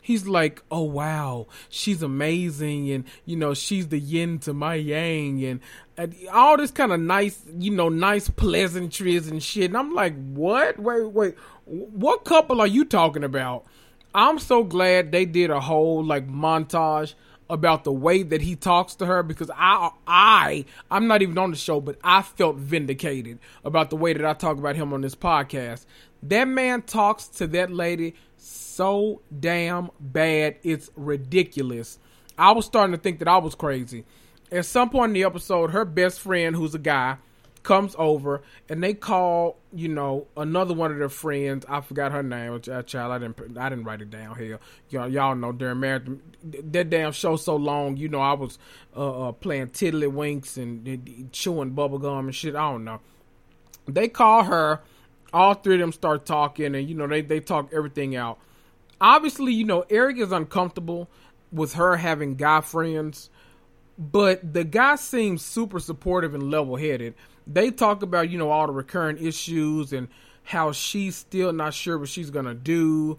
he's 0.00 0.26
like, 0.26 0.62
"Oh 0.70 0.82
wow, 0.82 1.46
she's 1.68 2.02
amazing," 2.02 2.90
and 2.90 3.04
you 3.24 3.36
know, 3.36 3.54
she's 3.54 3.88
the 3.88 3.98
yin 3.98 4.38
to 4.40 4.54
my 4.54 4.74
yang, 4.74 5.44
and, 5.44 5.60
and 5.96 6.14
all 6.32 6.56
this 6.56 6.70
kind 6.70 6.92
of 6.92 7.00
nice, 7.00 7.40
you 7.58 7.72
know, 7.72 7.88
nice 7.88 8.28
pleasantries 8.28 9.26
and 9.26 9.42
shit. 9.42 9.66
And 9.66 9.76
I'm 9.76 9.92
like, 9.94 10.14
"What? 10.14 10.78
Wait, 10.78 11.10
wait, 11.10 11.34
what 11.64 12.24
couple 12.24 12.60
are 12.60 12.66
you 12.66 12.84
talking 12.84 13.24
about?" 13.24 13.64
I'm 14.14 14.38
so 14.38 14.62
glad 14.62 15.10
they 15.10 15.24
did 15.24 15.50
a 15.50 15.60
whole 15.60 16.04
like 16.04 16.28
montage 16.28 17.14
about 17.50 17.84
the 17.84 17.92
way 17.92 18.22
that 18.22 18.40
he 18.40 18.56
talks 18.56 18.94
to 18.96 19.06
her 19.06 19.22
because 19.22 19.50
I 19.54 19.90
I 20.06 20.64
I'm 20.90 21.06
not 21.06 21.22
even 21.22 21.36
on 21.36 21.50
the 21.50 21.56
show, 21.56 21.80
but 21.80 21.98
I 22.02 22.22
felt 22.22 22.56
vindicated 22.56 23.38
about 23.64 23.90
the 23.90 23.96
way 23.96 24.12
that 24.12 24.24
I 24.24 24.32
talk 24.32 24.58
about 24.58 24.76
him 24.76 24.92
on 24.92 25.00
this 25.00 25.14
podcast. 25.14 25.84
That 26.22 26.48
man 26.48 26.82
talks 26.82 27.26
to 27.28 27.46
that 27.48 27.70
lady 27.70 28.14
so 28.36 29.20
damn 29.40 29.90
bad, 30.00 30.56
it's 30.62 30.90
ridiculous. 30.96 31.98
I 32.38 32.52
was 32.52 32.66
starting 32.66 32.94
to 32.94 33.00
think 33.00 33.18
that 33.18 33.28
I 33.28 33.38
was 33.38 33.54
crazy. 33.54 34.04
At 34.50 34.66
some 34.66 34.90
point 34.90 35.10
in 35.10 35.14
the 35.14 35.24
episode, 35.24 35.70
her 35.70 35.84
best 35.84 36.20
friend, 36.20 36.54
who's 36.54 36.74
a 36.74 36.78
guy, 36.78 37.16
comes 37.64 37.96
over 37.98 38.42
and 38.68 38.82
they 38.82 38.94
call, 38.94 39.56
you 39.72 39.88
know, 39.88 40.28
another 40.36 40.74
one 40.74 40.92
of 40.92 40.98
their 40.98 41.08
friends. 41.08 41.64
I 41.68 41.80
forgot 41.80 42.12
her 42.12 42.22
name. 42.22 42.60
Child, 42.60 43.12
I 43.12 43.18
didn't, 43.18 43.58
I 43.58 43.68
didn't 43.70 43.84
write 43.84 44.02
it 44.02 44.10
down 44.10 44.36
here. 44.36 44.60
Y'all, 44.90 45.08
y'all 45.08 45.34
know 45.34 45.50
during 45.50 45.80
marriage, 45.80 46.06
that 46.44 46.90
damn 46.90 47.10
show 47.10 47.36
so 47.36 47.56
long. 47.56 47.96
You 47.96 48.08
know, 48.08 48.20
I 48.20 48.34
was 48.34 48.58
uh, 48.96 49.28
uh, 49.28 49.32
playing 49.32 49.68
tiddlywinks 49.68 50.56
and 50.56 50.86
uh, 50.86 51.28
chewing 51.32 51.72
bubblegum 51.72 52.20
and 52.20 52.34
shit. 52.34 52.54
I 52.54 52.70
don't 52.70 52.84
know. 52.84 53.00
They 53.86 54.08
call 54.08 54.44
her. 54.44 54.80
All 55.32 55.54
three 55.54 55.74
of 55.74 55.80
them 55.80 55.90
start 55.90 56.26
talking, 56.26 56.76
and 56.76 56.88
you 56.88 56.94
know 56.94 57.08
they 57.08 57.20
they 57.20 57.40
talk 57.40 57.70
everything 57.72 58.14
out. 58.14 58.38
Obviously, 59.00 59.52
you 59.52 59.64
know 59.64 59.84
Erik 59.90 60.18
is 60.18 60.30
uncomfortable 60.30 61.10
with 61.50 61.72
her 61.72 61.96
having 61.96 62.36
guy 62.36 62.60
friends, 62.60 63.30
but 63.98 64.54
the 64.54 64.62
guy 64.62 64.94
seems 64.94 65.44
super 65.44 65.80
supportive 65.80 66.34
and 66.34 66.52
level 66.52 66.76
headed 66.76 67.14
they 67.46 67.70
talk 67.70 68.02
about 68.02 68.30
you 68.30 68.38
know 68.38 68.50
all 68.50 68.66
the 68.66 68.72
recurring 68.72 69.18
issues 69.18 69.92
and 69.92 70.08
how 70.44 70.72
she's 70.72 71.16
still 71.16 71.52
not 71.52 71.74
sure 71.74 71.98
what 71.98 72.08
she's 72.08 72.30
gonna 72.30 72.54
do 72.54 73.18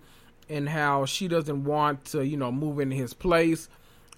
and 0.50 0.70
how 0.70 1.06
she 1.06 1.28
doesn't 1.28 1.64
want 1.64 2.06
to 2.06 2.26
you 2.26 2.38
know 2.38 2.52
move 2.52 2.80
into 2.80 2.96
his 2.96 3.14
place 3.14 3.70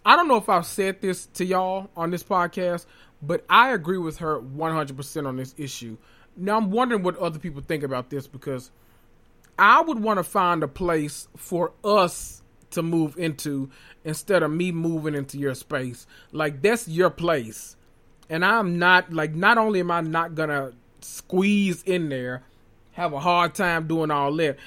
i 0.05 0.15
don't 0.15 0.27
know 0.27 0.37
if 0.37 0.49
i've 0.49 0.65
said 0.65 1.01
this 1.01 1.25
to 1.27 1.45
y'all 1.45 1.89
on 1.95 2.11
this 2.11 2.23
podcast 2.23 2.85
but 3.21 3.45
i 3.49 3.71
agree 3.71 3.97
with 3.97 4.17
her 4.17 4.39
100% 4.39 5.27
on 5.27 5.35
this 5.37 5.55
issue 5.57 5.97
now 6.35 6.57
i'm 6.57 6.71
wondering 6.71 7.03
what 7.03 7.17
other 7.17 7.39
people 7.39 7.61
think 7.61 7.83
about 7.83 8.09
this 8.09 8.27
because 8.27 8.71
I 9.59 9.81
would 9.81 9.99
want 9.99 10.17
to 10.17 10.23
find 10.23 10.61
a 10.61 10.67
place 10.67 11.27
for 11.35 11.71
us 11.83 12.43
to 12.71 12.83
move 12.83 13.17
into 13.17 13.69
instead 14.03 14.43
of 14.43 14.51
me 14.51 14.71
moving 14.71 15.15
into 15.15 15.37
your 15.37 15.55
space. 15.55 16.05
Like 16.31 16.61
that's 16.61 16.87
your 16.87 17.09
place. 17.09 17.75
And 18.29 18.43
I'm 18.43 18.77
not 18.77 19.11
like 19.13 19.33
not 19.33 19.57
only 19.57 19.79
am 19.79 19.91
I 19.91 20.01
not 20.01 20.35
gonna 20.35 20.73
squeeze 21.01 21.83
in 21.83 22.09
there, 22.09 22.43
have 22.93 23.13
a 23.13 23.19
hard 23.19 23.55
time 23.55 23.87
doing 23.87 24.11
all 24.11 24.35
that, 24.35 24.57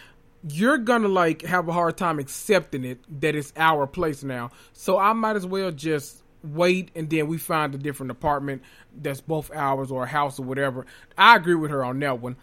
you're 0.49 0.78
gonna 0.78 1.09
like 1.09 1.43
have 1.43 1.69
a 1.69 1.73
hard 1.73 1.97
time 1.97 2.19
accepting 2.19 2.85
it 2.85 2.99
that 3.20 3.35
it's 3.35 3.53
our 3.57 3.87
place 3.87 4.23
now. 4.23 4.51
So 4.73 4.99
I 4.99 5.12
might 5.12 5.37
as 5.37 5.47
well 5.47 5.70
just 5.70 6.23
wait 6.43 6.91
and 6.95 7.11
then 7.11 7.27
we 7.27 7.37
find 7.37 7.74
a 7.74 7.78
different 7.78 8.11
apartment 8.11 8.62
that's 8.97 9.20
both 9.20 9.51
ours 9.53 9.91
or 9.91 10.05
a 10.05 10.09
house 10.09 10.39
or 10.39 10.45
whatever. 10.45 10.87
I 11.19 11.37
agree 11.37 11.55
with 11.55 11.70
her 11.70 11.85
on 11.85 11.99
that 12.01 12.20
one. 12.20 12.37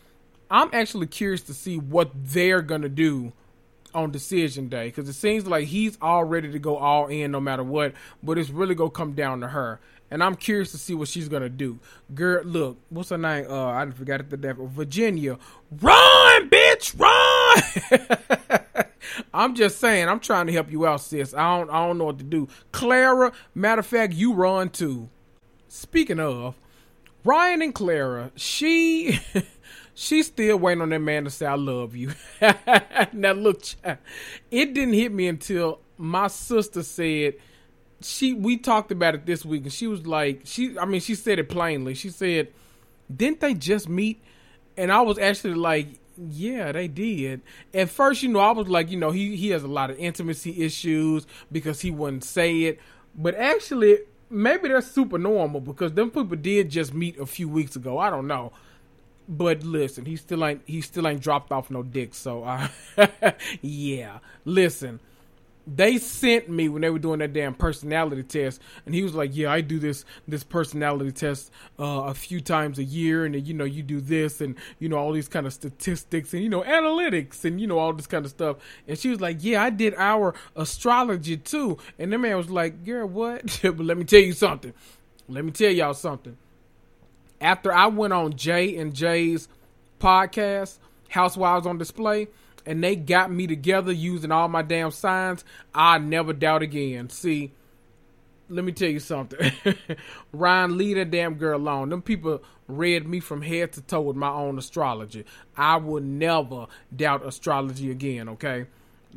I'm 0.49 0.69
actually 0.71 1.07
curious 1.07 1.41
to 1.43 1.53
see 1.53 1.77
what 1.77 2.11
they're 2.13 2.61
gonna 2.61 2.89
do 2.89 3.33
on 3.93 4.11
decision 4.11 4.69
day 4.69 4.87
because 4.87 5.09
it 5.09 5.13
seems 5.13 5.47
like 5.47 5.67
he's 5.67 5.97
all 6.01 6.23
ready 6.23 6.51
to 6.51 6.59
go 6.59 6.77
all 6.77 7.07
in 7.07 7.31
no 7.31 7.39
matter 7.39 7.63
what, 7.63 7.93
but 8.21 8.37
it's 8.37 8.49
really 8.49 8.75
gonna 8.75 8.91
come 8.91 9.13
down 9.13 9.41
to 9.41 9.47
her. 9.47 9.79
And 10.09 10.23
I'm 10.23 10.35
curious 10.35 10.71
to 10.71 10.77
see 10.77 10.93
what 10.93 11.07
she's 11.07 11.27
gonna 11.27 11.49
do. 11.49 11.79
Girl, 12.13 12.43
look, 12.43 12.77
what's 12.89 13.09
her 13.09 13.17
name? 13.17 13.45
Uh, 13.49 13.67
I 13.67 13.89
forgot 13.91 14.21
it. 14.21 14.29
The 14.29 14.37
devil, 14.37 14.67
Virginia, 14.67 15.37
run, 15.81 16.49
bitch, 16.49 16.97
run! 16.97 18.85
I'm 19.33 19.55
just 19.55 19.79
saying, 19.79 20.07
I'm 20.07 20.19
trying 20.19 20.47
to 20.47 20.53
help 20.53 20.71
you 20.71 20.85
out, 20.85 21.01
sis. 21.01 21.33
I 21.33 21.57
don't, 21.57 21.69
I 21.69 21.85
don't 21.85 21.97
know 21.97 22.05
what 22.05 22.17
to 22.19 22.23
do. 22.23 22.47
Clara, 22.71 23.31
matter 23.53 23.79
of 23.79 23.85
fact, 23.85 24.13
you 24.13 24.33
run 24.33 24.69
too. 24.69 25.09
Speaking 25.67 26.19
of, 26.19 26.55
Ryan 27.23 27.61
and 27.61 27.75
Clara, 27.75 28.31
she. 28.35 29.19
she's 29.97 30.27
still 30.27 30.57
waiting 30.57 30.81
on 30.81 30.89
that 30.89 30.99
man 30.99 31.23
to 31.23 31.29
say 31.29 31.47
I 31.47 31.55
love 31.55 31.95
you. 31.95 32.11
now 33.13 33.31
look, 33.33 33.63
it 33.83 34.73
didn't 34.73 34.93
hit 34.93 35.11
me 35.11 35.27
until 35.27 35.79
my 35.97 36.27
sister 36.27 36.83
said 36.83 37.33
she 38.01 38.33
we 38.33 38.57
talked 38.57 38.91
about 38.91 39.15
it 39.15 39.25
this 39.25 39.43
week 39.43 39.63
and 39.63 39.73
she 39.73 39.87
was 39.87 40.05
like 40.05 40.41
she 40.45 40.77
I 40.77 40.85
mean 40.85 41.01
she 41.01 41.15
said 41.15 41.39
it 41.39 41.49
plainly. 41.49 41.93
She 41.93 42.09
said, 42.09 42.49
"Didn't 43.13 43.39
they 43.39 43.53
just 43.53 43.89
meet?" 43.89 44.21
And 44.75 44.91
I 44.91 45.01
was 45.01 45.17
actually 45.17 45.55
like, 45.55 45.87
"Yeah, 46.17 46.71
they 46.71 46.87
did." 46.87 47.41
At 47.73 47.89
first, 47.89 48.21
you 48.21 48.29
know, 48.29 48.39
I 48.39 48.51
was 48.51 48.67
like, 48.67 48.91
you 48.91 48.97
know, 48.97 49.11
he 49.11 49.35
he 49.35 49.49
has 49.49 49.63
a 49.63 49.67
lot 49.67 49.89
of 49.89 49.97
intimacy 49.97 50.63
issues 50.63 51.25
because 51.51 51.81
he 51.81 51.91
wouldn't 51.91 52.23
say 52.23 52.63
it. 52.63 52.79
But 53.15 53.35
actually, 53.35 53.99
maybe 54.29 54.69
that's 54.69 54.87
super 54.91 55.17
normal 55.17 55.61
because 55.61 55.93
them 55.93 56.11
people 56.11 56.37
did 56.37 56.69
just 56.69 56.93
meet 56.93 57.19
a 57.19 57.25
few 57.25 57.49
weeks 57.49 57.75
ago. 57.75 57.97
I 57.97 58.09
don't 58.09 58.27
know. 58.27 58.51
But 59.29 59.63
listen, 59.63 60.05
he 60.05 60.15
still 60.15 60.45
ain't 60.45 60.61
he 60.65 60.81
still 60.81 61.07
ain't 61.07 61.21
dropped 61.21 61.51
off 61.51 61.69
no 61.69 61.83
dick. 61.83 62.13
So 62.13 62.43
uh, 62.43 62.67
yeah, 63.61 64.19
listen. 64.45 64.99
They 65.67 65.97
sent 65.97 66.49
me 66.49 66.69
when 66.69 66.81
they 66.81 66.89
were 66.89 66.99
doing 66.99 67.19
that 67.19 67.33
damn 67.33 67.53
personality 67.53 68.23
test, 68.23 68.61
and 68.85 68.95
he 68.95 69.03
was 69.03 69.13
like, 69.13 69.35
"Yeah, 69.35 69.51
I 69.51 69.61
do 69.61 69.79
this 69.79 70.05
this 70.27 70.43
personality 70.43 71.11
test 71.11 71.51
uh, 71.77 72.03
a 72.05 72.13
few 72.13 72.39
times 72.39 72.79
a 72.79 72.83
year, 72.83 73.25
and 73.25 73.47
you 73.47 73.53
know, 73.53 73.65
you 73.65 73.83
do 73.83 73.99
this, 73.99 74.39
and 74.39 74.55
you 74.79 74.87
know, 74.87 74.97
all 74.97 75.11
these 75.11 75.27
kind 75.27 75.45
of 75.45 75.53
statistics, 75.53 76.33
and 76.33 76.41
you 76.41 76.49
know, 76.49 76.63
analytics, 76.63 77.43
and 77.43 77.59
you 77.59 77.67
know, 77.67 77.79
all 77.79 77.91
this 77.91 78.07
kind 78.07 78.23
of 78.23 78.31
stuff." 78.31 78.57
And 78.87 78.97
she 78.97 79.09
was 79.09 79.19
like, 79.19 79.37
"Yeah, 79.41 79.61
I 79.61 79.69
did 79.69 79.93
our 79.97 80.33
astrology 80.55 81.37
too," 81.37 81.77
and 81.99 82.13
the 82.13 82.17
man 82.17 82.37
was 82.37 82.49
like, 82.49 82.85
"Girl, 82.85 83.05
what?" 83.05 83.59
but 83.61 83.79
let 83.79 83.97
me 83.97 84.05
tell 84.05 84.21
you 84.21 84.33
something. 84.33 84.73
Let 85.27 85.43
me 85.43 85.51
tell 85.51 85.71
y'all 85.71 85.93
something 85.93 86.37
after 87.41 87.73
I 87.73 87.87
went 87.87 88.13
on 88.13 88.35
Jay 88.35 88.77
and 88.77 88.93
Jay's 88.93 89.47
podcast, 89.99 90.77
Housewives 91.09 91.65
on 91.65 91.77
Display, 91.77 92.27
and 92.67 92.83
they 92.83 92.97
got 92.97 93.31
me 93.31 93.47
together 93.47 93.93
using 93.93 94.31
all 94.31 94.49
my 94.49 94.61
damn 94.61 94.91
signs, 94.91 95.45
I 95.73 95.97
never 95.99 96.33
doubt 96.33 96.61
again. 96.61 97.09
See, 97.09 97.53
let 98.49 98.65
me 98.65 98.73
tell 98.73 98.89
you 98.89 98.99
something. 98.99 99.51
Ryan, 100.33 100.77
leave 100.77 100.97
that 100.97 101.09
damn 101.09 101.35
girl 101.35 101.57
alone. 101.59 101.89
Them 101.89 102.01
people 102.01 102.43
read 102.67 103.07
me 103.07 103.21
from 103.21 103.41
head 103.41 103.71
to 103.73 103.81
toe 103.81 104.01
with 104.01 104.17
my 104.17 104.29
own 104.29 104.57
astrology. 104.57 105.25
I 105.55 105.77
will 105.77 106.03
never 106.03 106.67
doubt 106.93 107.25
astrology 107.25 107.89
again, 107.89 108.27
okay? 108.29 108.65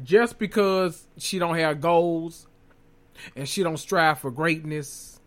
Just 0.04 0.38
because 0.38 1.08
she 1.18 1.40
don't 1.40 1.56
have 1.56 1.80
goals 1.80 2.46
and 3.34 3.48
she 3.48 3.64
don't 3.64 3.78
strive 3.78 4.20
for 4.20 4.30
greatness 4.30 5.18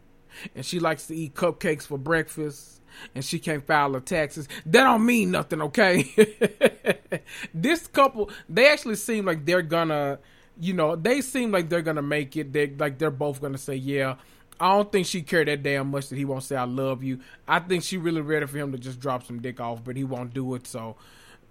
and 0.56 0.66
she 0.66 0.80
likes 0.80 1.08
to 1.08 1.16
eat 1.16 1.36
cupcakes 1.36 1.84
for 1.84 1.98
breakfast 1.98 2.82
and 3.16 3.24
she 3.24 3.40
can't 3.40 3.66
file 3.66 3.94
her 3.94 4.00
taxes. 4.00 4.48
That 4.66 4.84
don't 4.84 5.06
mean 5.06 5.32
nothing, 5.32 5.62
okay? 5.62 6.10
this 7.54 7.88
couple, 7.88 8.30
they 8.50 8.70
actually 8.70 8.96
seem 8.96 9.26
like 9.26 9.46
they're 9.46 9.62
gonna, 9.62 10.20
you 10.60 10.74
know, 10.74 10.96
they 10.96 11.22
seem 11.22 11.52
like 11.52 11.70
they're 11.70 11.82
gonna 11.82 12.02
make 12.02 12.36
it. 12.36 12.54
They 12.54 12.68
like 12.68 12.98
they're 12.98 13.12
both 13.12 13.42
gonna 13.42 13.58
say, 13.58 13.76
yeah. 13.76 14.16
I 14.60 14.70
don't 14.70 14.92
think 14.92 15.08
she 15.08 15.24
cared 15.24 15.48
that 15.48 15.64
damn 15.64 15.90
much 15.90 16.10
that 16.10 16.16
he 16.16 16.26
won't 16.26 16.44
say 16.44 16.56
I 16.56 16.66
love 16.66 17.04
you. 17.04 17.20
I 17.48 17.60
think 17.60 17.84
she 17.84 17.98
really 17.98 18.22
ready 18.22 18.46
for 18.46 18.58
him 18.58 18.72
to 18.72 18.78
just 18.78 19.00
drop 19.00 19.24
some 19.26 19.42
dick 19.42 19.60
off, 19.60 19.84
but 19.84 19.98
he 19.98 20.04
won't 20.04 20.34
do 20.34 20.54
it. 20.56 20.68
So 20.68 20.96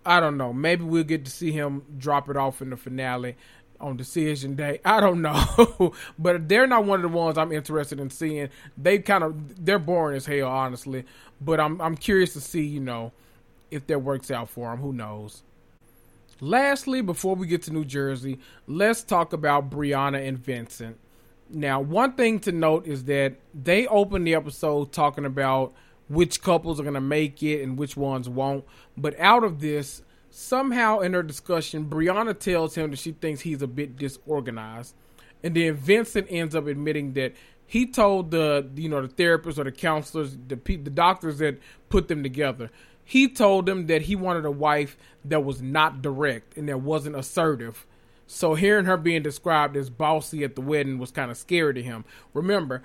I 0.06 0.20
don't 0.20 0.36
know. 0.36 0.52
Maybe 0.52 0.84
we'll 0.84 1.04
get 1.04 1.24
to 1.24 1.30
see 1.30 1.52
him 1.52 1.82
drop 1.98 2.30
it 2.30 2.36
off 2.36 2.62
in 2.62 2.70
the 2.70 2.76
finale 2.76 3.36
on 3.82 3.96
decision 3.96 4.54
day. 4.54 4.80
I 4.84 5.00
don't 5.00 5.22
know, 5.22 5.92
but 6.18 6.48
they're 6.48 6.66
not 6.66 6.84
one 6.84 7.04
of 7.04 7.10
the 7.10 7.16
ones 7.16 7.36
I'm 7.36 7.52
interested 7.52 8.00
in 8.00 8.10
seeing. 8.10 8.48
They 8.76 8.98
kind 8.98 9.24
of 9.24 9.64
they're 9.64 9.78
boring 9.78 10.16
as 10.16 10.26
hell, 10.26 10.48
honestly. 10.48 11.04
But 11.40 11.60
I'm 11.60 11.80
I'm 11.80 11.96
curious 11.96 12.32
to 12.34 12.40
see, 12.40 12.62
you 12.62 12.80
know, 12.80 13.12
if 13.70 13.86
that 13.88 14.00
works 14.00 14.30
out 14.30 14.48
for 14.48 14.70
them. 14.70 14.80
Who 14.80 14.92
knows? 14.92 15.42
Lastly, 16.40 17.02
before 17.02 17.36
we 17.36 17.46
get 17.46 17.62
to 17.64 17.72
New 17.72 17.84
Jersey, 17.84 18.38
let's 18.66 19.02
talk 19.02 19.32
about 19.32 19.70
Brianna 19.70 20.26
and 20.26 20.38
Vincent. 20.38 20.98
Now, 21.48 21.80
one 21.80 22.14
thing 22.14 22.40
to 22.40 22.52
note 22.52 22.86
is 22.86 23.04
that 23.04 23.34
they 23.54 23.86
opened 23.86 24.26
the 24.26 24.34
episode 24.34 24.90
talking 24.92 25.24
about 25.24 25.72
which 26.08 26.42
couples 26.42 26.80
are 26.80 26.82
going 26.82 26.94
to 26.94 27.00
make 27.00 27.42
it 27.42 27.62
and 27.62 27.78
which 27.78 27.96
ones 27.96 28.28
won't. 28.28 28.64
But 28.96 29.18
out 29.20 29.44
of 29.44 29.60
this, 29.60 30.02
Somehow 30.34 31.00
in 31.00 31.12
their 31.12 31.22
discussion, 31.22 31.84
Brianna 31.90 32.38
tells 32.38 32.74
him 32.74 32.90
that 32.90 32.98
she 32.98 33.12
thinks 33.12 33.42
he's 33.42 33.60
a 33.60 33.66
bit 33.66 33.98
disorganized. 33.98 34.94
And 35.42 35.54
then 35.54 35.74
Vincent 35.74 36.26
ends 36.30 36.54
up 36.54 36.66
admitting 36.66 37.12
that 37.12 37.34
he 37.66 37.86
told 37.86 38.30
the 38.30 38.66
you 38.74 38.88
know 38.88 39.06
the 39.06 39.08
therapists 39.08 39.58
or 39.58 39.64
the 39.64 39.72
counselors, 39.72 40.34
the 40.48 40.56
the 40.56 40.90
doctors 40.90 41.36
that 41.38 41.58
put 41.90 42.08
them 42.08 42.22
together, 42.22 42.70
he 43.04 43.28
told 43.28 43.66
them 43.66 43.88
that 43.88 44.02
he 44.02 44.16
wanted 44.16 44.46
a 44.46 44.50
wife 44.50 44.96
that 45.22 45.44
was 45.44 45.60
not 45.60 46.00
direct 46.00 46.56
and 46.56 46.66
that 46.66 46.80
wasn't 46.80 47.14
assertive. 47.14 47.86
So 48.26 48.54
hearing 48.54 48.86
her 48.86 48.96
being 48.96 49.22
described 49.22 49.76
as 49.76 49.90
bossy 49.90 50.44
at 50.44 50.54
the 50.54 50.62
wedding 50.62 50.98
was 50.98 51.10
kind 51.10 51.30
of 51.30 51.36
scary 51.36 51.74
to 51.74 51.82
him. 51.82 52.06
Remember, 52.32 52.82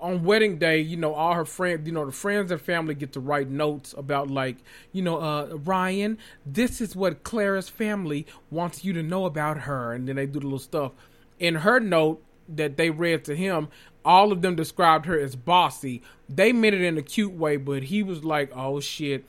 on 0.00 0.22
wedding 0.22 0.58
day, 0.58 0.80
you 0.80 0.96
know, 0.96 1.14
all 1.14 1.34
her 1.34 1.44
friends, 1.44 1.86
you 1.86 1.92
know, 1.92 2.04
the 2.04 2.12
friends 2.12 2.50
and 2.50 2.60
family 2.60 2.94
get 2.94 3.12
to 3.14 3.20
write 3.20 3.48
notes 3.48 3.94
about 3.96 4.30
like, 4.30 4.56
you 4.92 5.02
know, 5.02 5.18
uh, 5.18 5.56
Ryan, 5.64 6.18
this 6.44 6.80
is 6.80 6.94
what 6.94 7.22
Clara's 7.22 7.68
family 7.68 8.26
wants 8.50 8.84
you 8.84 8.92
to 8.92 9.02
know 9.02 9.24
about 9.24 9.60
her, 9.60 9.92
and 9.92 10.06
then 10.08 10.16
they 10.16 10.26
do 10.26 10.40
the 10.40 10.46
little 10.46 10.58
stuff. 10.58 10.92
In 11.38 11.56
her 11.56 11.80
note 11.80 12.22
that 12.48 12.76
they 12.76 12.90
read 12.90 13.24
to 13.24 13.36
him, 13.36 13.68
all 14.04 14.32
of 14.32 14.42
them 14.42 14.56
described 14.56 15.06
her 15.06 15.18
as 15.18 15.36
bossy. 15.36 16.02
They 16.28 16.52
meant 16.52 16.74
it 16.74 16.82
in 16.82 16.98
a 16.98 17.02
cute 17.02 17.32
way, 17.32 17.56
but 17.56 17.84
he 17.84 18.02
was 18.02 18.24
like, 18.24 18.50
"Oh 18.54 18.80
shit, 18.80 19.24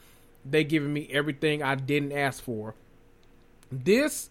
they 0.46 0.64
giving 0.64 0.94
me 0.94 1.10
everything 1.12 1.64
I 1.64 1.76
didn't 1.76 2.12
ask 2.12 2.44
for." 2.44 2.76
This 3.72 4.30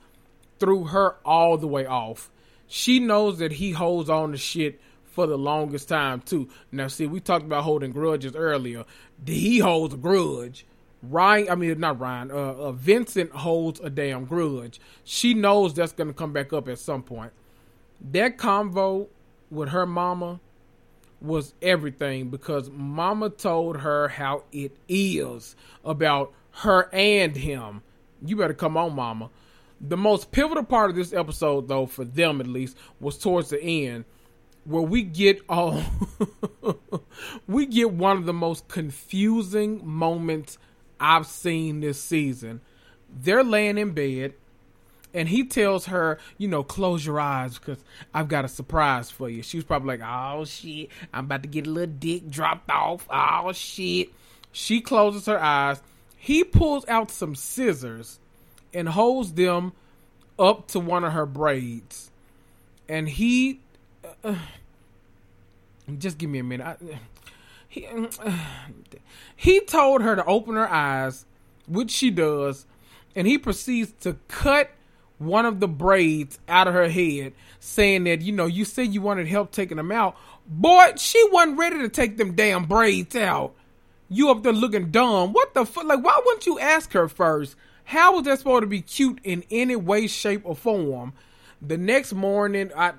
threw 0.58 0.84
her 0.84 1.16
all 1.24 1.56
the 1.56 1.68
way 1.68 1.86
off. 1.86 2.30
She 2.66 2.98
knows 2.98 3.38
that 3.38 3.52
he 3.52 3.72
holds 3.72 4.10
on 4.10 4.32
to 4.32 4.38
shit 4.38 4.80
for 5.18 5.26
the 5.26 5.36
longest 5.36 5.88
time 5.88 6.20
too. 6.20 6.48
Now, 6.70 6.86
see, 6.86 7.08
we 7.08 7.18
talked 7.18 7.44
about 7.44 7.64
holding 7.64 7.90
grudges 7.90 8.36
earlier. 8.36 8.84
He 9.26 9.58
holds 9.58 9.94
a 9.94 9.96
grudge. 9.96 10.64
Ryan, 11.02 11.50
I 11.50 11.54
mean, 11.56 11.80
not 11.80 11.98
Ryan. 11.98 12.30
Uh, 12.30 12.34
uh, 12.34 12.70
Vincent 12.70 13.32
holds 13.32 13.80
a 13.80 13.90
damn 13.90 14.26
grudge. 14.26 14.80
She 15.02 15.34
knows 15.34 15.74
that's 15.74 15.90
gonna 15.90 16.12
come 16.12 16.32
back 16.32 16.52
up 16.52 16.68
at 16.68 16.78
some 16.78 17.02
point. 17.02 17.32
That 18.12 18.38
convo 18.38 19.08
with 19.50 19.70
her 19.70 19.86
mama 19.86 20.38
was 21.20 21.52
everything 21.62 22.28
because 22.28 22.70
mama 22.70 23.28
told 23.28 23.78
her 23.78 24.06
how 24.06 24.44
it 24.52 24.76
is 24.88 25.56
about 25.84 26.32
her 26.62 26.88
and 26.92 27.34
him. 27.34 27.82
You 28.24 28.36
better 28.36 28.54
come 28.54 28.76
on, 28.76 28.94
mama. 28.94 29.30
The 29.80 29.96
most 29.96 30.30
pivotal 30.30 30.62
part 30.62 30.90
of 30.90 30.96
this 30.96 31.12
episode, 31.12 31.66
though, 31.66 31.86
for 31.86 32.04
them 32.04 32.40
at 32.40 32.46
least, 32.46 32.76
was 33.00 33.18
towards 33.18 33.50
the 33.50 33.60
end 33.60 34.04
where 34.68 34.82
we 34.82 35.02
get 35.02 35.40
all 35.48 35.82
we 37.48 37.64
get 37.64 37.90
one 37.90 38.18
of 38.18 38.26
the 38.26 38.34
most 38.34 38.68
confusing 38.68 39.80
moments 39.82 40.58
I've 41.00 41.26
seen 41.26 41.80
this 41.80 41.98
season. 42.00 42.60
They're 43.10 43.42
laying 43.42 43.78
in 43.78 43.92
bed 43.92 44.34
and 45.14 45.26
he 45.26 45.44
tells 45.44 45.86
her, 45.86 46.18
you 46.36 46.48
know, 46.48 46.62
close 46.62 47.06
your 47.06 47.18
eyes 47.18 47.58
because 47.58 47.82
I've 48.12 48.28
got 48.28 48.44
a 48.44 48.48
surprise 48.48 49.10
for 49.10 49.30
you. 49.30 49.42
She 49.42 49.56
was 49.56 49.64
probably 49.64 49.96
like, 49.96 50.06
oh 50.06 50.44
shit, 50.44 50.90
I'm 51.14 51.24
about 51.24 51.42
to 51.44 51.48
get 51.48 51.66
a 51.66 51.70
little 51.70 51.94
dick 51.98 52.28
dropped 52.28 52.70
off. 52.70 53.08
Oh 53.10 53.52
shit. 53.52 54.10
She 54.52 54.82
closes 54.82 55.24
her 55.26 55.40
eyes. 55.40 55.80
He 56.18 56.44
pulls 56.44 56.86
out 56.88 57.10
some 57.10 57.34
scissors 57.34 58.18
and 58.74 58.86
holds 58.90 59.32
them 59.32 59.72
up 60.38 60.68
to 60.68 60.80
one 60.80 61.04
of 61.04 61.14
her 61.14 61.26
braids. 61.26 62.10
And 62.86 63.08
he. 63.08 63.60
Uh, 64.22 64.34
just 65.96 66.18
give 66.18 66.30
me 66.30 66.38
a 66.38 66.44
minute. 66.44 66.66
I, 66.66 66.76
he, 67.68 67.88
he 69.36 69.60
told 69.60 70.02
her 70.02 70.16
to 70.16 70.24
open 70.24 70.54
her 70.56 70.70
eyes, 70.70 71.24
which 71.66 71.90
she 71.90 72.10
does, 72.10 72.66
and 73.14 73.26
he 73.26 73.38
proceeds 73.38 73.92
to 74.00 74.14
cut 74.28 74.70
one 75.18 75.44
of 75.44 75.60
the 75.60 75.68
braids 75.68 76.38
out 76.48 76.68
of 76.68 76.74
her 76.74 76.88
head, 76.88 77.32
saying 77.60 78.04
that, 78.04 78.22
you 78.22 78.32
know, 78.32 78.46
you 78.46 78.64
said 78.64 78.94
you 78.94 79.00
wanted 79.00 79.26
help 79.26 79.50
taking 79.50 79.76
them 79.76 79.90
out. 79.90 80.16
Boy, 80.46 80.92
she 80.96 81.22
wasn't 81.30 81.58
ready 81.58 81.78
to 81.78 81.88
take 81.88 82.16
them 82.16 82.34
damn 82.34 82.64
braids 82.64 83.16
out. 83.16 83.54
You 84.08 84.30
up 84.30 84.42
there 84.42 84.52
looking 84.52 84.90
dumb. 84.90 85.32
What 85.32 85.52
the 85.54 85.66
fuck? 85.66 85.84
Like, 85.84 86.02
why 86.02 86.20
wouldn't 86.24 86.46
you 86.46 86.58
ask 86.58 86.92
her 86.92 87.08
first? 87.08 87.56
How 87.84 88.14
was 88.14 88.24
that 88.24 88.38
supposed 88.38 88.62
to 88.62 88.66
be 88.66 88.80
cute 88.80 89.18
in 89.24 89.44
any 89.50 89.76
way, 89.76 90.06
shape, 90.06 90.42
or 90.44 90.54
form? 90.54 91.12
The 91.60 91.76
next 91.76 92.12
morning, 92.12 92.70
I, 92.76 92.92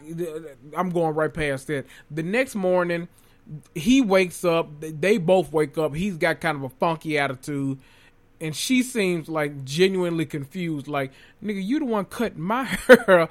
I'm 0.76 0.90
going 0.90 1.15
right 1.15 1.34
past 1.34 1.68
that. 1.68 1.86
The 2.11 2.23
next 2.23 2.56
morning, 2.56 3.07
he 3.73 4.02
wakes 4.02 4.44
up. 4.44 4.69
They 4.80 5.18
both 5.18 5.52
wake 5.52 5.77
up. 5.77 5.95
He's 5.95 6.18
got 6.18 6.41
kind 6.41 6.57
of 6.57 6.64
a 6.64 6.69
funky 6.69 7.18
attitude 7.18 7.80
and 8.41 8.56
she 8.56 8.84
seems 8.84 9.27
like 9.27 9.64
genuinely 9.64 10.26
confused. 10.26 10.88
Like, 10.88 11.11
nigga, 11.44 11.64
you 11.64 11.80
the 11.80 11.86
one 11.86 12.06
cutting 12.06 12.41
my 12.41 12.64
hair, 12.88 13.30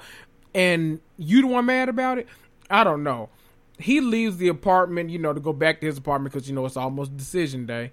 and 0.53 0.99
you 1.17 1.41
the 1.41 1.47
one 1.47 1.65
mad 1.65 1.89
about 1.89 2.17
it. 2.17 2.27
I 2.69 2.83
don't 2.83 3.03
know. 3.03 3.29
He 3.77 4.01
leaves 4.01 4.37
the 4.37 4.49
apartment, 4.49 5.09
you 5.09 5.19
know, 5.19 5.33
to 5.33 5.39
go 5.39 5.53
back 5.53 5.79
to 5.81 5.87
his 5.87 5.97
apartment 5.97 6.33
because 6.33 6.49
you 6.49 6.55
know 6.55 6.65
it's 6.65 6.77
almost 6.77 7.15
decision 7.15 7.65
day 7.65 7.91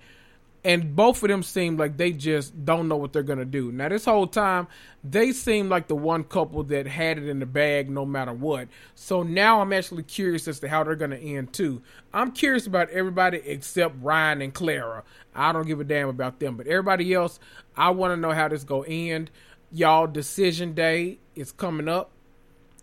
and 0.66 0.96
both 0.96 1.22
of 1.22 1.28
them 1.28 1.44
seem 1.44 1.76
like 1.76 1.96
they 1.96 2.10
just 2.10 2.64
don't 2.64 2.88
know 2.88 2.96
what 2.96 3.12
they're 3.12 3.22
gonna 3.22 3.44
do. 3.44 3.70
Now, 3.70 3.88
this 3.88 4.04
whole 4.04 4.26
time, 4.26 4.66
they 5.04 5.30
seem 5.30 5.68
like 5.68 5.86
the 5.86 5.94
one 5.94 6.24
couple 6.24 6.64
that 6.64 6.88
had 6.88 7.18
it 7.18 7.28
in 7.28 7.38
the 7.38 7.46
bag 7.46 7.88
no 7.88 8.04
matter 8.04 8.32
what. 8.32 8.66
So 8.96 9.22
now 9.22 9.60
I'm 9.60 9.72
actually 9.72 10.02
curious 10.02 10.48
as 10.48 10.58
to 10.58 10.68
how 10.68 10.82
they're 10.82 10.96
gonna 10.96 11.14
end 11.14 11.52
too. 11.52 11.82
I'm 12.12 12.32
curious 12.32 12.66
about 12.66 12.90
everybody 12.90 13.40
except 13.44 13.94
Ryan 14.02 14.42
and 14.42 14.52
Clara. 14.52 15.04
I 15.36 15.52
don't 15.52 15.68
give 15.68 15.78
a 15.78 15.84
damn 15.84 16.08
about 16.08 16.40
them, 16.40 16.56
but 16.56 16.66
everybody 16.66 17.14
else, 17.14 17.38
I 17.76 17.90
want 17.90 18.14
to 18.14 18.16
know 18.16 18.32
how 18.32 18.48
this 18.48 18.64
go 18.64 18.82
end. 18.82 19.30
Y'all, 19.70 20.08
decision 20.08 20.72
day 20.72 21.20
is 21.36 21.52
coming 21.52 21.86
up. 21.86 22.10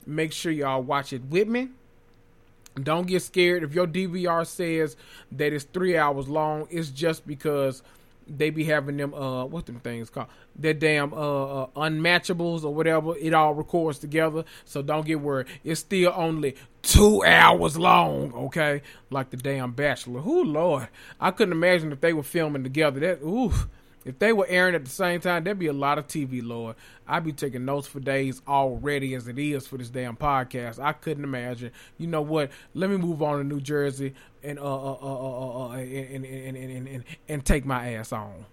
Make 0.05 0.31
sure 0.31 0.53
y'all 0.53 0.81
watch 0.81 1.11
it 1.11 1.25
with 1.25 1.49
me. 1.49 1.67
Don't 2.81 3.07
get 3.07 3.21
scared 3.21 3.63
if 3.63 3.73
your 3.73 3.87
DVR 3.87 4.45
says 4.47 4.95
that 5.31 5.53
it's 5.53 5.65
three 5.65 5.97
hours 5.97 6.27
long. 6.27 6.67
It's 6.71 6.89
just 6.89 7.27
because 7.27 7.83
they 8.27 8.49
be 8.49 8.63
having 8.63 8.97
them 8.97 9.13
uh 9.13 9.45
what 9.45 9.65
them 9.65 9.79
things 9.81 10.09
called 10.09 10.27
that 10.55 10.79
damn 10.79 11.13
uh, 11.13 11.63
uh, 11.63 11.67
unmatchables 11.75 12.63
or 12.63 12.73
whatever. 12.73 13.17
It 13.17 13.33
all 13.33 13.53
records 13.53 13.99
together, 13.99 14.45
so 14.65 14.81
don't 14.81 15.05
get 15.05 15.19
worried. 15.19 15.47
It's 15.63 15.81
still 15.81 16.13
only 16.15 16.55
two 16.81 17.23
hours 17.23 17.77
long. 17.77 18.33
Okay, 18.33 18.81
like 19.09 19.29
the 19.29 19.37
damn 19.37 19.71
Bachelor. 19.71 20.21
Who 20.21 20.43
Lord, 20.43 20.87
I 21.19 21.31
couldn't 21.31 21.53
imagine 21.53 21.91
if 21.91 22.01
they 22.01 22.13
were 22.13 22.23
filming 22.23 22.63
together. 22.63 22.99
That 22.99 23.21
ooh. 23.23 23.53
If 24.05 24.19
they 24.19 24.33
were 24.33 24.45
airing 24.49 24.75
at 24.75 24.83
the 24.83 24.91
same 24.91 25.21
time, 25.21 25.43
there'd 25.43 25.59
be 25.59 25.67
a 25.67 25.73
lot 25.73 25.97
of 25.97 26.07
TV, 26.07 26.41
Lord. 26.45 26.75
I'd 27.07 27.23
be 27.23 27.31
taking 27.31 27.65
notes 27.65 27.87
for 27.87 27.99
days 27.99 28.41
already 28.47 29.15
as 29.15 29.27
it 29.27 29.39
is 29.39 29.65
for 29.67 29.77
this 29.77 29.89
damn 29.89 30.17
podcast. 30.17 30.79
I 30.79 30.93
couldn't 30.93 31.23
imagine. 31.23 31.71
You 31.97 32.07
know 32.07 32.21
what? 32.21 32.51
Let 32.73 32.89
me 32.89 32.97
move 32.97 33.21
on 33.21 33.37
to 33.37 33.43
New 33.43 33.61
Jersey 33.61 34.13
and 34.43 34.59
uh 34.59 34.63
uh 34.63 34.93
uh 34.93 35.05
uh, 35.05 35.67
uh, 35.67 35.67
uh 35.69 35.71
and, 35.73 36.25
and, 36.25 36.57
and, 36.57 36.87
and, 36.87 37.03
and 37.29 37.45
take 37.45 37.65
my 37.65 37.93
ass 37.93 38.11
on. 38.11 38.45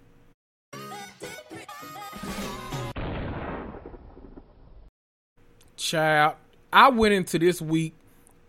Child, 5.77 6.37
I 6.73 6.91
went 6.91 7.15
into 7.15 7.39
this 7.39 7.61
week 7.61 7.95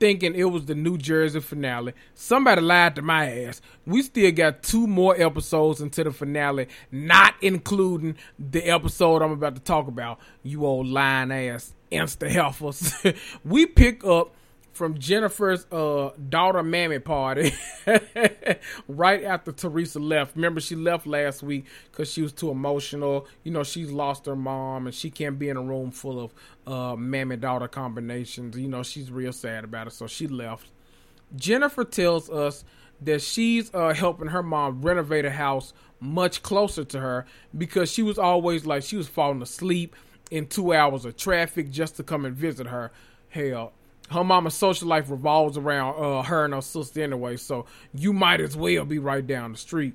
thinking 0.01 0.33
it 0.33 0.45
was 0.45 0.65
the 0.65 0.73
New 0.73 0.97
Jersey 0.97 1.39
finale. 1.39 1.93
Somebody 2.15 2.59
lied 2.59 2.95
to 2.95 3.03
my 3.03 3.43
ass. 3.43 3.61
We 3.85 4.01
still 4.01 4.31
got 4.31 4.63
two 4.63 4.87
more 4.87 5.15
episodes 5.15 5.79
into 5.79 6.03
the 6.03 6.11
finale, 6.11 6.69
not 6.91 7.35
including 7.39 8.15
the 8.39 8.63
episode 8.63 9.21
I'm 9.21 9.31
about 9.31 9.53
to 9.53 9.61
talk 9.61 9.87
about. 9.87 10.19
You 10.41 10.65
old 10.65 10.87
lying 10.87 11.31
ass 11.31 11.75
insta 11.91 12.27
heifers. 12.29 12.95
we 13.45 13.67
pick 13.67 14.03
up 14.03 14.33
from 14.81 14.97
Jennifer's 14.97 15.67
uh, 15.71 16.09
daughter 16.27 16.63
mammy 16.63 16.97
party 16.97 17.53
right 18.87 19.23
after 19.23 19.51
Teresa 19.51 19.99
left. 19.99 20.35
Remember, 20.35 20.59
she 20.59 20.75
left 20.75 21.05
last 21.05 21.43
week 21.43 21.67
because 21.91 22.11
she 22.11 22.23
was 22.23 22.33
too 22.33 22.49
emotional. 22.49 23.27
You 23.43 23.51
know, 23.51 23.61
she's 23.63 23.91
lost 23.91 24.25
her 24.25 24.35
mom 24.35 24.87
and 24.87 24.95
she 24.95 25.11
can't 25.11 25.37
be 25.37 25.49
in 25.49 25.57
a 25.57 25.61
room 25.61 25.91
full 25.91 26.19
of 26.19 26.33
uh, 26.65 26.95
mammy 26.95 27.37
daughter 27.37 27.67
combinations. 27.67 28.57
You 28.57 28.69
know, 28.69 28.81
she's 28.81 29.11
real 29.11 29.31
sad 29.31 29.65
about 29.65 29.85
it, 29.85 29.93
so 29.93 30.07
she 30.07 30.25
left. 30.25 30.71
Jennifer 31.35 31.83
tells 31.83 32.27
us 32.31 32.63
that 33.01 33.21
she's 33.21 33.71
uh, 33.75 33.93
helping 33.93 34.29
her 34.29 34.41
mom 34.41 34.81
renovate 34.81 35.25
a 35.25 35.31
house 35.31 35.73
much 35.99 36.41
closer 36.41 36.83
to 36.85 36.99
her 36.99 37.27
because 37.55 37.91
she 37.91 38.01
was 38.01 38.17
always 38.17 38.65
like 38.65 38.81
she 38.81 38.97
was 38.97 39.07
falling 39.07 39.43
asleep 39.43 39.95
in 40.31 40.47
two 40.47 40.73
hours 40.73 41.05
of 41.05 41.15
traffic 41.17 41.69
just 41.69 41.97
to 41.97 42.03
come 42.03 42.25
and 42.25 42.35
visit 42.35 42.65
her. 42.65 42.91
Hell, 43.29 43.73
her 44.11 44.23
mama's 44.23 44.53
social 44.53 44.87
life 44.87 45.09
revolves 45.09 45.57
around 45.57 45.95
uh, 45.95 46.21
her 46.23 46.45
and 46.45 46.53
her 46.53 46.61
sister 46.61 47.01
anyway, 47.01 47.37
so 47.37 47.65
you 47.93 48.13
might 48.13 48.41
as 48.41 48.55
well 48.55 48.85
be 48.85 48.99
right 48.99 49.25
down 49.25 49.53
the 49.53 49.57
street. 49.57 49.93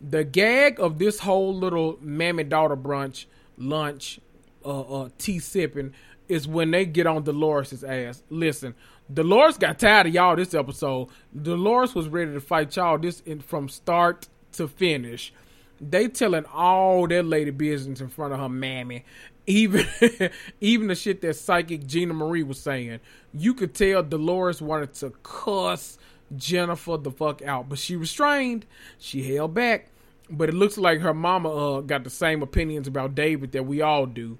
The 0.00 0.24
gag 0.24 0.80
of 0.80 0.98
this 0.98 1.20
whole 1.20 1.54
little 1.54 1.98
mammy 2.00 2.44
daughter 2.44 2.76
brunch, 2.76 3.26
lunch, 3.56 4.20
uh, 4.64 4.80
uh, 4.80 5.08
tea 5.18 5.38
sipping 5.38 5.92
is 6.28 6.48
when 6.48 6.70
they 6.70 6.84
get 6.84 7.06
on 7.06 7.22
Dolores' 7.22 7.84
ass. 7.84 8.22
Listen, 8.30 8.74
Dolores 9.12 9.56
got 9.56 9.78
tired 9.78 10.08
of 10.08 10.14
y'all 10.14 10.36
this 10.36 10.54
episode. 10.54 11.08
Dolores 11.40 11.94
was 11.94 12.08
ready 12.08 12.32
to 12.32 12.40
fight 12.40 12.74
y'all 12.76 12.98
this 12.98 13.20
in, 13.20 13.40
from 13.40 13.68
start 13.68 14.28
to 14.52 14.66
finish. 14.66 15.32
They 15.80 16.08
telling 16.08 16.44
all 16.46 17.06
their 17.06 17.22
lady 17.22 17.50
business 17.50 18.00
in 18.00 18.08
front 18.08 18.32
of 18.32 18.40
her 18.40 18.48
mammy, 18.48 19.04
even 19.46 19.86
even 20.60 20.88
the 20.88 20.94
shit 20.94 21.20
that 21.22 21.34
psychic 21.34 21.86
Gina 21.86 22.14
Marie 22.14 22.42
was 22.42 22.60
saying, 22.60 23.00
you 23.32 23.54
could 23.54 23.74
tell 23.74 24.02
Dolores 24.02 24.60
wanted 24.60 24.94
to 24.94 25.10
cuss 25.22 25.98
Jennifer 26.34 26.96
the 26.96 27.10
fuck 27.10 27.42
out, 27.42 27.68
but 27.68 27.78
she 27.78 27.96
restrained. 27.96 28.66
She 28.98 29.34
held 29.34 29.54
back. 29.54 29.88
But 30.28 30.48
it 30.48 30.54
looks 30.54 30.76
like 30.76 31.00
her 31.00 31.14
mama 31.14 31.50
uh, 31.50 31.80
got 31.82 32.02
the 32.02 32.10
same 32.10 32.42
opinions 32.42 32.88
about 32.88 33.14
David 33.14 33.52
that 33.52 33.64
we 33.64 33.80
all 33.80 34.06
do. 34.06 34.38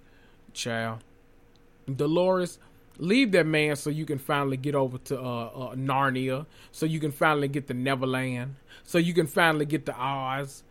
Child, 0.52 1.04
Dolores, 1.94 2.58
leave 2.98 3.32
that 3.32 3.46
man 3.46 3.76
so 3.76 3.90
you 3.90 4.04
can 4.04 4.18
finally 4.18 4.56
get 4.56 4.74
over 4.74 4.98
to 4.98 5.20
uh, 5.20 5.46
uh, 5.46 5.74
Narnia, 5.74 6.46
so 6.72 6.86
you 6.86 6.98
can 6.98 7.12
finally 7.12 7.46
get 7.46 7.66
to 7.68 7.74
Neverland, 7.74 8.56
so 8.84 8.98
you 8.98 9.14
can 9.14 9.26
finally 9.26 9.66
get 9.66 9.86
to 9.86 9.94
Oz, 9.96 10.64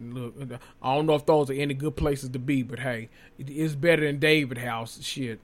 Look, 0.00 0.34
I 0.82 0.94
don't 0.94 1.06
know 1.06 1.14
if 1.14 1.26
those 1.26 1.50
are 1.50 1.54
any 1.54 1.74
good 1.74 1.96
places 1.96 2.30
to 2.30 2.38
be, 2.38 2.62
but 2.62 2.78
hey, 2.78 3.08
it 3.38 3.50
is 3.50 3.76
better 3.76 4.04
than 4.04 4.18
David 4.18 4.58
House. 4.58 5.02
Shit. 5.02 5.40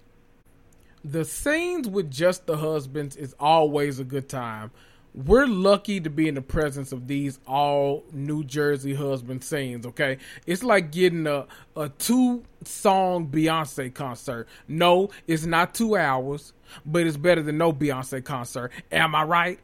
The 1.05 1.25
scenes 1.25 1.87
with 1.87 2.11
just 2.11 2.47
the 2.47 2.57
husbands 2.57 3.17
is 3.17 3.35
always 3.39 4.01
a 4.01 4.05
good 4.05 4.29
time. 4.29 4.71
We're 5.15 5.47
lucky 5.47 6.01
to 6.01 6.11
be 6.11 6.29
in 6.29 6.35
the 6.35 6.43
presence 6.43 6.93
of 6.93 7.07
these 7.07 7.39
all 7.47 8.05
New 8.13 8.45
Jersey 8.45 8.95
husband 8.95 9.43
scenes, 9.45 9.87
okay? 9.87 10.19
It's 10.47 10.63
like 10.63 10.93
getting 10.93 11.27
a, 11.27 11.47
a 11.75 11.89
two 11.89 12.45
song 12.65 13.29
Beyonce 13.29 13.95
concert. 13.95 14.47
No, 14.69 15.09
it's 15.27 15.47
not 15.47 15.75
two 15.75 15.97
hours, 15.97 16.53
but 16.85 17.07
it's 17.07 17.17
better 17.17 17.43
than 17.43 17.57
no 17.57 17.73
Beyonce 17.73 18.23
concert. 18.23 18.73
Am 18.93 19.15
I 19.15 19.23
right? 19.23 19.59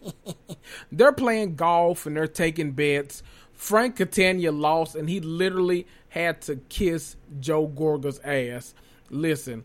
they're 0.92 1.12
playing 1.12 1.56
golf 1.56 2.06
and 2.06 2.16
they're 2.16 2.26
taking 2.26 2.72
bets 2.72 3.22
Frank 3.56 3.96
Catania 3.96 4.52
lost, 4.52 4.94
and 4.94 5.08
he 5.08 5.18
literally 5.18 5.86
had 6.10 6.40
to 6.42 6.56
kiss 6.68 7.16
Joe 7.40 7.66
Gorga's 7.66 8.20
ass. 8.22 8.74
Listen, 9.10 9.64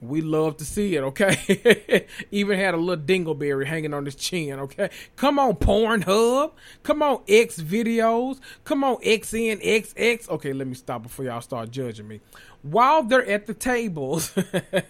we 0.00 0.20
love 0.20 0.56
to 0.58 0.64
see 0.64 0.96
it, 0.96 1.02
okay? 1.02 2.06
Even 2.30 2.58
had 2.58 2.74
a 2.74 2.76
little 2.76 3.04
dingleberry 3.04 3.66
hanging 3.66 3.94
on 3.94 4.04
his 4.04 4.14
chin, 4.14 4.58
okay? 4.60 4.90
Come 5.16 5.38
on, 5.38 5.54
Pornhub. 5.54 6.52
Come 6.82 7.02
on, 7.02 7.22
X 7.28 7.60
videos. 7.60 8.40
Come 8.64 8.84
on, 8.84 8.96
XNXX. 8.96 10.28
Okay, 10.28 10.52
let 10.52 10.66
me 10.66 10.74
stop 10.74 11.02
before 11.02 11.24
y'all 11.24 11.40
start 11.40 11.70
judging 11.70 12.06
me. 12.06 12.20
While 12.62 13.02
they're 13.02 13.26
at 13.26 13.46
the 13.46 13.54
tables, 13.54 14.34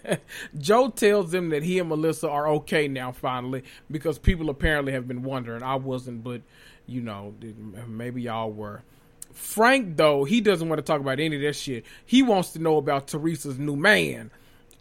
Joe 0.58 0.88
tells 0.88 1.32
them 1.32 1.50
that 1.50 1.62
he 1.62 1.78
and 1.78 1.88
Melissa 1.88 2.28
are 2.28 2.48
okay 2.48 2.88
now, 2.88 3.12
finally, 3.12 3.64
because 3.90 4.18
people 4.18 4.50
apparently 4.50 4.92
have 4.92 5.08
been 5.08 5.22
wondering. 5.22 5.62
I 5.62 5.76
wasn't, 5.76 6.22
but 6.22 6.42
you 6.86 7.00
know, 7.00 7.34
maybe 7.86 8.22
y'all 8.22 8.52
were. 8.52 8.82
Frank, 9.32 9.96
though, 9.96 10.24
he 10.24 10.40
doesn't 10.40 10.68
want 10.68 10.78
to 10.78 10.82
talk 10.82 11.00
about 11.00 11.18
any 11.18 11.36
of 11.36 11.42
that 11.42 11.56
shit. 11.56 11.84
He 12.06 12.22
wants 12.22 12.50
to 12.52 12.58
know 12.60 12.76
about 12.76 13.08
Teresa's 13.08 13.58
new 13.58 13.76
man. 13.76 14.30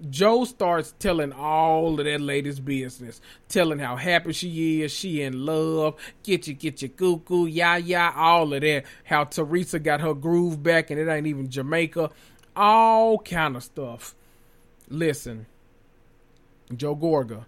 Joe 0.10 0.44
starts 0.44 0.94
telling 1.00 1.32
all 1.32 2.00
of 2.00 2.06
that 2.06 2.20
lady's 2.20 2.60
business, 2.60 3.22
telling 3.48 3.80
how 3.80 3.96
happy 3.96 4.34
she 4.34 4.82
is, 4.82 4.92
she 4.92 5.22
in 5.22 5.46
love, 5.46 5.96
get 6.24 6.48
you, 6.48 6.54
get 6.54 6.82
your 6.82 6.90
cuckoo, 6.90 7.46
yeah, 7.46 7.78
yeah, 7.78 8.12
all 8.16 8.54
of 8.54 8.62
that. 8.62 8.84
How 9.06 9.24
Teresa 9.24 9.80
got 9.80 10.02
her 10.02 10.14
groove 10.14 10.62
back 10.62 10.90
and 10.90 11.00
it 11.00 11.08
ain't 11.08 11.28
even 11.28 11.50
Jamaica, 11.50 12.10
all 12.56 13.20
kind 13.20 13.56
of 13.56 13.64
stuff. 13.64 14.14
Listen, 14.90 15.46
Joe 16.76 16.96
Gorga, 16.96 17.46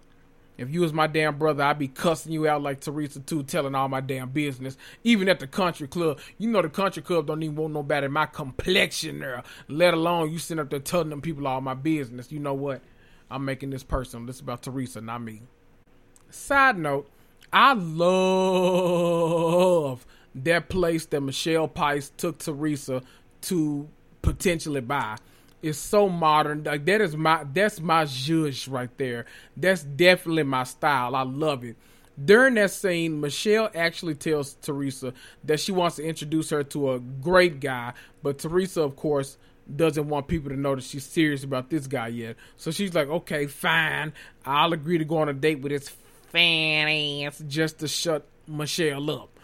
if 0.58 0.70
you 0.70 0.80
was 0.80 0.92
my 0.92 1.06
damn 1.06 1.38
brother, 1.38 1.62
I'd 1.62 1.78
be 1.78 1.88
cussing 1.88 2.32
you 2.32 2.48
out 2.48 2.62
like 2.62 2.80
Teresa 2.80 3.20
too, 3.20 3.42
telling 3.42 3.74
all 3.74 3.88
my 3.88 4.00
damn 4.00 4.30
business. 4.30 4.76
Even 5.04 5.28
at 5.28 5.40
the 5.40 5.46
country 5.46 5.86
club, 5.86 6.18
you 6.38 6.48
know 6.48 6.62
the 6.62 6.68
country 6.68 7.02
club 7.02 7.26
don't 7.26 7.42
even 7.42 7.56
want 7.56 7.74
nobody 7.74 8.08
my 8.08 8.26
complexion 8.26 9.18
there. 9.18 9.42
Let 9.68 9.94
alone 9.94 10.32
you 10.32 10.38
sitting 10.38 10.60
up 10.60 10.70
there 10.70 10.80
telling 10.80 11.10
them 11.10 11.20
people 11.20 11.46
all 11.46 11.60
my 11.60 11.74
business. 11.74 12.32
You 12.32 12.38
know 12.38 12.54
what? 12.54 12.80
I'm 13.30 13.44
making 13.44 13.70
this 13.70 13.82
personal. 13.82 14.24
This 14.26 14.36
is 14.36 14.42
about 14.42 14.62
Teresa, 14.62 15.00
not 15.00 15.20
me. 15.22 15.42
Side 16.30 16.78
note, 16.78 17.10
I 17.52 17.74
love 17.74 18.86
that 20.34 20.68
place 20.68 21.06
that 21.06 21.20
Michelle 21.20 21.68
Pais 21.68 22.10
took 22.16 22.38
Teresa 22.38 23.02
to 23.42 23.88
potentially 24.22 24.80
buy 24.80 25.18
is 25.62 25.78
so 25.78 26.08
modern. 26.08 26.64
Like 26.64 26.84
that 26.86 27.00
is 27.00 27.16
my 27.16 27.44
that's 27.52 27.80
my 27.80 28.04
zhuzh 28.04 28.70
right 28.70 28.90
there. 28.98 29.26
That's 29.56 29.82
definitely 29.82 30.44
my 30.44 30.64
style. 30.64 31.14
I 31.14 31.22
love 31.22 31.64
it. 31.64 31.76
During 32.22 32.54
that 32.54 32.70
scene, 32.70 33.20
Michelle 33.20 33.70
actually 33.74 34.14
tells 34.14 34.54
Teresa 34.54 35.12
that 35.44 35.60
she 35.60 35.72
wants 35.72 35.96
to 35.96 36.02
introduce 36.02 36.48
her 36.50 36.64
to 36.64 36.92
a 36.92 36.98
great 36.98 37.60
guy, 37.60 37.92
but 38.22 38.38
Teresa, 38.38 38.82
of 38.82 38.96
course, 38.96 39.36
doesn't 39.74 40.08
want 40.08 40.26
people 40.26 40.48
to 40.50 40.56
know 40.56 40.76
that 40.76 40.84
she's 40.84 41.04
serious 41.04 41.44
about 41.44 41.68
this 41.68 41.86
guy 41.86 42.08
yet. 42.08 42.36
So 42.56 42.70
she's 42.70 42.94
like, 42.94 43.08
okay, 43.08 43.46
fine. 43.46 44.14
I'll 44.46 44.72
agree 44.72 44.96
to 44.98 45.04
go 45.04 45.18
on 45.18 45.28
a 45.28 45.34
date 45.34 45.60
with 45.60 45.72
his 45.72 45.90
fan 46.30 46.88
ass 47.26 47.42
just 47.46 47.80
to 47.80 47.88
shut 47.88 48.26
Michelle 48.46 49.10
up. 49.10 49.35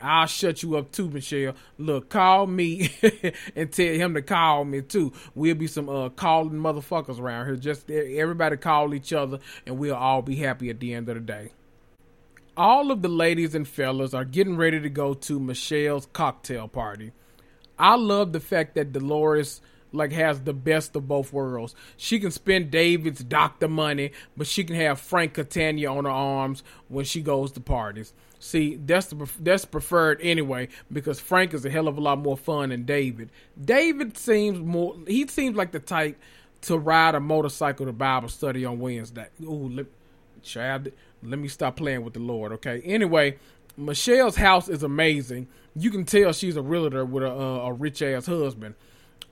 I'll 0.00 0.26
shut 0.26 0.62
you 0.62 0.76
up 0.76 0.92
too, 0.92 1.08
Michelle. 1.08 1.54
Look, 1.78 2.10
call 2.10 2.46
me 2.46 2.90
and 3.56 3.72
tell 3.72 3.94
him 3.94 4.14
to 4.14 4.22
call 4.22 4.64
me 4.64 4.82
too. 4.82 5.12
We'll 5.34 5.54
be 5.54 5.66
some 5.66 5.88
uh 5.88 6.10
calling 6.10 6.58
motherfuckers 6.58 7.18
around 7.18 7.46
here. 7.46 7.56
Just 7.56 7.90
everybody 7.90 8.56
call 8.56 8.94
each 8.94 9.12
other 9.12 9.38
and 9.64 9.78
we'll 9.78 9.94
all 9.94 10.22
be 10.22 10.36
happy 10.36 10.70
at 10.70 10.80
the 10.80 10.94
end 10.94 11.08
of 11.08 11.14
the 11.14 11.20
day. 11.20 11.52
All 12.56 12.90
of 12.90 13.02
the 13.02 13.08
ladies 13.08 13.54
and 13.54 13.68
fellas 13.68 14.14
are 14.14 14.24
getting 14.24 14.56
ready 14.56 14.80
to 14.80 14.88
go 14.88 15.14
to 15.14 15.38
Michelle's 15.38 16.06
cocktail 16.12 16.68
party. 16.68 17.12
I 17.78 17.96
love 17.96 18.32
the 18.32 18.40
fact 18.40 18.74
that 18.76 18.92
Dolores 18.92 19.60
like 19.92 20.12
has 20.12 20.40
the 20.40 20.52
best 20.52 20.96
of 20.96 21.08
both 21.08 21.32
worlds. 21.32 21.74
She 21.96 22.18
can 22.18 22.30
spend 22.30 22.70
David's 22.70 23.22
doctor 23.22 23.68
money, 23.68 24.12
but 24.36 24.46
she 24.46 24.64
can 24.64 24.76
have 24.76 25.00
Frank 25.00 25.34
Catania 25.34 25.90
on 25.90 26.04
her 26.04 26.10
arms 26.10 26.62
when 26.88 27.04
she 27.04 27.22
goes 27.22 27.52
to 27.52 27.60
parties. 27.60 28.12
See, 28.38 28.76
that's 28.76 29.06
the, 29.06 29.28
that's 29.40 29.64
preferred 29.64 30.20
anyway 30.22 30.68
because 30.92 31.18
Frank 31.18 31.54
is 31.54 31.64
a 31.64 31.70
hell 31.70 31.88
of 31.88 31.96
a 31.96 32.00
lot 32.00 32.18
more 32.18 32.36
fun 32.36 32.68
than 32.68 32.84
David. 32.84 33.30
David 33.62 34.16
seems 34.18 34.58
more 34.58 34.96
he 35.06 35.26
seems 35.26 35.56
like 35.56 35.72
the 35.72 35.80
type 35.80 36.18
to 36.62 36.76
ride 36.76 37.14
a 37.14 37.20
motorcycle 37.20 37.86
to 37.86 37.92
Bible 37.92 38.28
study 38.28 38.64
on 38.64 38.78
Wednesday. 38.78 39.28
Ooh, 39.42 39.68
let, 39.68 39.86
child, 40.42 40.88
let 41.22 41.38
me 41.38 41.48
stop 41.48 41.76
playing 41.76 42.04
with 42.04 42.14
the 42.14 42.20
Lord, 42.20 42.52
okay? 42.52 42.80
Anyway, 42.84 43.38
Michelle's 43.76 44.36
house 44.36 44.68
is 44.68 44.82
amazing. 44.82 45.48
You 45.74 45.90
can 45.90 46.04
tell 46.04 46.32
she's 46.32 46.56
a 46.56 46.62
realtor 46.62 47.04
with 47.04 47.22
a, 47.22 47.30
a 47.30 47.72
rich 47.72 48.02
ass 48.02 48.26
husband. 48.26 48.74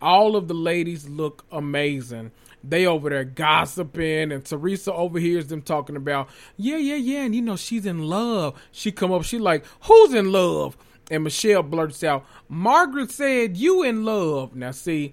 All 0.01 0.37
of 0.37 0.49
the 0.49 0.55
ladies 0.55 1.09
look 1.09 1.45
amazing. 1.51 2.31
They 2.67 2.87
over 2.87 3.11
there 3.11 3.25
gossiping, 3.25 4.33
and 4.33 4.45
Teresa 4.45 4.93
overhears 4.93 5.49
them 5.49 5.63
talking 5.63 5.97
about, 5.97 6.29
yeah, 6.57 6.79
yeah, 6.79 6.97
yeah, 6.97 7.25
and 7.25 7.35
you 7.35 7.43
know 7.43 7.57
she's 7.57 7.85
in 7.85 8.09
love. 8.09 8.61
She 8.73 8.91
come 8.91 9.13
up, 9.13 9.25
she 9.25 9.39
like, 9.39 9.65
who's 9.83 10.15
in 10.15 10.33
love? 10.33 10.77
And 11.11 11.25
Michelle 11.25 11.63
blurts 11.63 12.03
out, 12.03 12.25
Margaret 12.49 13.11
said 13.11 13.57
you 13.59 13.83
in 13.83 14.05
love. 14.05 14.57
Now 14.57 14.71
see, 14.71 15.13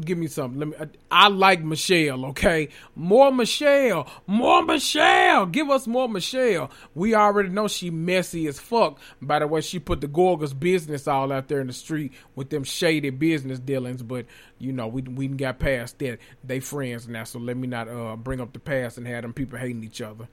give 0.00 0.18
me 0.18 0.26
something. 0.26 0.58
Let 0.60 0.68
me. 0.68 0.88
I, 1.10 1.24
I, 1.26 1.28
like 1.28 1.62
Michelle. 1.62 2.26
Okay, 2.26 2.68
more 2.94 3.32
Michelle, 3.32 4.08
more 4.26 4.62
Michelle. 4.62 5.46
Give 5.46 5.70
us 5.70 5.86
more 5.86 6.08
Michelle. 6.08 6.70
We 6.94 7.14
already 7.14 7.48
know 7.48 7.68
she 7.68 7.90
messy 7.90 8.46
as 8.46 8.58
fuck. 8.58 8.98
By 9.20 9.38
the 9.38 9.46
way, 9.46 9.60
she 9.60 9.78
put 9.78 10.00
the 10.00 10.08
Gorgas 10.08 10.58
business 10.58 11.08
all 11.08 11.32
out 11.32 11.48
there 11.48 11.60
in 11.60 11.66
the 11.66 11.72
street 11.72 12.12
with 12.34 12.50
them 12.50 12.64
shady 12.64 13.10
business 13.10 13.58
dealings. 13.58 14.02
But 14.02 14.26
you 14.58 14.72
know, 14.72 14.86
we 14.88 15.02
we 15.02 15.28
got 15.28 15.58
past 15.58 15.98
that. 15.98 16.18
They 16.44 16.60
friends 16.60 17.08
now, 17.08 17.24
so 17.24 17.38
let 17.38 17.56
me 17.56 17.66
not 17.66 17.88
uh 17.88 18.16
bring 18.16 18.40
up 18.40 18.52
the 18.52 18.60
past 18.60 18.98
and 18.98 19.06
have 19.06 19.22
them 19.22 19.32
people 19.32 19.58
hating 19.58 19.84
each 19.84 20.00
other. 20.00 20.28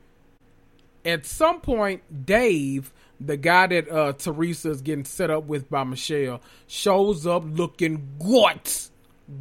At 1.04 1.26
some 1.26 1.62
point, 1.62 2.26
Dave 2.26 2.92
the 3.20 3.38
guy 3.38 3.68
that 3.68 3.90
uh, 3.90 4.14
Teresa 4.14 4.72
is 4.72 4.82
getting 4.82 5.06
set 5.06 5.30
up 5.30 5.46
with 5.46 5.70
by 5.70 5.84
Michelle 5.84 6.42
shows 6.68 7.26
up 7.26 7.44
looking 7.46 8.10
guts 8.20 8.92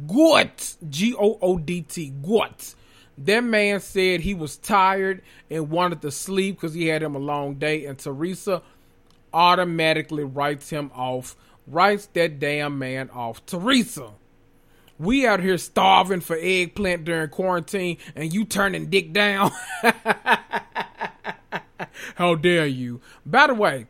Gort, 0.07 0.77
G 0.89 1.15
O 1.15 1.37
O 1.41 1.57
D 1.57 1.81
T, 1.81 2.09
Gort. 2.09 2.75
That 3.17 3.41
man 3.41 3.79
said 3.79 4.21
he 4.21 4.33
was 4.33 4.57
tired 4.57 5.21
and 5.49 5.69
wanted 5.69 6.01
to 6.01 6.11
sleep 6.11 6.55
because 6.55 6.73
he 6.73 6.87
had 6.87 7.01
him 7.01 7.15
a 7.15 7.19
long 7.19 7.55
day, 7.55 7.85
and 7.85 7.97
Teresa 7.97 8.61
automatically 9.33 10.23
writes 10.23 10.69
him 10.69 10.91
off, 10.93 11.35
writes 11.67 12.07
that 12.13 12.39
damn 12.39 12.77
man 12.77 13.09
off. 13.11 13.45
Teresa, 13.45 14.11
we 14.97 15.25
out 15.25 15.39
here 15.39 15.57
starving 15.57 16.21
for 16.21 16.37
eggplant 16.39 17.05
during 17.05 17.29
quarantine, 17.29 17.97
and 18.15 18.33
you 18.33 18.43
turning 18.43 18.89
dick 18.89 19.13
down. 19.13 19.51
How 22.15 22.35
dare 22.35 22.65
you? 22.65 23.01
By 23.25 23.47
the 23.47 23.53
way, 23.53 23.87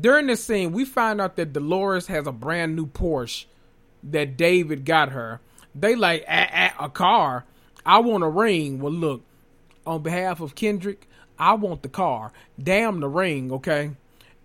during 0.00 0.26
this 0.26 0.44
scene, 0.44 0.72
we 0.72 0.84
find 0.84 1.20
out 1.20 1.36
that 1.36 1.52
Dolores 1.52 2.06
has 2.08 2.26
a 2.26 2.32
brand 2.32 2.76
new 2.76 2.86
Porsche 2.86 3.46
that 4.02 4.36
David 4.36 4.84
got 4.84 5.10
her. 5.10 5.40
They 5.74 5.94
like 5.94 6.24
a, 6.28 6.90
car. 6.92 7.44
I 7.84 7.98
want 7.98 8.24
a 8.24 8.28
ring. 8.28 8.80
Well, 8.80 8.92
look, 8.92 9.22
on 9.86 10.02
behalf 10.02 10.40
of 10.40 10.54
Kendrick, 10.54 11.08
I 11.38 11.54
want 11.54 11.82
the 11.82 11.88
car. 11.88 12.32
Damn 12.62 13.00
the 13.00 13.08
ring, 13.08 13.52
okay? 13.52 13.92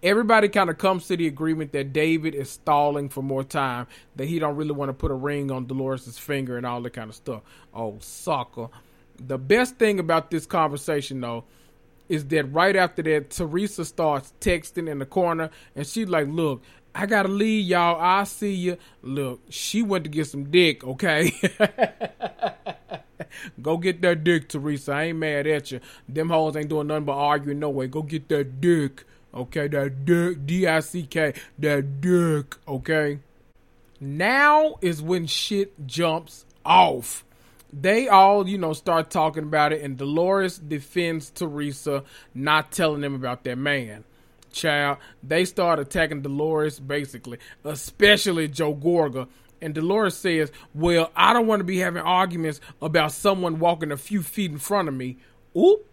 Everybody 0.01 0.47
kind 0.47 0.69
of 0.69 0.77
comes 0.77 1.07
to 1.07 1.17
the 1.17 1.27
agreement 1.27 1.71
that 1.73 1.91
David 1.91 2.35
is 2.35 2.49
stalling 2.49 3.09
for 3.09 3.23
more 3.23 3.43
time, 3.43 3.87
that 4.15 4.27
he 4.27 4.39
don't 4.39 4.55
really 4.55 4.71
want 4.71 4.89
to 4.89 4.93
put 4.93 5.11
a 5.11 5.15
ring 5.15 5.51
on 5.51 5.65
Dolores's 5.65 6.17
finger 6.17 6.55
and 6.55 6.65
all 6.65 6.81
that 6.81 6.93
kind 6.93 7.09
of 7.09 7.15
stuff. 7.15 7.41
Oh, 7.73 7.97
sucker. 7.99 8.69
The 9.19 9.37
best 9.37 9.77
thing 9.77 9.99
about 9.99 10.29
this 10.29 10.45
conversation, 10.45 11.19
though, 11.19 11.45
is 12.09 12.25
that 12.25 12.45
right 12.53 12.75
after 12.75 13.01
that, 13.03 13.31
Teresa 13.31 13.83
starts 13.85 14.33
texting 14.39 14.89
in 14.89 14.99
the 14.99 15.05
corner, 15.05 15.49
and 15.75 15.85
she's 15.85 16.07
like, 16.07 16.27
"Look, 16.27 16.61
I 16.97 17.05
gotta 17.05 17.29
leave, 17.29 17.67
y'all. 17.67 18.01
I'll 18.01 18.25
see 18.25 18.55
you. 18.55 18.77
Look, 19.03 19.41
she 19.49 19.83
went 19.83 20.05
to 20.05 20.09
get 20.09 20.25
some 20.25 20.49
dick, 20.49 20.83
okay? 20.83 21.31
Go 23.61 23.77
get 23.77 24.01
that 24.01 24.23
dick, 24.23 24.49
Teresa. 24.49 24.93
I 24.93 25.03
ain't 25.03 25.19
mad 25.19 25.45
at 25.45 25.71
you. 25.71 25.79
Them 26.09 26.29
hoes 26.29 26.55
ain't 26.55 26.69
doing 26.69 26.87
nothing 26.87 27.05
but 27.05 27.13
arguing 27.13 27.59
no 27.59 27.69
way. 27.69 27.85
Go 27.85 28.01
get 28.01 28.27
that 28.29 28.59
dick, 28.59 29.03
okay? 29.31 29.67
That 29.67 30.05
dick, 30.05 30.47
D 30.47 30.65
I 30.65 30.79
C 30.79 31.03
K, 31.03 31.35
that 31.59 32.01
dick, 32.01 32.55
okay? 32.67 33.19
Now 33.99 34.77
is 34.81 34.99
when 34.99 35.27
shit 35.27 35.85
jumps 35.85 36.45
off. 36.65 37.23
They 37.71 38.07
all, 38.07 38.47
you 38.47 38.57
know, 38.57 38.73
start 38.73 39.11
talking 39.11 39.43
about 39.43 39.71
it, 39.71 39.83
and 39.83 39.99
Dolores 39.99 40.57
defends 40.57 41.29
Teresa, 41.29 42.03
not 42.33 42.71
telling 42.71 43.01
them 43.01 43.13
about 43.13 43.43
that 43.43 43.59
man 43.59 44.03
child, 44.51 44.97
they 45.23 45.45
start 45.45 45.79
attacking 45.79 46.21
Dolores 46.21 46.79
basically, 46.79 47.39
especially 47.63 48.47
Joe 48.47 48.73
Gorga. 48.73 49.27
And 49.61 49.73
Dolores 49.73 50.15
says, 50.15 50.51
Well, 50.73 51.11
I 51.15 51.33
don't 51.33 51.47
want 51.47 51.61
to 51.61 51.63
be 51.63 51.79
having 51.79 52.03
arguments 52.03 52.61
about 52.81 53.11
someone 53.11 53.59
walking 53.59 53.91
a 53.91 53.97
few 53.97 54.21
feet 54.21 54.51
in 54.51 54.59
front 54.59 54.87
of 54.87 54.93
me. 54.93 55.17
Oop. 55.57 55.85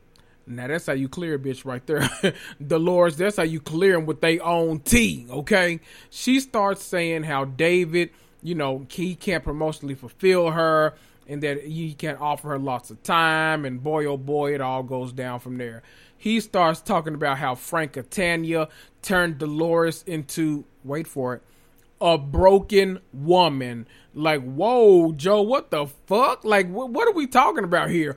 Now 0.46 0.66
that's 0.66 0.86
how 0.86 0.92
you 0.92 1.08
clear 1.08 1.36
a 1.36 1.38
bitch 1.38 1.64
right 1.64 1.84
there. 1.86 2.08
Dolores, 2.66 3.16
that's 3.16 3.38
how 3.38 3.44
you 3.44 3.60
clear 3.60 3.92
them 3.94 4.04
with 4.04 4.20
their 4.20 4.44
own 4.44 4.80
tea, 4.80 5.26
okay? 5.30 5.80
She 6.10 6.40
starts 6.40 6.84
saying 6.84 7.22
how 7.22 7.46
David, 7.46 8.10
you 8.42 8.54
know, 8.54 8.86
he 8.90 9.14
can't 9.14 9.42
promotionally 9.42 9.96
fulfill 9.96 10.50
her 10.50 10.94
and 11.26 11.42
that 11.42 11.62
he 11.64 11.94
can't 11.94 12.20
offer 12.20 12.50
her 12.50 12.58
lots 12.58 12.90
of 12.90 13.02
time 13.02 13.64
and 13.64 13.82
boy 13.82 14.04
oh 14.04 14.16
boy 14.16 14.54
it 14.54 14.60
all 14.60 14.82
goes 14.82 15.12
down 15.12 15.40
from 15.40 15.58
there 15.58 15.82
he 16.24 16.40
starts 16.40 16.80
talking 16.80 17.12
about 17.12 17.36
how 17.36 17.54
Frank 17.54 17.92
Catania 17.92 18.70
turned 19.02 19.36
Dolores 19.36 20.02
into 20.06 20.64
wait 20.82 21.06
for 21.06 21.34
it 21.34 21.42
a 22.00 22.16
broken 22.16 22.98
woman. 23.12 23.86
Like, 24.14 24.42
whoa, 24.42 25.12
Joe, 25.12 25.42
what 25.42 25.70
the 25.70 25.84
fuck? 26.06 26.42
Like, 26.42 26.68
wh- 26.68 26.88
what 26.90 27.06
are 27.06 27.12
we 27.12 27.26
talking 27.26 27.62
about 27.62 27.90
here? 27.90 28.16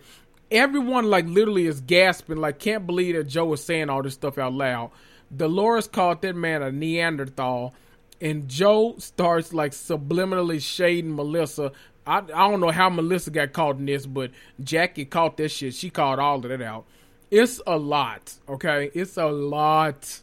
Everyone, 0.49 1.09
like, 1.09 1.25
literally 1.25 1.67
is 1.67 1.81
gasping, 1.81 2.37
like, 2.37 2.59
can't 2.59 2.87
believe 2.87 3.15
that 3.15 3.25
Joe 3.25 3.51
is 3.51 3.61
saying 3.61 3.89
all 3.89 4.01
this 4.01 4.13
stuff 4.13 4.37
out 4.37 4.53
loud. 4.53 4.91
Dolores 5.35 5.89
called 5.89 6.21
that 6.21 6.33
man 6.37 6.61
a 6.61 6.71
Neanderthal, 6.71 7.73
and 8.21 8.47
Joe 8.47 8.95
starts 8.99 9.53
like 9.53 9.73
subliminally 9.73 10.61
shading 10.61 11.13
Melissa. 11.13 11.73
I, 12.05 12.19
I 12.19 12.21
don't 12.21 12.61
know 12.61 12.71
how 12.71 12.89
Melissa 12.89 13.31
got 13.31 13.51
caught 13.51 13.75
in 13.75 13.85
this, 13.85 14.05
but 14.05 14.31
Jackie 14.63 15.03
caught 15.03 15.35
this 15.35 15.51
shit. 15.51 15.73
She 15.73 15.89
called 15.89 16.19
all 16.19 16.37
of 16.37 16.49
it 16.49 16.61
out. 16.61 16.85
It's 17.29 17.61
a 17.67 17.77
lot, 17.77 18.33
okay? 18.47 18.89
It's 18.93 19.17
a 19.17 19.25
lot 19.27 20.21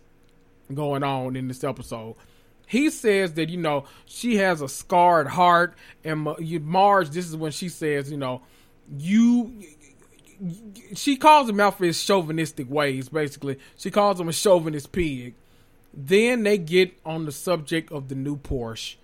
going 0.72 1.02
on 1.02 1.36
in 1.36 1.48
this 1.48 1.62
episode. 1.62 2.16
He 2.66 2.88
says 2.90 3.34
that, 3.34 3.50
you 3.50 3.58
know, 3.58 3.84
she 4.06 4.36
has 4.36 4.62
a 4.62 4.68
scarred 4.68 5.28
heart, 5.28 5.74
and 6.02 6.26
Marge, 6.64 7.10
this 7.10 7.28
is 7.28 7.36
when 7.36 7.52
she 7.52 7.68
says, 7.68 8.10
you 8.10 8.16
know, 8.16 8.42
you 8.98 9.52
she 10.94 11.16
calls 11.16 11.48
him 11.48 11.60
out 11.60 11.78
for 11.78 11.84
his 11.84 12.02
chauvinistic 12.02 12.68
ways, 12.68 13.08
basically. 13.08 13.58
She 13.76 13.90
calls 13.90 14.20
him 14.20 14.28
a 14.28 14.32
chauvinist 14.32 14.92
pig. 14.92 15.34
Then 15.92 16.42
they 16.42 16.58
get 16.58 16.98
on 17.04 17.24
the 17.24 17.32
subject 17.32 17.92
of 17.92 18.08
the 18.08 18.14
new 18.14 18.36
Porsche. 18.36 18.96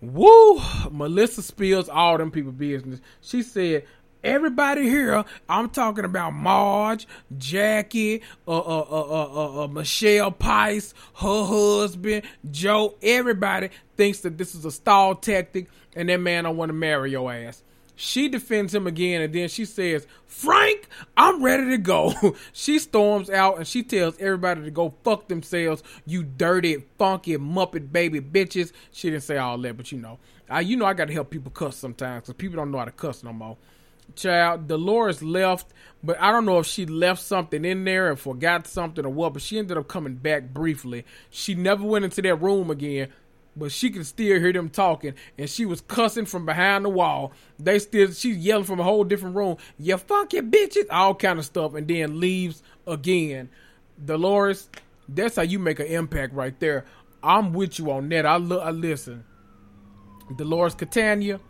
Woo! 0.00 0.60
Melissa 0.90 1.42
spills 1.42 1.88
all 1.88 2.18
them 2.18 2.30
people 2.30 2.52
business. 2.52 3.00
She 3.20 3.42
said, 3.42 3.86
Everybody 4.26 4.88
here, 4.88 5.24
I'm 5.48 5.70
talking 5.70 6.04
about 6.04 6.32
Marge, 6.32 7.06
Jackie, 7.38 8.22
uh, 8.48 8.58
uh, 8.58 8.86
uh, 8.90 9.06
uh, 9.08 9.28
uh, 9.32 9.64
uh 9.64 9.68
Michelle 9.68 10.32
Pais, 10.32 10.94
her 11.14 11.44
husband, 11.44 12.24
Joe. 12.50 12.96
Everybody 13.02 13.70
thinks 13.96 14.22
that 14.22 14.36
this 14.36 14.56
is 14.56 14.64
a 14.64 14.72
stall 14.72 15.14
tactic, 15.14 15.68
and 15.94 16.08
that 16.08 16.18
man 16.18 16.42
don't 16.42 16.56
want 16.56 16.70
to 16.70 16.72
marry 16.72 17.12
your 17.12 17.32
ass. 17.32 17.62
She 17.94 18.28
defends 18.28 18.74
him 18.74 18.88
again, 18.88 19.22
and 19.22 19.32
then 19.32 19.48
she 19.48 19.64
says, 19.64 20.08
Frank, 20.26 20.88
I'm 21.16 21.40
ready 21.40 21.70
to 21.70 21.78
go. 21.78 22.12
she 22.52 22.80
storms 22.80 23.30
out 23.30 23.58
and 23.58 23.66
she 23.66 23.84
tells 23.84 24.18
everybody 24.18 24.64
to 24.64 24.72
go 24.72 24.92
fuck 25.04 25.28
themselves, 25.28 25.84
you 26.04 26.24
dirty, 26.24 26.82
funky, 26.98 27.36
muppet 27.36 27.92
baby 27.92 28.20
bitches. 28.20 28.72
She 28.90 29.08
didn't 29.08 29.22
say 29.22 29.36
all 29.36 29.56
that, 29.58 29.76
but 29.76 29.92
you 29.92 29.98
know. 29.98 30.18
I, 30.50 30.60
you 30.60 30.76
know 30.76 30.84
I 30.84 30.94
gotta 30.94 31.12
help 31.12 31.30
people 31.30 31.52
cuss 31.52 31.76
sometimes 31.76 32.22
because 32.22 32.34
people 32.34 32.56
don't 32.56 32.72
know 32.72 32.78
how 32.78 32.84
to 32.86 32.90
cuss 32.90 33.22
no 33.22 33.32
more. 33.32 33.56
Child, 34.14 34.68
Dolores 34.68 35.22
left, 35.22 35.72
but 36.02 36.20
I 36.20 36.30
don't 36.30 36.46
know 36.46 36.58
if 36.58 36.66
she 36.66 36.86
left 36.86 37.20
something 37.20 37.64
in 37.64 37.84
there 37.84 38.08
and 38.08 38.18
forgot 38.18 38.66
something 38.66 39.04
or 39.04 39.10
what, 39.10 39.32
but 39.32 39.42
she 39.42 39.58
ended 39.58 39.76
up 39.76 39.88
coming 39.88 40.14
back 40.14 40.54
briefly. 40.54 41.04
She 41.30 41.54
never 41.54 41.84
went 41.84 42.04
into 42.04 42.22
that 42.22 42.36
room 42.36 42.70
again, 42.70 43.08
but 43.56 43.72
she 43.72 43.90
could 43.90 44.06
still 44.06 44.38
hear 44.38 44.52
them 44.52 44.68
talking, 44.70 45.14
and 45.36 45.50
she 45.50 45.66
was 45.66 45.80
cussing 45.80 46.26
from 46.26 46.46
behind 46.46 46.84
the 46.84 46.90
wall. 46.90 47.32
They 47.58 47.78
still, 47.78 48.12
she's 48.12 48.36
yelling 48.36 48.64
from 48.64 48.80
a 48.80 48.84
whole 48.84 49.04
different 49.04 49.36
room, 49.36 49.56
"You 49.78 49.96
funky 49.96 50.40
bitches!" 50.40 50.86
all 50.90 51.14
kind 51.14 51.38
of 51.38 51.44
stuff, 51.44 51.74
and 51.74 51.88
then 51.88 52.20
leaves 52.20 52.62
again. 52.86 53.48
Dolores, 54.02 54.68
that's 55.08 55.36
how 55.36 55.42
you 55.42 55.58
make 55.58 55.80
an 55.80 55.86
impact 55.86 56.34
right 56.34 56.58
there. 56.60 56.84
I'm 57.22 57.52
with 57.52 57.78
you 57.78 57.90
on 57.90 58.08
that. 58.10 58.26
I, 58.26 58.36
lo- 58.36 58.60
I 58.60 58.70
listen. 58.70 59.24
Dolores 60.36 60.74
Catania, 60.74 61.40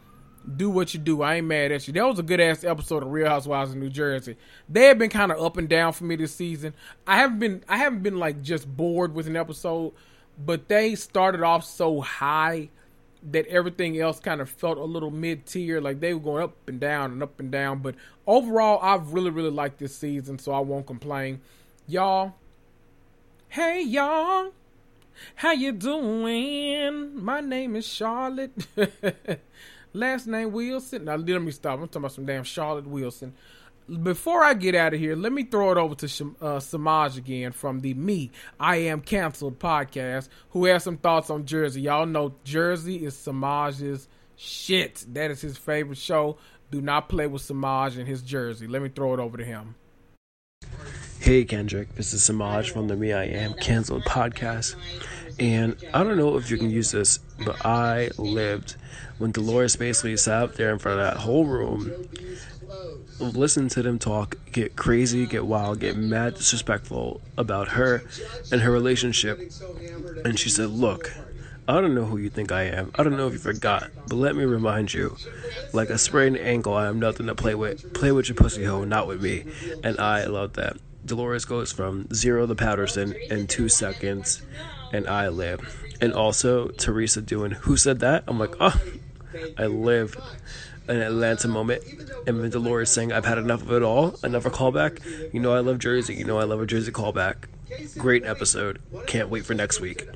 do 0.56 0.70
what 0.70 0.94
you 0.94 1.00
do. 1.00 1.22
I 1.22 1.36
ain't 1.36 1.46
mad 1.46 1.72
at 1.72 1.86
you. 1.86 1.92
That 1.94 2.06
was 2.06 2.18
a 2.18 2.22
good 2.22 2.40
ass 2.40 2.62
episode 2.64 3.02
of 3.02 3.10
Real 3.10 3.28
Housewives 3.28 3.70
of 3.70 3.76
New 3.76 3.90
Jersey. 3.90 4.36
They 4.68 4.84
have 4.86 4.98
been 4.98 5.10
kind 5.10 5.32
of 5.32 5.42
up 5.42 5.56
and 5.56 5.68
down 5.68 5.92
for 5.92 6.04
me 6.04 6.16
this 6.16 6.34
season. 6.34 6.74
I 7.06 7.16
haven't 7.16 7.38
been 7.38 7.64
I 7.68 7.78
haven't 7.78 8.02
been 8.02 8.18
like 8.18 8.42
just 8.42 8.66
bored 8.76 9.14
with 9.14 9.26
an 9.26 9.36
episode 9.36 9.92
but 10.38 10.68
they 10.68 10.94
started 10.94 11.42
off 11.42 11.64
so 11.64 12.00
high 12.00 12.68
that 13.30 13.46
everything 13.46 13.98
else 13.98 14.20
kind 14.20 14.40
of 14.40 14.48
felt 14.48 14.78
a 14.78 14.84
little 14.84 15.10
mid 15.10 15.46
tier. 15.46 15.80
Like 15.80 16.00
they 16.00 16.14
were 16.14 16.20
going 16.20 16.42
up 16.42 16.68
and 16.68 16.78
down 16.78 17.12
and 17.12 17.22
up 17.22 17.40
and 17.40 17.50
down. 17.50 17.80
But 17.80 17.94
overall, 18.26 18.78
I've 18.82 19.12
really, 19.12 19.30
really 19.30 19.50
liked 19.50 19.78
this 19.78 19.96
season, 19.96 20.38
so 20.38 20.52
I 20.52 20.60
won't 20.60 20.86
complain. 20.86 21.40
Y'all, 21.88 22.34
hey 23.48 23.82
y'all, 23.82 24.52
how 25.36 25.52
you 25.52 25.72
doing? 25.72 27.22
My 27.22 27.40
name 27.40 27.76
is 27.76 27.86
Charlotte. 27.86 28.66
Last 29.96 30.26
name 30.26 30.52
Wilson. 30.52 31.04
Now 31.04 31.16
let 31.16 31.42
me 31.42 31.50
stop. 31.50 31.80
I'm 31.80 31.86
talking 31.88 32.02
about 32.02 32.12
some 32.12 32.26
damn 32.26 32.44
Charlotte 32.44 32.86
Wilson 32.86 33.34
before 34.02 34.42
I 34.42 34.54
get 34.54 34.74
out 34.74 34.94
of 34.94 35.00
here, 35.00 35.14
let 35.14 35.32
me 35.32 35.44
throw 35.44 35.70
it 35.70 35.78
over 35.78 35.94
to 35.94 36.36
uh, 36.40 36.60
Samaj 36.60 37.16
again 37.16 37.52
from 37.52 37.80
the 37.80 37.94
Me 37.94 38.30
I 38.58 38.76
Am 38.76 39.00
Cancelled 39.00 39.58
podcast, 39.58 40.28
who 40.50 40.64
has 40.66 40.82
some 40.82 40.96
thoughts 40.96 41.30
on 41.30 41.46
Jersey. 41.46 41.82
Y'all 41.82 42.06
know 42.06 42.34
Jersey 42.44 43.04
is 43.04 43.16
Samaj's 43.16 44.08
shit. 44.34 45.04
That 45.12 45.30
is 45.30 45.40
his 45.40 45.56
favorite 45.56 45.98
show. 45.98 46.38
Do 46.70 46.80
not 46.80 47.08
play 47.08 47.26
with 47.28 47.42
Samaj 47.42 47.96
and 47.96 48.08
his 48.08 48.22
Jersey. 48.22 48.66
Let 48.66 48.82
me 48.82 48.88
throw 48.88 49.14
it 49.14 49.20
over 49.20 49.36
to 49.36 49.44
him. 49.44 49.76
Hey 51.20 51.44
Kendrick, 51.44 51.94
this 51.94 52.12
is 52.12 52.22
Samaj 52.22 52.70
from 52.70 52.88
the 52.88 52.96
Me 52.96 53.12
I 53.12 53.24
Am 53.24 53.54
Cancelled 53.54 54.04
podcast. 54.04 54.74
And 55.38 55.76
I 55.92 56.02
don't 56.02 56.16
know 56.16 56.36
if 56.36 56.50
you 56.50 56.56
can 56.56 56.70
use 56.70 56.90
this, 56.90 57.18
but 57.44 57.64
I 57.64 58.10
lived 58.16 58.76
when 59.18 59.32
Dolores 59.32 59.76
basically 59.76 60.16
sat 60.16 60.42
up 60.42 60.54
there 60.54 60.72
in 60.72 60.78
front 60.78 61.00
of 61.00 61.06
that 61.06 61.20
whole 61.20 61.44
room 61.44 62.08
listen 63.18 63.68
to 63.70 63.82
them 63.82 63.98
talk, 63.98 64.36
get 64.52 64.76
crazy, 64.76 65.26
get 65.26 65.46
wild, 65.46 65.80
get 65.80 65.96
mad 65.96 66.34
disrespectful 66.34 67.20
about 67.36 67.68
her 67.68 68.02
and 68.52 68.60
her 68.60 68.70
relationship. 68.70 69.40
And 70.24 70.38
she 70.38 70.48
said, 70.48 70.70
Look, 70.70 71.12
I 71.68 71.80
don't 71.80 71.94
know 71.94 72.04
who 72.04 72.18
you 72.18 72.30
think 72.30 72.52
I 72.52 72.64
am. 72.64 72.92
I 72.94 73.02
don't 73.02 73.16
know 73.16 73.26
if 73.26 73.32
you 73.32 73.38
forgot, 73.38 73.90
but 74.08 74.16
let 74.16 74.36
me 74.36 74.44
remind 74.44 74.92
you. 74.94 75.16
Like 75.72 75.90
a 75.90 75.98
sprained 75.98 76.38
ankle, 76.38 76.74
I 76.74 76.86
am 76.86 77.00
nothing 77.00 77.26
to 77.26 77.34
play 77.34 77.54
with. 77.54 77.92
Play 77.94 78.12
with 78.12 78.28
your 78.28 78.36
pussy 78.36 78.64
hole, 78.64 78.84
not 78.84 79.06
with 79.06 79.22
me. 79.22 79.44
And 79.82 79.98
I 79.98 80.26
love 80.26 80.54
that. 80.54 80.76
Dolores 81.04 81.44
goes 81.44 81.72
from 81.72 82.12
zero 82.12 82.46
to 82.46 82.54
Paterson 82.54 83.14
in 83.30 83.46
two 83.46 83.68
seconds, 83.68 84.42
and 84.92 85.06
I 85.08 85.28
live. 85.28 85.84
And 86.00 86.12
also 86.12 86.68
Teresa 86.68 87.22
doing 87.22 87.52
Who 87.52 87.76
Said 87.76 88.00
That? 88.00 88.24
I'm 88.26 88.38
like, 88.38 88.54
oh, 88.60 88.80
I 89.58 89.66
live 89.66 90.16
an 90.88 91.00
Atlanta 91.00 91.48
moment. 91.48 91.82
And 92.26 92.42
then 92.42 92.50
Dolores 92.50 92.90
saying, 92.90 93.12
I've 93.12 93.24
had 93.24 93.38
enough 93.38 93.62
of 93.62 93.72
it 93.72 93.82
all. 93.82 94.18
Another 94.22 94.50
callback. 94.50 95.32
You 95.32 95.40
know 95.40 95.52
I 95.52 95.60
love 95.60 95.78
Jersey. 95.78 96.14
You 96.14 96.24
know 96.24 96.38
I 96.38 96.44
love 96.44 96.60
a 96.60 96.66
Jersey 96.66 96.92
callback. 96.92 97.44
Great 97.96 98.24
episode. 98.24 98.80
Can't 99.06 99.28
wait 99.28 99.44
for 99.44 99.54
next 99.54 99.80
week. 99.80 100.06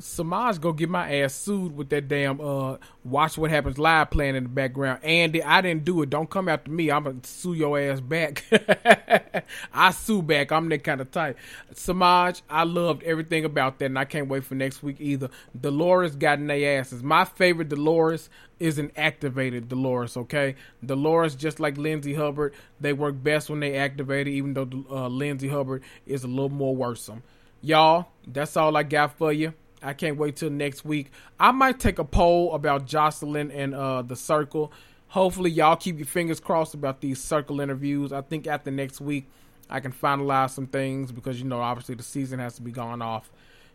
Samaj 0.00 0.58
go 0.58 0.72
get 0.72 0.88
my 0.88 1.12
ass 1.16 1.34
sued 1.34 1.76
with 1.76 1.88
that 1.90 2.08
damn 2.08 2.40
uh 2.40 2.76
watch 3.04 3.36
what 3.36 3.50
happens 3.50 3.78
live 3.78 4.10
playing 4.10 4.36
in 4.36 4.44
the 4.44 4.48
background. 4.48 5.02
Andy, 5.02 5.42
I 5.42 5.60
didn't 5.60 5.84
do 5.84 6.02
it. 6.02 6.10
Don't 6.10 6.28
come 6.28 6.48
after 6.48 6.70
me. 6.70 6.90
I'm 6.90 7.04
gonna 7.04 7.18
sue 7.22 7.54
your 7.54 7.78
ass 7.78 8.00
back. 8.00 8.44
I 9.72 9.90
sue 9.90 10.22
back. 10.22 10.52
I'm 10.52 10.68
that 10.68 10.84
kind 10.84 11.00
of 11.00 11.10
type. 11.10 11.38
Samaj, 11.72 12.42
I 12.48 12.64
loved 12.64 13.02
everything 13.02 13.44
about 13.44 13.78
that, 13.78 13.86
and 13.86 13.98
I 13.98 14.04
can't 14.04 14.28
wait 14.28 14.44
for 14.44 14.54
next 14.54 14.82
week 14.82 14.96
either. 15.00 15.30
Dolores 15.58 16.16
got 16.16 16.38
in 16.38 16.46
their 16.46 16.78
asses. 16.78 17.02
My 17.02 17.24
favorite 17.24 17.68
Dolores 17.68 18.30
is 18.60 18.78
an 18.78 18.92
activated 18.96 19.68
Dolores. 19.68 20.16
Okay, 20.16 20.56
Dolores, 20.84 21.34
just 21.34 21.60
like 21.60 21.76
Lindsay 21.76 22.14
Hubbard, 22.14 22.54
they 22.80 22.92
work 22.92 23.22
best 23.22 23.50
when 23.50 23.60
they 23.60 23.76
activated. 23.76 24.32
Even 24.32 24.54
though 24.54 24.68
uh, 24.90 25.08
Lindsay 25.08 25.48
Hubbard 25.48 25.82
is 26.06 26.24
a 26.24 26.28
little 26.28 26.48
more 26.48 26.74
worrisome. 26.74 27.22
Y'all, 27.60 28.08
that's 28.26 28.56
all 28.56 28.76
I 28.76 28.84
got 28.84 29.18
for 29.18 29.32
you. 29.32 29.52
I 29.82 29.92
can't 29.92 30.16
wait 30.16 30.36
till 30.36 30.50
next 30.50 30.84
week. 30.84 31.10
I 31.38 31.52
might 31.52 31.78
take 31.78 31.98
a 31.98 32.04
poll 32.04 32.54
about 32.54 32.86
Joseline 32.86 33.50
and 33.54 33.74
uh, 33.74 34.02
the 34.02 34.16
Circle. 34.16 34.72
Hopefully, 35.08 35.50
y'all 35.50 35.76
keep 35.76 35.98
your 35.98 36.06
fingers 36.06 36.40
crossed 36.40 36.74
about 36.74 37.00
these 37.00 37.22
Circle 37.22 37.60
interviews. 37.60 38.12
I 38.12 38.20
think 38.20 38.46
after 38.46 38.70
next 38.70 39.00
week, 39.00 39.28
I 39.70 39.80
can 39.80 39.92
finalize 39.92 40.50
some 40.50 40.66
things 40.66 41.12
because 41.12 41.38
you 41.38 41.46
know, 41.46 41.60
obviously, 41.60 41.94
the 41.94 42.02
season 42.02 42.38
has 42.38 42.56
to 42.56 42.62
be 42.62 42.72
gone 42.72 43.02
off. 43.02 43.30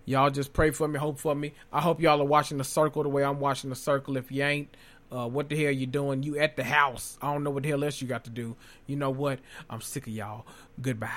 Y'all 0.05 0.29
just 0.29 0.51
pray 0.51 0.71
for 0.71 0.87
me, 0.87 0.99
hope 0.99 1.17
for 1.17 1.33
me. 1.33 1.53
I 1.71 1.79
hope 1.79 2.01
y'all 2.01 2.21
are 2.21 2.25
watching 2.25 2.57
the 2.57 2.63
Circle 2.63 3.03
the 3.03 3.09
way 3.09 3.23
I'm 3.23 3.39
watching 3.39 3.69
the 3.69 3.75
Circle. 3.75 4.17
If 4.17 4.31
you 4.31 4.43
ain't, 4.43 4.75
uh, 5.11 5.27
what 5.27 5.47
the 5.47 5.61
hell 5.61 5.71
you 5.71 5.85
doing? 5.85 6.23
You 6.23 6.37
at 6.39 6.57
the 6.57 6.63
house? 6.63 7.17
I 7.21 7.31
don't 7.31 7.43
know 7.43 7.51
what 7.51 7.63
the 7.63 7.69
hell 7.69 7.83
else 7.83 8.01
you 8.01 8.07
got 8.07 8.25
to 8.25 8.29
do. 8.29 8.55
You 8.85 8.97
know 8.97 9.11
what? 9.11 9.39
I'm 9.69 9.79
sick 9.79 10.07
of 10.07 10.13
y'all. 10.13 10.45
Goodbye. 10.81 11.09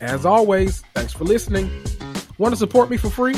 As 0.00 0.24
always, 0.24 0.80
thanks 0.94 1.12
for 1.12 1.24
listening. 1.24 1.70
Want 2.38 2.52
to 2.52 2.56
support 2.56 2.90
me 2.90 2.96
for 2.96 3.10
free? 3.10 3.34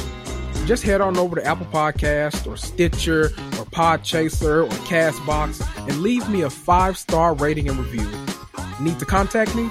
Just 0.66 0.84
head 0.84 1.00
on 1.00 1.16
over 1.16 1.34
to 1.36 1.44
Apple 1.44 1.66
Podcast 1.66 2.46
or 2.46 2.56
Stitcher 2.56 3.26
or 3.26 3.64
Podchaser 3.66 4.64
or 4.64 4.68
Castbox 4.86 5.66
and 5.88 5.98
leave 6.02 6.28
me 6.28 6.42
a 6.42 6.50
five 6.50 6.96
star 6.96 7.34
rating 7.34 7.68
and 7.68 7.78
review. 7.78 8.08
Need 8.80 8.98
to 9.00 9.04
contact 9.04 9.56
me? 9.56 9.68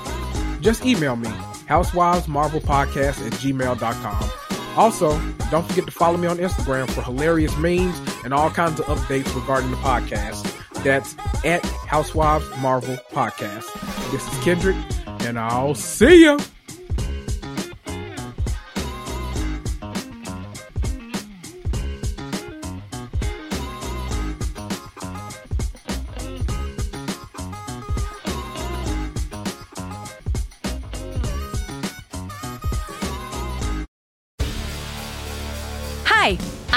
Just 0.60 0.86
email 0.86 1.16
me, 1.16 1.30
housewivesmarvelpodcast 1.70 3.26
at 3.26 3.34
gmail.com. 3.34 4.30
Also, 4.78 5.20
don't 5.50 5.66
forget 5.68 5.86
to 5.86 5.92
follow 5.92 6.18
me 6.18 6.28
on 6.28 6.38
Instagram 6.38 6.90
for 6.92 7.02
hilarious 7.02 7.56
memes 7.58 8.00
and 8.24 8.34
all 8.34 8.50
kinds 8.50 8.80
of 8.80 8.86
updates 8.88 9.34
regarding 9.34 9.72
the 9.72 9.78
podcast. 9.78 10.48
That's 10.84 11.16
at 11.46 11.64
Housewives 11.66 12.46
Marvel 12.60 12.96
Podcast. 13.12 13.66
This 14.12 14.28
is 14.28 14.44
Kendrick, 14.44 14.78
and 15.26 15.40
I'll 15.40 15.76
see 15.76 16.26
ya. 16.26 16.40